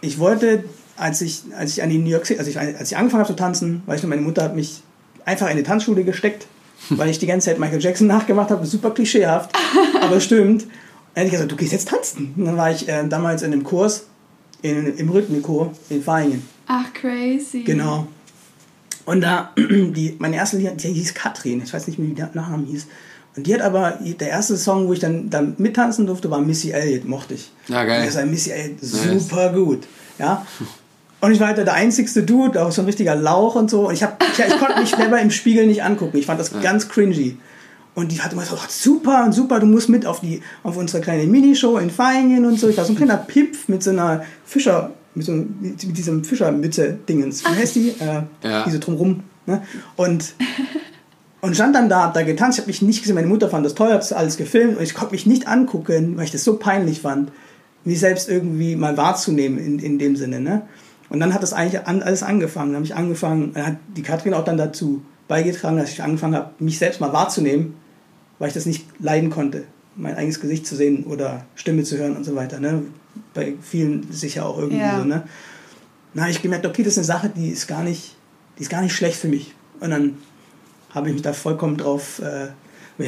ich 0.00 0.18
wollte, 0.18 0.64
als 0.96 1.20
ich, 1.20 1.42
als 1.56 1.72
ich 1.72 1.82
an 1.82 1.90
die 1.90 1.98
New 1.98 2.10
York 2.10 2.26
City, 2.26 2.38
als 2.38 2.48
ich, 2.48 2.58
als 2.58 2.90
ich 2.90 2.96
angefangen 2.96 3.24
habe 3.24 3.32
zu 3.32 3.36
tanzen, 3.36 3.82
weißt 3.86 4.04
du, 4.04 4.08
meine 4.08 4.22
Mutter 4.22 4.42
hat 4.42 4.54
mich 4.54 4.82
einfach 5.24 5.46
in 5.46 5.52
eine 5.52 5.62
Tanzschule 5.62 6.04
gesteckt, 6.04 6.46
weil 6.90 7.08
ich 7.08 7.18
die 7.18 7.26
ganze 7.26 7.46
Zeit 7.50 7.58
Michael 7.58 7.80
Jackson 7.80 8.06
nachgemacht 8.06 8.50
habe. 8.50 8.64
Super 8.66 8.90
klischeehaft, 8.90 9.50
aber 10.00 10.20
stimmt. 10.20 10.62
Dann 11.14 11.22
hätte 11.22 11.26
ich 11.26 11.32
gesagt, 11.32 11.52
du 11.52 11.56
gehst 11.56 11.72
jetzt 11.72 11.88
tanzen. 11.88 12.34
Und 12.36 12.44
dann 12.44 12.56
war 12.56 12.70
ich 12.70 12.88
äh, 12.88 13.06
damals 13.08 13.42
in 13.42 13.52
einem 13.52 13.64
Kurs 13.64 14.06
in, 14.62 14.96
im 14.96 15.08
Rhythmikchor 15.10 15.72
in 15.90 16.06
Vaihingen. 16.06 16.42
Ach, 16.66 16.92
crazy. 16.92 17.62
Genau. 17.62 18.06
Und 19.04 19.20
da, 19.20 19.50
die, 19.56 20.16
meine 20.18 20.36
erste 20.36 20.56
Lied, 20.56 20.82
die 20.82 20.92
hieß 20.92 21.14
Katrin, 21.14 21.62
ich 21.62 21.72
weiß 21.72 21.86
nicht, 21.86 22.00
wie 22.00 22.14
der 22.14 22.30
Nachname 22.34 22.66
hieß. 22.66 22.86
Und 23.36 23.46
die 23.46 23.54
hat 23.54 23.62
aber, 23.62 23.98
der 24.00 24.28
erste 24.28 24.56
Song, 24.56 24.86
wo 24.86 24.92
ich 24.92 25.00
dann, 25.00 25.28
dann 25.28 25.54
mittanzen 25.58 26.06
durfte, 26.06 26.30
war 26.30 26.40
Missy 26.40 26.70
Elliott, 26.70 27.04
mochte 27.04 27.34
ich. 27.34 27.50
Ja, 27.68 27.84
geil. 27.84 28.08
Und 28.08 28.30
Missy 28.30 28.50
Elliott, 28.50 28.82
Nice. 28.82 29.28
super 29.28 29.52
gut. 29.52 29.86
Ja. 30.18 30.46
Und 31.20 31.32
ich 31.32 31.40
war 31.40 31.48
halt 31.48 31.58
der 31.58 31.72
einzigste 31.72 32.22
Dude, 32.22 32.62
auch 32.64 32.70
so 32.70 32.82
ein 32.82 32.84
richtiger 32.84 33.16
Lauch 33.16 33.56
und 33.56 33.70
so. 33.70 33.88
Und 33.88 33.94
ich, 33.94 34.02
hab, 34.02 34.22
ich, 34.22 34.38
ich 34.38 34.58
konnte 34.58 34.78
mich 34.80 34.90
selber 34.90 35.20
im 35.20 35.30
Spiegel 35.30 35.66
nicht 35.66 35.82
angucken. 35.82 36.16
Ich 36.18 36.26
fand 36.26 36.38
das 36.38 36.52
ganz 36.60 36.88
cringy. 36.88 37.38
Und 37.94 38.10
die 38.10 38.20
hat 38.20 38.32
immer 38.32 38.42
so, 38.42 38.56
oh, 38.56 38.66
super 38.68 39.24
und 39.24 39.32
super, 39.32 39.60
du 39.60 39.66
musst 39.66 39.88
mit 39.88 40.04
auf, 40.04 40.20
die, 40.20 40.42
auf 40.64 40.76
unsere 40.76 41.00
kleine 41.00 41.26
Minishow 41.26 41.78
in 41.78 41.96
Vaihingen 41.96 42.44
und 42.44 42.58
so. 42.58 42.68
Ich 42.68 42.76
war 42.76 42.84
so 42.84 42.92
ein 42.92 42.96
kleiner 42.96 43.16
Pimpf 43.16 43.68
mit 43.68 43.82
so 43.84 43.90
einer 43.90 44.24
Fischer, 44.44 44.92
mit, 45.14 45.26
so, 45.26 45.32
mit 45.32 45.96
diesem 45.96 46.24
Fischermütze-Dingens. 46.24 47.44
Wie 47.44 47.56
heißt 47.56 47.74
die? 47.76 47.88
Äh, 47.90 48.22
Ja. 48.42 48.64
Diese 48.64 48.78
drumrum. 48.78 49.22
Ne? 49.46 49.62
Und, 49.96 50.34
und 51.40 51.54
stand 51.54 51.74
dann 51.74 51.88
da, 51.88 52.04
hab 52.04 52.14
da 52.14 52.22
getanzt. 52.22 52.58
Ich 52.58 52.62
habe 52.62 52.68
mich 52.68 52.82
nicht 52.82 53.00
gesehen. 53.00 53.14
Meine 53.14 53.26
Mutter 53.26 53.48
fand 53.48 53.64
das 53.64 53.74
toll, 53.74 53.92
hat 53.92 54.12
alles 54.12 54.36
gefilmt. 54.36 54.78
Und 54.78 54.82
ich 54.82 54.94
konnte 54.94 55.12
mich 55.12 55.26
nicht 55.26 55.46
angucken, 55.46 56.16
weil 56.16 56.24
ich 56.24 56.30
das 56.32 56.44
so 56.44 56.56
peinlich 56.56 57.00
fand, 57.00 57.30
mich 57.84 58.00
selbst 58.00 58.28
irgendwie 58.28 58.76
mal 58.76 58.96
wahrzunehmen 58.96 59.58
in, 59.58 59.78
in 59.78 59.98
dem 59.98 60.16
Sinne. 60.16 60.40
Ne? 60.40 60.62
Und 61.10 61.20
dann 61.20 61.34
hat 61.34 61.42
das 61.42 61.52
eigentlich 61.52 61.86
an, 61.86 62.02
alles 62.02 62.22
angefangen. 62.22 62.70
Dann 62.70 62.76
habe 62.76 62.86
ich 62.86 62.94
angefangen, 62.94 63.52
dann 63.54 63.66
hat 63.66 63.76
die 63.96 64.02
Katrin 64.02 64.34
auch 64.34 64.44
dann 64.44 64.56
dazu 64.56 65.02
beigetragen, 65.28 65.76
dass 65.76 65.90
ich 65.90 66.02
angefangen 66.02 66.34
habe, 66.34 66.50
mich 66.58 66.78
selbst 66.78 67.00
mal 67.00 67.12
wahrzunehmen, 67.12 67.74
weil 68.38 68.48
ich 68.48 68.54
das 68.54 68.66
nicht 68.66 68.86
leiden 68.98 69.30
konnte, 69.30 69.64
mein 69.96 70.16
eigenes 70.16 70.40
Gesicht 70.40 70.66
zu 70.66 70.76
sehen 70.76 71.04
oder 71.04 71.44
Stimme 71.54 71.84
zu 71.84 71.96
hören 71.98 72.16
und 72.16 72.24
so 72.24 72.34
weiter. 72.34 72.60
Ne? 72.60 72.82
Bei 73.32 73.54
vielen 73.62 74.10
sicher 74.12 74.46
auch 74.46 74.58
irgendwie 74.58 74.78
Ja. 74.78 74.98
so. 74.98 75.04
Ne? 75.04 75.22
Na, 76.14 76.28
ich 76.28 76.42
gemerkt, 76.42 76.66
okay, 76.66 76.82
das 76.82 76.92
ist 76.92 76.98
eine 76.98 77.06
Sache, 77.06 77.32
die 77.34 77.48
ist 77.48 77.66
gar 77.66 77.82
nicht, 77.82 78.16
die 78.58 78.62
ist 78.62 78.70
gar 78.70 78.82
nicht 78.82 78.94
schlecht 78.94 79.16
für 79.18 79.28
mich. 79.28 79.54
Und 79.80 79.90
dann 79.90 80.18
habe 80.90 81.08
ich 81.08 81.14
mich 81.14 81.22
da 81.22 81.32
vollkommen 81.32 81.76
drauf, 81.76 82.20
äh, 82.20 82.48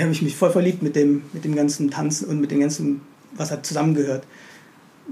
habe 0.01 0.11
ich 0.13 0.23
mich 0.23 0.35
voll 0.37 0.51
verliebt 0.51 0.83
mit 0.83 0.97
dem, 0.97 1.23
mit 1.33 1.45
dem 1.45 1.55
ganzen 1.55 1.91
Tanzen 1.91 2.29
und 2.29 2.41
mit 2.41 2.51
dem 2.51 2.61
ganzen, 2.61 3.01
was 3.37 3.51
da 3.51 3.63
zusammengehört. 3.63 4.25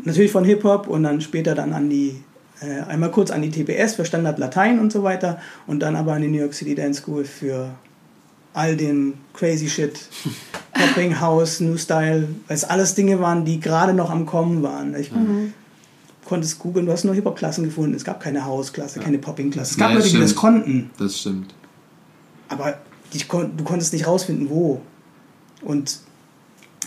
Natürlich 0.03 0.33
von 0.33 0.45
Hip-Hop 0.45 0.89
und 0.89 1.05
dann 1.05 1.21
später 1.21 1.55
dann 1.55 1.73
an 1.73 1.89
die, 1.89 2.17
äh, 2.61 2.81
einmal 2.89 3.13
kurz 3.13 3.31
an 3.31 3.43
die 3.43 3.51
TPS 3.51 3.95
für 3.95 4.05
Standard 4.05 4.39
Latein 4.41 4.81
und 4.81 4.91
so 4.93 5.05
weiter 5.05 5.41
und 5.69 5.81
dann 5.81 5.95
aber 5.95 6.15
an 6.15 6.23
die 6.23 6.29
New 6.29 6.39
York 6.41 6.55
City 6.55 6.75
Dance 6.75 7.01
School 7.03 7.25
für 7.25 7.71
all 8.55 8.77
den 8.77 9.15
crazy 9.35 9.69
Shit, 9.69 10.01
Popping 10.75 11.21
House, 11.21 11.61
New 11.61 11.77
Style, 11.77 12.29
weil 12.49 12.57
es 12.57 12.65
alles 12.65 12.95
Dinge 12.95 13.21
waren, 13.21 13.45
die 13.45 13.61
gerade 13.61 13.95
noch 13.95 14.11
am 14.11 14.27
Kommen 14.27 14.63
waren. 14.63 14.95
Ich 14.97 15.11
konnte 16.25 16.45
es 16.47 16.59
googeln, 16.59 16.87
du 16.87 16.93
hast 16.93 17.05
nur 17.05 17.15
Hip-Hop-Klassen 17.15 17.65
gefunden, 17.65 17.95
es 17.95 18.05
gab 18.05 18.21
keine 18.21 18.45
House-Klasse, 18.45 19.01
keine 19.01 19.19
Popping-Klasse. 19.19 19.73
Es 19.73 19.77
gab 19.77 19.91
Ja, 19.91 19.97
Leute, 19.97 20.09
die 20.09 20.15
das 20.19 20.31
stimmt. 20.31 20.41
konnten, 20.41 20.91
Das 20.99 21.19
stimmt. 21.19 21.55
aber 22.49 22.79
die, 23.13 23.19
kon- 23.25 23.57
du 23.57 23.65
konntest 23.65 23.93
nicht 23.93 24.07
rausfinden, 24.07 24.49
wo. 24.51 24.81
Und 25.63 25.99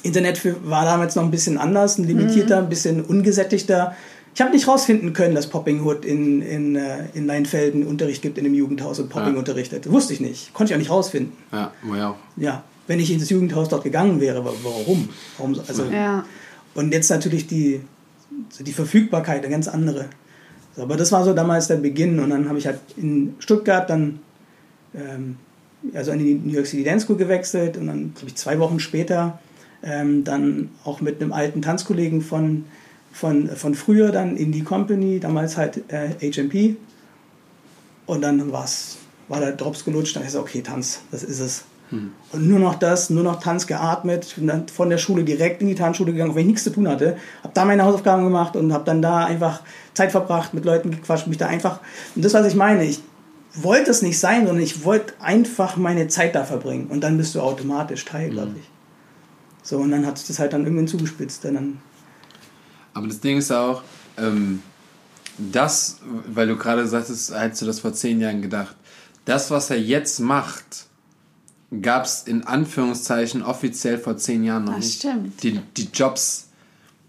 Internet 0.03 0.37
für, 0.37 0.55
war 0.69 0.85
damals 0.85 1.15
noch 1.15 1.23
ein 1.23 1.31
bisschen 1.31 1.57
anders, 1.57 1.97
ein 1.97 2.03
limitierter, 2.05 2.57
ein 2.59 2.69
bisschen 2.69 3.01
ungesättigter. 3.03 3.95
Ich 4.35 4.41
habe 4.41 4.51
nicht 4.51 4.67
rausfinden 4.67 5.13
können, 5.13 5.33
dass 5.33 5.47
Popping 5.47 5.83
Hood 5.83 6.05
in, 6.05 6.41
in, 6.43 6.75
äh, 6.75 7.05
in 7.15 7.25
Leinfelden 7.25 7.85
Unterricht 7.87 8.21
gibt 8.21 8.37
in 8.37 8.45
einem 8.45 8.53
Jugendhaus 8.53 8.99
und 8.99 9.09
Popping 9.09 9.33
Ja. 9.33 9.39
unterrichtet. 9.39 9.89
Wusste 9.91 10.13
ich 10.13 10.19
nicht. 10.21 10.53
Konnte 10.53 10.71
ich 10.71 10.75
auch 10.75 10.79
nicht 10.79 10.91
rausfinden. 10.91 11.33
Ja, 11.51 11.71
wow. 11.83 12.15
Ja, 12.35 12.63
wenn 12.87 12.99
ich 12.99 13.11
ins 13.11 13.29
Jugendhaus 13.29 13.69
dort 13.69 13.83
gegangen 13.83 14.19
wäre, 14.21 14.43
wa- 14.43 14.53
warum? 14.63 15.09
warum 15.37 15.55
so- 15.55 15.61
also, 15.67 15.85
Ja. 15.85 16.25
Und 16.73 16.93
jetzt 16.93 17.09
natürlich 17.09 17.47
die, 17.47 17.81
die 18.59 18.71
Verfügbarkeit, 18.73 19.41
eine 19.43 19.49
ganz 19.51 19.67
andere. 19.67 20.05
Aber 20.77 20.95
das 20.95 21.11
war 21.11 21.23
so 21.25 21.33
damals 21.33 21.67
der 21.67 21.77
Beginn. 21.77 22.19
Und 22.19 22.29
dann 22.29 22.47
habe 22.47 22.59
ich 22.59 22.67
halt 22.67 22.79
in 22.97 23.33
Stuttgart 23.39 23.89
dann 23.89 24.19
ähm, 24.95 25.37
also 25.93 26.11
an 26.11 26.19
die 26.19 26.33
New 26.35 26.53
York 26.53 26.67
City 26.67 26.83
Dance 26.83 27.05
School 27.05 27.17
gewechselt 27.17 27.77
und 27.77 27.87
dann, 27.87 28.13
glaube 28.13 28.27
ich, 28.27 28.35
zwei 28.35 28.59
Wochen 28.59 28.79
später 28.79 29.39
ähm, 29.83 30.23
dann 30.23 30.69
auch 30.83 31.01
mit 31.01 31.21
einem 31.21 31.33
alten 31.33 31.61
Tanzkollegen 31.61 32.21
von, 32.21 32.65
von, 33.11 33.47
von 33.49 33.73
früher 33.75 34.11
dann 34.11 34.37
in 34.37 34.51
die 34.51 34.63
Company, 34.63 35.19
damals 35.19 35.57
halt 35.57 35.83
äh, 35.91 36.09
HMP. 36.31 36.75
Und 38.05 38.21
dann 38.21 38.51
war's, 38.51 38.97
war 39.27 39.39
der 39.39 39.51
Drops 39.53 39.83
gelutscht, 39.83 40.15
dann 40.15 40.23
ist 40.23 40.35
okay, 40.35 40.61
Tanz, 40.61 41.01
das 41.11 41.23
ist 41.23 41.39
es. 41.39 41.63
Und 41.89 42.47
nur 42.47 42.59
noch 42.59 42.75
das, 42.75 43.09
nur 43.09 43.23
noch 43.23 43.39
Tanz 43.39 43.65
geatmet, 43.65 44.33
bin 44.35 44.47
dann 44.47 44.67
von 44.67 44.89
der 44.89 44.97
Schule 44.97 45.23
direkt 45.23 45.61
in 45.61 45.67
die 45.67 45.75
Tanzschule 45.75 46.11
gegangen, 46.11 46.35
wenn 46.35 46.41
ich 46.41 46.47
nichts 46.47 46.63
zu 46.63 46.71
tun 46.71 46.87
hatte. 46.87 47.17
Habe 47.43 47.53
da 47.53 47.65
meine 47.65 47.83
Hausaufgaben 47.85 48.23
gemacht 48.23 48.55
und 48.55 48.73
habe 48.73 48.83
dann 48.83 49.01
da 49.01 49.25
einfach 49.25 49.61
Zeit 49.93 50.11
verbracht, 50.11 50.53
mit 50.53 50.65
Leuten 50.65 50.91
gequatscht, 50.91 51.27
mich 51.27 51.37
da 51.37 51.47
einfach. 51.47 51.79
Und 52.15 52.25
das, 52.25 52.33
was 52.33 52.45
ich 52.45 52.55
meine, 52.55 52.83
ich 52.83 53.01
wollte 53.53 53.89
es 53.91 54.01
nicht 54.01 54.19
sein, 54.19 54.45
sondern 54.45 54.63
ich 54.63 54.83
wollte 54.83 55.13
einfach 55.19 55.77
meine 55.77 56.07
Zeit 56.09 56.35
da 56.35 56.43
verbringen. 56.43 56.87
Und 56.87 57.01
dann 57.01 57.17
bist 57.17 57.33
du 57.35 57.41
automatisch 57.41 58.03
Teil, 58.03 58.31
glaube 58.31 58.55
ich. 58.59 58.69
So, 59.63 59.77
und 59.77 59.91
dann 59.91 60.05
hat 60.05 60.17
sich 60.17 60.27
das 60.27 60.39
halt 60.39 60.53
dann 60.53 60.63
irgendwann 60.63 60.87
zugespitzt. 60.87 61.45
Dann, 61.45 61.79
Aber 62.93 63.07
das 63.07 63.19
Ding 63.19 63.37
ist 63.37 63.51
auch, 63.51 63.81
ähm, 64.17 64.61
das, 65.37 65.99
weil 66.27 66.47
du 66.47 66.57
gerade 66.57 66.87
sagtest, 66.87 67.33
hättest 67.33 67.61
du 67.61 67.65
das 67.65 67.79
vor 67.79 67.93
zehn 67.93 68.19
Jahren 68.19 68.41
gedacht, 68.41 68.75
das, 69.25 69.51
was 69.51 69.69
er 69.69 69.79
jetzt 69.79 70.19
macht, 70.19 70.86
gab 71.81 72.05
es 72.05 72.23
in 72.23 72.43
Anführungszeichen 72.45 73.41
offiziell 73.43 73.97
vor 73.97 74.17
zehn 74.17 74.43
Jahren 74.43 74.65
noch 74.65 74.75
Das 74.75 74.85
nicht. 74.85 74.99
stimmt. 74.99 75.43
Die, 75.43 75.59
die 75.75 75.89
Jobs, 75.93 76.47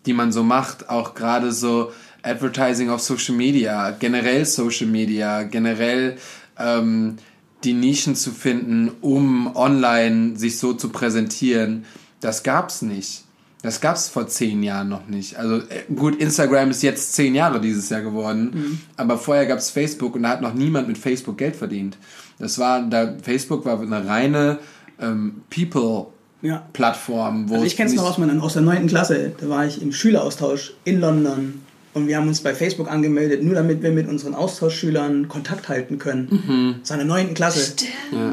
die 0.07 0.13
man 0.13 0.33
so 0.33 0.43
macht, 0.43 0.89
auch 0.89 1.15
gerade 1.15 1.53
so 1.53 1.93
Advertising 2.23 2.91
auf 2.91 3.01
Social 3.01 3.37
Media, 3.37 3.91
generell 3.93 4.45
Social 4.45 4.89
Media, 4.89 5.45
generell 5.45 6.17
ähm, 6.59 7.17
die 7.65 7.73
Nischen 7.73 8.17
zu 8.17 8.31
finden, 8.33 8.91
um 9.01 9.55
online 9.57 10.37
sich 10.37 10.59
so 10.59 10.73
zu 10.75 10.89
präsentieren, 10.91 11.85
das 12.21 12.43
gab's 12.43 12.83
nicht. 12.83 13.25
Das 13.63 13.81
gab's 13.81 14.09
vor 14.09 14.29
zehn 14.29 14.63
Jahren 14.63 14.89
noch 14.89 15.09
nicht. 15.09 15.37
Also 15.37 15.57
äh, 15.57 15.83
gut, 15.95 16.17
Instagram 16.21 16.71
ist 16.71 16.83
jetzt 16.83 17.15
zehn 17.15 17.35
Jahre 17.35 17.61
dieses 17.61 17.89
Jahr 17.91 18.03
geworden, 18.03 18.81
aber 18.97 19.19
vorher 19.19 19.47
gab's 19.47 19.71
Facebook 19.71 20.15
und 20.15 20.23
da 20.25 20.31
hat 20.31 20.43
noch 20.43 20.55
niemand 20.55 20.87
mit 20.89 20.97
Facebook 20.99 21.39
Geld 21.39 21.57
verdient. 21.57 21.97
Das 22.39 22.59
war, 22.59 22.83
da 22.83 23.15
Facebook 23.23 23.65
war 23.65 23.81
eine 23.81 24.07
reine 24.07 24.59
ähm, 25.01 25.43
People 25.51 26.07
ja. 26.43 26.63
Plattform, 26.73 27.49
wo 27.49 27.55
Also 27.55 27.67
ich 27.67 27.77
kenne 27.77 27.91
es 27.91 27.97
noch 27.97 28.09
aus, 28.09 28.19
meiner, 28.19 28.41
aus 28.43 28.53
der 28.53 28.63
9. 28.63 28.87
Klasse. 28.87 29.33
Da 29.41 29.49
war 29.49 29.67
ich 29.67 29.83
im 29.83 29.93
Schüleraustausch 29.93 30.75
in 30.85 31.01
London. 31.01 31.63
Und 31.95 32.07
wir 32.07 32.17
haben 32.17 32.29
uns 32.29 32.43
bei 32.43 32.55
Facebook 32.55 32.89
angemeldet, 32.89 33.43
nur 33.43 33.55
damit 33.57 33.83
wir 33.83 33.91
mit 33.91 34.07
unseren 34.09 34.35
Austauschschülern 34.35 35.27
Kontakt 35.27 35.69
halten 35.69 35.99
können. 35.99 36.81
In 36.89 36.97
der 36.97 37.05
9. 37.05 37.35
Klasse. 37.35 37.75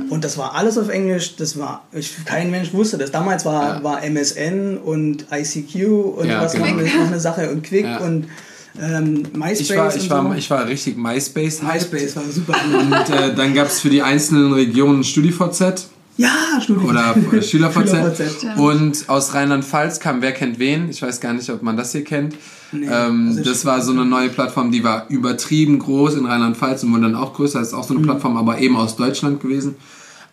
Und 0.09 0.23
das 0.23 0.37
war 0.37 0.53
alles 0.53 0.77
auf 0.77 0.89
Englisch. 0.89 1.35
Das 1.37 1.57
war, 1.57 1.83
ich, 1.91 2.13
kein 2.25 2.51
Mensch 2.51 2.73
wusste 2.73 2.97
das. 2.99 3.09
Damals 3.11 3.43
war, 3.45 3.77
Ja. 3.77 3.83
war 3.83 4.03
MSN 4.03 4.77
und 4.77 5.25
ICQ 5.31 5.87
und 6.17 6.27
Ja, 6.27 6.41
was 6.41 6.51
genau. 6.51 6.65
noch, 6.65 6.77
eine, 6.77 6.83
noch 6.83 7.07
eine 7.07 7.19
Sache 7.19 7.49
und 7.49 7.63
Quick 7.63 7.85
Ja. 7.85 7.99
und 8.01 8.25
ähm, 8.81 9.23
MySpace. 9.33 9.59
ich 9.61 9.75
war, 9.75 9.95
ich 9.95 10.09
war, 10.09 10.23
so. 10.23 10.33
ich 10.33 10.49
war 10.49 10.67
richtig 10.67 10.97
MySpace. 10.97 11.61
MySpace 11.61 12.15
war 12.15 12.23
super. 12.31 12.55
Und 12.77 12.93
äh, 13.15 13.33
dann 13.35 13.53
gab 13.53 13.67
es 13.67 13.79
für 13.79 13.89
die 13.89 14.01
einzelnen 14.01 14.53
Regionen 14.53 15.03
StudiVZ 15.03 15.87
ja, 16.17 16.29
Studio. 16.61 16.89
oder 16.89 17.13
SchülerVZ. 17.41 17.89
SchülerVZ. 17.89 18.57
Und 18.57 19.09
aus 19.09 19.33
Rheinland-Pfalz 19.33 19.99
kam 19.99 20.21
Wer 20.21 20.31
kennt 20.31 20.59
wen. 20.59 20.89
Ich 20.89 21.01
weiß 21.01 21.19
gar 21.19 21.33
nicht, 21.33 21.49
ob 21.49 21.61
man 21.61 21.75
das 21.75 21.91
hier 21.91 22.03
kennt. 22.03 22.35
Nee, 22.71 22.87
ähm, 22.89 23.27
also 23.29 23.43
das 23.43 23.65
war 23.65 23.81
so 23.81 23.91
eine 23.91 24.05
neue 24.05 24.29
Plattform, 24.29 24.71
die 24.71 24.83
war 24.83 25.05
übertrieben 25.09 25.79
groß 25.79 26.15
in 26.15 26.25
Rheinland-Pfalz 26.25 26.83
und 26.83 26.91
wurde 26.93 27.03
dann 27.03 27.15
auch 27.15 27.33
größer. 27.33 27.59
Das 27.59 27.69
ist 27.69 27.73
auch 27.73 27.83
so 27.83 27.93
eine 27.93 28.01
Mhm. 28.01 28.07
Plattform, 28.07 28.37
aber 28.37 28.59
eben 28.59 28.75
aus 28.77 28.95
Deutschland 28.95 29.41
gewesen. 29.41 29.75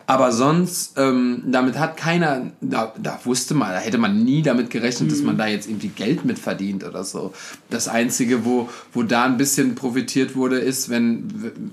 Aber 0.05 0.31
sonst, 0.33 0.97
ähm, 0.97 1.43
damit 1.47 1.79
hat 1.79 1.95
keiner, 1.95 2.51
da, 2.59 2.93
da 3.01 3.19
wusste 3.23 3.53
man, 3.53 3.69
da 3.71 3.79
hätte 3.79 3.97
man 3.97 4.23
nie 4.23 4.41
damit 4.41 4.69
gerechnet, 4.69 5.11
dass 5.11 5.19
Mhm. 5.19 5.25
man 5.27 5.37
da 5.37 5.47
jetzt 5.47 5.67
irgendwie 5.69 5.87
Geld 5.87 6.25
mit 6.25 6.39
verdient 6.39 6.83
oder 6.83 7.03
so. 7.03 7.33
Das 7.69 7.87
Einzige, 7.87 8.43
wo, 8.43 8.69
wo 8.91 9.03
da 9.03 9.23
ein 9.23 9.37
bisschen 9.37 9.75
profitiert 9.75 10.35
wurde, 10.35 10.59
ist, 10.59 10.89
wenn, 10.89 11.27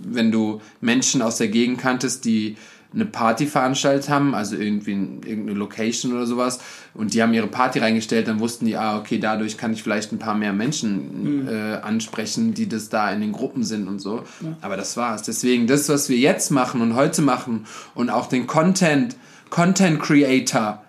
wenn 0.05 0.31
du 0.31 0.61
Menschen 0.81 1.23
aus 1.23 1.39
der 1.39 1.49
Gegend 1.49 1.81
kanntest, 1.81 2.25
die 2.25 2.57
eine 2.93 3.05
Party 3.05 3.47
veranstaltet 3.47 4.09
haben, 4.09 4.35
also 4.35 4.57
irgendwie 4.57 4.93
in, 4.93 5.23
irgendeine 5.23 5.59
Location 5.59 6.13
oder 6.13 6.27
sowas, 6.27 6.61
und 6.95 7.15
die 7.15 7.23
haben 7.23 7.33
ihre 7.33 7.47
Party 7.47 7.79
reingestellt, 7.79 8.27
dann 8.27 8.41
wussten 8.41 8.67
die, 8.67 8.77
ah, 8.77 8.99
okay, 8.99 9.19
dadurch 9.19 9.57
kann 9.57 9.73
ich 9.73 9.83
vielleicht 9.83 10.13
ein 10.13 10.19
paar 10.19 10.35
mehr 10.35 10.53
Menschen 10.53 11.49
äh, 11.49 11.77
ansprechen, 11.77 12.55
die 12.55 12.69
das 12.69 12.89
da 12.89 13.11
in 13.13 13.21
den 13.21 13.33
Gruppen 13.33 13.63
sind 13.63 13.87
und 13.87 14.01
so. 14.01 14.25
Aber 14.61 14.77
das 14.77 14.97
war's. 14.97 15.23
Deswegen, 15.23 15.67
das, 15.67 15.89
was 15.89 16.09
wir 16.09 16.19
jetzt 16.19 16.51
machen 16.51 16.81
und 16.81 16.97
heute 16.97 17.23
machen 17.23 17.67
und 17.95 18.11
auch 18.11 18.29
den 18.29 18.47
Content, 18.47 19.17
Content 19.51 20.01
Creator, 20.01 20.83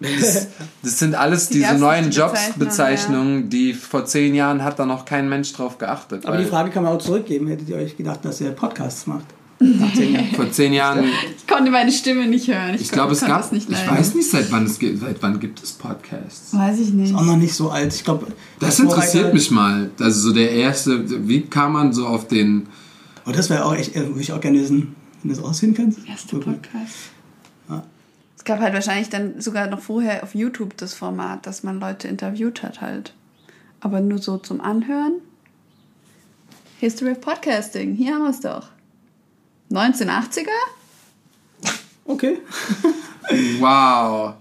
das, 0.00 0.48
das 0.82 0.98
sind 0.98 1.14
alles 1.14 1.48
Die 1.48 1.58
diese 1.58 1.74
neuen 1.74 2.10
Jobsbezeichnungen, 2.10 3.48
die 3.50 3.74
vor 3.74 4.06
zehn 4.06 4.34
Jahren 4.34 4.64
hat 4.64 4.78
da 4.78 4.86
noch 4.86 5.04
kein 5.04 5.28
Mensch 5.28 5.52
drauf 5.52 5.78
geachtet. 5.78 6.26
Aber 6.26 6.38
die 6.38 6.46
Frage 6.46 6.70
kann 6.70 6.82
man 6.82 6.94
auch 6.94 7.02
zurückgeben. 7.02 7.46
Hättet 7.46 7.68
ihr 7.68 7.76
euch 7.76 7.96
gedacht, 7.96 8.24
dass 8.24 8.40
ihr 8.40 8.50
Podcasts 8.50 9.06
macht? 9.06 9.26
Nach 9.60 9.92
zehn 9.94 10.12
Jahren. 10.14 10.34
vor 10.34 10.50
zehn 10.50 10.72
Jahren, 10.72 11.04
Ich 11.36 11.46
konnte 11.46 11.70
meine 11.70 11.92
Stimme 11.92 12.26
nicht 12.26 12.48
hören. 12.48 12.74
ich 12.74 12.90
glaube, 12.90 13.12
es 13.12 13.20
gab, 13.20 13.42
das 13.42 13.52
nicht 13.52 13.70
ich 13.70 13.88
weiß 13.88 14.14
nicht, 14.14 14.28
seit 14.28 14.50
wann 14.50 14.66
es 14.66 14.78
gibt, 14.78 15.00
seit 15.00 15.22
wann 15.22 15.38
gibt 15.38 15.62
es 15.62 15.72
Podcasts. 15.72 16.52
Weiß 16.54 16.80
ich 16.80 16.92
nicht. 16.92 17.10
Ist 17.10 17.16
auch 17.16 17.22
noch 17.24 17.36
nicht 17.36 17.54
so 17.54 17.70
alt. 17.70 17.94
Ich 17.94 18.02
glaube, 18.04 18.26
Das 18.58 18.80
interessiert 18.80 19.32
mich 19.32 19.50
mal. 19.50 19.90
Also 20.00 20.28
so 20.28 20.34
der 20.34 20.50
erste, 20.50 21.28
wie 21.28 21.42
kam 21.42 21.74
man 21.74 21.92
so 21.92 22.06
auf 22.06 22.26
den, 22.28 22.66
Oh, 23.26 23.30
das 23.32 23.48
wäre 23.48 23.64
auch 23.64 23.74
echt, 23.74 23.94
äh, 23.96 24.06
würde 24.08 24.20
ich 24.20 24.32
auch 24.32 24.40
gerne 24.40 24.58
wissen, 24.60 24.94
wenn 25.22 25.30
du 25.30 25.36
das 25.36 25.42
rausfinden 25.44 25.76
kannst. 25.76 26.06
Erster. 26.06 26.38
Podcast. 26.40 26.94
Ja. 27.70 27.84
Es 28.36 28.44
gab 28.44 28.60
halt 28.60 28.74
wahrscheinlich 28.74 29.08
dann 29.08 29.40
sogar 29.40 29.68
noch 29.68 29.80
vorher 29.80 30.22
auf 30.24 30.34
YouTube 30.34 30.76
das 30.76 30.92
Format, 30.94 31.46
dass 31.46 31.62
man 31.62 31.80
Leute 31.80 32.08
interviewt 32.08 32.62
hat 32.62 32.80
halt. 32.82 33.14
Aber 33.80 34.00
nur 34.00 34.18
so 34.18 34.36
zum 34.36 34.60
Anhören. 34.60 35.12
History 36.80 37.12
of 37.12 37.20
Podcasting, 37.20 37.94
hier 37.94 38.14
haben 38.14 38.22
wir 38.24 38.30
es 38.30 38.40
doch. 38.40 38.68
1980er? 39.70 40.48
Okay. 42.06 42.38
wow, 43.60 44.34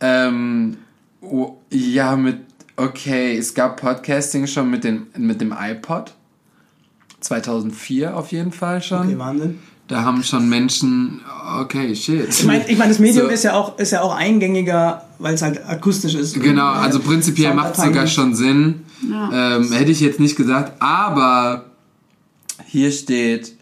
ähm, 0.00 0.76
oh, 1.20 1.56
ja, 1.70 2.16
mit, 2.16 2.38
okay, 2.76 3.36
es 3.36 3.54
gab 3.54 3.80
Podcasting 3.80 4.46
schon 4.46 4.70
mit, 4.70 4.84
den, 4.84 5.06
mit 5.16 5.40
dem 5.40 5.52
iPod. 5.58 6.14
2004 7.20 8.16
auf 8.16 8.30
jeden 8.30 8.52
Fall 8.52 8.80
schon. 8.80 9.08
Okay, 9.08 9.18
Wahnsinn. 9.18 9.58
Da 9.88 10.02
haben 10.02 10.22
schon 10.22 10.48
Menschen, 10.48 11.22
okay, 11.60 11.96
shit. 11.96 12.28
Ich 12.28 12.44
meine, 12.44 12.68
ich 12.68 12.76
mein, 12.76 12.90
das 12.90 12.98
Medium 12.98 13.26
So. 13.26 13.32
ist, 13.32 13.42
ja 13.42 13.54
auch, 13.54 13.78
ist 13.78 13.90
ja 13.90 14.02
auch 14.02 14.14
eingängiger, 14.14 15.06
weil 15.18 15.34
es 15.34 15.42
halt 15.42 15.66
akustisch 15.66 16.14
ist. 16.14 16.34
Genau, 16.34 16.72
Und, 16.72 16.78
also 16.78 17.00
prinzipiell 17.00 17.54
macht 17.54 17.76
es 17.76 17.82
sogar 17.82 18.06
schon 18.06 18.34
Sinn. 18.34 18.84
Ja. 19.10 19.56
Ähm, 19.56 19.72
hätte 19.72 19.90
ich 19.90 20.00
jetzt 20.00 20.20
nicht 20.20 20.36
gesagt, 20.36 20.80
aber 20.80 21.64
hier 22.66 22.92
steht, 22.92 23.57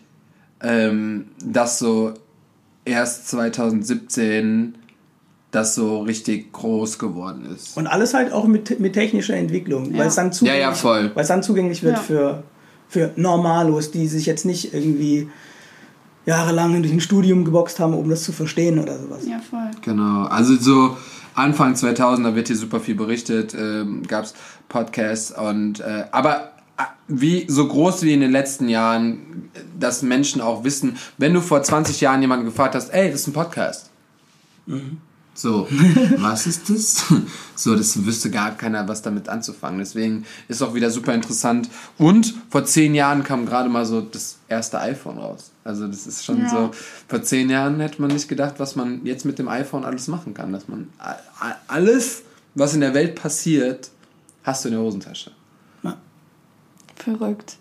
ähm, 0.66 1.26
dass 1.44 1.78
so 1.78 2.12
erst 2.84 3.28
2017 3.28 4.74
das 5.52 5.74
so 5.74 6.00
richtig 6.02 6.52
groß 6.52 6.98
geworden 6.98 7.46
ist. 7.54 7.76
Und 7.76 7.86
alles 7.86 8.14
halt 8.14 8.32
auch 8.32 8.46
mit, 8.46 8.80
mit 8.80 8.94
technischer 8.94 9.34
Entwicklung, 9.36 9.92
Ja. 9.92 9.98
weil 10.00 10.08
es 10.08 10.16
dann 10.16 10.26
Ja, 10.26 10.32
zugänglich, 10.32 10.60
ja, 10.62 10.72
voll. 10.72 11.10
Weil 11.14 11.22
es 11.22 11.28
dann 11.28 11.42
zugänglich 11.42 11.82
wird 11.82 11.96
Ja. 11.96 12.02
für, 12.02 12.42
für 12.88 13.12
Normalos, 13.16 13.90
die 13.92 14.06
sich 14.08 14.26
jetzt 14.26 14.44
nicht 14.44 14.74
irgendwie 14.74 15.28
jahrelang 16.26 16.82
durch 16.82 16.92
ein 16.92 17.00
Studium 17.00 17.44
geboxt 17.44 17.78
haben, 17.78 17.94
um 17.94 18.10
das 18.10 18.24
zu 18.24 18.32
verstehen 18.32 18.78
oder 18.80 18.98
sowas. 18.98 19.24
Ja, 19.28 19.38
voll. 19.38 19.70
Genau, 19.82 20.24
also 20.24 20.56
so 20.56 20.96
Anfang 21.34 21.76
2000, 21.76 22.26
da 22.26 22.34
wird 22.34 22.48
hier 22.48 22.56
super 22.56 22.80
viel 22.80 22.96
berichtet, 22.96 23.54
ähm, 23.54 24.02
gab 24.06 24.24
es 24.24 24.34
Podcasts 24.68 25.30
und, 25.30 25.78
äh, 25.80 26.04
aber 26.10 26.50
wie 27.08 27.46
so 27.48 27.66
groß 27.68 28.02
wie 28.02 28.12
in 28.12 28.20
den 28.20 28.32
letzten 28.32 28.68
Jahren, 28.68 29.50
dass 29.78 30.02
Menschen 30.02 30.40
auch 30.40 30.64
wissen, 30.64 30.96
wenn 31.18 31.32
du 31.34 31.40
vor 31.40 31.62
20 31.62 32.00
Jahren 32.00 32.20
jemanden 32.20 32.44
gefragt 32.46 32.74
hast, 32.74 32.90
ey, 32.90 33.10
das 33.10 33.20
ist 33.20 33.26
ein 33.28 33.32
Podcast. 33.32 33.90
So, 35.34 35.68
was 36.18 36.46
ist 36.46 36.68
das? 36.70 37.04
So, 37.54 37.76
das 37.76 38.04
wüsste 38.04 38.30
gar 38.30 38.56
keiner, 38.56 38.88
was 38.88 39.02
damit 39.02 39.28
anzufangen. 39.28 39.78
Deswegen 39.78 40.24
ist 40.48 40.62
auch 40.62 40.74
wieder 40.74 40.90
super 40.90 41.12
interessant. 41.14 41.68
Und 41.98 42.34
vor 42.48 42.64
zehn 42.64 42.94
Jahren 42.94 43.22
kam 43.22 43.46
gerade 43.46 43.68
mal 43.68 43.84
so 43.86 44.00
das 44.00 44.38
erste 44.48 44.80
iPhone 44.80 45.18
raus. 45.18 45.50
Also 45.62 45.86
das 45.86 46.06
ist 46.06 46.24
schon 46.24 46.40
Ja. 46.40 46.48
so, 46.48 46.70
vor 47.06 47.22
zehn 47.22 47.50
Jahren 47.50 47.80
hätte 47.80 48.00
man 48.00 48.10
nicht 48.10 48.28
gedacht, 48.28 48.54
was 48.58 48.76
man 48.76 49.04
jetzt 49.04 49.24
mit 49.24 49.38
dem 49.38 49.48
iPhone 49.48 49.84
alles 49.84 50.08
machen 50.08 50.32
kann. 50.34 50.52
Dass 50.52 50.68
man 50.68 50.88
alles, 51.68 52.22
was 52.54 52.74
in 52.74 52.80
der 52.80 52.94
Welt 52.94 53.14
passiert, 53.14 53.90
hast 54.42 54.64
du 54.64 54.68
in 54.70 54.74
der 54.74 54.82
Hosentasche. 54.82 55.32
Verrückt. 56.96 57.56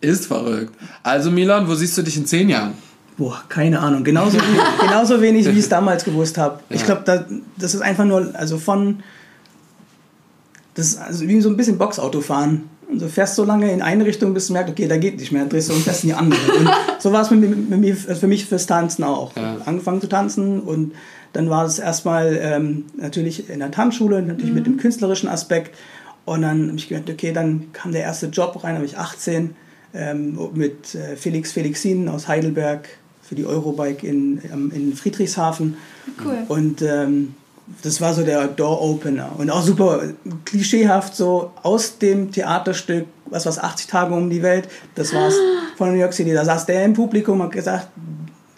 Ist 0.00 0.26
verrückt. 0.26 0.74
Also 1.02 1.30
Milan, 1.30 1.66
wo 1.68 1.74
siehst 1.74 1.96
du 1.96 2.02
dich 2.02 2.16
in 2.16 2.26
zehn 2.26 2.48
Jahren? 2.48 2.74
Boah, 3.16 3.42
keine 3.48 3.78
Ahnung. 3.80 4.04
Genauso, 4.04 4.38
wie, 4.38 4.60
genauso 4.86 5.20
wenig, 5.22 5.46
wie 5.46 5.50
ich 5.50 5.58
es 5.60 5.68
damals 5.68 6.04
gewusst 6.04 6.36
habe. 6.36 6.60
Ich 6.68 6.80
Ja. 6.80 6.86
glaube, 6.86 7.02
da, 7.06 7.24
das 7.56 7.74
ist 7.74 7.80
einfach 7.80 8.04
nur, 8.04 8.30
also 8.34 8.58
von, 8.58 9.02
das 10.74 10.88
ist 10.88 10.98
also 11.00 11.26
wie 11.28 11.40
so 11.40 11.48
ein 11.48 11.56
bisschen 11.56 11.78
Boxauto 11.78 12.20
fahren. 12.20 12.68
Und 12.90 13.00
du 13.00 13.08
fährst 13.08 13.36
so 13.36 13.44
lange 13.44 13.72
in 13.72 13.80
eine 13.80 14.04
Richtung, 14.04 14.34
bis 14.34 14.48
du 14.48 14.52
merkst, 14.52 14.72
okay, 14.72 14.86
da 14.88 14.98
geht 14.98 15.18
nicht 15.18 15.32
mehr, 15.32 15.42
dann 15.42 15.48
drehst 15.48 15.70
du 15.70 15.72
und 15.74 15.82
fährst 15.82 16.04
in 16.04 16.10
die 16.10 16.14
andere. 16.14 16.40
Und 16.52 16.68
so 16.98 17.12
war 17.12 17.22
es 17.22 17.30
mit, 17.30 17.40
mir- 17.40 17.56
mit 17.56 17.80
mir, 17.80 17.96
für 17.96 18.26
mich 18.26 18.44
fürs 18.46 18.66
Tanzen 18.66 19.04
auch. 19.04 19.34
Ja. 19.36 19.56
Angefangen 19.64 20.00
zu 20.00 20.08
tanzen 20.08 20.60
und 20.60 20.92
dann 21.32 21.48
war 21.50 21.64
es 21.64 21.78
erstmal 21.78 22.38
ähm, 22.40 22.84
natürlich 22.96 23.48
in 23.48 23.60
der 23.60 23.70
Tanzschule, 23.70 24.20
natürlich 24.22 24.52
mit 24.52 24.66
dem 24.66 24.76
künstlerischen 24.76 25.28
Aspekt. 25.28 25.74
Und 26.24 26.42
dann 26.42 26.68
habe 26.68 26.78
ich 26.78 26.88
gedacht, 26.88 27.10
okay, 27.10 27.32
dann 27.32 27.72
kam 27.72 27.92
der 27.92 28.02
erste 28.02 28.26
Job 28.26 28.62
rein, 28.64 28.74
da 28.74 28.80
war 28.80 28.86
ich 28.86 28.96
18, 28.96 29.54
ähm, 29.94 30.38
mit 30.54 30.94
äh, 30.94 31.16
Felix 31.16 31.52
Felixin 31.52 32.08
aus 32.08 32.26
Heidelberg 32.28 32.88
für 33.22 33.34
die 33.34 33.46
Eurobike 33.46 34.06
in, 34.06 34.40
ähm, 34.52 34.72
in 34.74 34.94
Friedrichshafen. 34.94 35.76
Cool. 36.22 36.44
Und 36.48 36.82
ähm, 36.82 37.34
das 37.82 38.00
war 38.00 38.12
so 38.12 38.22
der 38.22 38.46
Door-Opener. 38.48 39.32
Und 39.38 39.50
auch 39.50 39.62
super 39.62 40.02
klischeehaft 40.44 41.16
so 41.16 41.52
aus 41.62 41.98
dem 41.98 42.30
Theaterstück, 42.30 43.06
was 43.26 43.46
was 43.46 43.58
80 43.58 43.86
Tage 43.86 44.14
um 44.14 44.28
die 44.28 44.42
Welt, 44.42 44.68
das 44.94 45.14
war's 45.14 45.34
von 45.76 45.90
New 45.90 45.98
York 45.98 46.12
City. 46.12 46.34
Da 46.34 46.44
saß 46.44 46.66
der 46.66 46.84
im 46.84 46.92
Publikum 46.92 47.40
und 47.40 47.46
hat 47.46 47.52
gesagt, 47.52 47.88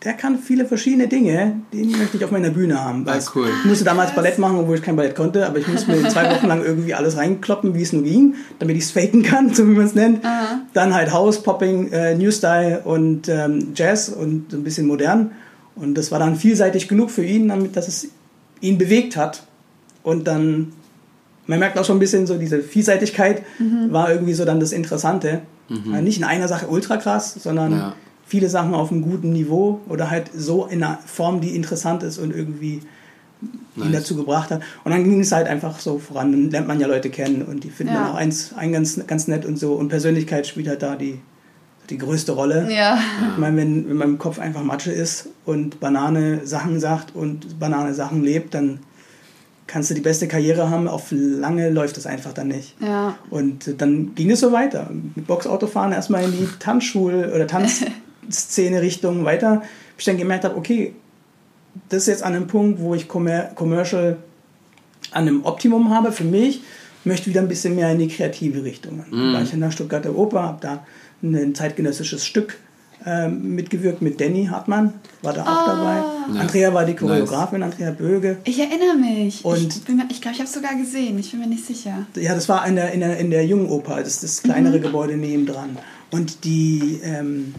der 0.07 0.15
kann 0.15 0.39
viele 0.39 0.67
verschiedene 0.67 1.09
Dinge, 1.09 1.61
die 1.73 1.85
möchte 1.85 2.17
ich 2.17 2.25
auf 2.25 2.31
meiner 2.31 2.51
Bühne 2.51 2.81
haben. 2.83 3.05
Ah, 3.09 3.19
cool. 3.35 3.49
Ich 3.61 3.69
musste 3.69 3.85
damals 3.85 4.15
Ballett 4.15 4.39
machen, 4.39 4.57
obwohl 4.61 4.77
ich 4.77 4.83
kein 4.83 4.95
Ballett 4.95 5.17
konnte, 5.17 5.45
aber 5.45 5.59
ich 5.59 5.67
musste 5.67 5.91
mir 5.91 6.09
zwei 6.09 6.31
Wochen 6.31 6.47
lang 6.47 6.65
irgendwie 6.65 6.95
alles 6.95 7.17
reinkloppen, 7.17 7.75
wie 7.75 7.83
es 7.83 7.93
nur 7.93 8.05
ging, 8.05 8.37
damit 8.61 8.77
ich 8.77 8.85
es 8.85 8.93
faken 8.93 9.25
kann, 9.25 9.53
so 9.55 9.67
wie 9.67 9.73
man 9.73 9.85
es 9.85 9.97
nennt. 9.97 10.21
Dann 10.75 10.95
halt 10.95 11.13
House, 11.13 11.43
Popping, 11.43 11.91
äh, 11.91 12.15
New 12.15 12.31
Style 12.31 12.83
und 12.85 13.29
ähm, 13.29 13.73
Jazz 13.75 14.09
und 14.09 14.53
so 14.53 14.57
ein 14.59 14.63
bisschen 14.63 14.87
modern. 14.87 15.33
Und 15.75 15.95
das 15.99 16.13
war 16.13 16.21
dann 16.21 16.37
vielseitig 16.37 16.87
genug 16.87 17.11
für 17.11 17.25
ihn, 17.25 17.49
damit 17.49 17.77
dass 17.77 17.89
es 17.89 18.07
ihn 18.61 18.79
bewegt 18.79 19.17
hat. 19.17 19.43
Und 20.05 20.29
dann, 20.29 20.73
man 21.49 21.59
merkt 21.59 21.77
auch 21.81 21.85
schon 21.85 21.97
ein 21.97 22.01
bisschen 22.01 22.29
so, 22.29 22.39
diese 22.39 22.61
Vielseitigkeit 22.63 23.43
war 23.91 24.11
irgendwie 24.13 24.35
so 24.35 24.45
dann 24.45 24.61
das 24.61 24.71
Interessante. 24.71 25.43
Äh, 25.69 26.01
Nicht 26.01 26.19
in 26.19 26.25
einer 26.25 26.47
Sache 26.47 26.69
ultra 26.69 26.97
krass, 26.97 27.35
sondern 27.35 27.73
Ja. 27.73 27.95
Viele 28.27 28.49
Sachen 28.49 28.75
auf 28.75 28.91
einem 28.91 29.03
guten 29.03 29.33
Niveau 29.33 29.81
oder 29.89 30.11
halt 30.11 30.31
so 30.37 30.67
in 30.67 30.83
einer 30.83 30.99
Form, 31.07 31.41
die 31.41 31.55
interessant 31.55 32.03
ist 32.03 32.19
und 32.19 32.35
irgendwie 32.35 32.83
ihn 33.77 33.91
Nice. 33.91 33.93
dazu 33.93 34.17
gebracht 34.17 34.51
hat. 34.51 34.63
Und 34.85 34.93
dann 34.93 35.05
ging 35.05 35.21
es 35.21 35.31
halt 35.33 35.47
einfach 35.47 35.79
so 35.79 35.99
voran. 35.99 36.33
Dann 36.33 36.51
lernt 36.51 36.67
man 36.67 36.81
ja 36.81 36.87
Leute 36.87 37.11
kennen 37.11 37.43
und 37.43 37.63
die 37.65 37.71
finden 37.71 37.93
Ja. 37.95 38.01
dann 38.05 38.11
auch 38.13 38.17
eins, 38.17 38.53
einen 38.57 38.73
ganz, 38.73 38.99
ganz 39.07 39.29
nett 39.29 39.45
und 39.45 39.59
so. 39.59 39.75
Und 39.75 39.89
Persönlichkeit 39.89 40.47
spielt 40.47 40.69
halt 40.69 40.83
da 40.83 40.97
die, 40.97 41.21
die 41.91 41.99
größte 41.99 42.33
Rolle. 42.33 42.67
Ja. 42.73 42.99
Ich 43.33 43.39
meine, 43.39 43.59
wenn, 43.59 43.89
wenn 43.89 43.97
mein 43.97 44.19
Kopf 44.19 44.39
einfach 44.39 44.63
Matsche 44.65 44.91
ist 44.93 45.29
und 45.45 45.79
Banane 45.81 46.47
Sachen 46.47 46.81
sagt 46.81 47.15
und 47.15 47.61
Banane 47.61 47.93
Sachen 47.95 48.25
lebt, 48.25 48.55
dann 48.55 48.81
kannst 49.67 49.91
du 49.91 49.95
die 49.95 50.01
beste 50.01 50.27
Karriere 50.29 50.71
haben. 50.71 50.89
Auf 50.89 51.09
lange 51.11 51.69
läuft 51.71 51.97
das 51.99 52.07
einfach 52.07 52.33
dann 52.33 52.49
nicht. 52.49 52.75
Ja. 52.81 53.17
Und 53.31 53.81
dann 53.81 54.15
ging 54.15 54.31
es 54.31 54.41
so 54.41 54.51
weiter. 54.51 54.91
Mit 55.15 55.27
Boxautofahren 55.27 55.93
erstmal 55.93 56.25
in 56.25 56.33
die 56.33 56.49
Tanzschule 56.59 57.33
oder 57.35 57.47
Tanzszene-Richtung 58.27 59.25
weiter. 59.25 59.63
Bis 59.97 60.01
ich 60.01 60.05
dann 60.07 60.19
gemerkt 60.19 60.45
habe, 60.45 60.57
okay, 60.57 60.95
das 61.89 62.03
ist 62.03 62.09
jetzt 62.09 62.23
an 62.23 62.35
einem 62.35 62.47
Punkt, 62.47 62.81
wo 62.81 62.95
ich 62.95 63.09
Commer 63.09 63.51
Commercial 63.55 64.17
an 65.13 65.23
einem 65.29 65.45
Optimum 65.45 65.91
habe 65.91 66.13
für 66.13 66.25
mich, 66.25 66.63
möchte 67.05 67.31
wieder 67.31 67.41
ein 67.41 67.49
bisschen 67.49 67.75
mehr 67.77 67.91
in 67.93 67.99
die 67.99 68.09
kreative 68.09 68.65
Richtung. 68.65 69.05
Dann 69.11 69.33
war 69.35 69.43
ich 69.43 69.53
in 69.53 69.61
der 69.61 69.71
Stuttgarter 69.71 70.17
Oper, 70.17 70.43
habe 70.43 70.59
da 70.61 70.87
ein 71.23 71.55
zeitgenössisches 71.55 72.27
Stück 72.27 72.59
ähm, 73.07 73.55
mitgewirkt 73.55 74.03
mit 74.03 74.21
Danny 74.21 74.47
Hartmann, 74.47 74.95
war 75.23 75.33
da 75.33 75.43
auch 75.43 75.67
dabei. 75.67 76.35
Ja. 76.35 76.41
Andrea 76.41 76.75
war 76.75 76.85
die 76.85 76.95
Choreografin, 76.97 77.63
Andrea 77.63 77.93
Böge. 77.93 78.39
Ich 78.45 78.59
erinnere 78.59 78.97
mich. 78.97 79.45
Und- 79.45 79.77
ich 79.77 79.89
mir- 79.89 80.07
ich 80.11 80.21
glaube, 80.21 80.35
ich 80.35 80.41
habe 80.41 80.49
es 80.49 80.53
sogar 80.53 80.75
gesehen. 80.75 81.17
Ich 81.19 81.31
bin 81.31 81.41
mir 81.41 81.47
nicht 81.47 81.65
sicher. 81.65 82.07
Ja, 82.17 82.35
das 82.35 82.49
war 82.49 82.67
in 82.67 82.75
der, 82.75 82.91
in 82.93 83.01
der, 83.01 83.17
in 83.19 83.31
der 83.31 83.47
jungen 83.47 83.69
Oper, 83.69 83.99
das 83.99 84.09
ist 84.15 84.23
das 84.25 84.43
kleinere 84.43 84.81
Gebäude 84.81 85.17
nebendran. 85.17 85.79
Und 86.11 86.45
die 86.45 87.01
ähm, 87.05 87.55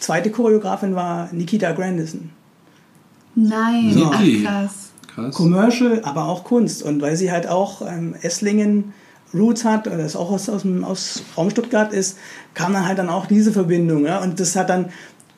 zweite 0.00 0.30
Choreografin 0.30 0.94
war 0.94 1.28
Nikita 1.32 1.72
Grandison. 1.72 2.30
Nein. 3.34 3.94
Niki. 3.94 4.44
Ach, 4.46 4.50
krass. 4.50 4.90
Krass. 5.06 5.34
Commercial, 5.34 6.00
aber 6.04 6.26
auch 6.26 6.44
Kunst. 6.44 6.82
Und 6.82 7.00
weil 7.02 7.16
sie 7.16 7.30
halt 7.30 7.48
auch 7.48 7.82
ähm, 7.82 8.14
Esslingen 8.22 8.92
Roots 9.32 9.64
hat, 9.64 9.86
oder 9.86 9.98
das 9.98 10.16
auch 10.16 10.30
aus, 10.30 10.48
aus, 10.48 10.64
aus 10.82 11.22
Raum 11.36 11.50
Stuttgart 11.50 11.92
ist, 11.92 12.18
kam 12.54 12.72
dann 12.72 12.86
halt 12.86 12.98
dann 12.98 13.08
auch 13.08 13.26
diese 13.26 13.52
Verbindung. 13.52 14.04
Ja? 14.06 14.18
Und 14.18 14.40
das 14.40 14.56
hat 14.56 14.70
dann 14.70 14.86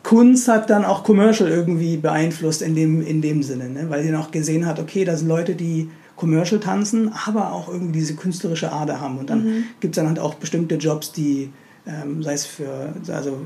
Kunst 0.02 0.48
hat 0.48 0.68
dann 0.68 0.84
auch 0.84 1.04
Commercial 1.04 1.48
irgendwie 1.48 1.96
beeinflusst 1.96 2.60
in 2.60 2.74
dem, 2.74 3.02
in 3.02 3.22
dem 3.22 3.42
Sinne, 3.42 3.68
ne? 3.68 3.88
weil 3.88 4.02
sie 4.02 4.10
dann 4.10 4.20
auch 4.20 4.32
gesehen 4.32 4.66
hat, 4.66 4.80
okay, 4.80 5.04
da 5.04 5.16
sind 5.16 5.28
Leute, 5.28 5.54
die 5.54 5.90
Commercial 6.16 6.60
tanzen, 6.60 7.12
aber 7.26 7.52
auch 7.52 7.68
irgendwie 7.68 8.00
diese 8.00 8.14
künstlerische 8.14 8.72
Ader 8.72 9.00
haben. 9.00 9.18
Und 9.18 9.30
dann 9.30 9.44
mhm. 9.44 9.64
gibt 9.80 9.94
es 9.94 9.96
dann 9.96 10.08
halt 10.08 10.18
auch 10.18 10.34
bestimmte 10.34 10.74
Jobs, 10.74 11.12
die, 11.12 11.50
ähm, 11.86 12.22
sei 12.22 12.32
es 12.32 12.46
für, 12.46 12.92
also 13.12 13.42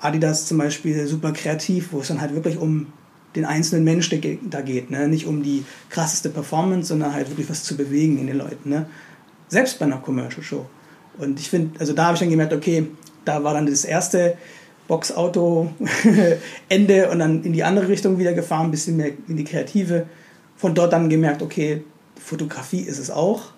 Adidas 0.00 0.46
zum 0.46 0.58
Beispiel, 0.58 1.06
super 1.06 1.32
kreativ, 1.32 1.92
wo 1.92 2.00
es 2.00 2.08
dann 2.08 2.20
halt 2.20 2.34
wirklich 2.34 2.58
um 2.58 2.86
den 3.34 3.44
einzelnen 3.44 3.84
Mensch 3.84 4.08
da 4.08 4.60
geht, 4.62 4.90
ne? 4.90 5.08
nicht 5.08 5.26
um 5.26 5.42
die 5.42 5.64
krasseste 5.90 6.30
Performance, 6.30 6.88
sondern 6.88 7.12
halt 7.12 7.28
wirklich 7.28 7.50
was 7.50 7.64
zu 7.64 7.76
bewegen 7.76 8.18
in 8.18 8.26
den 8.26 8.38
Leuten. 8.38 8.70
Ne? 8.70 8.86
Selbst 9.48 9.78
bei 9.78 9.84
einer 9.84 9.98
Commercial 9.98 10.42
Show. 10.42 10.66
Und 11.18 11.38
ich 11.38 11.50
finde, 11.50 11.78
also 11.78 11.92
da 11.92 12.06
habe 12.06 12.14
ich 12.14 12.20
dann 12.20 12.30
gemerkt, 12.30 12.52
okay, 12.52 12.88
da 13.24 13.44
war 13.44 13.54
dann 13.54 13.66
das 13.66 13.84
erste 13.84 14.36
Boxauto 14.88 15.70
Ende 16.68 17.10
und 17.10 17.18
dann 17.18 17.42
in 17.42 17.52
die 17.52 17.64
andere 17.64 17.88
Richtung 17.88 18.18
wieder 18.18 18.32
gefahren, 18.32 18.66
ein 18.66 18.70
bisschen 18.70 18.96
mehr 18.96 19.12
in 19.28 19.36
die 19.36 19.44
kreative. 19.44 20.06
Von 20.56 20.74
dort 20.74 20.92
dann 20.92 21.10
gemerkt, 21.10 21.42
okay, 21.42 21.84
Fotografie 22.18 22.80
ist 22.80 22.98
es 22.98 23.10
auch. 23.10 23.52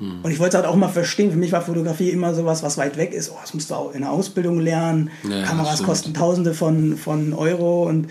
Hm. 0.00 0.20
Und 0.22 0.30
ich 0.30 0.38
wollte 0.38 0.56
es 0.56 0.62
halt 0.62 0.72
auch 0.72 0.76
mal 0.76 0.88
verstehen. 0.88 1.30
Für 1.30 1.36
mich 1.36 1.52
war 1.52 1.62
Fotografie 1.62 2.10
immer 2.10 2.34
sowas, 2.34 2.62
was 2.62 2.76
weit 2.78 2.96
weg 2.96 3.12
ist. 3.12 3.30
Oh, 3.30 3.38
das 3.40 3.54
musst 3.54 3.70
du 3.70 3.74
auch 3.74 3.94
in 3.94 4.00
der 4.00 4.10
Ausbildung 4.10 4.58
lernen. 4.58 5.10
Ja, 5.28 5.42
Kameras 5.44 5.82
kosten 5.82 6.14
Tausende 6.14 6.54
von, 6.54 6.96
von 6.96 7.32
Euro 7.34 7.88
und 7.88 8.08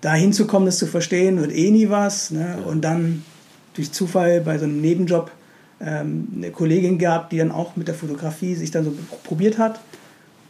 da 0.00 0.14
hinzukommen, 0.14 0.66
das 0.66 0.78
zu 0.78 0.86
verstehen, 0.86 1.40
wird 1.40 1.52
eh 1.52 1.70
nie 1.70 1.90
was. 1.90 2.30
Ne? 2.30 2.56
Ja. 2.60 2.64
Und 2.64 2.82
dann 2.82 3.24
durch 3.74 3.92
Zufall 3.92 4.40
bei 4.40 4.58
so 4.58 4.64
einem 4.64 4.80
Nebenjob 4.80 5.30
ähm, 5.80 6.28
eine 6.36 6.50
Kollegin 6.50 6.98
gehabt, 6.98 7.32
die 7.32 7.38
dann 7.38 7.50
auch 7.50 7.76
mit 7.76 7.88
der 7.88 7.94
Fotografie 7.94 8.54
sich 8.54 8.70
dann 8.70 8.84
so 8.84 8.92
probiert 9.24 9.58
hat. 9.58 9.80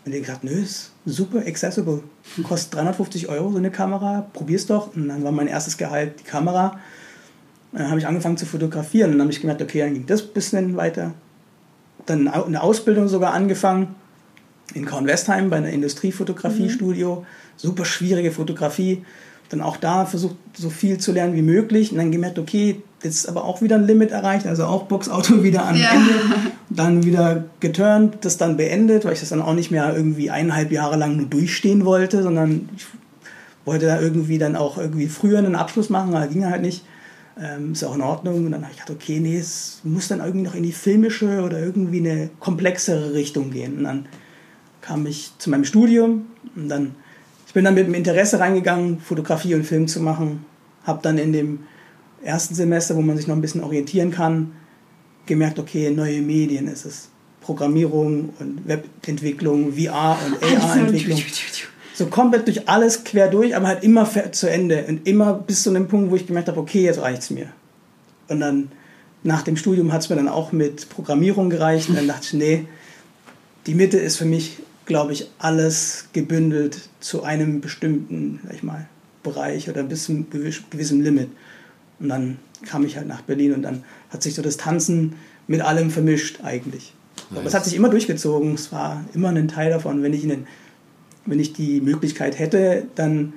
Und 0.04 0.12
die 0.12 0.20
gesagt, 0.20 0.44
nö, 0.44 0.52
ist 0.52 0.92
super 1.04 1.40
accessible. 1.40 2.02
Kostet 2.42 2.74
350 2.74 3.28
Euro 3.28 3.50
so 3.50 3.58
eine 3.58 3.70
Kamera, 3.70 4.26
probier's 4.32 4.66
doch. 4.66 4.94
Und 4.94 5.08
dann 5.08 5.24
war 5.24 5.32
mein 5.32 5.48
erstes 5.48 5.76
Gehalt 5.76 6.20
die 6.20 6.24
Kamera. 6.24 6.78
Dann 7.72 7.88
habe 7.88 7.98
ich 7.98 8.06
angefangen 8.06 8.36
zu 8.36 8.46
fotografieren 8.46 9.12
und 9.12 9.18
dann 9.18 9.26
habe 9.26 9.32
ich 9.32 9.40
gemerkt, 9.40 9.62
okay, 9.62 9.80
dann 9.80 9.94
ging 9.94 10.06
das 10.06 10.22
ein 10.22 10.32
bisschen 10.32 10.76
weiter. 10.76 11.12
Dann 12.06 12.28
eine 12.28 12.62
Ausbildung 12.62 13.08
sogar 13.08 13.34
angefangen 13.34 13.94
in 14.74 14.86
Kornwestheim 14.86 15.50
bei 15.50 15.56
einer 15.56 15.70
Industriefotografiestudio. 15.70 17.16
Mhm. 17.16 17.26
Super 17.56 17.84
schwierige 17.84 18.30
Fotografie 18.30 19.02
dann 19.48 19.60
auch 19.60 19.76
da 19.76 20.04
versucht, 20.04 20.36
so 20.54 20.70
viel 20.70 20.98
zu 20.98 21.12
lernen 21.12 21.34
wie 21.34 21.42
möglich 21.42 21.90
und 21.90 21.98
dann 21.98 22.12
gemerkt, 22.12 22.38
okay, 22.38 22.82
jetzt 23.02 23.14
ist 23.14 23.28
aber 23.28 23.44
auch 23.44 23.62
wieder 23.62 23.76
ein 23.76 23.86
Limit 23.86 24.10
erreicht, 24.10 24.46
also 24.46 24.64
auch 24.66 24.84
Boxauto 24.84 25.42
wieder 25.42 25.66
am 25.66 25.76
ja. 25.76 25.90
Ende, 25.90 26.12
dann 26.70 27.04
wieder 27.04 27.44
geturnt, 27.60 28.18
das 28.22 28.36
dann 28.36 28.56
beendet, 28.56 29.04
weil 29.04 29.14
ich 29.14 29.20
das 29.20 29.30
dann 29.30 29.40
auch 29.40 29.54
nicht 29.54 29.70
mehr 29.70 29.94
irgendwie 29.94 30.30
eineinhalb 30.30 30.70
Jahre 30.70 30.96
lang 30.96 31.16
nur 31.16 31.26
durchstehen 31.26 31.84
wollte, 31.84 32.22
sondern 32.22 32.68
ich 32.76 32.86
wollte 33.64 33.86
da 33.86 34.00
irgendwie 34.00 34.38
dann 34.38 34.56
auch 34.56 34.78
irgendwie 34.78 35.08
früher 35.08 35.38
einen 35.38 35.54
Abschluss 35.54 35.90
machen, 35.90 36.14
aber 36.14 36.26
ging 36.26 36.44
halt 36.46 36.62
nicht. 36.62 36.84
Ähm, 37.40 37.72
ist 37.72 37.84
auch 37.84 37.94
in 37.94 38.02
Ordnung. 38.02 38.46
Und 38.46 38.52
dann 38.52 38.62
habe 38.62 38.72
ich 38.72 38.80
gedacht, 38.80 38.90
okay, 38.90 39.20
nee, 39.20 39.38
es 39.38 39.80
muss 39.84 40.08
dann 40.08 40.20
irgendwie 40.20 40.46
noch 40.46 40.54
in 40.54 40.62
die 40.62 40.72
filmische 40.72 41.42
oder 41.42 41.60
irgendwie 41.60 42.00
eine 42.00 42.30
komplexere 42.40 43.14
Richtung 43.14 43.50
gehen. 43.50 43.78
Und 43.78 43.84
dann 43.84 44.06
kam 44.80 45.06
ich 45.06 45.32
zu 45.38 45.50
meinem 45.50 45.64
Studium 45.64 46.26
und 46.56 46.68
dann 46.68 46.94
ich 47.48 47.54
bin 47.54 47.64
dann 47.64 47.74
mit 47.74 47.86
dem 47.86 47.94
Interesse 47.94 48.40
reingegangen, 48.40 49.00
Fotografie 49.00 49.54
und 49.54 49.64
Film 49.64 49.88
zu 49.88 50.00
machen. 50.00 50.44
Habe 50.84 51.00
dann 51.02 51.16
in 51.16 51.32
dem 51.32 51.60
ersten 52.22 52.54
Semester, 52.54 52.94
wo 52.94 53.00
man 53.00 53.16
sich 53.16 53.26
noch 53.26 53.34
ein 53.34 53.40
bisschen 53.40 53.64
orientieren 53.64 54.10
kann, 54.10 54.52
gemerkt, 55.24 55.58
okay, 55.58 55.90
neue 55.90 56.20
Medien 56.20 56.68
ist 56.68 56.84
es. 56.84 57.08
Programmierung 57.40 58.34
und 58.38 58.68
Webentwicklung, 58.68 59.72
VR 59.72 60.18
und 60.26 60.42
AR-Entwicklung. 60.42 61.18
So 61.98 62.06
komplett 62.06 62.46
durch 62.46 62.68
alles 62.68 63.04
quer 63.04 63.28
durch, 63.28 63.56
aber 63.56 63.66
halt 63.66 63.82
immer 63.82 64.08
zu 64.32 64.48
Ende. 64.48 64.84
Und 64.86 65.06
immer 65.06 65.34
bis 65.34 65.64
zu 65.64 65.70
einem 65.70 65.88
Punkt, 65.88 66.10
wo 66.10 66.16
ich 66.16 66.26
gemerkt 66.26 66.48
habe, 66.48 66.60
okay, 66.60 66.84
jetzt 66.84 67.00
reicht 67.00 67.22
es 67.22 67.30
mir. 67.30 67.48
Und 68.28 68.40
dann 68.40 68.70
nach 69.24 69.42
dem 69.42 69.56
Studium 69.56 69.92
hat 69.92 70.02
es 70.02 70.08
mir 70.08 70.16
dann 70.16 70.28
auch 70.28 70.52
mit 70.52 70.88
Programmierung 70.88 71.50
gereicht. 71.50 71.88
Und 71.88 71.96
dann 71.96 72.06
dachte 72.06 72.24
ich, 72.24 72.32
nee, 72.34 72.66
die 73.66 73.74
Mitte 73.74 73.98
ist 73.98 74.16
für 74.16 74.24
mich 74.24 74.58
glaube 74.88 75.12
ich, 75.12 75.30
alles 75.38 76.08
gebündelt 76.12 76.88
zu 76.98 77.22
einem 77.22 77.60
bestimmten, 77.60 78.40
sag 78.44 78.54
ich 78.54 78.62
mal, 78.64 78.88
Bereich 79.22 79.68
oder 79.68 79.82
bis 79.84 80.04
zu 80.04 80.12
einem 80.12 80.26
gewissen 80.30 81.02
Limit. 81.02 81.28
Und 82.00 82.08
dann 82.08 82.38
kam 82.64 82.84
ich 82.84 82.96
halt 82.96 83.06
nach 83.06 83.20
Berlin 83.20 83.52
und 83.52 83.62
dann 83.62 83.84
hat 84.10 84.22
sich 84.22 84.34
so 84.34 84.42
das 84.42 84.56
Tanzen 84.56 85.16
mit 85.46 85.60
allem 85.60 85.90
vermischt 85.90 86.40
eigentlich. 86.42 86.94
Nice. 87.30 87.38
Aber 87.38 87.48
es 87.48 87.54
hat 87.54 87.64
sich 87.66 87.74
immer 87.74 87.90
durchgezogen. 87.90 88.54
Es 88.54 88.72
war 88.72 89.04
immer 89.12 89.28
ein 89.28 89.48
Teil 89.48 89.70
davon. 89.70 90.02
Wenn 90.02 90.14
ich, 90.14 90.24
einen, 90.24 90.46
wenn 91.28 91.40
ich 91.40 91.52
die 91.52 91.80
Möglichkeit 91.80 92.38
hätte, 92.38 92.86
dann 92.94 93.34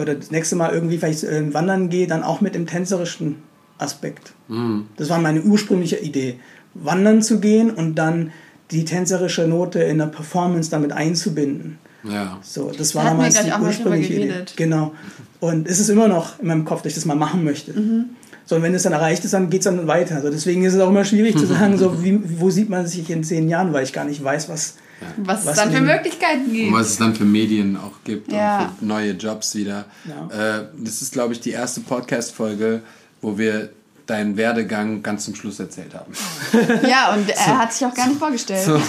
oder 0.00 0.14
das 0.14 0.30
nächste 0.30 0.56
Mal 0.56 0.72
irgendwie 0.72 0.98
vielleicht 0.98 1.24
äh, 1.24 1.52
wandern 1.54 1.88
gehe, 1.88 2.06
dann 2.06 2.22
auch 2.22 2.40
mit 2.40 2.54
dem 2.54 2.66
tänzerischen 2.66 3.36
Aspekt. 3.78 4.34
Mm. 4.48 4.80
Das 4.96 5.08
war 5.08 5.18
meine 5.18 5.42
ursprüngliche 5.42 5.96
Idee. 5.96 6.38
Wandern 6.74 7.22
zu 7.22 7.40
gehen 7.40 7.70
und 7.70 7.94
dann 7.94 8.32
die 8.70 8.84
tänzerische 8.84 9.46
Note 9.46 9.80
in 9.80 9.98
der 9.98 10.06
Performance 10.06 10.70
damit 10.70 10.92
einzubinden. 10.92 11.78
Ja. 12.04 12.38
So, 12.42 12.70
das 12.76 12.94
war 12.94 13.04
damals 13.04 13.42
die 13.42 13.50
ursprüngliche 13.50 14.14
Idee. 14.14 14.32
Genau. 14.56 14.92
Und 15.40 15.68
es 15.68 15.80
ist 15.80 15.88
immer 15.88 16.08
noch 16.08 16.38
in 16.40 16.48
meinem 16.48 16.64
Kopf, 16.64 16.82
dass 16.82 16.90
ich 16.90 16.94
das 16.94 17.04
mal 17.04 17.14
machen 17.14 17.44
möchte. 17.44 17.72
Mhm. 17.72 18.04
So, 18.44 18.56
und 18.56 18.62
wenn 18.62 18.74
es 18.74 18.84
dann 18.84 18.92
erreicht 18.92 19.24
ist, 19.24 19.34
dann 19.34 19.50
geht 19.50 19.60
es 19.60 19.64
dann 19.64 19.86
weiter. 19.88 20.16
Also 20.16 20.30
deswegen 20.30 20.62
ist 20.64 20.74
es 20.74 20.80
auch 20.80 20.88
immer 20.88 21.04
schwierig 21.04 21.36
zu 21.36 21.46
sagen, 21.46 21.78
so, 21.78 22.04
wie, 22.04 22.20
wo 22.40 22.50
sieht 22.50 22.68
man 22.68 22.86
sich 22.86 23.10
in 23.10 23.24
zehn 23.24 23.48
Jahren, 23.48 23.72
weil 23.72 23.82
ich 23.82 23.92
gar 23.92 24.04
nicht 24.04 24.22
weiß, 24.22 24.48
was, 24.48 24.76
ja. 25.00 25.06
was, 25.18 25.46
was 25.46 25.52
es 25.52 25.56
dann 25.56 25.72
für 25.72 25.80
Möglichkeiten 25.80 26.52
gibt. 26.52 26.68
Und 26.68 26.78
was 26.78 26.88
es 26.88 26.96
dann 26.98 27.14
für 27.14 27.24
Medien 27.24 27.76
auch 27.76 28.04
gibt 28.04 28.32
ja. 28.32 28.60
und 28.60 28.78
für 28.78 28.84
neue 28.84 29.12
Jobs 29.12 29.54
wieder. 29.54 29.86
Ja. 30.04 30.58
Äh, 30.58 30.66
das 30.78 31.02
ist, 31.02 31.12
glaube 31.12 31.32
ich, 31.32 31.40
die 31.40 31.50
erste 31.50 31.80
Podcast-Folge, 31.80 32.82
wo 33.20 33.38
wir 33.38 33.70
deinen 34.06 34.36
Werdegang 34.36 35.02
ganz 35.02 35.24
zum 35.24 35.34
Schluss 35.34 35.58
erzählt 35.58 35.94
haben. 35.94 36.12
Ja, 36.88 37.12
und 37.12 37.28
er 37.28 37.36
so, 37.36 37.58
hat 37.58 37.72
sich 37.72 37.86
auch 37.86 37.94
gar 37.94 38.06
nicht 38.06 38.18
vorgestellt. 38.18 38.64
So, 38.64 38.80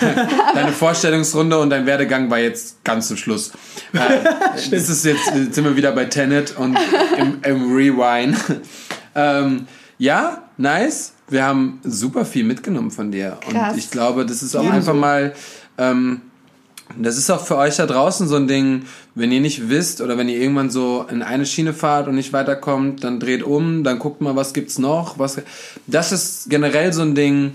deine 0.54 0.72
Vorstellungsrunde 0.72 1.58
und 1.58 1.70
dein 1.70 1.86
Werdegang 1.86 2.30
war 2.30 2.38
jetzt 2.38 2.84
ganz 2.84 3.08
zum 3.08 3.16
Schluss. 3.16 3.52
Äh, 3.92 3.98
das 4.70 4.88
ist 4.88 5.04
jetzt, 5.04 5.26
jetzt 5.34 5.54
sind 5.54 5.64
wir 5.64 5.76
wieder 5.76 5.92
bei 5.92 6.04
Tenet 6.04 6.56
und 6.56 6.78
im, 7.16 7.40
im 7.42 7.74
Rewind. 7.74 8.36
Ähm, 9.14 9.66
ja, 9.98 10.44
nice. 10.56 11.14
Wir 11.30 11.44
haben 11.44 11.80
super 11.84 12.24
viel 12.24 12.44
mitgenommen 12.44 12.90
von 12.90 13.10
dir. 13.10 13.38
Krass. 13.40 13.72
Und 13.72 13.78
ich 13.78 13.90
glaube, 13.90 14.26
das 14.26 14.42
ist 14.42 14.56
auch 14.56 14.64
ja. 14.64 14.70
einfach 14.70 14.94
mal. 14.94 15.32
Ähm, 15.78 16.22
das 16.98 17.16
ist 17.16 17.30
auch 17.30 17.46
für 17.46 17.56
euch 17.56 17.76
da 17.76 17.86
draußen 17.86 18.26
so 18.26 18.34
ein 18.34 18.48
Ding, 18.48 18.82
wenn 19.14 19.30
ihr 19.30 19.40
nicht 19.40 19.68
wisst 19.68 20.00
oder 20.00 20.18
wenn 20.18 20.28
ihr 20.28 20.40
irgendwann 20.40 20.70
so 20.70 21.06
in 21.08 21.22
eine 21.22 21.46
Schiene 21.46 21.72
fahrt 21.72 22.08
und 22.08 22.16
nicht 22.16 22.32
weiterkommt, 22.32 23.04
dann 23.04 23.20
dreht 23.20 23.44
um, 23.44 23.84
dann 23.84 24.00
guckt 24.00 24.20
mal, 24.20 24.34
was 24.34 24.52
gibt's 24.52 24.76
noch, 24.78 25.16
was, 25.16 25.40
das 25.86 26.10
ist 26.10 26.50
generell 26.50 26.92
so 26.92 27.02
ein 27.02 27.14
Ding, 27.14 27.52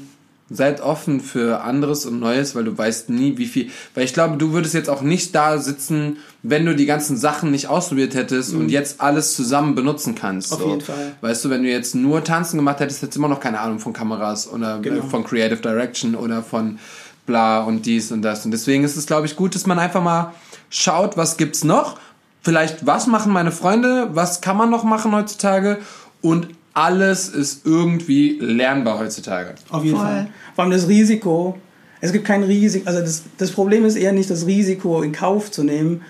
seid 0.50 0.80
offen 0.82 1.22
für 1.22 1.62
anderes 1.64 2.06
und 2.06 2.20
Neues, 2.20 2.54
weil 2.54 2.66
du 2.66 2.78
weißt 2.78 3.10
nie, 3.10 3.38
wie 3.38 3.48
viel, 3.48 3.72
weil 3.96 4.06
ich 4.06 4.14
glaube, 4.14 4.38
du 4.38 4.52
würdest 4.52 4.76
jetzt 4.76 4.90
auch 4.90 5.02
nicht 5.02 5.34
da 5.34 5.58
sitzen, 5.58 6.18
wenn 6.44 6.66
du 6.66 6.76
die 6.76 6.86
ganzen 6.86 7.18
Sachen 7.18 7.50
nicht 7.50 7.68
ausprobiert 7.68 8.14
hättest 8.14 8.54
mhm. 8.54 8.60
und 8.60 8.70
jetzt 8.70 9.02
alles 9.02 9.36
zusammen 9.36 9.74
benutzen 9.74 10.14
kannst. 10.14 10.54
Auf 10.54 10.62
so. 10.62 10.70
jeden 10.70 10.82
Fall. 10.82 11.16
Weißt 11.22 11.44
du, 11.44 11.50
wenn 11.50 11.64
du 11.64 11.70
jetzt 11.70 11.96
nur 11.96 12.24
Tanzen 12.24 12.58
gemacht 12.58 12.80
hättest, 12.80 13.02
hättest 13.02 13.16
du 13.16 13.22
immer 13.22 13.28
noch 13.28 13.40
keine 13.40 13.60
Ahnung 13.60 13.80
von 13.80 13.94
Kameras 13.94 14.48
oder 14.48 14.80
genau. 14.80 15.04
von 15.06 15.24
Creative 15.24 15.62
Direction 15.62 16.14
oder 16.14 16.44
von 16.44 16.78
bla 17.26 17.64
und 17.64 17.88
dies 17.88 18.12
und 18.12 18.22
das. 18.22 18.46
Und 18.46 18.52
deswegen 18.52 18.84
ist 18.84 18.98
es, 18.98 19.08
glaube 19.08 19.26
ich, 19.26 19.36
gut, 19.36 19.56
dass 19.56 19.66
man 19.66 19.80
einfach 19.80 20.04
mal 20.04 20.34
schaut, 20.70 21.18
was 21.18 21.38
gibt's 21.38 21.64
noch. 21.64 21.98
Vielleicht, 22.44 22.86
was 22.86 23.08
machen 23.08 23.34
meine 23.34 23.52
Freunde? 23.52 24.10
Was 24.14 24.42
kann 24.42 24.58
man 24.58 24.70
noch 24.70 24.84
machen 24.84 25.12
heutzutage? 25.14 25.80
Und 26.22 26.50
alles 26.76 27.30
ist 27.30 27.66
irgendwie 27.66 28.38
lernbar 28.40 29.00
heutzutage. 29.00 29.56
Auf 29.70 29.84
jeden 29.84 29.98
Voll. 29.98 30.06
Fall. 30.06 30.28
Vor 30.54 30.64
allem 30.64 30.72
das 30.72 30.88
Risiko. 30.88 31.58
Es 32.02 32.12
gibt 32.12 32.26
kein 32.26 32.44
Risiko. 32.44 32.88
Also 32.88 33.00
das, 33.00 33.24
das 33.38 33.52
Problem 33.52 33.86
ist 33.86 33.96
eher 33.96 34.12
nicht 34.12 34.30
das 34.30 34.46
Risiko 34.46 35.02
in 35.02 35.12
Kauf 35.12 35.50
zu 35.50 35.64
nehmen 35.64 36.02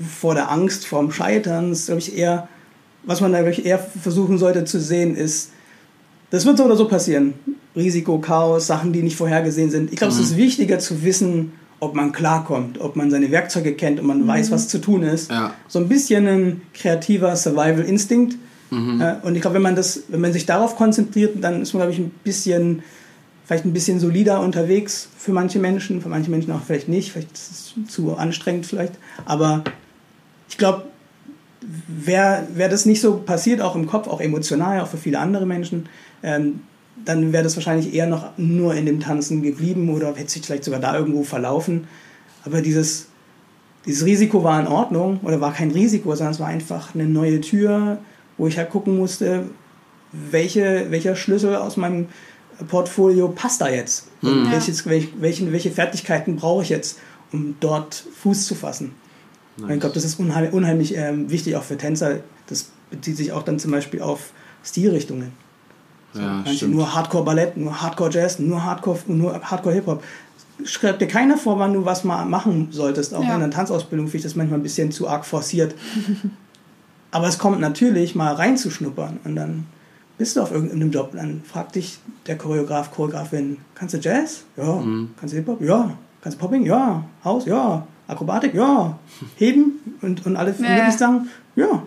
vor 0.00 0.34
der 0.34 0.50
Angst 0.50 0.86
vorm 0.86 1.12
Scheitern. 1.12 1.70
Das 1.70 1.80
ist, 1.80 1.86
glaube 1.86 2.00
ich, 2.00 2.16
eher, 2.16 2.48
was 3.04 3.20
man 3.20 3.32
da, 3.32 3.38
glaube 3.38 3.52
ich, 3.52 3.64
eher 3.64 3.78
versuchen 3.78 4.38
sollte 4.38 4.64
zu 4.64 4.80
sehen, 4.80 5.14
ist, 5.14 5.50
das 6.30 6.44
wird 6.44 6.56
so 6.56 6.64
oder 6.64 6.76
so 6.76 6.88
passieren. 6.88 7.34
Risiko, 7.76 8.18
Chaos, 8.18 8.66
Sachen, 8.66 8.92
die 8.92 9.02
nicht 9.02 9.16
vorhergesehen 9.16 9.70
sind. 9.70 9.92
Ich 9.92 9.98
glaube, 9.98 10.14
mhm. 10.14 10.20
es 10.20 10.26
ist 10.26 10.32
mhm. 10.32 10.38
wichtiger 10.38 10.78
zu 10.78 11.04
wissen, 11.04 11.52
ob 11.78 11.94
man 11.94 12.12
klarkommt, 12.12 12.80
ob 12.80 12.96
man 12.96 13.10
seine 13.10 13.30
Werkzeuge 13.30 13.74
kennt 13.74 14.00
und 14.00 14.06
man 14.06 14.22
mhm. 14.22 14.28
weiß, 14.28 14.50
was 14.50 14.66
zu 14.68 14.78
tun 14.78 15.02
ist. 15.02 15.30
Ja. 15.30 15.52
So 15.68 15.78
ein 15.78 15.88
bisschen 15.88 16.26
ein 16.26 16.62
kreativer 16.72 17.36
Survival-Instinkt. 17.36 18.36
Mhm. 18.70 19.02
Und 19.22 19.34
ich 19.34 19.40
glaube, 19.40 19.54
wenn 19.54 19.62
man 19.62 19.76
das, 19.76 20.04
wenn 20.08 20.20
man 20.20 20.32
sich 20.32 20.46
darauf 20.46 20.76
konzentriert, 20.76 21.36
dann 21.42 21.62
ist 21.62 21.72
man, 21.72 21.80
glaube 21.82 21.92
ich, 21.92 21.98
ein 21.98 22.10
bisschen, 22.24 22.82
vielleicht 23.44 23.64
ein 23.64 23.72
bisschen 23.72 24.00
solider 24.00 24.40
unterwegs 24.40 25.08
für 25.16 25.32
manche 25.32 25.58
Menschen, 25.58 26.00
für 26.00 26.08
manche 26.08 26.30
Menschen 26.30 26.52
auch 26.52 26.62
vielleicht 26.62 26.88
nicht, 26.88 27.12
vielleicht 27.12 27.32
ist 27.32 27.76
es 27.76 27.92
zu 27.92 28.16
anstrengend 28.16 28.66
vielleicht. 28.66 28.94
Aber 29.24 29.62
ich 30.48 30.58
glaube, 30.58 30.84
wäre 31.88 32.46
wär 32.54 32.68
das 32.68 32.86
nicht 32.86 33.00
so 33.00 33.18
passiert, 33.18 33.60
auch 33.60 33.74
im 33.76 33.86
Kopf, 33.86 34.08
auch 34.08 34.20
emotional, 34.20 34.80
auch 34.80 34.88
für 34.88 34.98
viele 34.98 35.18
andere 35.18 35.46
Menschen, 35.46 35.88
ähm, 36.22 36.60
dann 37.04 37.32
wäre 37.32 37.44
das 37.44 37.56
wahrscheinlich 37.56 37.94
eher 37.94 38.06
noch 38.06 38.36
nur 38.36 38.74
in 38.74 38.86
dem 38.86 39.00
Tanzen 39.00 39.42
geblieben 39.42 39.90
oder 39.90 40.14
hätte 40.14 40.30
sich 40.30 40.42
vielleicht 40.42 40.64
sogar 40.64 40.80
da 40.80 40.96
irgendwo 40.96 41.22
verlaufen. 41.22 41.86
Aber 42.44 42.62
dieses, 42.62 43.08
dieses 43.84 44.04
Risiko 44.04 44.42
war 44.42 44.60
in 44.60 44.66
Ordnung 44.66 45.20
oder 45.22 45.40
war 45.40 45.52
kein 45.52 45.70
Risiko, 45.70 46.14
sondern 46.14 46.32
es 46.32 46.40
war 46.40 46.48
einfach 46.48 46.94
eine 46.94 47.04
neue 47.04 47.40
Tür, 47.40 47.98
wo 48.38 48.46
ich 48.46 48.58
halt 48.58 48.70
gucken 48.70 48.96
musste, 48.96 49.44
welche, 50.12 50.86
welcher 50.90 51.16
Schlüssel 51.16 51.56
aus 51.56 51.76
meinem 51.76 52.06
Portfolio 52.68 53.28
passt 53.28 53.60
da 53.60 53.68
jetzt? 53.68 54.08
Und 54.22 54.44
Mhm. 54.44 54.50
welches, 54.50 54.86
welche, 54.86 55.08
welche, 55.20 55.52
welche 55.52 55.70
Fertigkeiten 55.70 56.36
brauche 56.36 56.62
ich 56.62 56.68
jetzt, 56.70 56.98
um 57.32 57.56
dort 57.60 57.94
Fuß 58.22 58.46
zu 58.46 58.54
fassen? 58.54 58.92
Und 59.60 59.70
Ich 59.70 59.80
glaube, 59.80 59.94
das 59.94 60.04
ist 60.04 60.18
unheimlich, 60.20 60.52
unheimlich 60.52 60.96
ähm, 60.96 61.30
wichtig 61.30 61.56
auch 61.56 61.62
für 61.62 61.76
Tänzer. 61.76 62.20
Das 62.46 62.70
bezieht 62.90 63.16
sich 63.16 63.32
auch 63.32 63.42
dann 63.42 63.58
zum 63.58 63.70
Beispiel 63.72 64.00
auf 64.02 64.30
Stilrichtungen. 64.64 65.32
Ja, 66.14 66.20
Manche 66.44 66.54
stimmt. 66.56 66.74
nur 66.74 66.94
Hardcore 66.94 67.24
Ballett, 67.24 67.56
nur 67.56 67.80
Hardcore 67.82 68.10
Jazz, 68.10 68.38
nur 68.38 68.64
Hardcore, 68.64 68.98
nur 69.08 69.34
Hardcore 69.42 69.74
Hip 69.74 69.86
Hop. 69.86 70.02
Schreibt 70.64 71.02
dir 71.02 71.06
keiner 71.08 71.36
vor, 71.36 71.58
wann 71.58 71.74
du 71.74 71.84
was 71.84 72.04
mal 72.04 72.24
machen 72.24 72.68
solltest. 72.70 73.12
Auch 73.14 73.22
Ja. 73.24 73.34
in 73.34 73.40
der 73.40 73.50
Tanzausbildung 73.50 74.06
finde 74.06 74.18
ich 74.18 74.22
das 74.22 74.36
manchmal 74.36 74.58
ein 74.58 74.62
bisschen 74.62 74.90
zu 74.92 75.08
arg 75.08 75.24
forciert. 75.26 75.74
Aber 77.16 77.28
es 77.28 77.38
kommt 77.38 77.60
natürlich 77.60 78.14
mal 78.14 78.34
reinzuschnuppern 78.34 79.20
und 79.24 79.36
dann 79.36 79.64
bist 80.18 80.36
du 80.36 80.42
auf 80.42 80.52
irgendeinem 80.52 80.90
Job. 80.90 81.12
Dann 81.14 81.40
fragt 81.50 81.74
dich 81.76 81.98
der 82.26 82.36
Choreograf, 82.36 82.90
Choreografin, 82.90 83.56
kannst 83.74 83.94
du 83.94 83.98
Jazz? 83.98 84.44
Ja. 84.58 84.84
Kannst 85.18 85.32
du 85.32 85.38
Hip 85.38 85.46
Hop? 85.46 85.62
Ja. 85.62 85.96
Kannst 86.20 86.36
du 86.36 86.42
Popping? 86.42 86.66
Ja. 86.66 87.06
Haus? 87.24 87.46
Ja. 87.46 87.86
Akrobatik? 88.06 88.52
Ja. 88.52 88.98
Heben? 89.36 89.80
Und, 90.02 90.26
und 90.26 90.36
alle 90.36 90.54
ja. 90.60 90.90
sagen, 90.90 91.30
ja. 91.54 91.82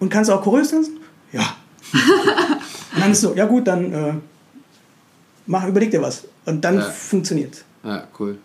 Und 0.00 0.08
kannst 0.08 0.30
du 0.30 0.34
auch 0.34 0.42
Choreos 0.42 0.70
tanzen? 0.72 0.98
Ja. 1.30 1.44
Und 1.92 3.00
dann 3.02 3.12
ist 3.12 3.20
so, 3.20 3.36
ja 3.36 3.44
gut, 3.44 3.68
dann 3.68 3.92
äh, 3.92 4.14
mach, 5.46 5.68
überleg 5.68 5.92
dir 5.92 6.02
was. 6.02 6.26
Und 6.44 6.64
dann 6.64 6.78
Ja. 6.78 6.82
funktioniert. 6.90 7.64
Ja, 7.84 8.02
cool. 8.18 8.38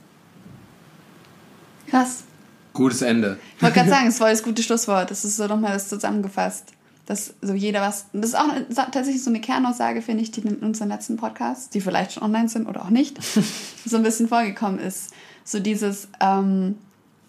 Krass. 1.87 2.25
Gutes 2.73 3.01
Ende. 3.01 3.37
Ich 3.57 3.63
wollte 3.63 3.75
gerade 3.75 3.89
sagen, 3.89 4.07
es 4.07 4.19
war 4.19 4.29
das 4.29 4.43
gute 4.43 4.63
Schlusswort. 4.63 5.11
Das 5.11 5.25
ist 5.25 5.37
so 5.37 5.47
nochmal 5.47 5.73
das 5.73 5.89
zusammengefasst. 5.89 6.73
Dass 7.05 7.33
so 7.41 7.53
jeder 7.53 7.81
was. 7.81 8.05
Das 8.13 8.27
ist 8.27 8.35
auch 8.35 8.49
eine, 8.49 8.67
tatsächlich 8.69 9.23
so 9.23 9.29
eine 9.29 9.41
Kernaussage, 9.41 10.01
finde 10.01 10.23
ich, 10.23 10.31
die 10.31 10.41
in 10.41 10.57
unseren 10.57 10.89
letzten 10.89 11.17
Podcasts, 11.17 11.69
die 11.69 11.81
vielleicht 11.81 12.13
schon 12.13 12.23
online 12.23 12.47
sind 12.47 12.67
oder 12.67 12.83
auch 12.83 12.89
nicht, 12.89 13.21
so 13.85 13.97
ein 13.97 14.03
bisschen 14.03 14.27
vorgekommen 14.27 14.79
ist. 14.79 15.13
So 15.43 15.59
dieses 15.59 16.07
ähm, 16.21 16.77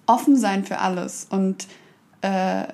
offen 0.07 0.37
sein 0.37 0.65
für 0.65 0.79
alles. 0.79 1.27
Und 1.31 1.67
äh, 2.21 2.65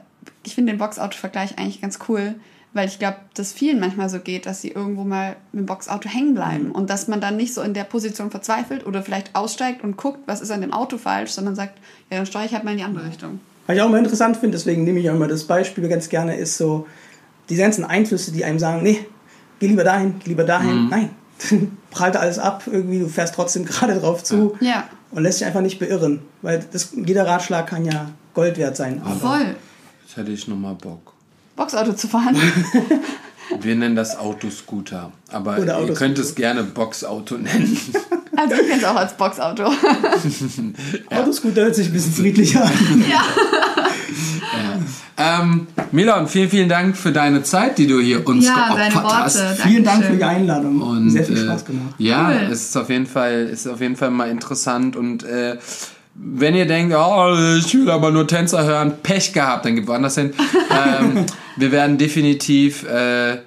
ich 0.45 0.55
finde 0.55 0.73
den 0.73 0.79
Boxauto-Vergleich 0.79 1.59
eigentlich 1.59 1.81
ganz 1.81 1.99
cool, 2.09 2.35
weil 2.75 2.89
ich 2.89 2.99
glaube, 2.99 3.17
dass 3.35 3.53
vielen 3.53 3.81
manchmal 3.81 4.09
so 4.09 4.19
geht, 4.19 4.47
dass 4.47 4.61
sie 4.61 4.69
irgendwo 4.69 5.05
mal 5.05 5.37
mit 5.53 5.63
dem 5.63 5.67
Boxauto 5.67 6.09
hängen 6.09 6.35
bleiben 6.35 6.71
und 6.71 6.91
dass 6.91 7.09
man 7.09 7.21
dann 7.21 7.37
nicht 7.37 7.55
so 7.55 7.63
in 7.63 7.75
der 7.75 7.85
Position 7.85 8.31
verzweifelt 8.31 8.87
oder 8.87 9.03
vielleicht 9.03 9.35
aussteigt 9.35 9.83
und 9.83 9.97
guckt, 9.97 10.21
was 10.27 10.41
ist 10.41 10.51
an 10.51 10.61
dem 10.61 10.73
Auto 10.73 10.99
falsch, 10.99 11.31
sondern 11.31 11.55
sagt, 11.55 11.79
ja, 12.11 12.19
dann 12.19 12.27
steuere 12.27 12.45
ich 12.45 12.53
halt 12.53 12.65
mal 12.65 12.73
in 12.73 12.79
die 12.79 12.85
andere 12.85 13.07
Richtung. 13.07 13.41
Was 13.67 13.77
ich 13.77 13.83
auch 13.83 13.89
immer 13.89 13.99
interessant 13.99 14.37
finde, 14.37 14.57
deswegen 14.57 14.85
nehme 14.85 15.01
ich 15.01 15.11
auch 15.11 15.15
immer 15.15 15.29
das 15.29 15.45
Beispiel 15.45 15.89
ganz 15.89 16.09
gerne, 16.09 16.37
ist 16.37 16.57
so 16.57 16.87
die 17.49 17.57
ganzen 17.57 17.85
Einflüsse, 17.85 18.33
die 18.33 18.45
einem 18.45 18.59
sagen, 18.59 18.83
nee, 18.83 19.07
geh 19.61 19.67
lieber 19.67 19.85
dahin, 19.85 20.15
geh 20.19 20.31
lieber 20.31 20.45
dahin. 20.45 20.89
Nein, 20.89 21.11
prallt 21.91 22.17
alles 22.17 22.39
ab, 22.39 22.65
irgendwie, 22.67 23.01
du 23.01 23.09
fährst 23.09 23.35
trotzdem 23.35 23.65
gerade 23.67 23.99
drauf 23.99 24.23
zu 24.23 24.57
Ja, 24.61 24.89
und 25.11 25.23
lässt 25.23 25.41
dich 25.41 25.47
einfach 25.47 25.63
nicht 25.63 25.79
beirren. 25.79 26.21
Weil 26.43 26.65
das, 26.71 26.91
jeder 26.95 27.27
Ratschlag 27.27 27.67
kann 27.67 27.85
ja 27.85 28.11
Gold 28.35 28.59
wert 28.59 28.77
sein. 28.77 29.01
Aber 29.05 29.15
voll. 29.15 29.57
Jetzt 30.07 30.17
hätte 30.17 30.31
ich 30.31 30.47
nochmal 30.49 30.75
Bock. 30.75 31.15
Boxauto 31.59 31.93
zu 31.93 32.09
fahren. 32.09 32.35
Wir 33.61 33.75
nennen 33.77 33.97
das 33.97 34.17
Autoscooter. 34.19 35.11
Aber 35.33 35.59
Oder 35.59 35.81
ihr 35.81 35.95
könnt 35.95 36.19
es 36.19 36.35
gerne 36.35 36.63
Boxauto 36.65 37.37
nennen. 37.37 37.77
Also 38.37 38.55
ich 38.55 38.69
kenne 38.69 38.77
es 38.81 38.85
auch 38.85 38.95
als 38.95 39.15
Boxauto. 39.17 39.65
Autoscooter 41.11 41.63
hört 41.63 41.75
sich 41.75 41.89
ein 41.89 41.93
bisschen 41.93 42.13
friedlicher 42.13 42.63
an. 42.65 43.05
ähm, 45.17 45.67
Milan, 45.91 46.29
vielen, 46.29 46.49
vielen 46.49 46.69
Dank 46.69 46.97
für 46.97 47.11
deine 47.11 47.43
Zeit, 47.43 47.79
die 47.79 47.89
du 47.89 47.99
hier 48.01 48.25
uns 48.29 48.47
Ja, 48.47 48.75
deine 48.77 48.91
geopfert 48.93 49.03
Worte. 49.03 49.17
hast. 49.49 49.61
Vielen 49.63 49.83
Dank 49.83 50.05
für 50.05 50.13
die 50.17 50.23
Einladung. 50.23 50.81
Und, 50.81 51.11
Sehr 51.11 51.25
viel 51.25 51.37
äh, 51.37 51.45
Spaß 51.47 51.65
gemacht. 51.65 51.95
Ja, 51.99 52.29
Cool. 52.29 52.53
es 52.53 52.69
ist 52.69 52.77
auf 52.77 52.89
jeden 52.91 53.07
Fall, 53.07 53.47
ist 53.47 53.67
auf 53.67 53.81
jeden 53.81 53.97
Fall 53.97 54.11
mal 54.11 54.31
interessant 54.31 54.95
und 54.95 55.25
äh, 55.25 55.57
wenn 56.21 56.55
ihr 56.55 56.67
denkt, 56.67 56.95
oh, 56.97 57.35
ich 57.59 57.73
will 57.75 57.91
aber 57.91 58.11
nur 58.11 58.27
Tänzer 58.27 58.65
hören, 58.65 58.95
Pech 59.03 59.33
gehabt, 59.33 59.65
dann 59.65 59.77
geht 59.77 59.87
woanders 59.87 60.17
hin. 60.17 60.33
ähm, 60.71 61.25
wir 61.57 61.71
werden 61.71 61.97
definitiv 61.97 62.85
äh, 62.89 63.39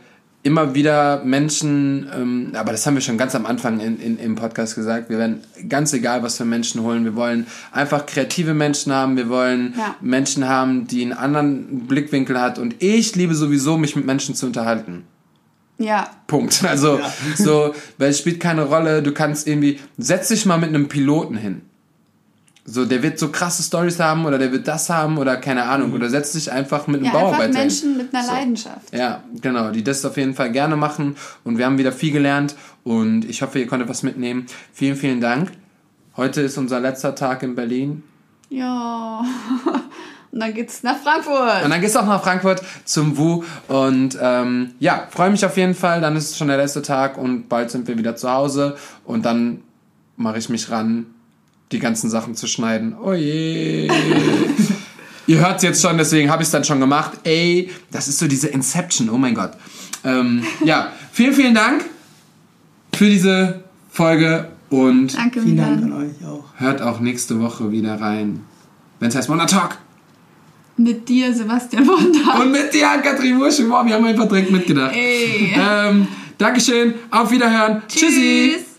immer 0.44 0.74
wieder 0.74 1.22
Menschen, 1.24 2.10
ähm, 2.16 2.52
aber 2.56 2.72
das 2.72 2.86
haben 2.88 2.96
wir 2.96 3.02
schon 3.02 3.18
ganz 3.18 3.36
am 3.36 3.46
Anfang 3.46 3.80
in, 3.80 4.00
in, 4.00 4.18
im 4.18 4.36
Podcast 4.36 4.76
gesagt, 4.76 5.10
wir 5.10 5.18
werden 5.20 5.42
ganz 5.70 5.94
egal, 5.94 6.24
was 6.24 6.38
für 6.38 6.46
Menschen 6.46 6.82
holen, 6.82 7.04
wir 7.04 7.16
wollen 7.16 7.46
einfach 7.72 8.06
kreative 8.06 8.54
Menschen 8.54 8.92
haben, 8.94 9.18
wir 9.18 9.30
wollen 9.30 9.76
Ja. 9.78 9.96
Menschen 10.02 10.48
haben, 10.48 10.88
die 10.88 11.04
einen 11.04 11.14
anderen 11.14 11.88
Blickwinkel 11.88 12.40
hat 12.40 12.58
und 12.58 12.76
ich 12.80 13.16
liebe 13.16 13.36
sowieso, 13.36 13.78
mich 13.78 13.96
mit 13.96 14.06
Menschen 14.06 14.34
zu 14.34 14.48
unterhalten. 14.48 15.04
Ja, 15.78 16.10
Punkt. 16.28 16.64
Also 16.68 17.00
Ja. 17.00 17.12
so, 17.36 17.74
weil 17.98 18.10
es 18.12 18.20
spielt 18.20 18.40
keine 18.40 18.64
Rolle. 18.64 19.02
Du 19.04 19.12
kannst 19.14 19.48
irgendwie 19.48 19.80
setz 19.98 20.28
dich 20.30 20.46
mal 20.46 20.58
mit 20.58 20.70
einem 20.70 20.88
Piloten 20.88 21.36
hin. 21.36 21.62
So, 22.64 22.86
der 22.86 23.02
wird 23.02 23.18
so 23.18 23.30
krasse 23.30 23.64
Stories 23.64 24.00
haben 24.00 24.26
oder 24.26 24.38
der 24.38 24.52
wird 24.52 24.68
das 24.68 24.90
haben 24.90 25.18
oder 25.18 25.38
keine 25.38 25.64
Ahnung. 25.64 25.94
Oder 25.94 26.10
setz 26.10 26.34
dich 26.34 26.52
einfach 26.52 26.86
mit 26.88 26.98
einem 26.98 27.06
ja 27.06 27.12
einfach 27.12 27.22
Bauarbeiter 27.22 27.46
hin. 27.46 27.54
Menschen 27.54 27.98
mit 27.98 28.14
einer 28.14 28.24
So. 28.24 28.32
Leidenschaft. 28.32 28.94
Ja, 28.94 29.24
genau, 29.42 29.72
die 29.72 29.84
das 29.84 30.06
auf 30.06 30.16
jeden 30.18 30.36
Fall 30.36 30.52
gerne 30.52 30.76
machen. 30.76 31.16
Und 31.44 31.58
wir 31.58 31.66
haben 31.66 31.80
wieder 31.80 31.92
viel 31.92 32.12
gelernt 32.12 32.56
und 32.84 33.26
ich 33.26 33.42
hoffe, 33.42 33.60
ihr 33.60 33.68
konntet 33.68 33.90
was 33.90 34.04
mitnehmen. 34.04 34.46
Vielen, 34.74 34.96
vielen 34.96 35.22
Dank. 35.22 35.52
Heute 36.16 36.42
ist 36.42 36.58
unser 36.58 36.80
letzter 36.80 37.16
Tag 37.16 37.42
in 37.42 37.56
Berlin. 37.56 38.04
Ja. 38.50 39.24
Und 40.32 40.40
dann 40.40 40.54
geht's 40.54 40.82
nach 40.82 40.98
Frankfurt. 40.98 41.66
Und 41.66 41.72
dann 41.72 41.82
geht's 41.82 41.96
auch 41.98 42.06
nach 42.06 42.24
Frankfurt 42.24 42.62
zum 42.86 43.18
Wu. 43.18 43.44
Und 43.68 44.18
ähm, 44.22 44.72
ja, 44.80 45.08
freue 45.10 45.30
mich 45.30 45.46
auf 45.46 45.58
jeden 45.58 45.76
Fall. 45.76 46.00
Dann 46.00 46.16
ist 46.16 46.32
es 46.32 46.38
schon 46.38 46.48
der 46.48 46.56
letzte 46.56 46.82
Tag 46.82 47.18
und 47.18 47.50
bald 47.50 47.70
sind 47.70 47.86
wir 47.88 47.98
wieder 47.98 48.16
zu 48.16 48.32
Hause. 48.32 48.78
Und 49.04 49.26
dann 49.26 49.62
mache 50.16 50.38
ich 50.38 50.48
mich 50.48 50.70
ran, 50.72 51.08
die 51.72 51.80
ganzen 51.80 52.10
Sachen 52.10 52.36
zu 52.36 52.48
schneiden. 52.48 52.96
Oh 53.02 53.14
je. 53.14 53.90
Ihr 55.28 55.40
hört 55.40 55.58
es 55.58 55.64
jetzt 55.64 55.82
schon, 55.82 55.98
deswegen 55.98 56.30
habe 56.30 56.42
ich 56.42 56.48
es 56.48 56.52
dann 56.52 56.64
schon 56.64 56.80
gemacht. 56.80 57.14
Ey, 57.24 57.70
das 57.92 58.08
ist 58.08 58.20
so 58.20 58.28
diese 58.28 58.48
Inception. 58.48 59.10
Oh 59.10 59.18
mein 59.18 59.34
Gott. 59.36 59.52
Ähm, 60.04 60.44
ja, 60.66 60.92
vielen, 61.12 61.34
vielen 61.34 61.54
Dank 61.54 61.86
für 62.94 63.06
diese 63.10 63.62
Folge 63.90 64.50
und 64.70 65.16
Danke, 65.16 65.42
Vielen 65.42 65.58
Dank 65.58 65.84
an 65.84 65.94
euch 65.94 66.26
auch. 66.28 66.44
hört 66.58 66.82
auch 66.82 67.00
nächste 67.00 67.40
Woche 67.40 67.72
wieder 67.72 68.00
rein. 68.02 68.44
Wenn 69.00 69.10
es 69.10 69.16
heißt 69.16 69.30
Monat 69.30 69.52
Talk. 69.52 69.78
Mit 70.78 71.08
dir, 71.08 71.34
Sebastian 71.34 71.86
Wunder. 71.88 72.42
Und 72.42 72.52
mit 72.52 72.74
dir, 72.74 72.88
Katrin 73.04 73.40
Wursche. 73.40 73.66
Boah, 73.66 73.86
wir 73.86 73.94
haben 73.96 74.06
einfach 74.06 74.28
direkt 74.28 74.50
mitgedacht. 74.52 74.96
Ey. 74.96 75.54
Ähm, 75.56 76.08
Dankeschön, 76.38 76.96
auf 77.12 77.30
Wiederhören. 77.30 77.84
Tschüssi. 77.88 78.54
Tschüss. 78.56 78.71